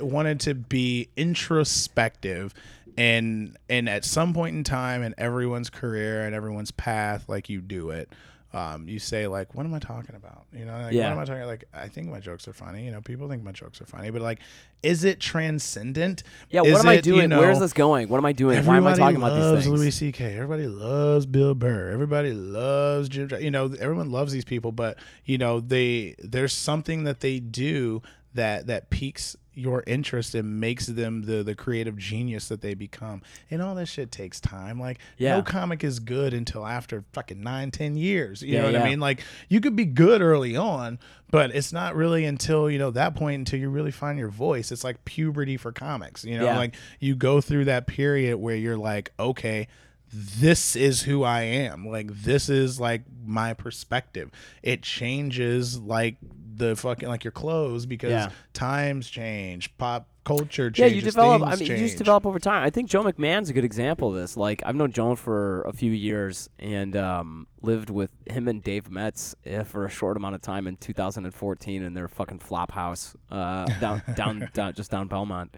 wanted 0.00 0.40
to 0.40 0.54
be 0.54 1.08
introspective, 1.16 2.52
and 2.98 3.56
and 3.68 3.88
at 3.88 4.04
some 4.04 4.34
point 4.34 4.56
in 4.56 4.64
time 4.64 5.02
in 5.02 5.14
everyone's 5.16 5.70
career 5.70 6.24
and 6.24 6.34
everyone's 6.34 6.72
path, 6.72 7.28
like 7.28 7.48
you 7.48 7.60
do 7.60 7.90
it. 7.90 8.08
Um, 8.52 8.88
you 8.88 8.98
say 8.98 9.26
like, 9.26 9.54
"What 9.54 9.64
am 9.64 9.72
I 9.74 9.78
talking 9.78 10.16
about?" 10.16 10.44
You 10.52 10.64
know, 10.64 10.72
like, 10.72 10.92
Yeah. 10.92 11.04
what 11.08 11.12
am 11.12 11.18
I 11.20 11.24
talking? 11.24 11.42
Like, 11.44 11.64
I 11.72 11.88
think 11.88 12.08
my 12.08 12.18
jokes 12.20 12.48
are 12.48 12.52
funny. 12.52 12.84
You 12.84 12.90
know, 12.90 13.00
people 13.00 13.28
think 13.28 13.42
my 13.44 13.52
jokes 13.52 13.80
are 13.80 13.86
funny, 13.86 14.10
but 14.10 14.22
like, 14.22 14.40
is 14.82 15.04
it 15.04 15.20
transcendent? 15.20 16.22
Yeah, 16.50 16.62
Is 16.62 16.72
what 16.72 16.80
am 16.82 16.88
I 16.88 16.94
it, 16.94 17.06
you 17.06 17.14
doing? 17.14 17.30
Where's 17.30 17.60
this 17.60 17.72
going? 17.72 18.08
What 18.08 18.18
am 18.18 18.26
I 18.26 18.32
doing? 18.32 18.64
Why 18.66 18.76
am 18.76 18.86
I 18.86 18.94
talking 18.94 19.16
about 19.16 19.34
these 19.54 19.64
things? 19.64 19.78
Louis 19.78 19.90
C.K. 19.90 20.34
Everybody 20.34 20.66
loves 20.66 21.26
Bill 21.26 21.54
Burr. 21.54 21.90
Everybody 21.90 22.32
loves 22.32 23.08
Jim. 23.08 23.30
You 23.40 23.50
know, 23.50 23.72
everyone 23.78 24.10
loves 24.10 24.32
these 24.32 24.44
people, 24.44 24.72
but 24.72 24.98
you 25.24 25.38
know, 25.38 25.60
they 25.60 26.14
there's 26.18 26.52
something 26.52 27.04
that 27.04 27.20
they 27.20 27.38
do 27.40 28.02
that 28.34 28.66
that 28.68 28.90
piques 28.90 29.36
your 29.52 29.82
interest 29.86 30.34
and 30.34 30.60
makes 30.60 30.86
them 30.86 31.22
the 31.22 31.42
the 31.42 31.54
creative 31.54 31.96
genius 31.96 32.48
that 32.48 32.60
they 32.60 32.74
become. 32.74 33.20
And 33.50 33.60
all 33.60 33.74
that 33.74 33.86
shit 33.86 34.12
takes 34.12 34.40
time. 34.40 34.78
Like 34.80 34.98
Yeah. 35.18 35.36
no 35.36 35.42
comic 35.42 35.82
is 35.82 35.98
good 35.98 36.32
until 36.32 36.64
after 36.66 37.04
fucking 37.12 37.42
nine, 37.42 37.70
ten 37.70 37.96
years. 37.96 38.42
You 38.42 38.54
Yeah, 38.54 38.58
know 38.60 38.64
what 38.66 38.74
yeah. 38.74 38.82
I 38.84 38.88
mean? 38.90 39.00
Like 39.00 39.22
you 39.48 39.60
could 39.60 39.74
be 39.74 39.84
good 39.84 40.22
early 40.22 40.56
on, 40.56 40.98
but 41.30 41.54
it's 41.54 41.72
not 41.72 41.96
really 41.96 42.24
until 42.24 42.70
you 42.70 42.78
know 42.78 42.90
that 42.92 43.14
point 43.14 43.38
until 43.40 43.58
you 43.58 43.70
really 43.70 43.90
find 43.90 44.18
your 44.18 44.30
voice. 44.30 44.70
It's 44.70 44.84
like 44.84 45.04
puberty 45.04 45.56
for 45.56 45.72
comics. 45.72 46.24
You 46.24 46.38
know, 46.38 46.46
like 46.46 46.74
you 47.00 47.14
go 47.16 47.40
through 47.40 47.64
that 47.66 47.86
period 47.86 48.36
where 48.38 48.56
you're 48.56 48.76
like, 48.78 49.12
okay, 49.18 49.66
this 50.12 50.74
is 50.74 51.02
who 51.02 51.22
I 51.22 51.42
am. 51.42 51.86
Like 51.86 52.10
this 52.22 52.48
is 52.48 52.80
like 52.80 53.02
my 53.24 53.54
perspective. 53.54 54.30
It 54.62 54.82
changes 54.82 55.78
like 55.78 56.16
the 56.60 56.76
fucking 56.76 57.08
like 57.08 57.24
your 57.24 57.32
clothes 57.32 57.84
because 57.86 58.10
Yeah. 58.10 58.30
times 58.52 59.10
change, 59.10 59.76
pop 59.78 60.06
culture 60.24 60.70
changes. 60.70 60.92
Yeah, 60.92 60.96
you 60.96 61.02
develop. 61.02 61.42
I 61.42 61.56
mean, 61.56 61.66
you 61.66 61.76
just 61.78 61.98
develop 61.98 62.24
over 62.26 62.38
time. 62.38 62.62
I 62.62 62.70
think 62.70 62.88
Joe 62.88 63.02
McMahon's 63.02 63.50
a 63.50 63.52
good 63.52 63.64
example 63.64 64.10
of 64.10 64.14
this. 64.14 64.36
Like, 64.36 64.62
I've 64.64 64.76
known 64.76 64.92
Joe 64.92 65.16
for 65.16 65.62
a 65.62 65.72
few 65.72 65.90
years 65.90 66.48
and 66.58 66.94
um, 66.96 67.46
lived 67.62 67.90
with 67.90 68.10
him 68.26 68.46
and 68.46 68.62
Dave 68.62 68.90
Metz 68.90 69.34
eh, 69.44 69.64
for 69.64 69.84
a 69.86 69.90
short 69.90 70.16
amount 70.16 70.36
of 70.36 70.42
time 70.42 70.66
in 70.68 70.76
2014 70.76 71.82
in 71.82 71.94
their 71.94 72.06
fucking 72.06 72.38
flop 72.38 72.70
house 72.72 73.16
uh, 73.30 73.66
down, 73.80 74.02
down, 74.14 74.48
down, 74.52 74.74
just 74.74 74.90
down 74.90 75.08
Belmont. 75.08 75.56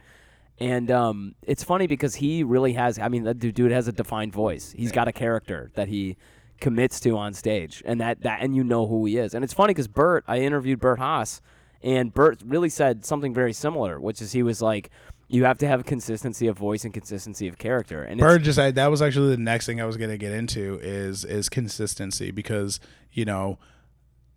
And 0.59 0.91
um, 0.91 1.35
it's 1.43 1.65
funny 1.65 1.87
because 1.87 2.15
he 2.15 2.45
really 2.45 2.75
has. 2.75 2.99
I 2.99 3.09
mean, 3.09 3.25
that 3.25 3.39
dude 3.41 3.55
dude 3.57 3.73
has 3.73 3.89
a 3.89 3.93
defined 3.93 4.33
voice. 4.33 4.73
He's 4.77 4.93
got 4.93 5.09
a 5.09 5.13
character 5.13 5.71
that 5.75 5.89
he 5.89 6.17
commits 6.63 7.01
to 7.01 7.19
on 7.19 7.35
stage, 7.35 7.83
and 7.85 8.01
that 8.01 8.23
that 8.23 8.41
and 8.41 8.55
you 8.55 8.63
know 8.63 8.87
who 8.87 9.05
he 9.05 9.19
is. 9.19 9.35
And 9.35 9.45
it's 9.45 9.53
funny 9.53 9.75
because 9.75 9.89
Bert, 9.89 10.25
I 10.29 10.39
interviewed 10.39 10.81
Bert 10.81 11.01
Haas, 11.01 11.43
and 11.83 12.15
Bert 12.15 12.41
really 12.47 12.69
said 12.69 13.05
something 13.05 13.35
very 13.35 13.53
similar, 13.53 14.01
which 14.01 14.23
is 14.23 14.31
he 14.33 14.45
was 14.45 14.63
like, 14.63 14.89
you 15.29 15.45
have 15.45 15.59
to 15.59 15.67
have 15.67 15.85
consistency 15.85 16.47
of 16.47 16.57
voice 16.57 16.85
and 16.85 16.95
consistency 16.95 17.49
of 17.49 17.59
character. 17.59 18.05
And 18.05 18.21
Bert 18.21 18.43
just 18.43 18.61
I, 18.61 18.71
that 18.71 18.87
was 18.87 19.03
actually 19.03 19.31
the 19.31 19.43
next 19.43 19.67
thing 19.67 19.81
I 19.81 19.85
was 19.85 19.97
gonna 19.97 20.17
get 20.17 20.33
into 20.33 20.79
is 20.81 21.25
is 21.25 21.49
consistency 21.49 22.31
because 22.31 22.79
you 23.13 23.25
know 23.25 23.59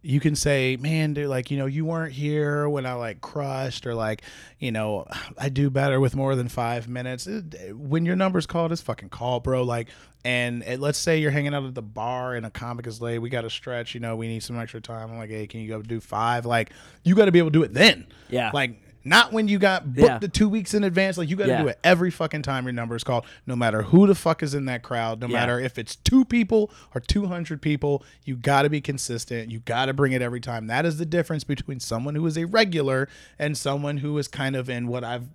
you 0.05 0.19
can 0.19 0.35
say, 0.35 0.77
man, 0.77 1.13
dude, 1.13 1.27
like 1.27 1.49
you 1.51 1.57
know 1.57 1.65
you 1.65 1.83
weren't 1.85 2.13
here 2.13 2.69
when 2.69 2.85
I 2.85 2.93
like 2.93 3.21
crushed 3.21 3.85
or 3.87 3.95
like 3.95 4.21
you 4.59 4.71
know 4.71 5.05
I 5.37 5.49
do 5.49 5.69
better 5.69 5.99
with 5.99 6.15
more 6.15 6.35
than 6.35 6.47
five 6.47 6.87
minutes. 6.87 7.27
It- 7.27 7.75
when 7.75 8.05
your 8.05 8.15
number's 8.15 8.45
called, 8.45 8.71
it's 8.71 8.81
fucking 8.81 9.09
call, 9.09 9.39
bro. 9.39 9.63
Like. 9.63 9.89
And 10.27 10.63
uh, 10.67 10.77
let's 10.79 10.97
say 10.97 11.19
you're 11.19 11.29
hanging 11.29 11.53
out 11.53 11.65
at 11.65 11.75
the 11.75 11.83
bar 11.83 12.33
and 12.33 12.47
a 12.47 12.49
comic 12.49 12.87
is 12.87 12.99
late. 12.99 13.19
We 13.19 13.29
got 13.29 13.41
to 13.41 13.49
stretch. 13.51 13.93
You 13.93 13.99
know, 13.99 14.15
we 14.15 14.27
need 14.27 14.41
some 14.41 14.57
extra 14.57 14.81
time. 14.81 15.11
I'm 15.11 15.19
like, 15.19 15.29
hey, 15.29 15.45
can 15.45 15.59
you 15.59 15.67
go 15.67 15.83
do 15.83 15.99
five? 15.99 16.47
Like, 16.47 16.71
you 17.03 17.13
got 17.13 17.25
to 17.25 17.31
be 17.31 17.37
able 17.37 17.51
to 17.51 17.59
do 17.59 17.61
it 17.61 17.75
then. 17.75 18.07
Yeah. 18.27 18.49
Like, 18.51 18.81
not 19.05 19.31
when 19.31 19.47
you 19.47 19.59
got 19.59 19.93
booked 19.93 20.07
Yeah. 20.07 20.17
the 20.17 20.27
two 20.27 20.49
weeks 20.49 20.73
in 20.73 20.83
advance. 20.83 21.17
Like, 21.17 21.29
you 21.29 21.35
got 21.35 21.45
to 21.45 21.51
Yeah. 21.51 21.61
do 21.61 21.67
it 21.69 21.79
every 21.83 22.11
fucking 22.11 22.41
time 22.41 22.65
your 22.65 22.73
number 22.73 22.95
is 22.95 23.03
called, 23.03 23.25
no 23.45 23.55
matter 23.55 23.83
who 23.83 24.07
the 24.07 24.15
fuck 24.15 24.43
is 24.43 24.53
in 24.53 24.65
that 24.65 24.81
crowd, 24.83 25.21
no 25.21 25.27
Yeah. 25.27 25.33
matter 25.39 25.59
if 25.59 25.77
it's 25.77 25.95
two 25.95 26.25
people 26.25 26.71
or 26.93 26.99
200 26.99 27.61
people, 27.61 28.03
you 28.23 28.35
got 28.35 28.63
to 28.63 28.69
be 28.69 28.81
consistent. 28.81 29.51
You 29.51 29.59
got 29.59 29.85
to 29.85 29.93
bring 29.93 30.11
it 30.11 30.21
every 30.21 30.41
time. 30.41 30.67
That 30.67 30.85
is 30.85 30.97
the 30.97 31.05
difference 31.05 31.43
between 31.43 31.79
someone 31.79 32.15
who 32.15 32.25
is 32.25 32.37
a 32.37 32.45
regular 32.45 33.07
and 33.39 33.57
someone 33.57 33.97
who 33.97 34.17
is 34.17 34.27
kind 34.27 34.55
of 34.55 34.69
in 34.69 34.87
what 34.87 35.03
I've 35.03 35.27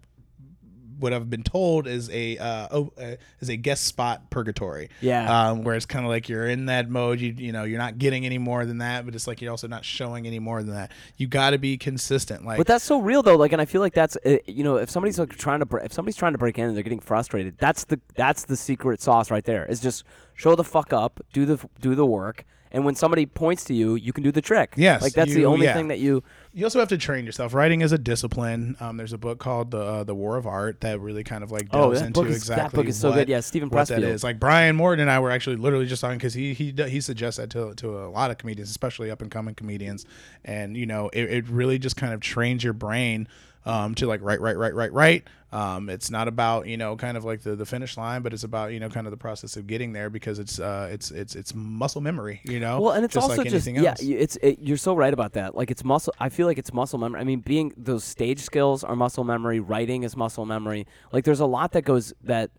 what 1.01 1.13
I've 1.13 1.31
been 1.31 1.43
told 1.43 1.87
is 1.87 2.11
a 2.11 2.39
uh, 2.39 2.69
oh, 2.71 2.93
uh, 3.01 3.17
is 3.41 3.49
a 3.49 3.57
guest 3.57 3.85
spot 3.85 4.31
purgatory. 4.31 4.91
Yeah. 5.01 5.51
Um, 5.51 5.65
where 5.65 5.75
it's 5.75 5.87
kind 5.87 6.05
of 6.05 6.11
like 6.11 6.29
you're 6.29 6.47
in 6.47 6.67
that 6.67 6.89
mode. 6.89 7.21
You 7.21 7.35
you 7.37 7.53
know 7.53 7.65
you're 7.65 7.79
not 7.79 7.99
getting 7.99 8.27
any 8.27 8.39
more 8.39 8.65
than 8.65 8.79
that, 8.79 9.05
but 9.05 9.15
it's 9.15 9.27
like 9.27 9.41
you're 9.41 9.51
also 9.51 9.69
not 9.69 9.85
showing 9.85 10.27
any 10.27 10.39
more 10.39 10.63
than 10.63 10.75
that. 10.75 10.93
You 11.17 11.27
got 11.27 11.51
to 11.51 11.59
be 11.59 11.77
consistent. 11.77 12.45
Like 12.45 12.59
But 12.59 12.67
that's 12.67 12.85
so 12.85 13.01
real 13.01 13.23
though. 13.23 13.37
Like, 13.37 13.53
and 13.53 13.61
I 13.61 13.65
feel 13.65 13.81
like 13.81 13.95
that's 13.95 14.17
uh, 14.25 14.39
you 14.47 14.65
know, 14.65 14.77
if 14.77 14.91
somebody's 14.91 15.19
like 15.19 15.37
trying 15.37 15.61
to 15.61 15.67
bre- 15.67 15.81
if 15.81 15.93
somebody's 15.93 16.17
trying 16.17 16.33
to 16.33 16.39
break 16.39 16.59
in 16.59 16.67
and 16.67 16.77
they're 16.77 16.83
getting 16.83 17.01
frustrated, 17.01 17.57
that's 17.59 17.85
the 17.85 18.01
that's 18.15 18.45
the 18.45 18.57
secret 18.57 19.01
sauce 19.01 19.31
right 19.31 19.45
there. 19.45 19.65
Is 19.67 19.81
just 19.81 20.05
show 20.35 20.55
the 20.55 20.65
fuck 20.65 20.93
up, 20.93 21.21
do 21.33 21.47
the 21.47 21.59
do 21.81 21.95
the 21.95 22.07
work, 22.07 22.45
and 22.73 22.85
when 22.85 22.95
somebody 22.95 23.27
points 23.27 23.65
to 23.65 23.75
you, 23.75 23.95
you 23.95 24.13
can 24.13 24.23
do 24.23 24.33
the 24.33 24.43
trick. 24.43 24.75
Yes, 24.77 25.03
like 25.03 25.13
that's 25.13 25.35
the 25.35 25.47
only 25.47 25.67
yeah. 25.67 25.75
thing 25.75 25.89
that 25.89 25.99
you. 25.99 26.23
You 26.53 26.65
also 26.67 26.81
have 26.81 26.89
to 26.89 26.99
train 26.99 27.25
yourself. 27.25 27.55
Writing 27.55 27.81
is 27.81 27.93
a 27.93 27.99
discipline. 27.99 28.77
Um, 28.81 28.97
there's 28.97 29.13
a 29.13 29.19
book 29.19 29.39
called 29.39 29.71
the 29.71 29.79
uh, 29.81 30.05
the 30.05 30.17
War 30.17 30.37
of 30.37 30.47
Art 30.49 30.81
that 30.81 30.99
really 31.01 31.23
kind 31.23 31.45
of 31.45 31.53
like 31.53 31.69
Oh, 31.73 31.83
delves 31.83 32.01
that 32.01 32.07
into 32.09 32.25
is- 32.25 32.37
exactly 32.37 32.65
that 32.65 32.73
book 32.77 32.87
is 32.89 32.99
so 32.99 33.11
what, 33.11 33.15
good. 33.17 33.29
Yeah, 33.29 33.39
Steven 33.39 33.69
what 33.69 33.87
that 33.87 34.01
Pressfield. 34.01 34.09
is. 34.09 34.25
Like 34.25 34.41
Brian 34.41 34.75
Morton 34.75 35.01
and 35.01 35.11
I 35.11 35.21
were 35.21 35.31
actually 35.31 35.57
literally 35.57 35.87
just 35.87 36.01
talking 36.01 36.19
because 36.19 36.35
he 36.35 36.53
he 36.53 36.73
he 36.89 37.01
suggests 37.01 37.39
that 37.39 37.51
to 37.51 37.75
to 37.77 37.99
a 38.05 38.11
lot 38.11 38.33
of 38.33 38.39
comedians, 38.39 38.69
especially 38.69 39.13
up 39.13 39.23
and 39.23 39.31
coming 39.31 39.55
comedians, 39.55 40.07
and 40.45 40.77
you 40.77 40.87
know 40.87 41.09
it, 41.13 41.25
it 41.31 41.49
really 41.49 41.79
just 41.79 41.97
kind 41.97 42.13
of 42.13 42.21
trains 42.21 42.65
your 42.65 42.73
brain. 42.73 43.29
Um, 43.67 43.95
to 43.97 44.07
like 44.07 44.21
write, 44.23 44.41
write, 44.41 44.57
write, 44.57 44.75
write, 44.75 44.93
write. 44.93 45.25
Um, 45.53 45.91
it's 45.91 46.11
not 46.11 46.29
about 46.29 46.67
you 46.67 46.77
know 46.77 46.97
kind 46.97 47.17
of 47.17 47.25
like 47.25 47.43
the, 47.43 47.57
the 47.57 47.67
finish 47.67 47.97
line, 47.97 48.23
but 48.23 48.33
it's 48.33 48.45
about 48.45 48.73
you 48.73 48.81
know 48.81 48.89
kind 48.89 49.07
of 49.07 49.11
the 49.11 49.17
process 49.17 49.57
of 49.57 49.67
getting 49.67 49.93
there 49.93 50.09
because 50.09 50.39
it's 50.39 50.59
uh 50.61 50.89
it's 50.91 51.11
it's 51.11 51.35
it's 51.35 51.55
muscle 51.55 52.01
memory. 52.01 52.41
You 52.45 52.61
know, 52.61 52.81
Well, 52.81 52.93
and 52.93 53.05
it's 53.05 53.15
just 53.15 53.25
also 53.25 53.43
like 53.43 53.51
just 53.51 53.67
yeah, 53.67 53.91
else. 53.91 54.01
it's 54.01 54.37
it, 54.37 54.61
you're 54.61 54.77
so 54.77 54.95
right 54.95 55.13
about 55.13 55.33
that. 55.33 55.57
Like 55.57 55.71
it's 55.71 55.85
muscle. 55.85 56.15
I 56.19 56.29
feel 56.29 56.47
like 56.47 56.57
it's 56.59 56.73
muscle 56.73 56.99
memory. 56.99 57.21
I 57.21 57.25
mean, 57.25 57.41
being 57.41 57.75
those 57.77 58.05
stage 58.05 58.41
skills 58.41 58.85
are 58.85 58.95
muscle 58.97 59.25
memory. 59.25 59.61
Writing 59.61 60.05
is 60.05 60.17
muscle 60.17 60.47
memory. 60.47 60.87
Like 61.13 61.25
there's 61.25 61.41
a 61.41 61.47
lot 61.47 61.73
that 61.73 61.83
goes 61.83 62.15
that 62.23 62.51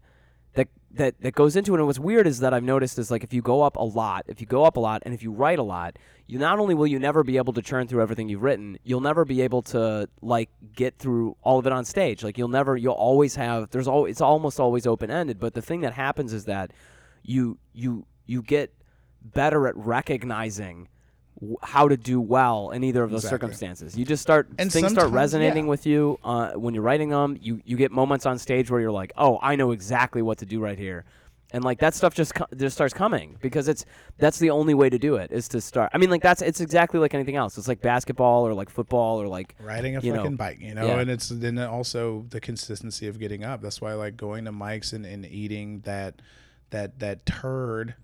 that 0.95 1.19
that 1.21 1.33
goes 1.33 1.55
into 1.55 1.73
it. 1.73 1.77
And 1.77 1.87
what's 1.87 1.99
weird 1.99 2.27
is 2.27 2.39
that 2.39 2.53
I've 2.53 2.63
noticed 2.63 2.99
is 2.99 3.11
like 3.11 3.23
if 3.23 3.33
you 3.33 3.41
go 3.41 3.61
up 3.61 3.75
a 3.75 3.83
lot, 3.83 4.25
if 4.27 4.41
you 4.41 4.47
go 4.47 4.63
up 4.63 4.77
a 4.77 4.79
lot, 4.79 5.03
and 5.05 5.13
if 5.13 5.23
you 5.23 5.31
write 5.31 5.59
a 5.59 5.63
lot, 5.63 5.97
you 6.27 6.39
not 6.39 6.59
only 6.59 6.75
will 6.75 6.87
you 6.87 6.99
never 6.99 7.23
be 7.23 7.37
able 7.37 7.53
to 7.53 7.61
churn 7.61 7.87
through 7.87 8.01
everything 8.01 8.29
you've 8.29 8.43
written, 8.43 8.77
you'll 8.83 9.01
never 9.01 9.25
be 9.25 9.41
able 9.41 9.61
to 9.61 10.07
like 10.21 10.49
get 10.75 10.97
through 10.97 11.35
all 11.41 11.59
of 11.59 11.65
it 11.65 11.73
on 11.73 11.85
stage. 11.85 12.23
Like 12.23 12.37
you'll 12.37 12.47
never, 12.47 12.75
you'll 12.75 12.93
always 12.93 13.35
have. 13.35 13.69
There's 13.69 13.87
always 13.87 14.11
it's 14.11 14.21
almost 14.21 14.59
always 14.59 14.85
open 14.85 15.09
ended. 15.09 15.39
But 15.39 15.53
the 15.53 15.61
thing 15.61 15.81
that 15.81 15.93
happens 15.93 16.33
is 16.33 16.45
that 16.45 16.71
you 17.23 17.57
you 17.73 18.05
you 18.25 18.41
get 18.41 18.73
better 19.21 19.67
at 19.67 19.77
recognizing 19.77 20.87
w- 21.41 21.57
how 21.61 21.87
to 21.87 21.97
do 21.97 22.21
well 22.21 22.69
in 22.71 22.83
either 22.83 23.03
of 23.03 23.11
those 23.11 23.25
Exactly. 23.25 23.35
circumstances. 23.47 23.97
You 23.97 24.05
just 24.05 24.21
start 24.21 24.47
And 24.57 24.71
things 24.71 24.91
start 24.91 25.11
resonating 25.11 25.65
yeah. 25.65 25.69
with 25.69 25.85
you 25.85 26.19
uh, 26.23 26.51
when 26.53 26.73
you're 26.73 26.83
writing 26.83 27.09
them. 27.09 27.37
You 27.41 27.61
you 27.65 27.75
get 27.75 27.91
moments 27.91 28.25
on 28.25 28.37
stage 28.37 28.71
where 28.71 28.79
you're 28.79 28.91
like, 28.91 29.11
oh, 29.17 29.39
I 29.41 29.55
know 29.55 29.71
exactly 29.71 30.21
what 30.21 30.37
to 30.39 30.45
do 30.45 30.59
right 30.61 30.77
here. 30.77 31.03
And 31.53 31.65
like 31.65 31.79
that 31.79 31.93
stuff 31.93 32.13
just 32.15 32.33
co- 32.33 32.45
just 32.55 32.75
starts 32.75 32.93
coming 32.93 33.35
because 33.41 33.67
it's 33.67 33.83
that's 34.17 34.39
the 34.39 34.51
only 34.51 34.73
way 34.73 34.89
to 34.89 34.97
do 34.97 35.15
it 35.17 35.33
is 35.33 35.49
to 35.49 35.59
start. 35.59 35.91
I 35.93 35.97
mean, 35.97 36.09
like 36.09 36.21
that's 36.21 36.41
it's 36.41 36.61
exactly 36.61 36.97
like 36.97 37.13
anything 37.13 37.35
else. 37.35 37.57
It's 37.57 37.67
like 37.67 37.81
basketball 37.81 38.47
or 38.47 38.53
like 38.53 38.69
football 38.69 39.21
or 39.21 39.27
like 39.27 39.55
riding 39.59 39.97
a 39.97 39.99
you 39.99 40.13
know, 40.13 40.29
bike, 40.29 40.59
you 40.61 40.73
know, 40.73 40.87
yeah. 40.87 40.99
and 40.99 41.11
it's 41.11 41.27
then 41.27 41.57
also 41.57 42.25
the 42.29 42.39
consistency 42.39 43.05
of 43.07 43.19
getting 43.19 43.43
up. 43.43 43.61
That's 43.61 43.81
why 43.81 43.91
I 43.91 43.95
like 43.95 44.15
going 44.15 44.45
to 44.45 44.53
mics 44.53 44.93
and, 44.93 45.05
and 45.05 45.25
eating 45.25 45.81
that 45.81 46.21
that 46.69 46.99
that 46.99 47.25
turd 47.25 47.95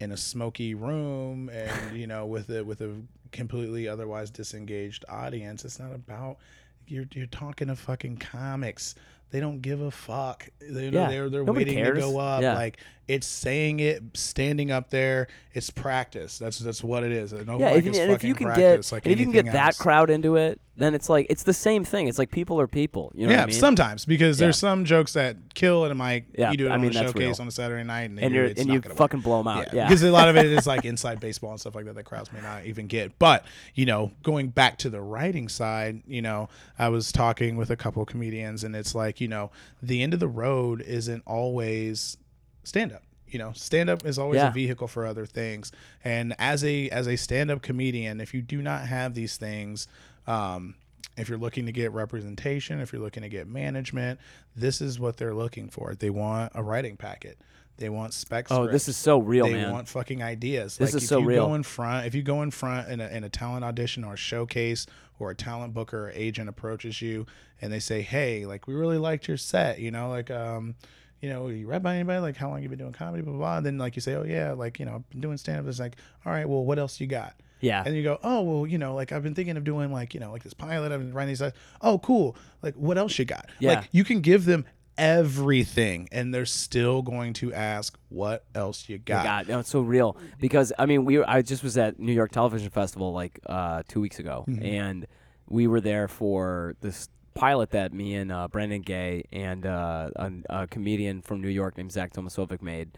in 0.00 0.12
a 0.12 0.16
smoky 0.16 0.74
room 0.74 1.48
and 1.48 1.96
you 1.96 2.06
know 2.06 2.26
with 2.26 2.50
a 2.50 2.64
with 2.64 2.80
a 2.80 2.94
completely 3.32 3.88
otherwise 3.88 4.30
disengaged 4.30 5.04
audience. 5.08 5.64
It's 5.64 5.78
not 5.78 5.94
about 5.94 6.38
you're 6.86 7.06
you're 7.12 7.26
talking 7.26 7.68
to 7.68 7.76
fucking 7.76 8.18
comics. 8.18 8.94
They 9.30 9.40
don't 9.40 9.60
give 9.60 9.80
a 9.80 9.90
fuck. 9.90 10.48
They, 10.60 10.88
Yeah. 10.88 11.08
They're 11.08 11.28
they're 11.28 11.44
Nobody 11.44 11.66
waiting 11.66 11.82
cares. 11.82 11.96
to 11.96 12.00
go 12.00 12.18
up. 12.18 12.42
Yeah. 12.42 12.54
Like 12.54 12.78
it's 13.08 13.26
saying 13.26 13.80
it, 13.80 14.02
standing 14.14 14.70
up 14.70 14.90
there. 14.90 15.28
It's 15.52 15.70
practice. 15.70 16.38
That's 16.38 16.58
that's 16.58 16.82
what 16.82 17.02
it 17.02 17.12
is. 17.12 17.32
Open 17.32 17.60
yeah. 17.60 17.70
If 17.70 17.86
and 17.86 18.12
if 18.12 18.22
you 18.24 18.34
can 18.34 18.46
practice, 18.46 18.90
get 18.90 18.96
like 18.96 19.06
if 19.06 19.18
you 19.18 19.26
can 19.26 19.32
get 19.32 19.52
that 19.52 19.66
else. 19.66 19.78
crowd 19.78 20.10
into 20.10 20.36
it, 20.36 20.60
then 20.76 20.94
it's 20.94 21.08
like 21.08 21.26
it's 21.30 21.42
the 21.42 21.52
same 21.54 21.84
thing. 21.84 22.06
It's 22.08 22.18
like 22.18 22.30
people 22.30 22.60
are 22.60 22.66
people. 22.66 23.10
You 23.14 23.26
know 23.26 23.32
yeah, 23.32 23.38
what 23.38 23.42
I 23.44 23.46
mean? 23.46 23.54
sometimes 23.60 24.04
because 24.04 24.38
there's 24.38 24.58
some 24.58 24.84
jokes 24.84 25.14
that 25.14 25.36
kill 25.54 25.84
at 25.84 25.90
a 25.90 25.94
mic. 25.94 26.26
Yeah, 26.36 26.50
you 26.50 26.56
do 26.56 26.66
it 26.66 26.70
I 26.70 26.74
on 26.74 26.82
mean, 26.82 26.90
a 26.90 26.94
showcase 26.94 27.14
real. 27.14 27.34
on 27.40 27.48
a 27.48 27.50
Saturday 27.50 27.82
night, 27.84 28.10
and, 28.10 28.18
and 28.20 28.34
you're, 28.34 28.44
and 28.44 28.58
you 28.58 28.80
gonna 28.80 28.88
work. 28.88 28.96
fucking 28.96 29.20
blow 29.20 29.38
them 29.38 29.48
out. 29.48 29.72
Yeah. 29.72 29.86
because 29.88 30.02
a 30.02 30.10
lot 30.10 30.28
of 30.28 30.36
it 30.36 30.46
is 30.46 30.66
like 30.74 30.84
inside 30.84 31.18
baseball 31.20 31.50
and 31.50 31.60
stuff 31.60 31.74
like 31.74 31.86
that 31.86 31.94
that 31.94 32.04
crowds 32.04 32.32
may 32.32 32.40
not 32.40 32.66
even 32.66 32.86
get. 32.86 33.18
But 33.18 33.44
you 33.74 33.86
know, 33.86 34.12
going 34.22 34.48
back 34.48 34.78
to 34.78 34.90
the 34.90 35.00
writing 35.00 35.48
side, 35.48 36.02
you 36.06 36.22
know, 36.22 36.48
I 36.78 36.88
was 36.90 37.10
talking 37.12 37.56
with 37.56 37.70
a 37.70 37.76
couple 37.76 38.02
of 38.02 38.08
comedians, 38.08 38.62
and 38.64 38.76
it's 38.76 38.94
like 38.94 39.20
you 39.20 39.28
know, 39.28 39.50
the 39.82 40.02
end 40.02 40.14
of 40.14 40.20
the 40.20 40.28
road 40.28 40.82
isn't 40.82 41.22
always 41.26 42.16
stand 42.64 42.92
up. 42.92 43.02
You 43.28 43.40
know, 43.40 43.52
stand 43.54 43.90
up 43.90 44.06
is 44.06 44.18
always 44.20 44.36
Yeah. 44.38 44.50
a 44.50 44.52
vehicle 44.52 44.86
for 44.86 45.04
other 45.04 45.26
things. 45.26 45.72
And 46.04 46.34
as 46.38 46.62
a 46.64 46.88
as 46.90 47.08
a 47.08 47.16
stand 47.16 47.50
up 47.50 47.60
comedian, 47.60 48.20
if 48.20 48.32
you 48.32 48.40
do 48.40 48.62
not 48.62 48.86
have 48.86 49.14
these 49.14 49.36
things, 49.36 49.88
um, 50.26 50.74
if 51.16 51.28
you're 51.28 51.38
looking 51.38 51.66
to 51.66 51.72
get 51.72 51.92
representation, 51.92 52.80
if 52.80 52.92
you're 52.92 53.02
looking 53.02 53.22
to 53.22 53.28
get 53.28 53.46
management, 53.46 54.20
this 54.54 54.80
is 54.80 55.00
what 55.00 55.16
they're 55.16 55.34
looking 55.34 55.68
for. 55.68 55.94
They 55.94 56.10
want 56.10 56.52
a 56.54 56.62
writing 56.62 56.96
packet. 56.96 57.38
They 57.78 57.90
want 57.90 58.14
specs. 58.14 58.50
Oh, 58.50 58.66
this 58.66 58.88
is 58.88 58.96
so 58.96 59.18
real, 59.18 59.46
they 59.46 59.52
man. 59.52 59.70
want 59.70 59.86
fucking 59.88 60.22
ideas. 60.22 60.78
This 60.78 60.92
like 60.92 60.96
is 60.96 61.02
if 61.02 61.08
so 61.10 61.18
you 61.18 61.26
real. 61.26 61.48
Go 61.48 61.54
in 61.54 61.62
front. 61.62 62.06
If 62.06 62.14
you 62.14 62.22
go 62.22 62.40
in 62.40 62.50
front 62.50 62.88
in 62.88 63.00
a, 63.02 63.08
in 63.08 63.22
a 63.22 63.28
talent 63.28 63.64
audition 63.64 64.02
or 64.02 64.14
a 64.14 64.16
showcase, 64.16 64.86
or 65.18 65.30
a 65.30 65.34
talent 65.34 65.74
booker 65.74 66.08
or 66.08 66.10
agent 66.12 66.48
approaches 66.48 67.00
you 67.00 67.26
and 67.60 67.72
they 67.72 67.80
say, 67.80 68.02
"Hey, 68.02 68.46
like 68.46 68.66
we 68.66 68.74
really 68.74 68.98
liked 68.98 69.28
your 69.28 69.36
set. 69.36 69.78
You 69.78 69.90
know, 69.90 70.08
like 70.08 70.30
um, 70.30 70.74
you 71.20 71.28
know, 71.28 71.48
you 71.48 71.66
read 71.66 71.82
by 71.82 71.94
anybody? 71.94 72.20
Like 72.20 72.36
how 72.36 72.48
long 72.48 72.62
you 72.62 72.68
been 72.68 72.78
doing 72.78 72.92
comedy? 72.92 73.22
Blah 73.22 73.32
blah." 73.32 73.40
blah. 73.40 73.56
And 73.58 73.66
then 73.66 73.78
like 73.78 73.96
you 73.96 74.02
say, 74.02 74.14
"Oh 74.14 74.24
yeah, 74.24 74.52
like 74.52 74.78
you 74.78 74.86
know, 74.86 74.96
I've 74.96 75.10
been 75.10 75.20
doing 75.20 75.36
stand 75.36 75.60
up." 75.60 75.66
It's 75.66 75.80
like, 75.80 75.96
all 76.24 76.32
right, 76.32 76.48
well, 76.48 76.64
what 76.64 76.78
else 76.78 77.00
you 77.00 77.06
got? 77.06 77.34
Yeah. 77.60 77.82
And 77.84 77.96
you 77.96 78.02
go, 78.02 78.18
oh 78.22 78.42
well, 78.42 78.66
you 78.66 78.78
know, 78.78 78.94
like 78.94 79.12
I've 79.12 79.22
been 79.22 79.34
thinking 79.34 79.56
of 79.56 79.64
doing 79.64 79.92
like 79.92 80.14
you 80.14 80.20
know 80.20 80.32
like 80.32 80.42
this 80.42 80.54
pilot. 80.54 80.92
I've 80.92 81.00
been 81.00 81.12
writing 81.12 81.34
these. 81.34 81.42
Oh, 81.80 81.98
cool. 81.98 82.36
Like 82.62 82.74
what 82.74 82.98
else 82.98 83.18
you 83.18 83.24
got? 83.24 83.50
Yeah. 83.58 83.76
Like 83.76 83.88
you 83.92 84.04
can 84.04 84.20
give 84.20 84.44
them 84.44 84.64
everything, 84.98 86.08
and 86.12 86.32
they're 86.32 86.46
still 86.46 87.02
going 87.02 87.32
to 87.34 87.52
ask 87.52 87.98
what 88.08 88.44
else 88.54 88.88
you 88.88 88.98
got. 88.98 89.24
God, 89.24 89.48
no, 89.48 89.58
it's 89.60 89.70
so 89.70 89.80
real 89.80 90.16
because 90.40 90.72
I 90.78 90.86
mean, 90.86 91.04
we 91.04 91.18
were, 91.18 91.28
I 91.28 91.42
just 91.42 91.62
was 91.62 91.76
at 91.78 91.98
New 91.98 92.12
York 92.12 92.32
Television 92.32 92.70
Festival 92.70 93.12
like 93.12 93.40
uh, 93.46 93.82
two 93.88 94.00
weeks 94.00 94.18
ago, 94.18 94.44
Mm-hmm. 94.48 94.64
and 94.64 95.06
we 95.48 95.66
were 95.66 95.80
there 95.80 96.08
for 96.08 96.74
this 96.80 97.08
pilot 97.34 97.70
that 97.70 97.92
me 97.92 98.14
and 98.14 98.32
uh, 98.32 98.48
Brendan 98.48 98.82
Gay 98.82 99.24
and 99.32 99.64
uh, 99.66 100.10
a, 100.16 100.32
a 100.50 100.66
comedian 100.66 101.22
from 101.22 101.40
New 101.40 101.48
York 101.48 101.76
named 101.76 101.92
Zach 101.92 102.12
Tomasovic 102.12 102.62
made. 102.62 102.96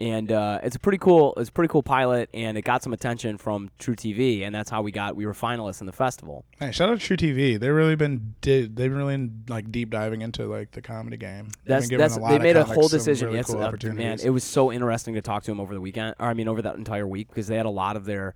And 0.00 0.32
uh, 0.32 0.60
it's 0.62 0.76
a 0.76 0.78
pretty 0.78 0.96
cool, 0.96 1.34
it's 1.36 1.50
a 1.50 1.52
pretty 1.52 1.70
cool 1.70 1.82
pilot, 1.82 2.30
and 2.32 2.56
it 2.56 2.62
got 2.62 2.82
some 2.82 2.94
attention 2.94 3.36
from 3.36 3.70
truTV, 3.78 4.42
and 4.46 4.54
that's 4.54 4.70
how 4.70 4.80
we 4.80 4.92
got, 4.92 5.14
we 5.14 5.26
were 5.26 5.34
finalists 5.34 5.82
in 5.82 5.86
the 5.86 5.92
festival. 5.92 6.46
Hey, 6.58 6.72
shout 6.72 6.88
out 6.88 6.98
to 6.98 7.16
truTV. 7.16 7.60
They've 7.60 7.74
really 7.74 7.96
been 7.96 8.34
did 8.40 8.76
they've 8.76 8.92
really 8.92 9.14
been 9.14 9.44
like 9.48 9.70
deep 9.70 9.90
diving 9.90 10.22
into 10.22 10.46
like 10.46 10.70
the 10.70 10.80
comedy 10.80 11.18
game. 11.18 11.48
They've 11.64 11.66
That's 11.66 11.88
been 11.88 11.98
that's 11.98 12.16
a 12.16 12.20
lot 12.20 12.30
they 12.30 12.38
made 12.38 12.56
a 12.56 12.64
whole 12.64 12.88
decision. 12.88 13.26
Really 13.26 13.38
yes, 13.38 13.46
cool 13.48 13.62
uh, 13.62 13.92
man, 13.92 14.18
it 14.22 14.30
was 14.30 14.42
so 14.42 14.72
interesting 14.72 15.14
to 15.14 15.20
talk 15.20 15.42
to 15.44 15.50
him 15.50 15.60
over 15.60 15.74
the 15.74 15.80
weekend. 15.80 16.14
Or 16.18 16.28
I 16.28 16.34
mean, 16.34 16.48
over 16.48 16.62
that 16.62 16.76
entire 16.76 17.06
week 17.06 17.28
because 17.28 17.46
they 17.46 17.56
had 17.56 17.66
a 17.66 17.70
lot 17.70 17.96
of 17.96 18.06
their 18.06 18.34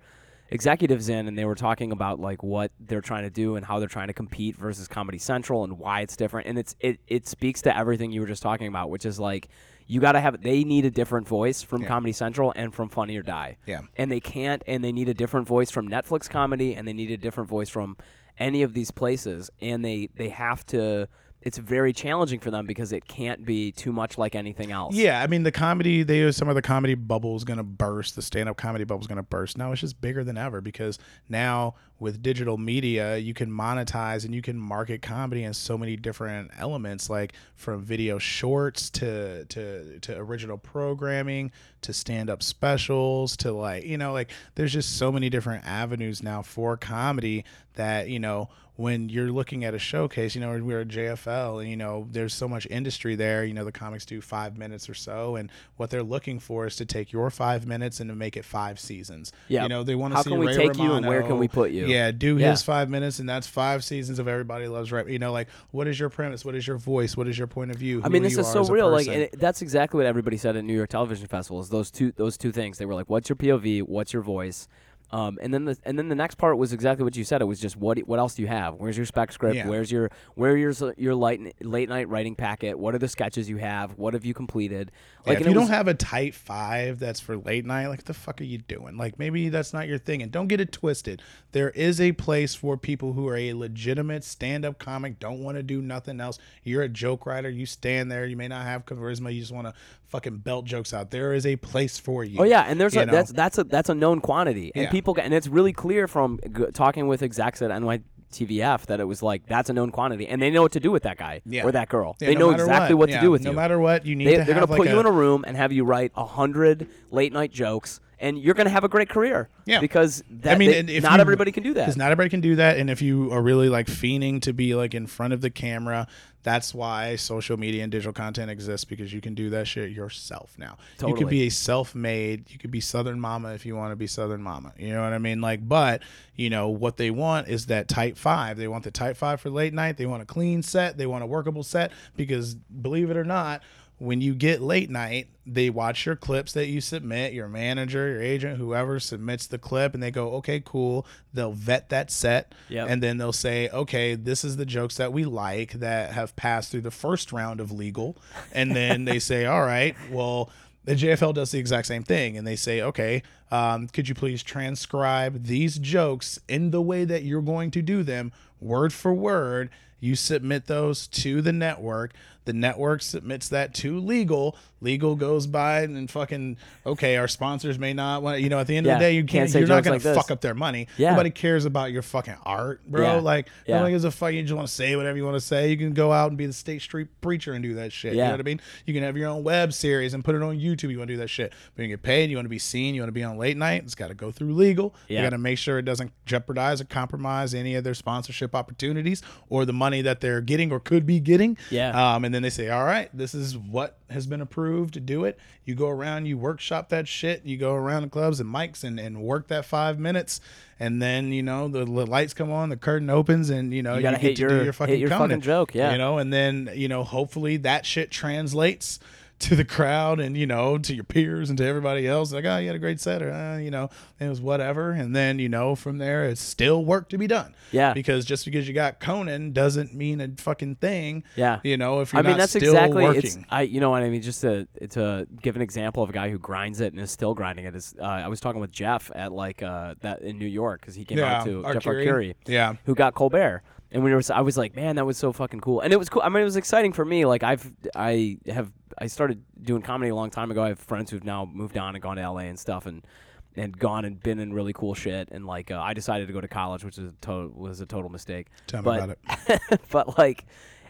executives 0.49 1.09
in 1.09 1.27
and 1.27 1.37
they 1.37 1.45
were 1.45 1.55
talking 1.55 1.91
about 1.91 2.19
like 2.19 2.43
what 2.43 2.71
they're 2.79 3.01
trying 3.01 3.23
to 3.23 3.29
do 3.29 3.55
and 3.55 3.65
how 3.65 3.79
they're 3.79 3.87
trying 3.87 4.07
to 4.07 4.13
compete 4.13 4.55
versus 4.55 4.87
Comedy 4.87 5.17
Central 5.17 5.63
and 5.63 5.79
why 5.79 6.01
it's 6.01 6.15
different. 6.15 6.47
And 6.47 6.59
it's 6.59 6.75
it 6.79 6.99
it 7.07 7.27
speaks 7.27 7.61
to 7.63 7.75
everything 7.75 8.11
you 8.11 8.21
were 8.21 8.27
just 8.27 8.43
talking 8.43 8.67
about, 8.67 8.89
which 8.89 9.05
is 9.05 9.19
like 9.19 9.49
you 9.87 9.99
got 9.99 10.13
to 10.13 10.19
have 10.19 10.41
they 10.41 10.63
need 10.63 10.85
a 10.85 10.91
different 10.91 11.27
voice 11.27 11.61
from 11.61 11.81
Yeah. 11.83 11.87
Comedy 11.87 12.11
Central 12.13 12.53
and 12.55 12.73
from 12.73 12.89
Funny 12.89 13.17
or 13.17 13.21
Die. 13.21 13.57
Yeah. 13.65 13.81
And 13.97 14.11
they 14.11 14.19
can't 14.19 14.63
and 14.67 14.83
they 14.83 14.91
need 14.91 15.09
a 15.09 15.13
different 15.13 15.47
voice 15.47 15.69
from 15.71 15.87
Netflix 15.87 16.29
comedy 16.29 16.75
and 16.75 16.87
they 16.87 16.93
need 16.93 17.11
a 17.11 17.17
different 17.17 17.49
voice 17.49 17.69
from 17.69 17.97
any 18.37 18.63
of 18.63 18.73
these 18.73 18.91
places 18.91 19.49
and 19.61 19.83
they 19.85 20.09
they 20.15 20.29
have 20.29 20.65
to 20.67 21.07
it's 21.45 21.59
very 21.59 21.93
challenging 21.93 22.39
for 22.39 22.49
them 22.49 22.65
because 22.65 22.91
it 22.91 23.07
can't 23.07 23.45
be 23.45 23.71
too 23.71 23.91
much 23.91 24.17
like 24.17 24.33
anything 24.33 24.71
else. 24.71 24.95
Yeah, 24.95 25.21
I 25.21 25.27
mean 25.27 25.43
the 25.43 25.51
comedy. 25.51 26.01
They 26.01 26.31
some 26.31 26.49
of 26.49 26.55
the 26.55 26.61
comedy 26.61 26.95
bubble 26.95 27.35
is 27.35 27.43
going 27.43 27.57
to 27.57 27.63
burst. 27.63 28.15
The 28.15 28.23
stand-up 28.23 28.57
comedy 28.57 28.83
bubble 28.83 29.01
is 29.01 29.07
going 29.07 29.17
to 29.17 29.23
burst. 29.23 29.55
Now 29.55 29.71
it's 29.71 29.81
just 29.81 30.01
bigger 30.01 30.23
than 30.23 30.39
ever 30.39 30.59
because 30.59 30.97
now 31.29 31.75
with 31.99 32.23
digital 32.23 32.57
media, 32.57 33.17
you 33.17 33.35
can 33.35 33.51
monetize 33.51 34.25
and 34.25 34.33
you 34.33 34.41
can 34.41 34.57
market 34.57 35.03
comedy 35.03 35.43
in 35.43 35.53
so 35.53 35.77
many 35.77 35.95
different 35.95 36.49
elements, 36.57 37.11
like 37.11 37.33
from 37.53 37.83
video 37.83 38.17
shorts 38.17 38.89
to 38.89 39.45
to 39.45 39.99
to 39.99 40.17
original 40.17 40.57
programming 40.57 41.51
to 41.81 41.93
stand-up 41.93 42.41
specials 42.41 43.37
to 43.37 43.51
like 43.51 43.85
you 43.85 43.99
know 43.99 44.11
like 44.11 44.31
there's 44.55 44.73
just 44.73 44.97
so 44.97 45.11
many 45.11 45.29
different 45.29 45.63
avenues 45.63 46.23
now 46.23 46.41
for 46.41 46.75
comedy 46.75 47.45
that 47.75 48.09
you 48.09 48.19
know 48.19 48.49
when 48.77 49.07
you're 49.07 49.31
looking 49.31 49.63
at 49.63 49.73
a 49.73 49.79
showcase, 49.79 50.35
you 50.35 50.41
know, 50.41 50.57
we're 50.61 50.81
at 50.81 50.89
JFL 50.89 51.61
and, 51.61 51.69
you 51.69 51.77
know, 51.77 52.07
there's 52.11 52.33
so 52.33 52.47
much 52.47 52.67
industry 52.69 53.15
there. 53.15 53.45
You 53.45 53.53
know, 53.53 53.63
the 53.63 53.71
comics 53.71 54.05
do 54.05 54.19
five 54.19 54.57
minutes 54.57 54.89
or 54.89 54.93
so. 54.93 55.37
And 55.37 55.49
what 55.77 55.89
they're 55.89 56.03
looking 56.03 56.39
for 56.39 56.65
is 56.67 56.75
to 56.77 56.85
take 56.85 57.13
your 57.13 57.29
five 57.29 57.65
minutes 57.65 58.01
and 58.01 58.09
to 58.09 58.15
make 58.15 58.35
it 58.35 58.43
five 58.43 58.79
seasons. 58.79 59.31
Yeah. 59.47 59.63
You 59.63 59.69
know, 59.69 59.83
they 59.83 59.95
want 59.95 60.11
to 60.11 60.15
How 60.17 60.23
see 60.23 60.31
can 60.31 60.39
we 60.39 60.47
Ray 60.47 60.55
take 60.57 60.77
you 60.77 60.93
and 60.93 61.05
where 61.05 61.21
can 61.23 61.37
we 61.37 61.47
put 61.47 61.71
you? 61.71 61.85
Yeah. 61.87 62.11
Do 62.11 62.37
Yeah. 62.37 62.51
his 62.51 62.63
five 62.63 62.89
minutes 62.89 63.19
and 63.19 63.29
that's 63.29 63.47
five 63.47 63.83
seasons 63.83 64.19
of 64.19 64.27
Everybody 64.27 64.67
Loves 64.67 64.91
Rap. 64.91 65.07
You 65.07 65.19
know, 65.19 65.31
like, 65.31 65.47
what 65.71 65.87
is 65.87 65.97
your 65.99 66.09
premise? 66.09 66.43
What 66.43 66.55
is 66.55 66.67
your 66.67 66.77
voice? 66.77 67.15
What 67.15 67.27
is 67.27 67.37
your 67.37 67.47
point 67.47 67.71
of 67.71 67.77
view? 67.77 68.01
I 68.03 68.09
mean, 68.09 68.23
this 68.23 68.37
is 68.37 68.47
so 68.51 68.65
real. 68.65 68.89
Like, 68.89 69.07
it, 69.07 69.39
that's 69.39 69.61
exactly 69.61 69.97
what 69.97 70.05
everybody 70.05 70.37
said 70.37 70.57
at 70.57 70.65
New 70.65 70.75
York 70.75 70.89
Television 70.89 71.27
Festival. 71.27 71.61
Is 71.61 71.69
those 71.69 71.91
two 71.91 72.11
those 72.11 72.37
two 72.37 72.51
things? 72.51 72.77
They 72.77 72.85
were 72.85 72.93
like, 72.93 73.09
"What's 73.09 73.29
your 73.29 73.35
POV? 73.37 73.83
What's 73.83 74.11
your 74.11 74.21
voice?" 74.21 74.67
Um, 75.11 75.37
and 75.41 75.53
then 75.53 75.65
the 75.65 75.77
and 75.83 75.97
then 75.99 76.09
the 76.09 76.15
next 76.15 76.35
part 76.35 76.57
was 76.57 76.73
exactly 76.73 77.03
what 77.03 77.15
you 77.15 77.23
said. 77.23 77.41
It 77.41 77.45
was 77.45 77.59
just 77.59 77.77
what 77.77 77.97
what 77.99 78.19
else 78.19 78.35
do 78.35 78.41
you 78.41 78.47
have? 78.47 78.75
Where's 78.75 78.97
your 78.97 79.05
spec 79.05 79.31
script? 79.31 79.55
Yeah. 79.55 79.67
Where's 79.67 79.91
your 79.91 80.09
where 80.33 80.57
your 80.57 80.73
your 80.97 81.15
late 81.15 81.55
late 81.63 81.89
night 81.89 82.09
writing 82.09 82.35
packet? 82.35 82.77
What 82.77 82.95
are 82.95 82.97
the 82.97 83.07
sketches 83.07 83.47
you 83.49 83.57
have? 83.57 83.97
What 83.97 84.13
have 84.15 84.25
you 84.25 84.33
completed? 84.33 84.91
Yeah, 85.25 85.31
Like, 85.33 85.41
if 85.41 85.47
you 85.47 85.53
was- 85.53 85.63
don't 85.67 85.75
have 85.75 85.87
a 85.87 85.93
tight 85.93 86.33
five 86.33 86.99
that's 86.99 87.19
for 87.19 87.37
late 87.37 87.65
night, 87.65 87.87
like 87.87 87.99
what 87.99 88.05
the 88.05 88.13
fuck 88.13 88.41
are 88.41 88.45
you 88.45 88.57
doing? 88.57 88.97
Like 88.97 89.19
maybe 89.19 89.49
that's 89.49 89.73
not 89.73 89.87
your 89.87 89.99
thing. 89.99 90.21
And 90.23 90.31
don't 90.31 90.47
get 90.47 90.59
it 90.59 90.71
twisted. 90.71 91.21
There 91.51 91.69
is 91.69 92.01
a 92.01 92.11
place 92.13 92.55
for 92.55 92.75
people 92.75 93.13
who 93.13 93.27
are 93.27 93.37
a 93.37 93.53
legitimate 93.53 94.23
stand-up 94.23 94.79
comic, 94.79 95.19
don't 95.19 95.41
want 95.43 95.57
to 95.57 95.63
do 95.63 95.81
nothing 95.81 96.19
else. 96.19 96.37
You're 96.63 96.81
a 96.81 96.89
joke 96.89 97.25
writer. 97.25 97.49
You 97.49 97.65
stand 97.65 98.11
there. 98.11 98.25
You 98.25 98.35
may 98.35 98.47
not 98.47 98.65
have 98.65 98.85
charisma. 98.85 99.33
You 99.33 99.39
just 99.39 99.53
want 99.53 99.67
to 99.67 99.73
fucking 100.15 100.37
belt 100.37 100.65
jokes 100.65 100.93
out. 100.93 101.11
There 101.11 101.33
is 101.33 101.45
a 101.45 101.55
place 101.57 101.99
for 101.99 102.23
you. 102.23 102.39
Oh 102.39 102.43
yeah, 102.43 102.61
and 102.67 102.79
there's 102.79 102.95
a, 102.95 103.05
know? 103.05 103.11
that's 103.11 103.31
that's 103.31 103.57
a 103.57 103.63
that's 103.65 103.89
a 103.89 103.95
known 103.95 104.21
quantity, 104.21 104.71
and 104.73 104.85
Yeah. 104.85 104.91
people 104.91 105.13
get, 105.13 105.25
and 105.25 105.33
it's 105.33 105.47
really 105.47 105.73
clear 105.73 106.07
from 106.07 106.39
g- 106.57 106.65
talking 106.73 107.07
with 107.07 107.21
execs 107.21 107.61
at 107.61 107.69
NYTVF 107.71 108.85
that 108.85 108.99
it 109.01 109.03
was 109.05 109.21
like 109.21 109.45
that's 109.47 109.69
a 109.69 109.73
known 109.73 109.91
quantity, 109.91 110.27
and 110.27 110.41
they 110.41 110.49
know 110.49 110.61
what 110.61 110.71
to 110.71 110.79
do 110.79 110.91
with 110.91 111.03
that 111.03 111.17
guy 111.17 111.41
Yeah. 111.45 111.65
or 111.65 111.71
that 111.73 111.89
girl. 111.89 112.15
Yeah, 112.21 112.27
they 112.29 112.35
no 112.35 112.47
know 112.51 112.51
exactly 112.51 112.95
what, 112.95 113.09
Yeah, 113.09 113.17
to 113.17 113.21
do 113.25 113.31
with 113.31 113.41
no 113.43 113.49
you. 113.51 113.55
No 113.55 113.61
matter 113.61 113.77
what, 113.79 114.05
you 114.05 114.15
need 114.15 114.25
they, 114.27 114.31
to 114.37 114.43
they're 114.45 114.55
have 114.55 114.67
gonna 114.67 114.67
put 114.67 114.79
like 114.87 114.89
you 114.89 114.99
in 114.99 115.05
a 115.05 115.11
room 115.11 115.43
and 115.45 115.57
have 115.57 115.71
you 115.73 115.83
write 115.83 116.11
a 116.15 116.25
hundred 116.25 116.87
late 117.11 117.33
night 117.33 117.51
jokes, 117.51 117.99
and 118.19 118.37
you're 118.37 118.53
gonna 118.53 118.69
have 118.69 118.83
a 118.83 118.89
great 118.89 119.09
career. 119.09 119.49
Yeah. 119.65 119.79
because 119.79 120.23
that, 120.29 120.55
I 120.55 120.57
mean, 120.57 120.69
they- 120.85 120.95
if 120.95 121.03
not 121.03 121.15
you- 121.15 121.21
everybody 121.21 121.51
can 121.51 121.63
do 121.63 121.73
that. 121.73 121.81
Because 121.81 121.97
not 121.97 122.11
everybody 122.11 122.29
can 122.29 122.41
do 122.41 122.55
that. 122.57 122.77
And 122.77 122.89
if 122.89 123.01
you 123.01 123.31
are 123.31 123.41
really 123.41 123.67
like 123.69 123.87
fiending 123.87 124.41
to 124.43 124.53
be 124.53 124.75
like 124.75 124.93
in 124.93 125.07
front 125.07 125.33
of 125.33 125.41
the 125.41 125.49
camera, 125.49 126.07
that's 126.43 126.75
why 126.75 127.15
social 127.15 127.57
media 127.57 127.81
and 127.81 127.91
digital 127.91 128.13
content 128.13 128.51
exists 128.51 128.85
because 128.85 129.11
you 129.11 129.19
can 129.19 129.33
do 129.33 129.49
that 129.49 129.67
shit 129.67 129.89
yourself 129.91 130.53
now. 130.59 130.77
Totally. 130.99 131.11
You 131.11 131.17
could 131.25 131.29
be 131.31 131.47
a 131.47 131.49
self 131.49 131.95
made, 131.95 132.51
you 132.51 132.59
could 132.59 132.69
be 132.69 132.79
Southern 132.79 133.19
Mama 133.19 133.53
if 133.55 133.65
you 133.65 133.75
want 133.75 133.91
to 133.91 133.95
be 133.95 134.05
Southern 134.05 134.43
Mama. 134.43 134.71
You 134.77 134.93
know 134.93 135.01
what 135.01 135.13
I 135.13 135.17
mean? 135.17 135.41
Like, 135.41 135.67
but, 135.67 136.03
you 136.35 136.51
know, 136.51 136.67
what 136.69 136.97
they 136.97 137.09
want 137.09 137.47
is 137.47 137.65
that 137.65 137.87
tight 137.87 138.15
five. 138.15 138.57
They 138.57 138.67
want 138.67 138.83
the 138.83 138.91
tight 138.91 139.17
five 139.17 139.41
for 139.41 139.49
late 139.49 139.73
night. 139.73 139.97
They 139.97 140.05
want 140.05 140.21
a 140.21 140.25
clean 140.25 140.61
set. 140.61 140.97
They 140.99 141.07
want 141.07 141.23
a 141.23 141.27
workable 141.27 141.63
set 141.63 141.91
because 142.15 142.53
believe 142.53 143.09
it 143.09 143.17
or 143.17 143.23
not, 143.25 143.63
when 143.97 144.19
you 144.21 144.33
get 144.35 144.61
late 144.61 144.89
night, 144.89 145.27
they 145.45 145.69
watch 145.69 146.05
your 146.05 146.15
clips 146.15 146.51
that 146.53 146.67
you 146.67 146.81
submit. 146.81 147.33
Your 147.33 147.47
manager, 147.47 148.09
your 148.09 148.21
agent, 148.21 148.57
whoever 148.57 148.99
submits 148.99 149.47
the 149.47 149.57
clip, 149.57 149.93
and 149.93 150.01
they 150.03 150.11
go, 150.11 150.33
"Okay, 150.35 150.61
cool." 150.65 151.05
They'll 151.33 151.53
vet 151.53 151.89
that 151.89 152.11
set, 152.11 152.53
Yep. 152.69 152.89
and 152.89 153.01
then 153.03 153.17
they'll 153.17 153.31
say, 153.31 153.69
"Okay, 153.69 154.15
this 154.15 154.43
is 154.43 154.57
the 154.57 154.65
jokes 154.65 154.95
that 154.97 155.13
we 155.13 155.23
like 155.23 155.73
that 155.73 156.11
have 156.13 156.35
passed 156.35 156.71
through 156.71 156.81
the 156.81 156.91
first 156.91 157.31
round 157.31 157.59
of 157.59 157.71
legal," 157.71 158.17
and 158.51 158.75
then 158.75 159.05
they 159.05 159.19
say, 159.19 159.45
"All 159.45 159.63
right, 159.63 159.95
well." 160.11 160.49
The 160.83 160.93
JFL 160.95 161.33
does 161.33 161.49
the 161.49 161.57
exact 161.57 161.87
same 161.87 162.03
thing, 162.03 162.37
and 162.37 162.45
they 162.45 162.55
say, 162.55 162.79
"Okay, 162.79 163.23
um, 163.49 163.87
could 163.87 164.07
you 164.07 164.13
please 164.13 164.43
transcribe 164.43 165.45
these 165.45 165.79
jokes 165.79 166.39
in 166.47 166.69
the 166.69 166.79
way 166.81 167.05
that 167.05 167.23
you're 167.23 167.41
going 167.41 167.71
to 167.71 167.81
do 167.81 168.03
them, 168.03 168.31
word 168.59 168.93
for 168.93 169.11
word?" 169.11 169.71
You 169.99 170.15
submit 170.15 170.67
those 170.67 171.07
to 171.07 171.41
the 171.41 171.51
network. 171.51 172.13
The 172.45 172.53
network 172.53 173.01
submits 173.01 173.49
that 173.49 173.73
to 173.75 173.99
legal. 173.99 174.55
Legal 174.81 175.15
goes 175.15 175.47
by 175.47 175.81
and 175.81 176.09
fucking 176.11 176.57
okay. 176.85 177.17
Our 177.17 177.27
sponsors 177.27 177.79
may 177.79 177.93
not 177.93 178.21
want. 178.21 178.41
You 178.41 178.49
know, 178.49 178.59
at 178.59 178.67
the 178.67 178.77
end 178.77 178.85
Yeah, 178.85 178.93
of 178.93 178.99
the 178.99 179.05
day, 179.05 179.15
you 179.15 179.21
can't 179.21 179.29
can't. 179.31 179.49
say 179.49 179.59
you're 179.59 179.67
not 179.67 179.83
gonna 179.83 179.95
like 179.97 180.03
fuck 180.15 180.29
up 180.29 180.41
their 180.41 180.53
money. 180.53 180.87
Yeah. 180.97 181.11
Nobody 181.11 181.31
cares 181.31 181.65
about 181.65 181.91
your 181.91 182.03
fucking 182.03 182.35
art, 182.45 182.85
bro. 182.85 183.01
Yeah. 183.01 183.13
Like 183.15 183.49
Yeah. 183.65 183.77
nobody 183.77 183.93
gives 183.93 184.03
a 184.03 184.11
fuck. 184.11 184.33
You 184.33 184.43
just 184.43 184.53
want 184.53 184.67
to 184.67 184.73
say 184.73 184.95
whatever 184.95 185.17
you 185.17 185.23
want 185.25 185.37
to 185.37 185.41
say. 185.41 185.71
You 185.71 185.77
can 185.77 185.93
go 185.93 186.11
out 186.11 186.29
and 186.29 186.37
be 186.37 186.45
the 186.45 186.53
state 186.53 186.83
street 186.83 187.07
preacher 187.21 187.53
and 187.53 187.63
do 187.63 187.73
that 187.75 187.91
shit. 187.93 188.13
You 188.13 188.19
Yeah. 188.19 188.25
know 188.27 188.31
what 188.33 188.41
I 188.41 188.43
mean? 188.43 188.61
You 188.85 188.93
can 188.93 189.01
have 189.01 189.17
your 189.17 189.29
own 189.29 189.43
web 189.43 189.73
series 189.73 190.13
and 190.13 190.23
put 190.23 190.35
it 190.35 190.43
on 190.43 190.59
YouTube. 190.59 190.91
You 190.91 190.99
want 190.99 191.07
to 191.07 191.13
do 191.15 191.19
that 191.19 191.29
shit. 191.29 191.51
But 191.75 191.81
you 191.83 191.87
get 191.87 192.03
paid. 192.03 192.29
You 192.29 192.37
want 192.37 192.45
to 192.45 192.49
be 192.49 192.59
seen. 192.59 192.93
You 192.93 193.01
want 193.01 193.07
to 193.07 193.13
be 193.13 193.23
on 193.23 193.37
late 193.39 193.57
night. 193.57 193.81
It's 193.83 193.95
got 193.95 194.09
to 194.09 194.13
go 194.13 194.29
through 194.29 194.53
legal. 194.53 194.93
Yeah. 195.07 195.21
You 195.21 195.25
got 195.25 195.29
to 195.31 195.39
make 195.39 195.57
sure 195.57 195.79
it 195.79 195.85
doesn't 195.85 196.11
jeopardize 196.27 196.79
or 196.79 196.85
compromise 196.85 197.55
any 197.55 197.73
of 197.73 197.83
their 197.83 197.95
sponsorship 197.95 198.53
opportunities 198.53 199.23
or 199.49 199.65
the 199.65 199.73
money 199.73 200.03
that 200.03 200.21
they're 200.21 200.41
getting 200.41 200.71
or 200.71 200.79
could 200.79 201.07
be 201.07 201.19
getting. 201.19 201.57
Yeah. 201.71 201.89
Um, 202.15 202.23
and 202.23 202.34
then 202.35 202.43
they 202.43 202.49
say, 202.49 202.69
all 202.69 202.83
right, 202.83 203.09
this 203.13 203.33
is 203.33 203.57
what 203.57 203.97
has 204.09 204.27
been 204.27 204.41
approved 204.41 204.93
to 204.95 204.99
do 204.99 205.23
it. 205.25 205.39
You 205.63 205.73
go 205.73 205.87
around, 205.89 206.25
you 206.27 206.37
workshop 206.37 206.89
that 206.89 207.07
shit. 207.07 207.45
You 207.45 207.57
go 207.57 207.73
around 207.73 208.03
the 208.03 208.09
clubs 208.09 208.39
and 208.39 208.53
mics 208.53 208.83
and, 208.83 208.99
and 208.99 209.21
work 209.23 209.47
that 209.47 209.65
five 209.65 209.97
minutes. 209.97 210.41
And 210.79 211.01
then, 211.01 211.31
you 211.31 211.41
know, 211.41 211.67
the, 211.69 211.79
the 211.85 212.05
lights 212.05 212.33
come 212.33 212.51
on, 212.51 212.69
the 212.69 212.75
curtain 212.77 213.09
opens, 213.09 213.49
and, 213.49 213.73
you 213.73 213.81
know, 213.81 213.91
You 213.93 213.97
you, 213.97 214.01
gotta 214.03 214.17
get 214.17 214.21
hit 214.21 214.35
to 214.35 214.41
your- 214.41 214.49
do 214.59 214.63
your 214.65 214.73
fucking 214.73 214.99
your 214.99 215.09
comedy. 215.09 215.33
fucking 215.35 215.41
joke, 215.41 215.73
yeah. 215.73 215.93
You 215.93 215.97
know, 215.97 216.17
and 216.17 216.31
then, 216.33 216.69
you 216.75 216.87
know, 216.89 217.03
hopefully 217.05 217.57
that 217.57 217.85
shit 217.85 218.11
translates 218.11 218.99
to 219.37 219.53
the 219.55 219.65
crowd 219.65 220.19
and 220.21 220.37
you 220.37 220.47
know 220.47 220.77
to 220.77 220.95
your 220.95 221.03
peers 221.03 221.49
and 221.49 221.57
to 221.57 221.65
everybody 221.65 222.07
else 222.07 222.31
like 222.31 222.45
oh 222.45 222.57
you 222.57 222.67
had 222.67 222.75
a 222.75 222.79
great 222.79 223.01
set 223.01 223.21
or 223.21 223.31
uh, 223.31 223.57
you 223.57 223.69
know 223.69 223.89
it 224.19 224.29
was 224.29 224.39
whatever 224.39 224.91
and 224.91 225.13
then 225.13 225.39
you 225.39 225.49
know 225.49 225.75
from 225.75 225.97
there 225.97 226.23
it's 226.25 226.39
still 226.39 226.85
work 226.85 227.09
to 227.09 227.17
be 227.17 227.27
done 227.27 227.53
Yeah. 227.73 227.93
because 227.93 228.23
just 228.23 228.45
because 228.45 228.65
you 228.65 228.73
got 228.73 229.01
Conan 229.01 229.51
doesn't 229.51 229.93
mean 229.93 230.21
a 230.21 230.29
fucking 230.37 230.75
thing 230.75 231.23
Yeah. 231.35 231.59
you 231.63 231.75
know 231.75 231.99
if 231.99 232.13
you're 232.13 232.21
I 232.21 232.23
mean, 232.23 232.31
not 232.31 232.37
that's 232.37 232.51
still 232.53 232.71
exactly. 232.73 233.03
working 233.03 233.25
It's 233.25 233.37
I, 233.49 233.63
you 233.63 233.81
know 233.81 233.89
what 233.89 234.03
I 234.03 234.09
mean. 234.09 234.21
Just 234.21 234.39
to 234.41 234.67
to 234.91 235.27
give 235.41 235.57
an 235.57 235.61
example 235.61 236.01
of 236.01 236.09
a 236.09 236.13
guy 236.13 236.29
who 236.29 236.37
grinds 236.39 236.79
it 236.79 236.93
and 236.93 237.01
is 237.01 237.11
still 237.11 237.33
grinding 237.33 237.65
it 237.65 237.75
is. 237.75 237.93
Uh, 237.99 238.03
I 238.05 238.29
was 238.29 238.39
talking 238.39 238.61
with 238.61 238.71
Jeff 238.71 239.11
at 239.13 239.33
like 239.33 239.61
uh, 239.61 239.95
that 239.99 240.21
in 240.21 240.39
New 240.39 240.47
York 240.47 240.79
because 240.81 240.95
he 240.95 241.03
came 241.03 241.17
yeah 241.17 241.39
out 241.39 241.45
to 241.45 241.61
Jeff 241.73 241.83
Arcuri. 241.83 242.05
Arcuri, 242.07 242.35
yeah 242.47 242.75
who 242.85 242.95
got 242.95 243.13
Colbert. 243.15 243.63
And 243.95 244.03
we 244.03 244.13
were, 244.13 244.21
I 244.33 244.41
was 244.41 244.57
like, 244.57 244.75
man, 244.75 244.97
that 244.97 245.05
was 245.05 245.17
so 245.17 245.31
fucking 245.31 245.61
cool, 245.61 245.79
and 245.79 245.93
it 245.93 245.95
was 245.97 246.09
cool. 246.09 246.21
I 246.21 246.27
mean, 246.27 246.41
it 246.41 246.43
was 246.43 246.57
exciting 246.57 246.91
for 246.91 247.05
me. 247.05 247.23
Like 247.25 247.43
I've, 247.43 247.71
I 247.95 248.37
have, 248.47 248.69
I 248.97 249.07
started 249.07 249.41
doing 249.61 249.81
comedy 249.81 250.09
a 250.09 250.15
long 250.15 250.29
time 250.29 250.51
ago. 250.51 250.61
I 250.61 250.67
have 250.67 250.79
friends 250.79 251.11
who've 251.11 251.23
now 251.23 251.45
moved 251.45 251.77
on 251.77 251.95
and 251.95 252.01
gone 252.03 252.17
to 252.17 252.29
LA 252.29 252.39
and 252.39 252.59
stuff, 252.59 252.87
and 252.87 253.07
and 253.55 253.79
gone 253.79 254.03
and 254.03 254.21
been 254.21 254.39
in 254.39 254.51
really 254.51 254.73
cool 254.73 254.95
shit. 254.95 255.29
And 255.31 255.45
like, 255.45 255.71
uh, 255.71 255.79
I 255.79 255.93
decided 255.93 256.27
to 256.27 256.33
go 256.33 256.41
to 256.41 256.47
college, 256.49 256.83
which 256.83 256.97
was 256.97 257.07
a 257.07 257.13
to- 257.21 257.53
was 257.55 257.79
a 257.79 257.85
total 257.85 258.09
mistake. 258.09 258.47
tell 258.67 258.81
me 258.83 258.97
about 258.97 259.17
it 259.47 259.61
but 259.91 260.17
like 260.17 260.43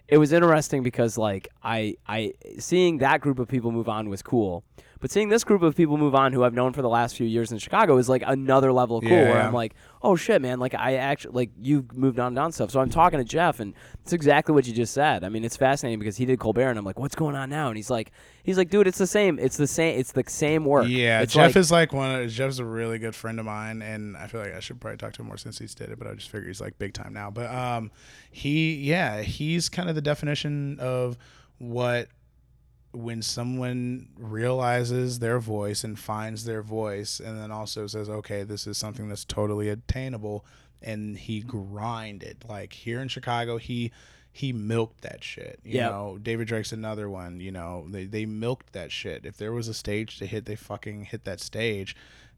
it 0.08 0.18
was 0.18 0.34
interesting 0.34 0.82
because 0.82 1.16
like 1.16 1.48
I 1.64 1.98
I 2.08 2.34
seeing 2.58 2.98
that 2.98 3.22
group 3.22 3.38
of 3.38 3.48
people 3.48 3.72
move 3.72 3.88
on 3.88 4.10
was 4.10 4.24
cool. 4.24 4.64
But 5.00 5.12
seeing 5.12 5.30
this 5.30 5.44
group 5.44 5.62
of 5.62 5.76
people 5.76 5.98
move 5.98 6.16
on 6.16 6.34
who 6.34 6.44
I've 6.44 6.54
known 6.54 6.74
for 6.74 6.82
the 6.82 6.90
last 6.90 7.16
few 7.16 7.28
years 7.28 7.52
in 7.52 7.58
Chicago 7.58 7.98
is 7.98 8.10
like 8.10 8.24
another 8.26 8.72
level 8.72 8.98
of 8.98 9.04
cool 9.04 9.12
where 9.12 9.30
Yeah. 9.36 9.48
I'm 9.48 9.54
like, 9.54 9.74
oh 10.02 10.16
shit, 10.16 10.42
man, 10.42 10.60
like 10.60 10.74
I 10.74 10.96
actually 10.96 11.34
like 11.34 11.52
you've 11.62 11.96
moved 11.96 12.20
on 12.20 12.28
and 12.28 12.36
done 12.36 12.52
stuff. 12.52 12.72
So 12.72 12.80
I'm 12.80 12.90
talking 12.90 13.20
to 13.20 13.26
Jeff 13.26 13.60
and 13.60 13.74
it's 14.02 14.14
exactly 14.14 14.54
what 14.54 14.66
you 14.68 14.74
just 14.74 14.94
said. 14.94 15.24
I 15.24 15.30
mean, 15.30 15.44
it's 15.44 15.58
fascinating 15.58 16.00
because 16.00 16.18
he 16.18 16.26
did 16.26 16.40
Colbert 16.40 16.70
and 16.70 16.80
I'm 16.80 16.86
like, 16.86 17.00
what's 17.00 17.16
going 17.16 17.36
on 17.36 17.50
now? 17.50 17.68
And 17.68 17.78
he's 17.78 17.90
like 17.90 18.12
he's 18.44 18.58
like, 18.58 18.70
dude, 18.70 18.88
it's 18.88 18.98
the 18.98 19.08
same. 19.08 19.38
It's 19.40 19.58
the 19.58 19.68
same 19.68 20.00
it's 20.00 20.12
the 20.12 20.24
same 20.28 20.66
work. 20.66 20.88
Yeah, 20.88 21.22
it's 21.22 21.34
Jeff 21.34 21.50
like, 21.50 21.56
is 21.58 21.72
like 21.72 21.94
one. 21.94 22.22
Of, 22.22 22.32
Jeff's 22.32 22.60
a 22.60 22.66
really 22.66 22.98
good 23.00 23.16
friend 23.16 23.40
of 23.40 23.46
mine, 23.46 23.82
and 23.82 24.16
I 24.18 24.28
feel 24.28 24.42
like 24.42 24.54
I 24.54 24.60
should 24.60 24.80
probably 24.80 24.98
talk 24.98 25.14
to 25.14 25.22
him 25.22 25.28
more 25.28 25.38
since 25.38 25.60
he's 25.60 25.76
did 25.76 25.90
it. 25.90 26.00
But 26.00 26.08
I 26.08 26.14
just 26.14 26.30
figure 26.30 26.48
he's 26.48 26.62
like 26.62 26.78
big 26.80 26.94
time 26.94 27.14
now. 27.14 27.30
But 27.30 27.54
um, 27.54 27.92
he 28.32 28.76
yeah, 28.76 29.22
he's 29.22 29.70
kind 29.70 29.90
of 29.90 29.96
the 29.96 30.02
definition 30.02 30.80
of 30.80 31.18
what 31.58 32.10
when 32.96 33.22
someone 33.22 34.08
realizes 34.18 35.20
their 35.20 35.40
voice 35.40 35.84
and 35.84 35.98
finds 36.00 36.46
their 36.46 36.62
voice, 36.62 37.20
and 37.20 37.40
then 37.40 37.52
also 37.52 37.88
says, 37.88 38.10
okay, 38.10 38.44
this 38.44 38.66
is 38.68 38.78
something 38.78 39.08
that's 39.10 39.26
totally 39.26 39.70
attainable, 39.70 40.46
and 40.82 41.18
he 41.18 41.42
grinded 41.42 42.46
like 42.48 42.74
here 42.74 43.02
in 43.02 43.08
Chicago, 43.08 43.58
he. 43.58 43.92
He 44.32 44.52
milked 44.52 45.00
that 45.00 45.24
shit. 45.24 45.62
You 45.64 45.76
Yep. 45.76 45.92
know, 45.92 46.18
David 46.22 46.50
Drake's 46.50 46.74
another 46.74 47.10
one. 47.10 47.40
You 47.40 47.54
know, 47.54 47.86
they 47.90 48.04
they 48.04 48.26
milked 48.26 48.74
that 48.74 48.92
shit. 48.92 49.26
If 49.26 49.38
there 49.38 49.54
was 49.54 49.70
a 49.70 49.74
stage 49.74 50.18
to 50.18 50.26
hit, 50.26 50.44
they 50.44 50.58
fucking 50.58 51.06
hit 51.06 51.24
that 51.24 51.40
stage. 51.40 51.96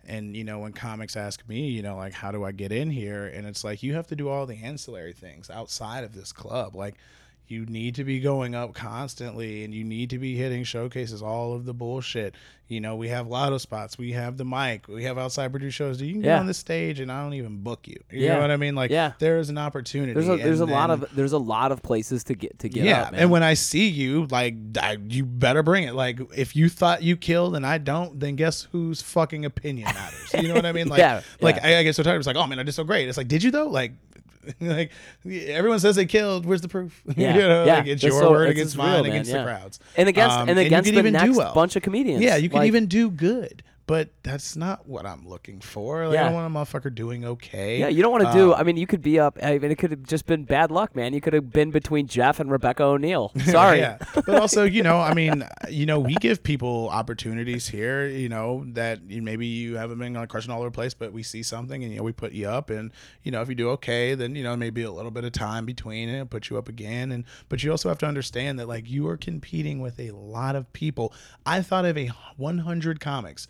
And 0.07 0.37
you 0.37 0.43
know, 0.43 0.59
when 0.59 0.73
comics 0.73 1.17
ask 1.17 1.41
me, 1.49 1.69
you 1.69 1.81
know, 1.81 1.95
like 1.95 2.13
how 2.13 2.31
do 2.31 2.43
I 2.43 2.51
get 2.51 2.71
in 2.71 2.91
here? 2.91 3.25
And 3.25 3.47
it's 3.47 3.63
like 3.63 3.81
you 3.81 3.95
have 3.95 4.05
to 4.09 4.15
do 4.15 4.29
all 4.29 4.45
the 4.45 4.61
ancillary 4.63 5.11
things 5.11 5.49
outside 5.49 6.03
of 6.03 6.13
this 6.13 6.31
club. 6.31 6.75
Like 6.75 6.97
you 7.47 7.65
need 7.65 7.95
to 7.95 8.03
be 8.03 8.19
going 8.19 8.55
up 8.55 8.73
constantly 8.73 9.63
and 9.63 9.73
you 9.73 9.83
need 9.83 10.09
to 10.09 10.17
be 10.17 10.35
hitting 10.35 10.63
showcases, 10.63 11.21
all 11.21 11.53
of 11.53 11.65
the 11.65 11.73
bullshit. 11.73 12.35
You 12.67 12.81
know, 12.81 12.97
we 12.97 13.07
have 13.07 13.27
lotto 13.27 13.57
spots, 13.59 13.97
we 13.97 14.11
have 14.11 14.35
the 14.35 14.43
mic, 14.43 14.89
we 14.89 15.05
have 15.05 15.17
outside 15.17 15.51
produce 15.51 15.73
shows. 15.73 15.97
Do 15.99 16.05
you 16.05 16.15
can 16.15 16.21
Yeah. 16.23 16.33
get 16.35 16.39
on 16.41 16.47
the 16.47 16.53
stage 16.53 16.99
and 16.99 17.09
I 17.09 17.23
don't 17.23 17.33
even 17.35 17.59
book 17.63 17.87
you. 17.87 17.95
You 18.11 18.25
Yeah. 18.25 18.33
know 18.35 18.41
what 18.41 18.51
I 18.51 18.57
mean? 18.57 18.75
Like 18.75 18.91
Yeah. 18.91 19.13
there 19.19 19.37
is 19.39 19.49
an 19.49 19.57
opportunity. 19.57 20.11
there's 20.11 20.27
a 20.27 20.35
there's 20.35 20.59
a 20.59 20.63
and 20.63 20.71
lot 20.73 20.89
of 20.89 21.05
there's 21.15 21.31
a 21.31 21.37
lot 21.37 21.71
of 21.71 21.81
places 21.81 22.25
to 22.25 22.35
get 22.35 22.59
to 22.59 22.67
get 22.67 22.83
yeah, 22.83 23.03
up. 23.03 23.11
man. 23.13 23.21
and 23.21 23.31
when 23.31 23.43
I 23.43 23.53
see 23.53 23.87
you, 23.87 24.27
like, 24.29 24.55
I, 24.81 24.97
you 25.07 25.23
better 25.23 25.63
bring 25.63 25.85
it. 25.85 25.93
Like, 25.93 26.19
if 26.35 26.57
you 26.57 26.67
thought 26.67 27.01
you 27.03 27.15
killed 27.15 27.55
and 27.55 27.65
I 27.65 27.77
don't, 27.77 28.19
then 28.19 28.35
guess 28.35 28.63
whose 28.73 29.01
fucking 29.01 29.45
opinion 29.45 29.85
matters? 29.93 30.33
You 30.33 30.49
know 30.49 30.55
what 30.55 30.65
I 30.65 30.73
mean? 30.73 30.87
Like, 30.89 30.99
Yeah, 30.99 31.21
like. 31.39 31.63
I, 31.63 31.77
I 31.79 31.83
get 31.83 31.95
so 31.95 32.03
tired. 32.03 32.17
It's 32.17 32.27
like, 32.27 32.35
oh 32.35 32.45
man, 32.47 32.59
I 32.59 32.63
did 32.63 32.73
so 32.73 32.83
great. 32.83 33.07
It's 33.07 33.17
like, 33.17 33.29
did 33.29 33.43
you 33.43 33.51
though? 33.51 33.67
Like, 33.67 33.93
like 34.61 34.91
everyone 35.25 35.79
says 35.79 35.95
they 35.95 36.05
killed. 36.05 36.45
Where's 36.45 36.61
the 36.61 36.67
proof? 36.67 37.01
Yeah, 37.15 37.33
you 37.35 37.41
know, 37.41 37.65
yeah. 37.65 37.75
like 37.77 37.87
it's 37.87 38.03
your 38.03 38.11
so- 38.13 38.31
word 38.31 38.49
it's 38.49 38.51
against 38.57 38.75
real, 38.77 38.85
mine 38.85 39.01
man, 39.03 39.11
against 39.11 39.31
yeah. 39.31 39.37
the 39.39 39.43
crowds. 39.43 39.79
and 39.95 40.09
against 40.09 40.37
Um, 40.37 40.49
and 40.49 40.59
against 40.59 40.85
can 40.87 40.95
the 40.95 40.99
even 40.99 41.13
do 41.13 41.19
next 41.27 41.37
well. 41.37 41.53
bunch 41.53 41.75
of 41.75 41.81
comedians. 41.83 42.21
Yeah, 42.21 42.35
you 42.37 42.49
can 42.49 42.59
Like, 42.59 42.67
even 42.67 42.85
do 42.87 43.09
good, 43.09 43.63
but 43.87 44.09
that's 44.21 44.55
not 44.55 44.87
what 44.87 45.05
I'm 45.05 45.27
looking 45.27 45.59
for. 45.61 46.07
Like, 46.07 46.13
Yeah. 46.15 46.21
I 46.21 46.23
don't 46.25 46.33
want 46.33 46.55
a 46.55 46.59
motherfucker 46.59 46.93
doing 46.93 47.25
okay. 47.25 47.79
Yeah, 47.79 47.87
you 47.87 48.03
don't 48.03 48.11
want 48.11 48.25
to 48.25 48.33
do. 48.33 48.53
Um, 48.53 48.59
I 48.59 48.63
mean, 48.63 48.77
you 48.77 48.85
could 48.85 49.01
be 49.01 49.19
up. 49.19 49.39
I 49.41 49.57
mean, 49.57 49.71
it 49.71 49.77
could 49.77 49.91
have 49.91 50.03
just 50.03 50.25
been 50.25 50.43
bad 50.43 50.69
luck, 50.71 50.95
man. 50.95 51.13
You 51.13 51.21
could 51.21 51.33
have 51.33 51.51
been 51.51 51.71
between 51.71 52.05
Jeff 52.07 52.39
and 52.39 52.51
Rebecca 52.51 52.83
O'Neill. 52.83 53.31
Sorry. 53.45 53.79
yeah. 53.79 53.97
But 54.13 54.29
also, 54.41 54.63
you 54.65 54.83
know, 54.83 54.99
I 54.99 55.13
mean, 55.21 55.47
you 55.69 55.85
know, 55.85 55.99
we 55.99 56.15
give 56.15 56.43
people 56.43 56.89
opportunities 56.89 57.67
here, 57.69 58.07
you 58.07 58.29
know, 58.29 58.65
that 58.73 59.09
you, 59.09 59.21
maybe 59.21 59.47
you 59.47 59.77
haven't 59.77 59.97
been 59.99 60.13
like 60.13 60.29
crushing 60.29 60.51
all 60.51 60.59
over 60.59 60.67
the 60.69 60.73
place, 60.75 60.93
but 60.93 61.13
we 61.13 61.23
see 61.23 61.41
something 61.41 61.81
and, 61.81 61.91
you 61.91 61.97
know, 61.99 62.03
we 62.03 62.11
put 62.11 62.33
you 62.33 62.47
up. 62.49 62.69
And, 62.69 62.91
you 63.23 63.31
know, 63.31 63.41
if 63.41 63.47
you 63.49 63.55
do 63.55 63.69
okay, 63.69 64.13
then, 64.15 64.35
you 64.35 64.43
know, 64.43 64.55
maybe 64.57 64.83
a 64.83 64.91
little 64.91 65.11
bit 65.11 65.23
of 65.23 65.31
time 65.31 65.65
between 65.65 66.09
it, 66.09 66.29
put 66.29 66.49
you 66.49 66.57
up 66.57 66.67
again. 66.67 67.11
And, 67.11 67.23
but 67.47 67.63
you 67.63 67.71
also 67.71 67.87
have 67.87 67.99
to 67.99 68.05
understand 68.05 68.59
that, 68.59 68.67
like, 68.67 68.89
you 68.89 69.07
are 69.07 69.15
competing 69.17 69.79
with 69.79 69.97
a 69.97 70.11
lot 70.11 70.55
of 70.57 70.71
people. 70.73 71.13
I 71.45 71.61
thought 71.61 71.85
of 71.85 71.97
a 71.97 72.07
100 72.35 72.99
comics, 72.99 73.47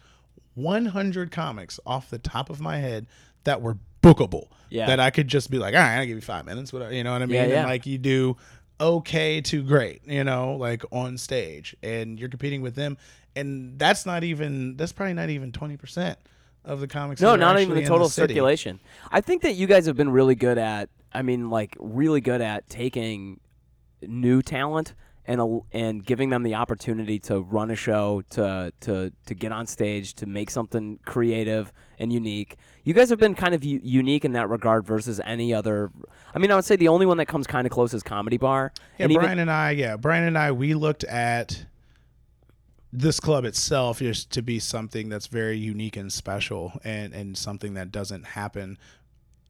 100 0.57 1.31
comics 1.31 1.79
off 1.85 2.09
the 2.09 2.17
top 2.17 2.49
of 2.49 2.59
my 2.59 2.77
head 2.77 3.07
that 3.43 3.61
were 3.61 3.77
bookable. 4.01 4.47
Yeah. 4.69 4.87
That 4.87 4.99
I 4.99 5.11
could 5.11 5.27
just 5.27 5.49
be 5.49 5.59
like, 5.59 5.73
all 5.73 5.79
right, 5.79 5.99
I'll 5.99 6.05
give 6.05 6.17
you 6.17 6.21
five 6.21 6.45
minutes, 6.45 6.73
whatever. 6.73 6.93
You 6.93 7.03
know 7.03 7.13
what 7.13 7.21
I 7.21 7.25
mean? 7.25 7.35
Yeah, 7.35 7.45
yeah. 7.45 7.59
And 7.59 7.69
like 7.69 7.85
you 7.85 7.97
do 7.97 8.35
okay 8.79 9.39
to 9.41 9.63
great, 9.63 10.01
you 10.05 10.23
know, 10.23 10.55
like 10.55 10.83
on 10.91 11.17
stage, 11.17 11.75
and 11.81 12.19
you're 12.19 12.29
competing 12.29 12.61
with 12.61 12.75
them, 12.75 12.97
and 13.35 13.79
that's 13.79 14.05
not 14.05 14.23
even 14.23 14.75
that's 14.75 14.91
probably 14.91 15.13
not 15.13 15.29
even 15.29 15.53
twenty 15.53 15.77
percent 15.77 16.19
of 16.65 16.81
the 16.81 16.87
comics. 16.87 17.21
No, 17.21 17.35
not 17.35 17.59
even 17.59 17.75
the 17.75 17.85
total 17.85 18.09
city. 18.09 18.33
circulation. 18.33 18.79
I 19.09 19.21
think 19.21 19.43
that 19.43 19.53
you 19.53 19.67
guys 19.67 19.85
have 19.85 19.95
been 19.95 20.09
really 20.09 20.35
good 20.35 20.57
at. 20.57 20.89
I 21.13 21.21
mean, 21.21 21.49
like 21.49 21.75
really 21.79 22.19
good 22.19 22.41
at 22.41 22.69
taking 22.69 23.39
new 24.01 24.41
talent 24.41 24.93
and 25.27 25.61
and 25.73 26.05
giving 26.05 26.29
them 26.29 26.43
the 26.43 26.55
opportunity 26.55 27.19
to 27.19 27.41
run 27.41 27.69
a 27.69 27.75
show, 27.75 28.23
to 28.31 28.71
to 28.81 29.11
to 29.25 29.35
get 29.35 29.51
on 29.51 29.67
stage, 29.67 30.13
to 30.15 30.25
make 30.25 30.49
something 30.49 30.99
creative 31.05 31.73
and 31.99 32.11
unique. 32.13 32.55
You 32.83 32.93
guys 32.93 33.09
have 33.09 33.19
been 33.19 33.35
kind 33.35 33.53
of 33.53 33.63
u- 33.63 33.81
unique 33.83 34.23
in 34.23 34.31
that 34.33 34.49
regard 34.49 34.85
versus 34.85 35.19
any 35.25 35.53
other. 35.53 35.91
I 36.33 36.39
mean, 36.39 36.51
I 36.51 36.55
would 36.55 36.65
say 36.65 36.77
the 36.77 36.87
only 36.87 37.05
one 37.05 37.17
that 37.17 37.25
comes 37.27 37.45
kind 37.45 37.67
of 37.67 37.71
close 37.71 37.93
is 37.93 38.03
Comedy 38.03 38.37
Bar. 38.37 38.71
Yeah, 38.97 39.03
and 39.03 39.11
even- 39.11 39.23
Brian 39.23 39.39
and 39.39 39.51
I, 39.51 39.71
yeah, 39.71 39.97
Brian 39.97 40.23
and 40.23 40.37
I, 40.37 40.51
we 40.53 40.73
looked 40.73 41.03
at 41.03 41.65
this 42.93 43.19
club 43.19 43.43
itself 43.43 43.99
just 43.99 44.31
to 44.31 44.41
be 44.41 44.59
something 44.59 45.09
that's 45.09 45.27
very 45.27 45.57
unique 45.57 45.97
and 45.97 46.11
special, 46.11 46.79
and 46.85 47.13
and 47.13 47.37
something 47.37 47.73
that 47.73 47.91
doesn't 47.91 48.23
happen 48.27 48.77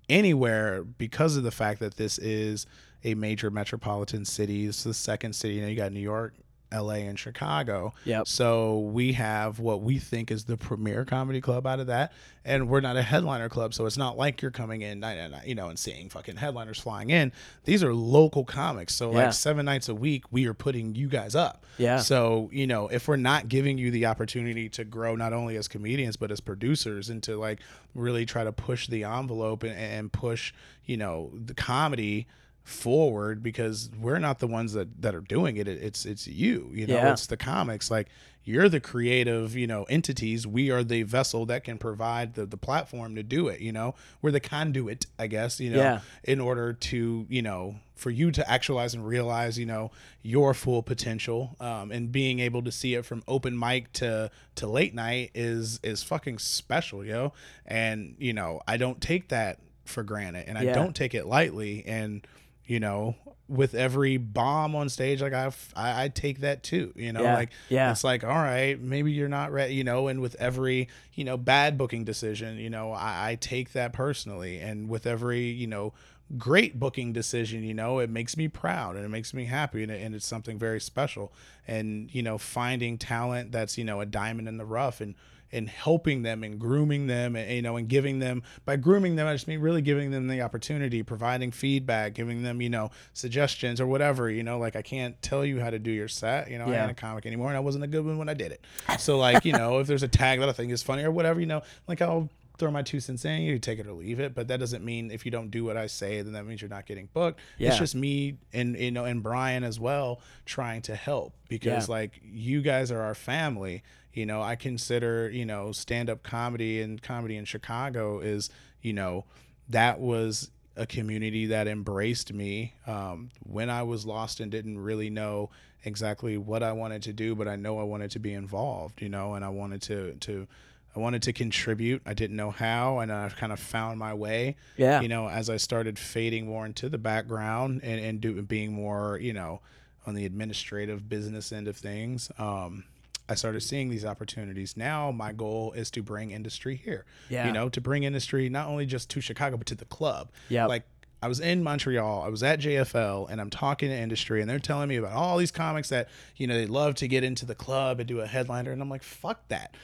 anywhere 0.10 0.84
because 0.84 1.36
of 1.38 1.44
the 1.44 1.52
fact 1.52 1.80
that 1.82 1.98
this 1.98 2.18
is 2.18 2.66
a 3.08 3.16
major 3.16 3.50
metropolitan 3.50 4.26
city. 4.26 4.66
It's 4.68 4.84
the 4.84 4.94
second 4.94 5.34
city. 5.34 5.56
You 5.56 5.62
know, 5.62 5.68
you 5.68 5.76
got 5.76 5.92
New 5.92 6.00
York, 6.00 6.34
L.A., 6.70 7.08
and 7.08 7.18
Chicago. 7.18 7.94
Yep. 8.04 8.28
So 8.28 8.80
we 8.80 9.14
have 9.14 9.60
what 9.60 9.82
we 9.82 10.00
think 10.00 10.32
is 10.32 10.44
the 10.44 10.58
premier 10.58 11.06
comedy 11.06 11.40
club 11.40 11.66
out 11.66 11.80
of 11.80 11.88
that, 11.88 12.12
and 12.44 12.68
we're 12.68 12.82
not 12.82 12.98
a 12.98 13.02
headliner 13.02 13.48
club, 13.48 13.74
so 13.74 13.86
it's 13.86 13.96
not 13.98 14.18
like 14.18 14.42
you're 14.42 14.52
coming 14.52 14.82
in, 14.82 15.00
night 15.00 15.14
and 15.14 15.32
night, 15.32 15.48
you 15.48 15.56
know, 15.56 15.70
and 15.70 15.80
seeing 15.80 16.10
fucking 16.10 16.36
headliners 16.36 16.78
flying 16.78 17.10
in. 17.10 17.32
These 17.64 17.86
are 17.86 17.94
local 17.94 18.44
comics, 18.44 18.94
so 18.94 19.12
Yeah. 19.14 19.26
like 19.28 19.34
seven 19.34 19.66
nights 19.66 19.88
a 19.88 19.96
week, 19.96 20.26
we 20.30 20.46
are 20.46 20.54
putting 20.54 20.94
you 20.94 21.08
guys 21.08 21.36
up. 21.36 21.64
Yeah. 21.78 22.00
So 22.00 22.50
you 22.52 22.68
know, 22.68 22.90
if 22.90 23.08
we're 23.08 23.16
not 23.16 23.48
giving 23.48 23.78
you 23.78 23.90
the 23.90 24.06
opportunity 24.08 24.68
to 24.70 24.84
grow 24.84 25.16
not 25.16 25.32
only 25.32 25.56
as 25.56 25.70
comedians 25.70 26.18
but 26.18 26.32
as 26.32 26.42
producers, 26.42 27.10
and 27.10 27.24
to 27.24 27.38
like 27.38 27.60
really 27.96 28.26
try 28.26 28.44
to 28.44 28.52
push 28.52 28.88
the 28.90 29.06
envelope 29.06 29.64
and, 29.64 29.72
and 29.78 30.12
push, 30.12 30.52
you 30.86 30.98
know, 30.98 31.32
the 31.34 31.54
comedy 31.54 32.28
forward 32.68 33.42
because 33.42 33.90
we're 34.00 34.20
not 34.20 34.40
the 34.40 34.48
ones 34.48 34.74
that 34.74 35.02
that 35.02 35.16
are 35.16 35.22
doing 35.22 35.58
it. 35.58 35.68
It- 35.68 35.82
it's 35.82 36.06
it's 36.06 36.28
you 36.28 36.70
you 36.74 36.86
know 36.88 36.96
Yeah. 36.96 37.12
it's 37.14 37.28
the 37.28 37.38
comics. 37.38 37.90
Like 37.90 38.08
you're 38.44 38.70
the 38.70 38.80
creative 38.80 39.56
you 39.56 39.68
know 39.68 39.84
entities. 39.86 40.46
We 40.46 40.70
are 40.70 40.84
the 40.84 41.04
vessel 41.04 41.46
that 41.48 41.64
can 41.64 41.78
provide 41.78 42.34
the 42.36 42.46
the 42.46 42.58
platform 42.58 43.16
to 43.16 43.24
do 43.24 43.48
it 43.48 43.62
you 43.62 43.72
know? 43.72 43.96
We're 44.22 44.32
the 44.32 44.40
conduit 44.42 45.06
i 45.18 45.28
guess 45.28 45.60
you 45.60 45.70
know 45.72 45.78
Yeah. 45.80 46.00
in 46.24 46.40
order 46.42 46.74
to 46.74 47.26
you 47.30 47.42
know 47.42 47.76
for 47.96 48.10
you 48.12 48.30
to 48.32 48.48
actualize 48.50 48.94
and 48.94 49.08
realize 49.08 49.58
you 49.58 49.66
know 49.66 49.92
your 50.22 50.54
full 50.54 50.84
potential. 50.84 51.56
Um, 51.60 51.92
and 51.92 52.12
being 52.12 52.40
able 52.40 52.62
to 52.64 52.72
see 52.72 52.94
it 52.96 53.06
from 53.06 53.24
open 53.28 53.58
mic 53.58 53.92
to 53.94 54.30
to 54.56 54.68
late 54.68 54.94
night 54.94 55.32
is 55.34 55.80
is 55.84 56.04
fucking 56.04 56.40
special 56.40 57.04
yo. 57.06 57.32
And 57.66 58.16
you 58.20 58.34
know 58.34 58.62
i 58.68 58.76
don't 58.78 59.00
take 59.02 59.30
that 59.30 59.60
for 59.86 60.04
granted 60.04 60.44
and 60.50 60.58
i 60.58 60.66
don't 60.66 60.94
take 60.96 61.14
it 61.16 61.26
lightly. 61.26 61.84
And 61.88 62.28
you 62.68 62.80
know 62.80 63.16
with 63.50 63.74
every 63.74 64.18
bomb 64.18 64.76
on 64.76 64.90
stage 64.90 65.22
like 65.22 65.32
I've, 65.34 65.72
i 65.76 66.04
i 66.04 66.08
take 66.10 66.42
that 66.42 66.64
too 66.64 66.92
you 66.98 67.14
know 67.14 67.24
Yeah. 67.24 67.34
like 67.34 67.50
Yeah. 67.70 67.92
it's 67.92 68.04
like 68.04 68.24
all 68.26 68.30
right 68.30 68.78
maybe 68.80 69.12
you're 69.14 69.30
not 69.30 69.54
ready 69.54 69.74
you 69.76 69.86
know 69.86 70.10
and 70.10 70.20
with 70.20 70.36
every 70.36 70.90
you 71.14 71.24
know 71.24 71.38
bad 71.38 71.78
booking 71.78 72.04
decision 72.04 72.58
you 72.58 72.70
know 72.70 72.92
I, 72.92 73.30
I 73.32 73.36
take 73.36 73.72
that 73.72 73.94
personally 73.94 74.60
and 74.60 74.90
with 74.90 75.08
every 75.08 75.46
you 75.46 75.68
know 75.68 75.94
great 76.38 76.78
booking 76.78 77.14
decision. 77.14 77.64
You 77.64 77.74
know, 77.74 78.00
it 78.00 78.10
makes 78.10 78.36
me 78.36 78.50
proud 78.50 78.98
and 78.98 79.06
it 79.06 79.08
makes 79.08 79.34
me 79.34 79.46
happy, 79.46 79.82
and, 79.82 79.90
it, 79.90 80.02
and 80.02 80.14
it's 80.14 80.26
something 80.28 80.60
very 80.60 80.82
special. 80.82 81.32
And 81.66 82.14
you 82.14 82.22
know, 82.22 82.38
finding 82.38 82.98
talent 82.98 83.54
that's 83.54 83.78
you 83.78 83.86
know 83.86 84.02
a 84.02 84.06
diamond 84.06 84.50
in 84.50 84.58
the 84.58 84.66
rough 84.66 85.00
and 85.00 85.16
and 85.52 85.70
helping 85.70 86.22
them 86.24 86.44
and 86.44 86.60
grooming 86.60 87.08
them 87.08 87.36
and 87.36 87.50
you 87.52 87.62
know 87.62 87.78
and 87.78 87.88
giving 87.88 88.20
them 88.20 88.44
by 88.66 88.76
grooming 88.76 89.16
them 89.16 89.26
i 89.28 89.34
just 89.34 89.48
mean 89.48 89.60
really 89.60 89.82
giving 89.82 90.12
them 90.12 90.28
the 90.28 90.42
opportunity 90.42 91.02
providing 91.04 91.52
feedback 91.52 92.14
giving 92.14 92.44
them 92.44 92.62
you 92.62 92.70
know 92.70 92.90
suggestions 93.14 93.80
or 93.82 93.88
whatever 93.88 94.30
you 94.30 94.44
know 94.44 94.58
like 94.60 94.76
i 94.76 94.82
can't 94.82 95.22
tell 95.22 95.44
you 95.46 95.60
how 95.60 95.70
to 95.70 95.80
do 95.80 95.92
your 95.92 96.08
set 96.08 96.50
you 96.52 96.58
know 96.58 96.68
Yeah. 96.68 96.80
i 96.80 96.82
ain't 96.84 96.92
a 96.92 96.96
comic 96.96 97.26
anymore 97.26 97.48
and 97.48 97.58
i 97.58 97.62
wasn't 97.62 97.84
a 97.84 97.88
good 97.88 98.06
one 98.06 98.18
when 98.18 98.30
i 98.30 98.34
did 98.34 98.52
it 98.52 98.64
so 99.00 99.18
like 99.18 99.46
you 99.46 99.54
know 99.54 99.80
if 99.80 99.88
there's 99.88 100.04
a 100.04 100.08
tag 100.08 100.40
that 100.40 100.50
i 100.50 100.54
think 100.54 100.72
is 100.72 100.84
funny 100.84 101.04
or 101.04 101.12
whatever 101.12 101.40
you 101.40 101.46
know 101.46 101.62
like 101.88 102.02
i'll 102.02 102.30
throw 102.58 102.72
my 102.72 102.82
two 102.82 103.00
cents 103.00 103.24
in 103.24 103.42
you 103.42 103.60
take 103.60 103.78
it 103.78 103.86
or 103.86 103.94
leave 103.94 104.20
it 104.20 104.34
but 104.34 104.48
that 104.48 104.60
doesn't 104.60 104.84
mean 104.84 105.12
if 105.12 105.26
you 105.26 105.32
don't 105.32 105.52
do 105.52 105.64
what 105.64 105.78
i 105.78 105.86
say 105.86 106.22
then 106.24 106.34
that 106.34 106.44
means 106.46 106.60
you're 106.60 106.70
not 106.70 106.86
getting 106.88 107.08
booked 107.14 107.40
Yeah. 107.60 107.70
it's 107.70 107.78
just 107.78 107.94
me 107.96 108.38
and 108.52 108.76
you 108.78 108.90
know 108.92 109.06
and 109.06 109.22
brian 109.22 109.64
as 109.64 109.80
well 109.80 110.22
trying 110.46 110.82
to 110.84 110.96
help 110.96 111.34
because 111.50 111.88
Yeah. 111.88 111.94
like 111.96 112.20
you 112.24 112.62
guys 112.64 112.92
are 112.92 113.02
our 113.02 113.14
family 113.14 113.84
you 114.18 114.26
know 114.26 114.42
i 114.42 114.56
consider 114.56 115.30
you 115.30 115.46
know 115.46 115.72
stand-up 115.72 116.24
comedy 116.24 116.82
and 116.82 117.02
comedy 117.02 117.38
in 117.38 117.46
chicago 117.46 118.20
is 118.20 118.50
you 118.82 118.92
know 118.92 119.24
that 119.70 120.00
was 120.00 120.50
a 120.76 120.86
community 120.86 121.46
that 121.48 121.68
embraced 121.68 122.34
me 122.34 122.74
um, 122.88 123.30
when 123.44 123.70
i 123.70 123.84
was 123.84 124.06
lost 124.06 124.40
and 124.40 124.52
didn't 124.52 124.80
really 124.80 125.10
know 125.10 125.50
exactly 125.86 126.38
what 126.38 126.64
i 126.64 126.72
wanted 126.72 127.02
to 127.04 127.14
do 127.14 127.36
but 127.36 127.48
i 127.48 127.56
know 127.56 127.80
i 127.80 127.84
wanted 127.84 128.10
to 128.12 128.20
be 128.20 128.34
involved 128.34 129.02
you 129.02 129.10
know 129.10 129.36
and 129.36 129.46
i 129.46 129.50
wanted 129.50 129.82
to 129.82 130.14
to 130.16 130.48
i 130.96 131.00
wanted 131.00 131.22
to 131.22 131.32
contribute 131.32 132.02
i 132.06 132.14
didn't 132.14 132.36
know 132.36 132.52
how 132.52 133.00
and 133.00 133.12
I've 133.12 133.36
kind 133.36 133.52
of 133.54 133.60
found 133.60 134.00
my 134.00 134.14
way 134.14 134.56
Yeah. 134.78 135.00
you 135.02 135.08
know 135.08 135.30
as 135.30 135.50
i 135.50 135.58
started 135.58 135.98
fading 136.00 136.48
more 136.48 136.66
into 136.66 136.90
the 136.90 136.98
background 136.98 137.82
and 137.84 138.00
and 138.04 138.20
do, 138.22 138.42
being 138.42 138.74
more 138.74 139.20
you 139.22 139.34
know 139.34 139.62
on 140.08 140.16
the 140.16 140.26
administrative 140.26 141.08
business 141.08 141.52
end 141.52 141.68
of 141.68 141.78
things 141.78 142.32
um 142.40 142.84
I 143.30 143.36
started 143.36 143.62
seeing 143.62 143.90
these 143.90 144.06
opportunities. 144.06 144.78
Now 144.78 145.12
my 145.12 145.34
goal 145.34 145.74
is 145.74 145.92
to 145.92 146.04
bring 146.04 146.32
industry 146.32 146.76
here. 146.76 147.06
Yeah. 147.30 147.48
You 147.48 147.54
know, 147.54 147.70
to 147.70 147.82
bring 147.82 148.04
industry 148.04 148.50
not 148.50 148.68
only 148.68 148.86
just 148.86 149.10
to 149.12 149.22
Chicago 149.22 149.58
but 149.58 149.68
to 149.68 149.76
the 149.76 149.86
club. 149.86 150.32
Yeah. 150.50 150.66
Like 150.66 150.84
I 151.22 151.28
was 151.28 151.40
in 151.40 151.64
Montreal, 151.64 152.22
I 152.22 152.30
was 152.30 152.44
at 152.44 152.60
JFL 152.60 153.30
and 153.30 153.42
I'm 153.42 153.50
talking 153.50 153.90
to 153.90 153.96
industry 153.96 154.42
and 154.42 154.50
they're 154.50 154.60
telling 154.60 154.88
me 154.88 154.98
about 154.98 155.14
all 155.14 155.38
these 155.38 155.52
comics 155.52 155.90
that, 155.90 156.10
you 156.36 156.48
know, 156.48 156.56
they 156.56 156.68
love 156.68 156.96
to 156.96 157.08
get 157.08 157.24
into 157.24 157.46
the 157.46 157.56
club 157.56 158.00
and 158.00 158.08
do 158.08 158.20
a 158.20 158.28
headliner 158.28 158.72
and 158.72 158.82
I'm 158.82 158.90
like, 158.90 159.04
fuck 159.04 159.48
that. 159.50 159.76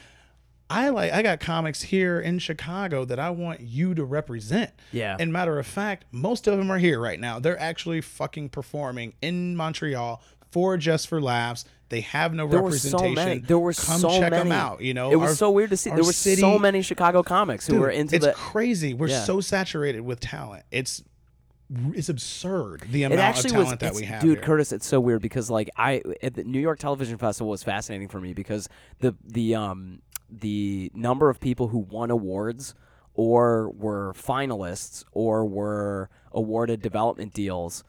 I 0.70 0.90
like 0.90 1.12
I 1.12 1.22
got 1.22 1.40
comics 1.40 1.82
here 1.84 2.20
in 2.20 2.40
Chicago 2.40 3.06
that 3.06 3.20
I 3.20 3.30
want 3.30 3.60
you 3.62 3.94
to 3.96 4.04
represent. 4.06 4.72
Yeah. 4.92 5.18
And 5.20 5.34
matter 5.34 5.60
of 5.60 5.68
fact, 5.68 6.06
most 6.12 6.48
of 6.48 6.58
them 6.58 6.72
are 6.72 6.80
here 6.80 7.00
right 7.00 7.20
now. 7.20 7.40
They're 7.40 7.60
actually 7.60 8.02
fucking 8.02 8.50
performing 8.50 9.14
in 9.22 9.56
Montreal 9.56 10.22
for 10.52 10.78
Just 10.78 11.08
for 11.08 11.22
Laughs. 11.22 11.66
They 11.94 12.02
have 12.02 12.34
no 12.34 12.48
there 12.48 12.60
were 12.60 12.72
so 12.72 12.98
representation. 12.98 13.16
many. 13.16 13.40
There 13.42 13.60
were 13.60 13.72
Come 13.74 14.00
so 14.00 14.10
check 14.20 14.32
many. 14.32 14.50
them 14.50 14.52
out. 14.52 14.82
You 14.82 14.96
know, 14.96 15.12
it 15.12 15.18
was 15.18 15.30
Our- 15.30 15.36
so 15.36 15.52
weird 15.52 15.70
to 15.70 15.78
see. 15.78 15.92
There 15.92 16.04
were 16.04 16.12
city- 16.12 16.42
so 16.42 16.58
many 16.58 16.82
Chicago 16.82 17.22
comics 17.22 17.68
who 17.68 17.74
Dude, 17.74 17.82
were 17.82 17.90
into 17.92 18.16
it's 18.16 18.26
the. 18.26 18.32
crazy. 18.34 18.96
We're 18.96 19.10
Yeah. 19.10 19.24
so 19.24 19.42
saturated 19.42 20.02
with 20.02 20.20
talent. 20.20 20.64
It's 20.72 21.04
it's 21.94 22.10
absurd 22.10 22.82
the 22.90 23.04
It 23.04 23.12
amount 23.12 23.38
of 23.38 23.52
talent 23.52 23.70
was, 23.70 23.78
that 23.80 23.94
we 23.94 24.06
have. 24.06 24.22
dude, 24.22 24.38
here. 24.38 24.44
Curtis. 24.44 24.72
It's 24.72 24.88
so 24.88 25.00
weird 25.00 25.22
because 25.22 25.50
like 25.52 25.70
I 25.78 26.02
at 26.24 26.34
the 26.34 26.44
New 26.44 26.60
York 26.60 26.80
Television 26.80 27.18
Festival 27.20 27.50
was 27.52 27.62
fascinating 27.64 28.08
for 28.08 28.20
me 28.20 28.34
because 28.34 28.68
the 29.02 29.16
the 29.24 29.54
um 29.54 30.02
the 30.32 30.92
number 30.96 31.30
of 31.30 31.40
people 31.40 31.68
who 31.68 31.78
won 31.78 32.10
awards 32.10 32.74
or 33.14 33.70
were 33.70 34.14
finalists 34.18 35.04
or 35.12 35.46
were 35.46 36.10
awarded 36.32 36.82
development 36.82 37.34
deals 37.34 37.84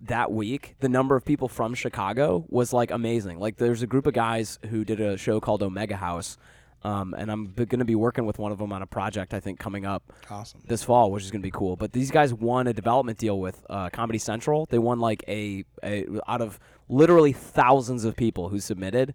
that 0.00 0.32
week 0.32 0.76
the 0.80 0.88
number 0.88 1.16
of 1.16 1.24
people 1.24 1.48
from 1.48 1.74
chicago 1.74 2.44
was 2.48 2.72
like 2.72 2.90
amazing 2.90 3.38
like 3.38 3.56
there's 3.56 3.82
a 3.82 3.86
group 3.86 4.06
of 4.06 4.14
guys 4.14 4.58
who 4.70 4.84
did 4.84 5.00
a 5.00 5.16
show 5.16 5.40
called 5.40 5.62
omega 5.62 5.96
house 5.96 6.36
um, 6.82 7.14
and 7.14 7.30
i'm 7.30 7.52
going 7.54 7.78
to 7.78 7.84
be 7.84 7.94
working 7.94 8.24
with 8.24 8.38
one 8.38 8.52
of 8.52 8.58
them 8.58 8.72
on 8.72 8.82
a 8.82 8.86
project 8.86 9.34
i 9.34 9.40
think 9.40 9.58
coming 9.58 9.84
up 9.84 10.02
awesome. 10.30 10.60
this 10.66 10.82
fall, 10.82 11.10
which 11.10 11.24
is 11.24 11.30
going 11.30 11.42
to 11.42 11.46
be 11.46 11.50
cool. 11.50 11.76
But 11.76 11.92
these 11.92 12.10
guys 12.10 12.32
won 12.32 12.66
a 12.66 12.72
development 12.72 13.18
deal 13.18 13.38
with 13.38 13.64
uh, 13.68 13.90
Comedy 13.90 14.18
Central. 14.18 14.66
They 14.70 14.78
won 14.78 14.98
like 14.98 15.22
a, 15.28 15.64
a 15.82 16.06
out 16.26 16.40
of 16.40 16.58
literally 16.88 17.32
thousands 17.32 18.04
of 18.04 18.16
people 18.16 18.48
who 18.48 18.60
submitted, 18.60 19.14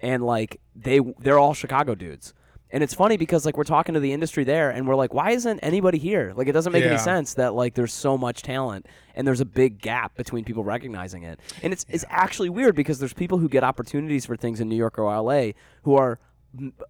and 0.00 0.24
like 0.24 0.60
they 0.74 1.00
they're 1.18 1.38
all 1.38 1.54
Chicago 1.54 1.94
dudes. 1.94 2.34
And 2.76 2.82
it's 2.82 2.92
funny 2.92 3.16
because 3.16 3.46
like 3.46 3.56
we're 3.56 3.64
talking 3.64 3.94
to 3.94 4.00
the 4.00 4.12
industry 4.12 4.44
there, 4.44 4.68
and 4.68 4.86
we're 4.86 4.96
like, 4.96 5.14
why 5.14 5.30
isn't 5.30 5.60
anybody 5.60 5.96
here? 5.96 6.34
Like 6.36 6.46
it 6.46 6.52
doesn't 6.52 6.74
make 6.74 6.84
any 6.84 6.98
sense 6.98 7.32
that 7.32 7.54
like 7.54 7.72
there's 7.72 7.94
so 7.94 8.18
much 8.18 8.42
talent 8.42 8.84
and 9.14 9.26
there's 9.26 9.40
a 9.40 9.46
big 9.46 9.80
gap 9.80 10.14
between 10.14 10.44
people 10.44 10.62
recognizing 10.62 11.22
it. 11.22 11.40
And 11.62 11.72
it's 11.72 11.86
it's 11.88 12.04
actually 12.10 12.50
weird 12.50 12.76
because 12.76 12.98
there's 12.98 13.14
people 13.14 13.38
who 13.38 13.48
get 13.48 13.64
opportunities 13.64 14.26
for 14.26 14.36
things 14.36 14.60
in 14.60 14.68
New 14.68 14.76
York 14.76 14.98
or 14.98 15.04
LA 15.04 15.52
who 15.84 15.94
are 15.94 16.18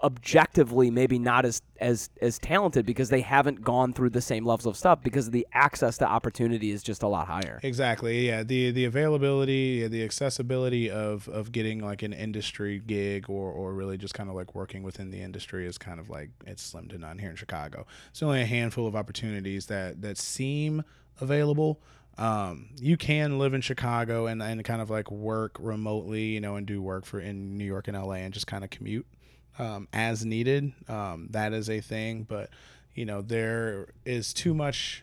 objectively 0.02 0.90
maybe 0.90 1.18
not 1.18 1.44
as 1.44 1.61
as 1.80 2.09
as 2.22 2.38
talented 2.38 2.86
because 2.86 3.09
they 3.09 3.20
haven't 3.20 3.62
gone 3.62 3.92
through 3.92 4.11
the 4.11 4.20
same 4.20 4.44
levels 4.44 4.66
of 4.66 4.76
stuff 4.76 5.02
because 5.02 5.30
the 5.30 5.46
access 5.52 5.98
to 5.98 6.07
opportunity 6.07 6.70
is 6.70 6.82
just 6.82 7.02
a 7.02 7.09
lot 7.09 7.26
higher. 7.26 7.59
Exactly. 7.62 8.26
Yeah. 8.26 8.42
The 8.42 8.70
the 8.70 8.84
availability, 8.84 9.86
the 9.88 10.04
accessibility 10.04 10.90
of 10.90 11.28
of 11.28 11.52
getting 11.52 11.80
like 11.80 12.02
an 12.02 12.12
industry 12.12 12.80
gig 12.86 13.28
or 13.28 13.50
or 13.50 13.72
really 13.72 13.98
just 13.98 14.14
kind 14.14 14.28
of 14.28 14.36
like 14.36 14.54
working 14.54 14.82
within 14.82 15.11
the 15.11 15.20
industry 15.20 15.66
is 15.66 15.78
kind 15.78 15.98
of 15.98 16.09
like 16.09 16.30
it's 16.46 16.62
slim 16.62 16.88
to 16.88 16.98
none 16.98 17.18
here 17.18 17.30
in 17.30 17.36
Chicago. 17.36 17.86
It's 18.11 18.22
only 18.22 18.42
a 18.42 18.46
handful 18.46 18.86
of 18.86 18.94
opportunities 18.94 19.66
that 19.66 20.02
that 20.02 20.18
seem 20.18 20.84
available. 21.20 21.80
Um, 22.18 22.70
you 22.80 22.96
can 22.96 23.38
live 23.38 23.52
in 23.52 23.61
Chicago 23.61 24.26
and, 24.26 24.42
and 24.42 24.64
kind 24.64 24.80
of 24.80 24.88
like 24.88 25.11
work 25.11 25.59
remotely, 25.61 26.22
you 26.28 26.40
know, 26.40 26.57
and 26.57 26.66
do 26.66 26.80
work 26.80 27.04
for 27.04 27.20
in 27.20 27.59
New 27.59 27.64
York 27.66 27.88
and 27.88 27.96
LA 27.96 28.14
and 28.14 28.32
just 28.32 28.46
kind 28.46 28.64
of 28.64 28.70
commute 28.70 29.07
um, 29.59 29.88
as 29.92 30.24
needed. 30.24 30.72
Um, 30.88 31.28
that 31.30 31.52
is 31.52 31.68
a 31.70 31.80
thing, 31.80 32.24
but 32.28 32.50
you 32.94 33.04
know 33.04 33.22
there 33.22 33.88
is 34.04 34.32
too 34.32 34.54
much 34.54 35.02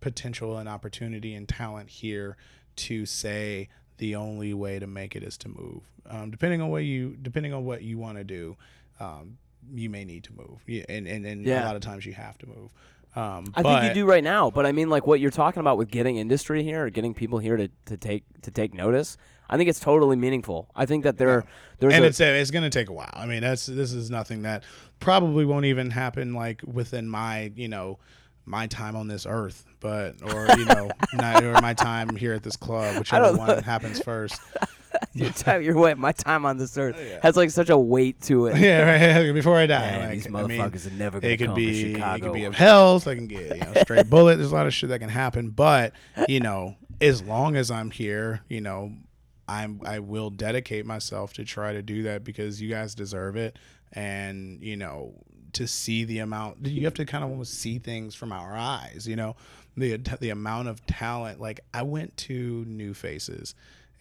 potential 0.00 0.58
and 0.58 0.68
opportunity 0.68 1.34
and 1.34 1.48
talent 1.48 1.88
here 1.88 2.36
to 2.74 3.06
say 3.06 3.68
the 3.98 4.16
only 4.16 4.52
way 4.52 4.78
to 4.78 4.86
make 4.86 5.14
it 5.14 5.22
is 5.22 5.36
to 5.38 5.48
move. 5.48 5.82
Um, 6.08 6.30
depending 6.30 6.60
on 6.60 6.68
what 6.70 6.84
you 6.84 7.16
depending 7.22 7.54
on 7.54 7.64
what 7.64 7.82
you 7.82 7.98
want 7.98 8.18
to 8.18 8.24
do, 8.24 8.56
um, 9.00 9.38
you 9.72 9.88
may 9.88 10.04
need 10.04 10.24
to 10.24 10.32
move. 10.32 10.60
And 10.88 11.06
and, 11.06 11.24
and 11.24 11.44
Yeah. 11.44 11.64
a 11.64 11.66
lot 11.66 11.76
of 11.76 11.82
times 11.82 12.04
you 12.04 12.12
have 12.14 12.36
to 12.38 12.46
move. 12.46 12.72
Um, 13.14 13.52
I 13.54 13.62
but, 13.62 13.80
think 13.80 13.94
you 13.94 14.02
do 14.02 14.08
right 14.08 14.24
now, 14.24 14.50
but 14.50 14.64
I 14.64 14.72
mean 14.72 14.88
like 14.88 15.06
what 15.06 15.20
you're 15.20 15.30
talking 15.30 15.60
about 15.60 15.76
with 15.76 15.90
getting 15.90 16.16
industry 16.16 16.62
here 16.62 16.86
or 16.86 16.90
getting 16.90 17.12
people 17.12 17.38
here 17.38 17.56
to, 17.58 17.68
to 17.86 17.96
take 17.96 18.24
to 18.42 18.50
take 18.50 18.72
notice. 18.74 19.16
I 19.52 19.58
think 19.58 19.68
it's 19.68 19.80
totally 19.80 20.16
meaningful. 20.16 20.70
I 20.74 20.86
think 20.86 21.04
that 21.04 21.18
there 21.18 21.44
there's 21.78 21.92
and 21.92 22.04
a, 22.04 22.06
it's 22.06 22.22
uh, 22.22 22.24
it's 22.24 22.50
going 22.50 22.62
to 22.62 22.70
take 22.70 22.88
a 22.88 22.92
while. 22.92 23.12
I 23.12 23.26
mean, 23.26 23.42
that's 23.42 23.66
this 23.66 23.92
is 23.92 24.10
nothing 24.10 24.42
that 24.42 24.64
probably 24.98 25.44
won't 25.44 25.66
even 25.66 25.90
happen 25.90 26.32
like 26.32 26.62
within 26.64 27.06
my 27.06 27.52
you 27.54 27.68
know 27.68 27.98
my 28.46 28.66
time 28.66 28.96
on 28.96 29.08
this 29.08 29.26
earth, 29.28 29.66
but 29.78 30.14
or 30.22 30.46
you 30.56 30.64
know 30.64 30.90
not, 31.12 31.44
or 31.44 31.52
my 31.60 31.74
time 31.74 32.16
here 32.16 32.32
at 32.32 32.42
this 32.42 32.56
club, 32.56 32.96
whichever 32.98 33.36
one 33.36 33.62
happens 33.62 34.00
first. 34.00 34.40
your 35.14 35.30
time 35.30 35.60
your 35.62 35.76
way 35.76 35.92
my 35.94 36.12
time 36.12 36.46
on 36.46 36.56
this 36.56 36.76
earth 36.78 36.96
oh, 36.98 37.02
yeah. 37.02 37.18
has 37.22 37.36
like 37.36 37.50
such 37.50 37.68
a 37.68 37.76
weight 37.76 38.18
to 38.22 38.46
it. 38.46 38.56
yeah, 38.58 39.18
right. 39.18 39.32
Before 39.34 39.58
I 39.58 39.66
die, 39.66 39.80
Man, 39.80 40.00
like, 40.00 40.10
these 40.12 40.26
I 40.26 40.30
mean, 40.30 40.58
motherfuckers 40.58 40.86
are 40.86 40.94
never 40.94 41.18
it 41.22 41.36
could 41.36 41.54
be 41.54 41.92
to 41.92 42.14
it 42.14 42.22
could 42.22 42.32
be 42.32 42.44
of 42.44 42.54
health. 42.54 43.06
I 43.06 43.16
can 43.16 43.26
get 43.26 43.54
you 43.54 43.60
know 43.60 43.82
straight 43.82 44.08
bullet. 44.08 44.36
There's 44.36 44.52
a 44.52 44.54
lot 44.54 44.66
of 44.66 44.72
shit 44.72 44.88
that 44.88 45.00
can 45.00 45.10
happen, 45.10 45.50
but 45.50 45.92
you 46.26 46.40
know, 46.40 46.76
as 47.02 47.22
long 47.22 47.56
as 47.56 47.70
I'm 47.70 47.90
here, 47.90 48.42
you 48.48 48.62
know, 48.62 48.92
I'm 49.48 49.80
I 49.84 49.98
will 49.98 50.30
dedicate 50.30 50.86
myself 50.86 51.32
to 51.34 51.44
try 51.44 51.72
to 51.72 51.82
do 51.82 52.02
that 52.04 52.24
because 52.24 52.60
you 52.60 52.70
guys 52.70 52.94
deserve 52.94 53.36
it, 53.36 53.58
and 53.92 54.62
you 54.62 54.76
know, 54.76 55.14
to 55.54 55.66
see 55.66 56.04
the 56.04 56.18
amount 56.18 56.66
you 56.66 56.84
have 56.84 56.94
to 56.94 57.04
kind 57.04 57.24
of 57.24 57.30
almost 57.30 57.54
see 57.54 57.78
things 57.78 58.14
from 58.14 58.32
our 58.32 58.56
eyes. 58.56 59.06
You 59.06 59.16
know, 59.16 59.36
the 59.76 59.96
the 60.20 60.30
amount 60.30 60.68
of 60.68 60.84
talent. 60.86 61.40
Like 61.40 61.60
I 61.74 61.82
went 61.82 62.16
to 62.18 62.64
New 62.66 62.94
Faces. 62.94 63.54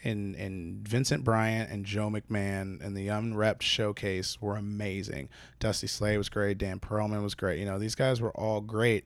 And, 0.04 0.34
and 0.34 0.80
Vincent 0.88 1.24
Bryant 1.24 1.70
and 1.70 1.86
Joe 1.86 2.10
McMahon 2.10 2.84
and 2.84 2.98
the 2.98 3.10
Unrepped 3.10 3.62
Showcase 3.62 4.42
were 4.42 4.56
amazing. 4.56 5.30
Dusty 5.60 5.86
Slade 5.86 6.18
was 6.18 6.28
great. 6.28 6.58
Dan 6.58 6.80
Perlman 6.80 7.22
was 7.22 7.36
great. 7.36 7.60
You 7.60 7.66
know, 7.66 7.78
these 7.78 7.94
guys 7.94 8.20
were 8.20 8.32
all 8.32 8.62
great, 8.62 9.06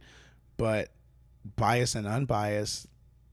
but 0.56 0.92
biased 1.58 1.96
and 1.96 2.08
unbiased, 2.08 2.88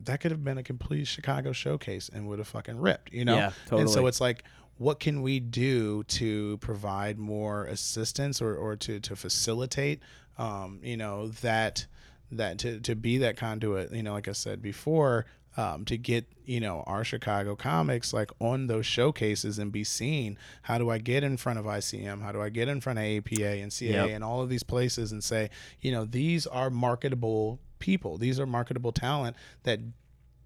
that 0.05 0.21
could 0.21 0.31
have 0.31 0.45
been 0.45 0.59
a 0.59 0.63
complete 0.63 1.07
Chicago 1.07 1.53
showcase 1.53 2.11
and 2.13 2.29
would 2.29 2.39
have 2.39 2.49
fucking 2.49 2.79
ripped, 2.79 3.13
you 3.13 3.25
know? 3.25 3.37
Yeah, 3.37 3.53
totally. 3.65 3.83
And 3.83 3.91
so 3.91 4.07
it's 4.07 4.21
like, 4.21 4.45
what 4.79 5.01
can 5.01 5.23
we 5.23 5.39
do 5.41 6.03
to 6.05 6.59
provide 6.59 7.19
more 7.19 7.67
assistance 7.67 8.41
or, 8.43 8.55
or 8.55 8.77
to, 8.77 9.01
to 9.01 9.15
facilitate, 9.17 10.01
um, 10.39 10.81
you 10.83 10.97
know, 10.97 11.29
that, 11.43 11.87
that 12.33 12.59
to, 12.59 12.81
to 12.81 12.97
be 12.97 13.19
that 13.19 13.37
conduit, 13.37 13.93
you 13.93 14.03
know, 14.03 14.13
like 14.13 14.29
I 14.29 14.33
said 14.33 14.63
before, 14.63 15.27
um, 15.57 15.85
to 15.85 15.97
get 15.99 16.27
you 16.45 16.61
know 16.61 16.83
our 16.87 17.05
Chicago 17.05 17.55
comics 17.55 18.13
like 18.13 18.31
on 18.41 18.67
those 18.67 18.87
showcases 18.87 19.59
and 19.59 19.71
be 19.73 19.85
seen. 19.85 20.39
How 20.63 20.79
do 20.79 20.91
I 20.91 20.99
get 20.99 21.23
in 21.25 21.37
front 21.37 21.59
of 21.59 21.65
ICM? 21.67 22.23
How 22.23 22.33
do 22.33 22.41
I 22.41 22.49
get 22.49 22.69
in 22.69 22.81
front 22.81 22.99
of 22.99 23.05
APA 23.05 23.47
and 23.47 23.73
CA 23.73 23.91
Yep. 23.93 24.11
and 24.11 24.25
all 24.25 24.41
of 24.43 24.49
these 24.49 24.63
places 24.63 25.13
and 25.13 25.23
say, 25.23 25.51
you 25.81 25.93
know, 25.93 26.05
these 26.05 26.47
are 26.47 26.71
marketable 26.71 27.61
people. 27.79 28.19
These 28.19 28.39
are 28.41 28.47
marketable 28.47 28.93
talent 28.93 29.37
that 29.65 29.81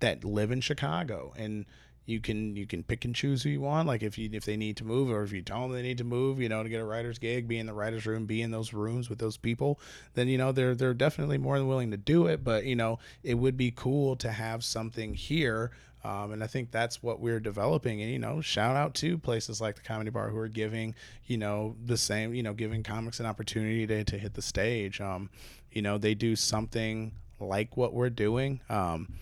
that 0.00 0.24
live 0.24 0.50
in 0.50 0.60
Chicago 0.60 1.32
and 1.36 1.64
you 2.06 2.20
can 2.20 2.56
you 2.56 2.66
can 2.66 2.82
pick 2.82 3.04
and 3.04 3.14
choose 3.14 3.42
who 3.42 3.50
you 3.50 3.60
want 3.60 3.86
like 3.86 4.02
if 4.02 4.16
you 4.16 4.30
if 4.32 4.44
they 4.44 4.56
need 4.56 4.76
to 4.76 4.84
move 4.84 5.10
or 5.10 5.22
if 5.22 5.32
you 5.32 5.42
tell 5.42 5.62
them 5.62 5.72
they 5.72 5.82
need 5.82 5.98
to 5.98 6.04
move 6.04 6.40
you 6.40 6.48
know 6.48 6.62
to 6.62 6.68
get 6.68 6.80
a 6.80 6.84
writer's 6.84 7.18
gig 7.18 7.46
be 7.46 7.58
in 7.58 7.66
the 7.66 7.74
writer's 7.74 8.06
room 8.06 8.24
be 8.24 8.40
in 8.40 8.50
those 8.50 8.72
rooms 8.72 9.10
with 9.10 9.18
those 9.18 9.36
people 9.36 9.78
then 10.14 10.28
you 10.28 10.38
know 10.38 10.52
they're 10.52 10.74
they're 10.74 10.94
definitely 10.94 11.36
more 11.36 11.58
than 11.58 11.68
willing 11.68 11.90
to 11.90 11.96
do 11.96 12.26
it 12.26 12.42
but 12.42 12.64
you 12.64 12.76
know 12.76 12.98
it 13.22 13.34
would 13.34 13.56
be 13.56 13.72
cool 13.74 14.16
to 14.16 14.30
have 14.30 14.64
something 14.64 15.14
here 15.14 15.72
um, 16.06 16.30
and 16.30 16.44
I 16.44 16.46
think 16.46 16.70
that's 16.70 17.02
what 17.02 17.18
we're 17.18 17.40
developing. 17.40 18.00
And, 18.00 18.12
you 18.12 18.20
know, 18.20 18.40
shout 18.40 18.76
out 18.76 18.94
to 18.96 19.18
places 19.18 19.60
like 19.60 19.74
the 19.74 19.82
Comedy 19.82 20.10
Bar 20.10 20.28
who 20.28 20.38
are 20.38 20.46
giving, 20.46 20.94
you 21.26 21.36
know, 21.36 21.74
the 21.84 21.96
same, 21.96 22.32
you 22.32 22.44
know, 22.44 22.52
giving 22.52 22.84
comics 22.84 23.18
an 23.18 23.26
opportunity 23.26 23.88
to, 23.88 24.04
to 24.04 24.16
hit 24.16 24.34
the 24.34 24.42
stage. 24.42 25.00
Um, 25.00 25.30
you 25.72 25.82
know, 25.82 25.98
they 25.98 26.14
do 26.14 26.36
something 26.36 27.10
like 27.40 27.76
what 27.76 27.92
we're 27.92 28.10
doing. 28.10 28.60
Um, 28.70 29.14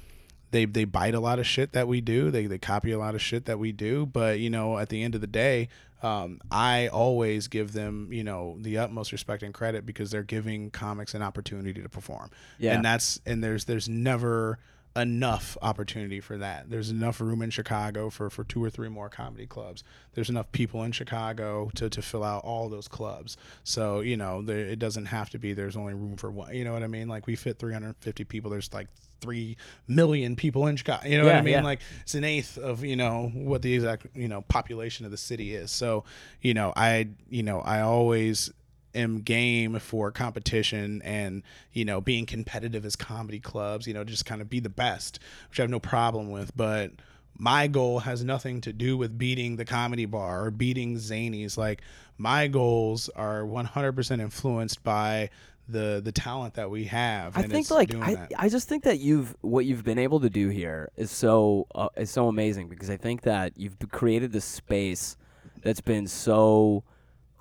they 0.54 0.66
they 0.66 0.84
bite 0.84 1.16
a 1.16 1.20
lot 1.20 1.40
of 1.40 1.46
shit 1.46 1.72
that 1.72 1.88
we 1.88 2.00
do. 2.00 2.30
They 2.30 2.46
they 2.46 2.58
copy 2.58 2.92
a 2.92 2.98
lot 2.98 3.16
of 3.16 3.20
shit 3.20 3.46
that 3.46 3.58
we 3.58 3.72
do. 3.72 4.06
But 4.06 4.38
you 4.38 4.50
know, 4.50 4.78
at 4.78 4.88
the 4.88 5.02
end 5.02 5.16
of 5.16 5.20
the 5.20 5.26
day, 5.26 5.68
um, 6.00 6.40
I 6.48 6.86
always 6.86 7.48
give 7.48 7.72
them 7.72 8.08
you 8.12 8.22
know 8.22 8.56
the 8.60 8.78
utmost 8.78 9.10
respect 9.10 9.42
and 9.42 9.52
credit 9.52 9.84
because 9.84 10.12
they're 10.12 10.22
giving 10.22 10.70
comics 10.70 11.12
an 11.12 11.22
opportunity 11.22 11.82
to 11.82 11.88
perform. 11.88 12.30
Yeah. 12.58 12.76
and 12.76 12.84
that's 12.84 13.20
and 13.26 13.42
there's 13.42 13.64
there's 13.64 13.88
never 13.88 14.60
enough 14.96 15.58
opportunity 15.60 16.20
for 16.20 16.38
that. 16.38 16.70
There's 16.70 16.88
enough 16.88 17.20
room 17.20 17.42
in 17.42 17.50
Chicago 17.50 18.08
for 18.08 18.30
for 18.30 18.44
two 18.44 18.62
or 18.62 18.70
three 18.70 18.88
more 18.88 19.08
comedy 19.08 19.46
clubs. 19.46 19.82
There's 20.12 20.30
enough 20.30 20.52
people 20.52 20.84
in 20.84 20.92
Chicago 20.92 21.68
to 21.74 21.90
to 21.90 22.00
fill 22.00 22.22
out 22.22 22.44
all 22.44 22.68
those 22.68 22.86
clubs. 22.86 23.36
So 23.64 24.00
you 24.00 24.16
know, 24.16 24.40
there, 24.40 24.58
it 24.58 24.78
doesn't 24.78 25.06
have 25.06 25.30
to 25.30 25.38
be. 25.38 25.52
There's 25.52 25.76
only 25.76 25.94
room 25.94 26.16
for 26.16 26.30
one. 26.30 26.54
You 26.54 26.64
know 26.64 26.72
what 26.72 26.84
I 26.84 26.86
mean? 26.86 27.08
Like 27.08 27.26
we 27.26 27.34
fit 27.34 27.58
350 27.58 28.22
people. 28.22 28.52
There's 28.52 28.72
like 28.72 28.86
three 29.24 29.56
million 29.88 30.36
people 30.36 30.66
in 30.66 30.76
Chicago. 30.76 31.08
You 31.08 31.18
know 31.18 31.24
what 31.24 31.36
I 31.36 31.40
mean? 31.40 31.54
yeah. 31.54 31.62
Like 31.62 31.80
it's 32.02 32.14
an 32.14 32.24
eighth 32.24 32.58
of 32.58 32.84
you 32.84 32.94
know 32.94 33.30
what 33.34 33.62
the 33.62 33.72
exact 33.74 34.06
you 34.14 34.28
know 34.28 34.42
population 34.42 35.06
of 35.06 35.10
the 35.10 35.16
city 35.16 35.54
is. 35.54 35.70
So 35.70 36.04
you 36.42 36.52
know, 36.52 36.72
I 36.76 37.08
you 37.30 37.42
know 37.42 37.60
I 37.60 37.80
always 37.80 38.52
am 38.94 39.18
game 39.22 39.78
for 39.80 40.12
competition 40.12 41.02
and 41.02 41.42
you 41.72 41.84
know 41.84 42.00
being 42.00 42.26
competitive 42.26 42.84
as 42.84 42.96
comedy 42.96 43.40
clubs. 43.40 43.86
You 43.86 43.94
know, 43.94 44.04
just 44.04 44.26
kind 44.26 44.42
of 44.42 44.50
be 44.50 44.60
the 44.60 44.68
best, 44.68 45.18
which 45.48 45.58
I 45.58 45.62
have 45.62 45.70
no 45.70 45.80
problem 45.80 46.30
with, 46.30 46.54
but. 46.56 46.92
My 47.36 47.66
goal 47.66 47.98
has 47.98 48.22
nothing 48.22 48.60
to 48.60 48.72
do 48.72 48.96
with 48.96 49.18
beating 49.18 49.56
the 49.56 49.64
comedy 49.64 50.04
bar 50.04 50.44
or 50.44 50.52
beating 50.52 50.94
Zanies. 50.94 51.58
Like 51.58 51.82
my 52.16 52.46
goals 52.46 53.08
are 53.08 53.42
100% 53.42 54.20
influenced 54.20 54.84
by 54.84 55.30
the 55.68 56.00
the 56.04 56.12
talent 56.12 56.54
that 56.54 56.70
we 56.70 56.84
have. 56.84 57.36
I 57.36 57.42
and 57.42 57.50
think 57.50 57.62
it's 57.62 57.70
like 57.70 57.90
doing 57.90 58.02
I, 58.02 58.14
that. 58.14 58.32
I 58.36 58.48
just 58.48 58.68
think 58.68 58.84
that 58.84 58.98
you've 58.98 59.34
what 59.40 59.64
you've 59.64 59.84
been 59.84 59.98
able 59.98 60.20
to 60.20 60.30
do 60.30 60.48
here 60.48 60.90
is 60.96 61.10
so 61.10 61.66
uh, 61.74 61.88
is 61.96 62.10
so 62.10 62.28
amazing 62.28 62.68
because 62.68 62.90
I 62.90 62.96
think 62.96 63.22
that 63.22 63.52
you've 63.56 63.76
created 63.90 64.32
this 64.32 64.44
space 64.44 65.16
that's 65.62 65.80
been 65.80 66.06
so 66.06 66.84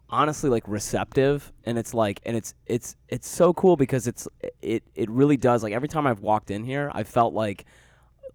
honestly 0.09 0.49
like 0.49 0.63
receptive 0.67 1.51
and 1.65 1.77
it's 1.77 1.93
like 1.93 2.21
and 2.25 2.37
it's 2.37 2.53
it's 2.67 2.95
it's 3.09 3.27
so 3.27 3.51
cool 3.53 3.75
because 3.75 4.07
it's 4.07 4.27
it 4.61 4.83
it 4.93 5.09
really 5.09 5.37
does 5.37 5.63
like 5.63 5.73
every 5.73 5.87
time 5.87 6.05
I've 6.05 6.19
walked 6.19 6.51
in 6.51 6.63
here 6.63 6.91
I 6.93 7.03
felt 7.03 7.33
like 7.33 7.65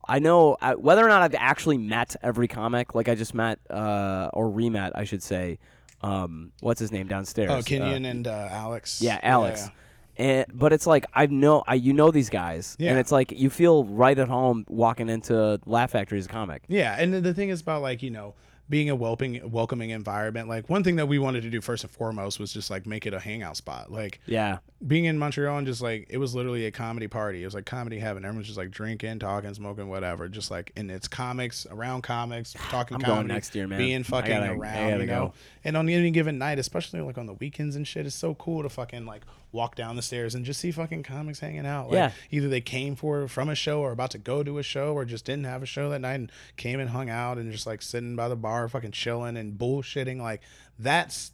I 0.06 0.18
know 0.18 0.56
uh, 0.60 0.74
whether 0.74 1.04
or 1.04 1.08
not 1.08 1.22
I've 1.22 1.36
actually 1.36 1.78
met 1.78 2.16
every 2.22 2.48
comic 2.48 2.96
like 2.96 3.08
I 3.08 3.14
just 3.14 3.32
met 3.32 3.60
uh 3.70 4.28
or 4.32 4.50
re-met 4.50 4.92
I 4.96 5.04
should 5.04 5.22
say 5.22 5.60
um 6.02 6.52
what's 6.60 6.80
his 6.80 6.92
name 6.92 7.08
downstairs 7.08 7.50
Oh, 7.50 7.56
Uh, 7.58 7.62
Kenyon 7.62 8.04
and 8.04 8.26
uh, 8.26 8.48
Alex. 8.50 9.00
yeah, 9.02 9.18
Alex. 9.22 9.68
And 10.16 10.46
but 10.52 10.72
it's 10.72 10.86
like 10.86 11.06
I 11.14 11.26
know 11.26 11.62
I 11.66 11.74
you 11.74 11.92
know 11.92 12.10
these 12.10 12.28
guys, 12.30 12.76
Yeah. 12.80 12.90
and 12.90 12.98
it's 12.98 13.12
like 13.12 13.32
you 13.32 13.50
feel 13.50 13.84
right 13.84 14.18
at 14.18 14.28
home 14.28 14.64
walking 14.68 15.08
into 15.08 15.60
Laugh 15.64 15.92
Factory 15.92 16.18
as 16.18 16.26
a 16.26 16.28
comic. 16.28 16.62
Yeah, 16.68 16.96
and 16.98 17.14
the 17.14 17.32
thing 17.34 17.50
is 17.50 17.60
about 17.60 17.82
like 17.82 18.02
you 18.02 18.10
know 18.10 18.34
being 18.70 18.90
a 18.90 18.94
welcoming 18.94 19.50
welcoming 19.50 19.90
environment. 19.90 20.48
Like 20.48 20.68
one 20.68 20.84
thing 20.84 20.96
that 20.96 21.06
we 21.06 21.18
wanted 21.18 21.42
to 21.42 21.50
do 21.50 21.60
first 21.60 21.84
and 21.84 21.90
foremost 21.90 22.38
was 22.38 22.52
just 22.52 22.70
like 22.70 22.86
make 22.86 23.06
it 23.06 23.14
a 23.14 23.20
hangout 23.20 23.56
spot. 23.56 23.90
Like 23.90 24.20
Yeah, 24.26 24.58
being 24.86 25.06
in 25.06 25.18
Montreal 25.18 25.56
and 25.58 25.66
just 25.66 25.80
like 25.80 26.06
it 26.10 26.18
was 26.18 26.34
literally 26.34 26.66
a 26.66 26.70
comedy 26.70 27.08
party. 27.08 27.42
It 27.42 27.46
was 27.46 27.54
like 27.54 27.64
comedy 27.66 27.98
heaven. 27.98 28.24
Everyone's 28.24 28.46
just 28.46 28.58
like 28.58 28.70
drinking, 28.70 29.20
talking, 29.20 29.54
smoking, 29.54 29.88
whatever. 29.88 30.28
Just 30.28 30.50
like 30.50 30.72
and 30.76 30.90
it's 30.90 31.08
comics 31.08 31.66
around 31.70 32.02
comics, 32.02 32.52
talking 32.70 32.96
I'm 32.96 33.00
comedy, 33.00 33.16
going 33.20 33.26
next 33.28 33.54
year, 33.54 33.66
man. 33.66 33.78
being 33.78 34.02
fucking 34.02 34.30
gotta- 34.30 34.52
around, 34.52 35.00
you 35.00 35.06
know. 35.06 35.26
go. 35.28 35.32
And 35.64 35.76
on 35.76 35.88
any 35.88 36.10
given 36.10 36.38
night, 36.38 36.58
especially 36.58 37.00
like 37.00 37.18
on 37.18 37.26
the 37.26 37.34
weekends 37.34 37.74
and 37.76 37.86
shit, 37.86 38.06
it's 38.06 38.14
so 38.14 38.34
cool 38.34 38.62
to 38.62 38.68
fucking 38.68 39.06
like 39.06 39.22
walk 39.52 39.74
down 39.74 39.96
the 39.96 40.02
stairs 40.02 40.34
and 40.34 40.44
just 40.44 40.60
see 40.60 40.70
fucking 40.70 41.02
comics 41.02 41.40
hanging 41.40 41.64
out. 41.66 41.86
Like, 41.88 41.94
Yeah. 41.94 42.10
Either 42.30 42.48
they 42.48 42.60
came 42.60 42.94
for 42.96 43.26
from 43.28 43.48
a 43.48 43.54
show 43.54 43.80
or 43.80 43.92
about 43.92 44.10
to 44.12 44.18
go 44.18 44.42
to 44.42 44.58
a 44.58 44.62
show 44.62 44.92
or 44.94 45.04
just 45.04 45.24
didn't 45.24 45.44
have 45.44 45.62
a 45.62 45.66
show 45.66 45.88
that 45.90 46.00
night 46.00 46.14
and 46.14 46.32
came 46.56 46.80
and 46.80 46.90
hung 46.90 47.08
out 47.08 47.38
and 47.38 47.50
just 47.50 47.66
like 47.66 47.80
sitting 47.80 48.14
by 48.16 48.28
the 48.28 48.36
bar, 48.36 48.68
fucking 48.68 48.90
chilling 48.92 49.36
and 49.36 49.58
bullshitting. 49.58 50.20
Like 50.20 50.42
that's 50.78 51.32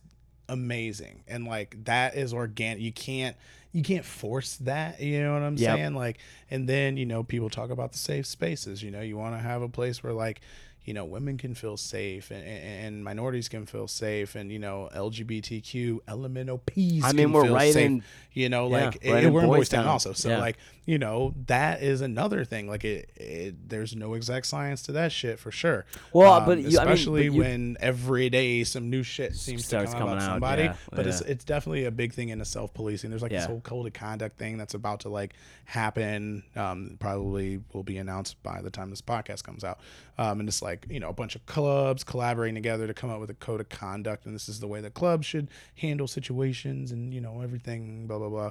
amazing 0.49 1.23
and 1.27 1.47
like 1.47 1.75
that 1.85 2.15
is 2.17 2.35
organic 2.35 2.83
you 2.83 2.93
can't 2.93 3.35
you 3.73 3.83
can't 3.83 4.05
force 4.05 4.57
that 4.57 5.01
you 5.01 5.19
know 5.23 5.33
what 5.33 5.43
i'm 5.43 5.57
Yep. 5.57 5.77
saying 5.77 5.95
like 5.95 6.19
and 6.51 6.69
then 6.69 6.99
you 6.99 7.07
know 7.07 7.23
people 7.25 7.49
talk 7.49 7.71
about 7.71 7.93
the 7.93 7.99
safe 7.99 8.27
spaces 8.27 8.83
you 8.83 8.91
know 8.91 9.01
you 9.01 9.17
want 9.17 9.35
to 9.35 9.39
have 9.41 9.63
a 9.63 9.71
place 9.71 10.03
where 10.03 10.13
like 10.13 10.43
you 10.85 10.93
know 10.95 11.05
women 11.05 11.39
can 11.39 11.55
feel 11.55 11.77
safe 11.77 12.31
and, 12.31 12.45
and, 12.45 13.05
minorities 13.05 13.49
can 13.49 13.65
feel 13.67 13.89
safe 13.89 14.35
and 14.35 14.53
you 14.53 14.59
know 14.59 14.89
lgbtq 14.95 15.99
LMNOPs 16.07 17.03
I 17.05 17.13
mean, 17.13 17.33
we're 17.33 17.51
right 17.51 17.73
safe. 17.73 17.87
in- 17.87 18.03
you 18.33 18.49
know 18.49 18.69
yeah, 18.69 18.87
like 18.87 18.99
right 19.05 19.23
it, 19.23 19.27
in 19.29 19.33
we're 19.33 19.43
in 19.45 19.49
Boystown 19.49 19.87
also 19.87 20.13
so 20.13 20.29
Yeah. 20.31 20.39
like 20.39 20.57
you 20.87 20.99
know 20.99 21.35
that 21.47 21.83
is 21.83 22.01
another 22.01 22.45
thing 22.45 22.69
like 22.69 22.85
it, 22.85 23.09
it 23.17 23.69
there's 23.69 23.95
no 23.97 24.15
exact 24.15 24.47
science 24.47 24.83
to 24.83 24.93
that 24.93 25.13
shit 25.13 25.39
for 25.39 25.51
sure 25.51 25.87
Well, 26.13 26.41
but 26.45 26.59
you- 26.59 26.65
I 26.65 26.85
mean, 26.85 26.93
especially 26.93 27.29
but 27.29 27.35
you- 27.37 27.41
when 27.41 27.77
every 27.81 28.29
day 28.31 28.65
some 28.65 28.91
new 28.91 29.03
shit 29.03 29.35
seems 29.37 29.69
to 29.69 29.77
come 29.77 29.87
out 29.87 29.93
coming 29.93 30.09
about 30.15 30.19
out, 30.23 30.33
somebody 30.35 30.63
yeah, 30.65 30.77
but 30.91 31.07
it's 31.07 31.21
it's 31.23 31.45
definitely 31.45 31.85
a 31.85 31.91
big 31.91 32.13
thing 32.13 32.29
in 32.31 32.39
the 32.41 32.45
self 32.45 32.75
policing. 32.75 33.11
There's 33.11 33.23
like 33.23 33.31
this 33.31 33.47
whole 33.47 33.61
code 33.61 33.87
of 33.87 33.93
conduct 33.93 34.37
thing 34.39 34.59
that's 34.59 34.75
about 34.75 35.01
to 35.01 35.09
like 35.09 35.35
happen. 35.65 36.43
Um, 36.57 36.97
probably 37.01 37.61
will 37.73 37.83
be 37.83 37.97
announced 37.99 38.43
by 38.43 38.61
the 38.61 38.71
time 38.71 38.91
this 38.91 39.01
podcast 39.03 39.45
comes 39.45 39.65
out. 39.65 39.79
Um, 40.19 40.41
and 40.41 40.49
it's 40.49 40.63
like 40.63 40.74
you 40.89 41.01
know 41.01 41.09
a 41.09 41.13
bunch 41.13 41.35
of 41.37 41.45
clubs 41.47 42.05
collaborating 42.05 42.55
together 42.55 42.87
to 42.87 42.95
come 42.95 43.11
up 43.11 43.21
with 43.21 43.31
a 43.31 43.35
code 43.35 43.61
of 43.61 43.69
conduct, 43.69 44.27
and 44.27 44.35
this 44.35 44.49
is 44.49 44.61
the 44.61 44.67
way 44.69 44.81
the 44.81 44.91
club 44.91 45.25
should 45.25 45.49
handle 45.77 46.07
situations, 46.07 46.93
and 46.93 47.13
you 47.15 47.21
know 47.21 47.41
everything, 47.43 48.07
blah 48.07 48.19
blah 48.19 48.29
blah. 48.29 48.51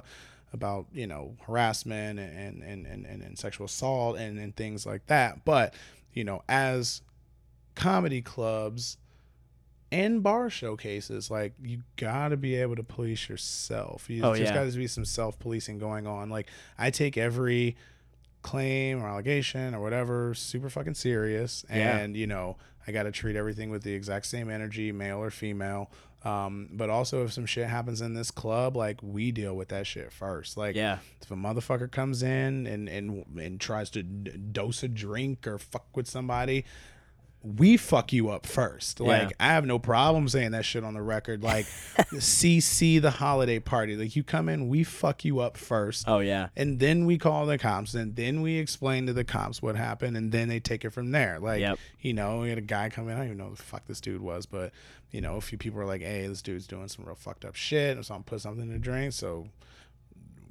About 0.52 0.86
you 0.92 1.06
know 1.08 1.34
harassment 1.46 2.20
and 2.20 2.62
and, 2.62 2.86
and, 2.86 3.04
and, 3.06 3.22
and 3.22 3.38
sexual 3.38 3.64
assault 3.66 4.16
and, 4.18 4.38
and 4.38 4.54
things 4.54 4.86
like 4.86 5.04
that, 5.08 5.44
but 5.44 5.74
you 6.12 6.22
know 6.22 6.42
as 6.48 7.02
comedy 7.74 8.22
clubs 8.22 8.96
and 9.90 10.22
bar 10.22 10.50
showcases, 10.50 11.30
like 11.30 11.54
you 11.62 11.82
gotta 11.96 12.36
be 12.36 12.54
able 12.56 12.76
to 12.76 12.82
police 12.82 13.28
yourself. 13.28 14.08
You, 14.08 14.22
Oh, 14.24 14.34
there's 14.34 14.48
yeah. 14.48 14.54
got 14.54 14.70
to 14.70 14.76
be 14.76 14.86
some 14.86 15.04
self 15.04 15.38
policing 15.38 15.78
going 15.78 16.06
on. 16.06 16.30
Like 16.30 16.48
I 16.78 16.90
take 16.90 17.16
every 17.16 17.76
claim 18.44 19.02
or 19.02 19.08
allegation 19.08 19.74
or 19.74 19.80
whatever 19.80 20.34
super 20.34 20.70
fucking 20.70 20.94
serious, 20.94 21.64
Yeah. 21.68 21.96
and 21.98 22.16
you 22.16 22.28
know 22.28 22.56
I 22.86 22.92
got 22.92 23.04
to 23.04 23.10
treat 23.10 23.34
everything 23.34 23.70
with 23.70 23.82
the 23.82 23.92
exact 23.94 24.26
same 24.26 24.48
energy, 24.50 24.92
male 24.92 25.18
or 25.18 25.30
female. 25.30 25.90
Um, 26.22 26.68
but 26.72 26.88
also 26.90 27.24
if 27.24 27.32
some 27.34 27.44
shit 27.46 27.66
happens 27.68 28.00
in 28.00 28.14
this 28.14 28.30
club, 28.30 28.76
like 28.76 28.98
we 29.02 29.30
deal 29.32 29.54
with 29.56 29.68
that 29.68 29.86
shit 29.86 30.10
first. 30.12 30.56
Like 30.56 30.74
Yeah. 30.76 30.98
if 31.20 31.30
a 31.30 31.34
motherfucker 31.34 31.90
comes 31.90 32.22
in 32.22 32.66
and 32.66 32.88
and 32.88 33.24
and 33.38 33.60
tries 33.60 33.90
to 33.90 34.02
d- 34.02 34.30
dose 34.52 34.82
a 34.82 34.88
drink 34.88 35.46
or 35.46 35.58
fuck 35.58 35.94
with 35.96 36.06
somebody, 36.06 36.64
we 37.44 37.76
fuck 37.76 38.12
you 38.12 38.30
up 38.30 38.46
first. 38.46 39.00
Like 39.00 39.30
Yeah. 39.30 39.36
I 39.38 39.46
have 39.48 39.66
no 39.66 39.78
problem 39.78 40.28
saying 40.28 40.52
that 40.52 40.64
shit 40.64 40.82
on 40.82 40.94
the 40.94 41.02
record. 41.02 41.42
Like 41.42 41.66
CC 42.14 43.00
the 43.00 43.10
holiday 43.10 43.58
party. 43.58 43.96
Like 43.96 44.16
you 44.16 44.22
come 44.22 44.48
in, 44.48 44.68
we 44.68 44.82
fuck 44.84 45.24
you 45.24 45.40
up 45.40 45.56
first. 45.56 46.04
Oh 46.08 46.20
yeah. 46.20 46.48
And 46.56 46.78
then 46.80 47.06
we 47.06 47.18
call 47.18 47.46
the 47.46 47.58
cops, 47.58 47.94
and 47.94 48.16
then 48.16 48.40
we 48.40 48.56
explain 48.58 49.06
to 49.06 49.12
the 49.12 49.24
cops 49.24 49.60
what 49.62 49.76
happened, 49.76 50.16
and 50.16 50.32
then 50.32 50.48
they 50.48 50.60
take 50.60 50.84
it 50.84 50.90
from 50.90 51.10
there. 51.10 51.38
Like, 51.38 51.60
Yep. 51.60 51.78
you 52.00 52.12
know, 52.14 52.40
we 52.40 52.48
had 52.48 52.58
a 52.58 52.62
guy 52.62 52.88
come 52.88 53.08
in. 53.08 53.14
I 53.14 53.18
don't 53.18 53.26
even 53.26 53.38
know 53.38 53.48
who 53.50 53.56
the 53.56 53.62
fuck 53.62 53.86
this 53.86 54.00
dude 54.00 54.20
was, 54.22 54.46
but 54.46 54.72
you 55.10 55.20
know, 55.20 55.36
a 55.36 55.40
few 55.40 55.58
people 55.58 55.78
were 55.78 55.84
like, 55.86 56.00
"Hey, 56.02 56.26
this 56.26 56.42
dude's 56.42 56.66
doing 56.66 56.88
some 56.88 57.04
real 57.04 57.14
fucked 57.14 57.44
up 57.44 57.54
shit," 57.54 57.96
and 57.96 58.04
so 58.04 58.14
I'm 58.14 58.22
put 58.24 58.40
something 58.40 58.62
in 58.66 58.72
to 58.72 58.78
drink. 58.78 59.12
So 59.12 59.48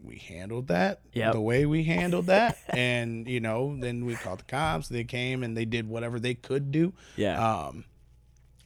we 0.03 0.17
handled 0.17 0.67
that 0.67 0.99
Yep. 1.13 1.33
the 1.33 1.41
way 1.41 1.65
we 1.65 1.83
handled 1.83 2.27
that, 2.27 2.57
and 2.69 3.27
you 3.27 3.39
know, 3.39 3.75
then 3.79 4.05
we 4.05 4.15
called 4.15 4.39
the 4.39 4.45
cops. 4.45 4.87
They 4.89 5.03
came 5.03 5.43
and 5.43 5.55
they 5.55 5.65
did 5.65 5.87
whatever 5.87 6.19
they 6.19 6.33
could 6.33 6.71
do. 6.71 6.93
Yeah. 7.15 7.41
Um, 7.67 7.85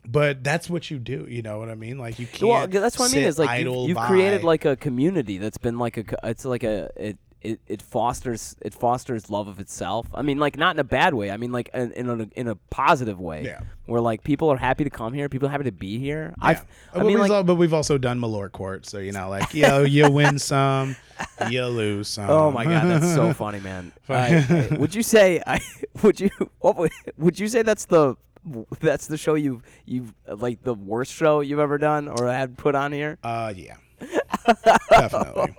but 0.05 0.43
that's 0.43 0.69
what 0.69 0.89
you 0.89 0.99
do. 0.99 1.27
You 1.29 1.41
know 1.41 1.59
what 1.59 1.69
I 1.69 1.75
mean? 1.75 1.97
Like 1.97 2.17
you 2.17 2.27
can't. 2.27 2.49
well, 2.49 2.67
that's 2.67 2.97
what 2.97 3.11
I 3.11 3.15
mean 3.15 3.25
is 3.25 3.37
like 3.37 3.63
you've, 3.63 3.89
you've 3.89 3.95
by. 3.95 4.07
created 4.07 4.43
like 4.43 4.63
a 4.65 4.75
community 4.75 5.37
that's 5.37 5.57
been 5.57 5.77
like 5.77 5.97
a 5.97 6.05
it's 6.23 6.45
like 6.45 6.63
a 6.63 6.89
it 6.95 7.17
it, 7.41 7.59
it 7.67 7.81
fosters 7.81 8.55
it 8.61 8.73
fosters 8.73 9.29
love 9.29 9.47
of 9.47 9.59
itself. 9.59 10.07
I 10.13 10.21
mean, 10.21 10.39
like 10.39 10.57
not 10.57 10.75
in 10.75 10.79
a 10.79 10.83
bad 10.83 11.13
way. 11.13 11.29
I 11.31 11.37
mean, 11.37 11.51
like 11.51 11.69
in 11.73 11.91
in 11.93 12.09
a, 12.09 12.27
in 12.35 12.47
a 12.47 12.55
positive 12.69 13.19
way. 13.19 13.43
Yeah. 13.45 13.61
Where 13.85 14.01
like 14.01 14.23
people 14.23 14.49
are 14.49 14.57
happy 14.57 14.83
to 14.83 14.89
come 14.89 15.13
here, 15.13 15.29
people 15.29 15.47
are 15.47 15.51
happy 15.51 15.63
to 15.65 15.71
be 15.71 15.97
here. 15.99 16.33
I, 16.41 16.51
Yeah. 16.53 16.61
I 16.93 16.97
but, 16.97 17.05
mean, 17.05 17.07
we've 17.07 17.19
like, 17.19 17.31
al- 17.31 17.43
but 17.43 17.55
we've 17.55 17.73
also 17.73 17.97
done 17.97 18.19
Malort 18.19 18.51
Court, 18.51 18.85
so 18.85 18.97
you 18.97 19.11
know, 19.13 19.29
like 19.29 19.53
you 19.53 19.61
know, 19.63 19.83
you 19.83 20.09
win 20.09 20.39
some, 20.53 20.95
you 21.49 21.65
lose 21.67 22.07
some. 22.09 22.29
Oh 22.29 22.51
my 22.51 22.65
god, 22.65 22.87
that's 22.87 23.13
so 23.13 23.31
funny, 23.45 23.59
man. 23.61 23.93
I- 24.09 24.75
would 24.77 24.93
you 24.93 25.03
say 25.03 25.41
I 25.47 25.59
would 26.03 26.19
you 26.19 26.29
what 26.59 26.75
would, 26.77 26.91
would 27.17 27.39
you 27.39 27.47
say 27.47 27.61
that's 27.61 27.85
the 27.85 28.15
that's 28.79 29.07
the 29.07 29.17
show 29.17 29.35
you 29.35 29.61
you've 29.85 30.13
like 30.27 30.63
the 30.63 30.73
worst 30.73 31.13
show 31.13 31.41
you've 31.41 31.59
ever 31.59 31.77
done 31.77 32.07
or 32.07 32.27
had 32.27 32.57
put 32.57 32.75
on 32.75 32.91
here? 32.91 33.17
Uh, 33.23 33.53
yeah, 33.55 33.75
definitely. 34.89 35.55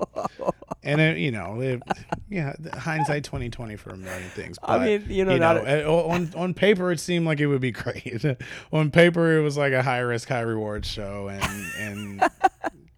And 0.83 1.01
it, 1.01 1.19
you 1.19 1.31
know, 1.31 1.61
it, 1.61 1.83
yeah, 2.31 2.55
hindsight 2.73 3.25
twenty 3.25 3.51
twenty 3.51 3.77
for 3.77 3.91
a 3.91 3.97
million 3.97 4.29
things. 4.31 4.59
But, 4.59 4.71
I 4.71 4.85
mean, 4.85 5.05
you 5.09 5.25
know, 5.25 5.37
not 5.37 5.57
uh, 5.69 5.91
on 5.91 6.33
on 6.35 6.55
paper 6.55 6.93
it 6.93 7.01
seemed 7.01 7.27
like 7.27 7.41
it 7.41 7.47
would 7.47 7.61
be 7.61 7.73
great. 7.73 8.25
on 8.73 8.91
paper 8.91 9.39
it 9.39 9.43
was 9.43 9.57
like 9.57 9.73
a 9.73 9.83
high 9.83 9.99
risk, 9.99 10.29
high 10.29 10.41
reward 10.41 10.87
show, 10.87 11.29
and 11.29 11.73
and 11.79 12.23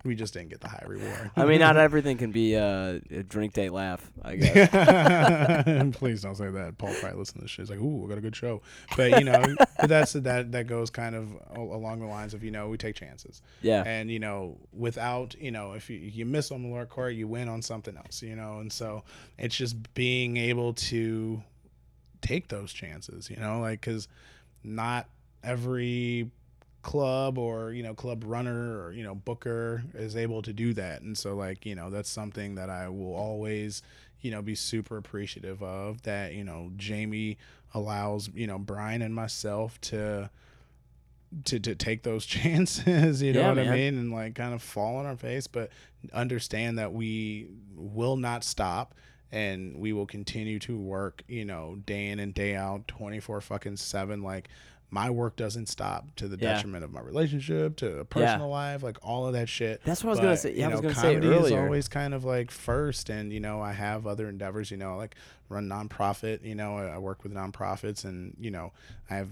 we 0.05 0.15
just 0.15 0.33
didn't 0.33 0.49
get 0.49 0.61
the 0.61 0.69
high 0.69 0.83
reward. 0.87 1.31
I 1.37 1.45
mean, 1.45 1.61
not 1.61 1.77
everything 1.79 2.17
can 2.17 2.33
be 2.33 2.57
uh, 2.57 3.01
a 3.11 3.23
drink 3.23 3.53
date 3.53 3.71
laugh. 3.73 4.11
I 4.23 4.37
guess. 4.37 5.97
Please 5.99 6.23
don't 6.23 6.35
say 6.37 6.49
that. 6.49 6.79
Paul 6.79 6.95
probably 6.95 7.19
listen 7.19 7.37
to 7.37 7.41
this 7.43 7.51
shit. 7.51 7.65
He's 7.65 7.71
like, 7.71 7.81
"Ooh, 7.81 7.99
we 8.03 8.09
got 8.09 8.19
a 8.19 8.23
good 8.23 8.35
show," 8.37 8.63
but 8.97 9.19
you 9.19 9.25
know, 9.25 9.43
but 9.79 9.89
that's 9.89 10.13
that 10.15 10.53
that 10.53 10.67
goes 10.67 10.91
kind 10.91 11.15
of 11.15 11.29
along 11.55 12.01
the 12.01 12.07
lines 12.07 12.33
of 12.35 12.43
you 12.43 12.51
know 12.51 12.69
we 12.69 12.77
take 12.79 12.95
chances, 12.97 13.43
Yeah. 13.63 13.83
and 13.87 14.11
you 14.11 14.19
know 14.19 14.57
without 14.73 15.35
you 15.39 15.51
know 15.51 15.73
if 15.73 15.91
you 15.91 15.99
you 15.99 16.25
miss 16.25 16.51
on 16.51 16.63
the 16.63 16.69
Malort 16.69 16.89
Court, 16.89 17.15
you 17.15 17.29
win 17.29 17.49
on 17.49 17.61
something 17.63 17.97
else, 17.97 18.23
you 18.23 18.37
know, 18.37 18.61
and 18.61 18.73
so 18.73 19.05
it's 19.39 19.57
just 19.57 19.93
being 19.95 20.37
able 20.37 20.73
to 20.75 21.43
take 22.23 22.49
those 22.49 22.73
chances, 22.73 23.29
you 23.31 23.37
know, 23.37 23.61
like 23.61 23.81
because 23.81 24.09
not 24.63 25.09
every 25.43 26.31
club 26.83 27.37
or 27.39 27.73
you 27.73 27.83
know 27.83 27.93
club 27.95 28.25
runner 28.27 28.83
or 28.83 28.93
you 28.93 29.03
know 29.03 29.15
booker 29.15 29.83
is 29.95 30.17
able 30.17 30.41
to 30.41 30.53
do 30.53 30.73
that 30.73 31.03
and 31.03 31.17
so 31.19 31.35
like 31.35 31.67
you 31.67 31.75
know 31.75 31.91
that's 31.91 32.09
something 32.09 32.55
that 32.55 32.71
i 32.71 32.89
will 32.89 33.15
always 33.15 33.83
you 34.21 34.31
know 34.31 34.41
be 34.41 34.55
super 34.55 34.97
appreciative 34.97 35.63
of 35.63 36.01
that 36.03 36.33
you 36.33 36.43
know 36.43 36.71
jamie 36.77 37.37
allows 37.75 38.31
you 38.35 38.47
know 38.47 38.59
brian 38.59 39.03
and 39.03 39.15
myself 39.15 39.79
to 39.83 40.31
to, 41.45 41.61
to 41.61 41.75
take 41.75 42.03
those 42.03 42.25
chances 42.37 43.23
you 43.23 43.33
know 43.35 43.41
Yeah, 43.41 43.49
what 43.49 43.57
man. 43.57 43.69
i 43.69 43.77
mean 43.77 43.99
and 43.99 44.11
like 44.11 44.35
kind 44.35 44.55
of 44.55 44.63
fall 44.63 44.97
on 44.97 45.07
our 45.07 45.17
face 45.17 45.47
but 45.47 45.71
understand 46.13 46.79
that 46.79 46.93
we 46.93 47.49
will 47.77 48.17
not 48.17 48.43
stop 48.43 48.95
and 49.33 49.77
we 49.77 49.93
will 49.93 50.07
continue 50.07 50.59
to 50.61 50.77
work 50.77 51.23
you 51.29 51.45
know 51.45 51.77
day 51.87 52.09
in 52.09 52.19
and 52.21 52.33
day 52.35 52.57
out 52.57 52.89
24 52.89 53.41
fucking 53.43 53.77
7 53.77 54.23
like 54.23 54.49
my 54.93 55.09
work 55.11 55.37
doesn't 55.37 55.67
stop 55.67 56.15
to 56.17 56.27
the 56.27 56.37
Yeah. 56.37 56.55
detriment 56.55 56.83
of 56.85 56.91
my 56.93 57.01
relationship 57.01 57.77
to 57.77 57.99
a 58.01 58.05
personal 58.05 58.49
life 58.49 58.83
like 58.83 58.99
all 59.03 59.27
of 59.27 59.33
that 59.35 59.49
shit. 59.49 59.81
That's 59.85 60.03
what 60.03 60.11
I 60.11 60.13
was 60.13 60.21
gonna 60.21 60.37
say- 60.37 60.55
yeah, 60.55 60.67
you 60.67 60.71
I 60.71 60.75
was 60.75 60.81
gonna 60.81 60.95
say 60.95 61.15
comedy 61.15 61.29
is 61.47 61.53
always 61.53 61.89
kind 61.89 62.13
of 62.15 62.25
like 62.25 62.51
first 62.51 63.09
and 63.09 63.33
you 63.33 63.39
know 63.41 63.61
i 63.61 63.73
have 63.73 64.07
other 64.07 64.29
endeavors 64.29 64.71
you 64.71 64.77
know 64.77 64.97
like 64.97 65.15
run 65.49 65.69
nonprofit 65.69 66.45
you 66.45 66.55
know 66.55 66.77
i, 66.77 66.87
I 66.95 66.99
work 66.99 67.23
with 67.23 67.33
nonprofits 67.33 68.05
and 68.05 68.35
you 68.41 68.51
know 68.51 68.73
i 69.09 69.15
have 69.15 69.29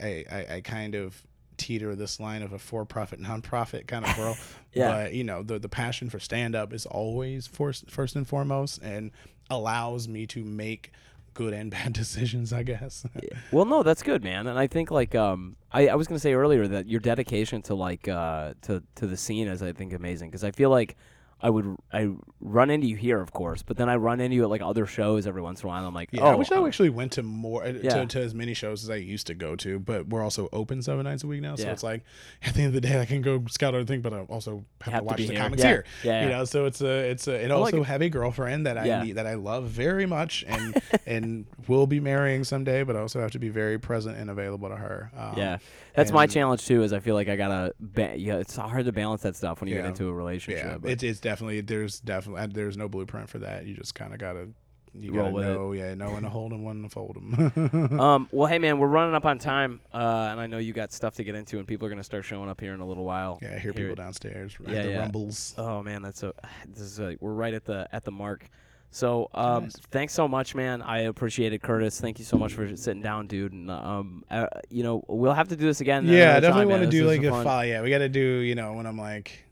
I, 0.00 0.24
I, 0.30 0.46
I 0.56 0.60
kind 0.62 0.94
of 0.94 1.22
teeter 1.56 1.94
this 1.96 2.20
line 2.20 2.42
of 2.42 2.52
a 2.52 2.58
for-profit 2.58 3.20
nonprofit 3.30 3.86
kind 3.86 4.04
of 4.04 4.16
world. 4.18 4.36
Yeah. 4.74 4.90
but 5.04 5.14
you 5.14 5.24
know 5.24 5.42
the 5.42 5.58
the 5.58 5.68
passion 5.68 6.08
for 6.10 6.18
stand-up 6.20 6.72
is 6.72 6.86
always 6.86 7.46
first 7.46 7.90
first 7.90 8.14
and 8.16 8.26
foremost 8.28 8.80
and 8.82 9.10
allows 9.50 10.06
me 10.08 10.26
to 10.26 10.44
make 10.44 10.92
good 11.38 11.54
and 11.54 11.70
bad 11.70 11.92
decisions 12.02 12.52
i 12.52 12.62
guess. 12.64 13.06
Well, 13.52 13.64
no, 13.64 13.82
that's 13.82 14.02
good, 14.02 14.22
man. 14.22 14.46
And 14.46 14.58
I 14.58 14.66
think 14.66 14.90
like 14.90 15.14
um, 15.14 15.56
I, 15.72 15.88
I 15.88 15.94
was 15.94 16.06
gonna 16.06 16.18
say 16.18 16.34
earlier 16.34 16.66
that 16.68 16.86
your 16.86 17.00
dedication 17.00 17.62
to 17.62 17.74
like 17.74 18.08
uh 18.08 18.54
to 18.62 18.82
to 18.96 19.06
the 19.06 19.16
scene 19.16 19.48
is 19.48 19.62
I 19.62 19.72
think 19.72 19.92
amazing. 19.92 20.28
Because 20.30 20.44
I 20.44 20.50
feel 20.50 20.70
like 20.70 20.96
I 21.40 21.50
would 21.50 21.76
I 21.92 22.10
run 22.40 22.68
into 22.68 22.88
you 22.88 22.96
here, 22.96 23.20
of 23.20 23.32
course, 23.32 23.62
but 23.62 23.76
then 23.76 23.88
I 23.88 23.94
run 23.94 24.20
into 24.20 24.34
you 24.34 24.42
at 24.42 24.50
like 24.50 24.60
other 24.60 24.86
shows 24.86 25.24
every 25.26 25.40
once 25.40 25.62
in 25.62 25.66
a 25.66 25.68
while. 25.68 25.86
I'm 25.86 25.94
like, 25.94 26.08
Yeah, 26.10 26.22
oh, 26.22 26.26
I 26.32 26.34
wish 26.34 26.50
I 26.50 26.56
uh, 26.56 26.66
actually 26.66 26.88
went 26.90 27.12
to 27.12 27.22
more 27.22 27.62
uh, 27.64 27.68
Yeah. 27.80 27.94
to, 27.94 28.06
to 28.06 28.20
as 28.20 28.34
many 28.34 28.54
shows 28.54 28.82
as 28.82 28.90
I 28.90 28.96
used 28.96 29.28
to 29.28 29.34
go 29.34 29.54
to, 29.56 29.78
but 29.78 30.08
we're 30.08 30.22
also 30.22 30.48
open 30.52 30.82
seven 30.82 31.04
nights 31.04 31.22
a 31.22 31.28
week 31.28 31.40
now. 31.42 31.54
So 31.54 31.62
Yeah. 31.64 31.72
it's 31.72 31.84
like 31.84 32.02
at 32.42 32.54
the 32.54 32.62
end 32.62 32.68
of 32.68 32.72
the 32.74 32.80
day, 32.88 33.00
I 33.00 33.04
can 33.04 33.22
go 33.22 33.44
scout 33.48 33.74
other 33.74 33.84
thing, 33.84 34.00
but 34.00 34.12
I 34.12 34.20
also 34.22 34.64
have, 34.80 34.92
Have 34.94 34.94
to 34.94 34.98
to 35.00 35.04
watch 35.06 35.16
be 35.18 35.26
the 35.26 35.32
here. 35.34 35.42
comics 35.42 35.62
here. 35.62 35.84
Yeah, 36.02 36.22
you 36.24 36.28
know, 36.30 36.44
so 36.44 36.64
it's 36.66 36.80
a 36.80 37.10
it's 37.10 37.28
a 37.28 37.38
and 37.40 37.50
Well, 37.50 37.60
like- 37.60 37.74
also 37.74 37.84
have 37.84 38.02
a 38.02 38.08
girlfriend 38.08 38.66
that. 38.66 38.76
I 38.76 39.04
need 39.04 39.12
that 39.12 39.26
I 39.28 39.34
love 39.34 39.64
very 39.66 40.06
much 40.06 40.44
and 40.48 40.80
and 41.06 41.46
will 41.68 41.86
be 41.86 42.00
marrying 42.00 42.42
someday, 42.42 42.82
but 42.82 42.96
I 42.96 43.00
also 43.00 43.20
have 43.20 43.30
to 43.32 43.38
be 43.38 43.48
very 43.48 43.78
present 43.78 44.16
and 44.18 44.28
available 44.28 44.68
to 44.70 44.76
her. 44.76 45.10
Um, 45.16 45.34
yeah, 45.36 45.58
that's 45.94 46.10
my 46.10 46.26
challenge 46.26 46.66
too. 46.66 46.82
Is 46.82 46.92
I 46.92 46.98
feel 46.98 47.14
like 47.14 47.28
I 47.28 47.36
gotta 47.36 47.74
ba- 47.78 48.14
yeah, 48.16 48.36
it's 48.38 48.56
hard 48.56 48.86
to 48.86 48.92
balance 48.92 49.22
that 49.22 49.36
stuff 49.36 49.60
when 49.60 49.68
you 49.68 49.76
get 49.76 49.84
into 49.86 50.08
a 50.08 50.12
relationship. 50.12 50.64
Yeah, 50.64 50.78
but- 50.78 50.90
it's 50.90 51.02
it's 51.04 51.20
definitely 51.28 51.60
there's 51.60 52.00
definitely 52.00 52.46
there's 52.52 52.76
no 52.76 52.88
blueprint 52.88 53.28
for 53.28 53.38
that. 53.38 53.66
You 53.66 53.74
just 53.74 53.94
kind 53.94 54.12
of 54.12 54.18
gotta 54.18 54.48
you 54.94 55.12
Roll 55.12 55.24
gotta 55.26 55.34
with 55.34 55.46
it. 55.46 55.52
know, 55.52 55.72
yeah, 55.72 55.94
know 55.94 56.10
when 56.10 56.22
to 56.22 56.28
hold 56.30 56.50
them, 56.50 56.64
when 56.64 56.82
to 56.82 56.88
fold 56.88 57.14
them. 57.16 57.98
Um, 58.00 58.28
well, 58.32 58.46
hey 58.48 58.58
man, 58.58 58.78
we're 58.78 58.86
running 58.88 59.14
up 59.14 59.26
on 59.26 59.38
time, 59.38 59.80
uh, 59.92 60.28
and 60.30 60.40
I 60.40 60.46
know 60.46 60.58
you 60.58 60.72
got 60.72 60.92
stuff 60.92 61.14
to 61.16 61.24
get 61.24 61.34
into, 61.34 61.58
and 61.58 61.66
people 61.68 61.86
are 61.86 61.90
gonna 61.90 62.02
start 62.02 62.24
showing 62.24 62.48
up 62.48 62.60
here 62.60 62.72
in 62.74 62.80
a 62.80 62.86
little 62.86 63.04
while. 63.04 63.38
yeah, 63.42 63.54
I 63.54 63.58
hear 63.58 63.72
people 63.72 63.92
it- 63.92 63.96
downstairs, 63.96 64.58
right, 64.58 64.74
Yeah, 64.74 64.82
the 64.82 64.90
yeah. 64.90 64.98
rumbles. 65.00 65.54
Oh 65.58 65.82
man, 65.82 66.02
that's 66.02 66.22
a 66.22 66.32
This 66.66 66.80
is 66.82 67.00
uh 67.00 67.14
we're 67.20 67.32
right 67.34 67.52
at 67.54 67.64
the 67.64 67.86
at 67.92 68.04
the 68.04 68.12
mark. 68.12 68.48
So 68.90 69.28
um, 69.34 69.64
Nice. 69.64 69.74
thanks 69.90 70.14
so 70.14 70.26
much, 70.26 70.54
man. 70.54 70.80
I 70.80 71.00
appreciate 71.00 71.52
it, 71.52 71.60
Curtis. 71.62 72.00
Thank 72.00 72.18
you 72.18 72.24
so 72.24 72.38
much 72.38 72.54
for 72.54 72.74
sitting 72.74 73.02
down, 73.02 73.26
dude. 73.26 73.52
And 73.52 73.70
um, 73.70 74.24
uh, 74.30 74.46
you 74.70 74.82
know, 74.82 75.04
we'll 75.08 75.34
have 75.34 75.48
to 75.48 75.56
do 75.56 75.66
this 75.66 75.82
again. 75.82 76.06
Yeah, 76.06 76.34
I 76.36 76.40
definitely 76.40 76.72
want 76.72 76.84
to 76.84 76.88
do 76.90 77.06
like 77.06 77.22
a 77.22 77.28
fun. 77.28 77.44
file. 77.44 77.66
Yeah, 77.66 77.82
we 77.82 77.90
got 77.90 77.98
to 77.98 78.08
do. 78.08 78.20
You 78.22 78.54
know, 78.54 78.72
when 78.72 78.86
I'm 78.86 78.96
like, 78.96 79.44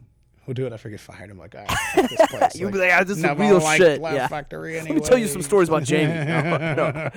we'll 0.47 0.55
do 0.55 0.66
it 0.66 0.72
after 0.72 0.88
I 0.88 0.92
get 0.92 1.01
fired. 1.01 1.30
I'm 1.30 1.38
like, 1.38 1.53
fuck 1.55 2.09
this 2.11 2.26
place. 2.30 2.57
You'll 2.57 2.70
be 2.70 2.78
like, 2.78 2.92
ah, 2.92 3.05
this 3.05 3.18
is 3.18 3.24
real 3.24 3.61
shit. 3.61 4.01
Laugh 4.01 4.14
Yeah. 4.14 4.28
Factory 4.28 4.76
Let 4.80 4.90
me 4.90 5.01
tell 5.01 5.18
you 5.18 5.26
some 5.28 5.42
stories 5.42 5.68
about 5.68 5.84
Jamie. 5.84 6.12
No, 6.16 6.74
no. 6.74 7.11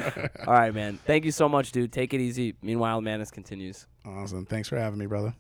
All 0.47 0.53
right, 0.53 0.73
man. 0.73 0.99
Thank 1.05 1.25
you 1.25 1.32
so 1.32 1.47
much, 1.49 1.71
dude. 1.71 1.91
Take 1.91 2.13
it 2.13 2.21
easy. 2.21 2.55
Meanwhile, 2.61 3.01
madness 3.01 3.32
continues. 3.32 3.88
Awesome. 4.05 4.45
Thanks 4.45 4.67
for 4.69 4.77
having 4.77 4.99
me, 4.99 5.05
brother. 5.05 5.34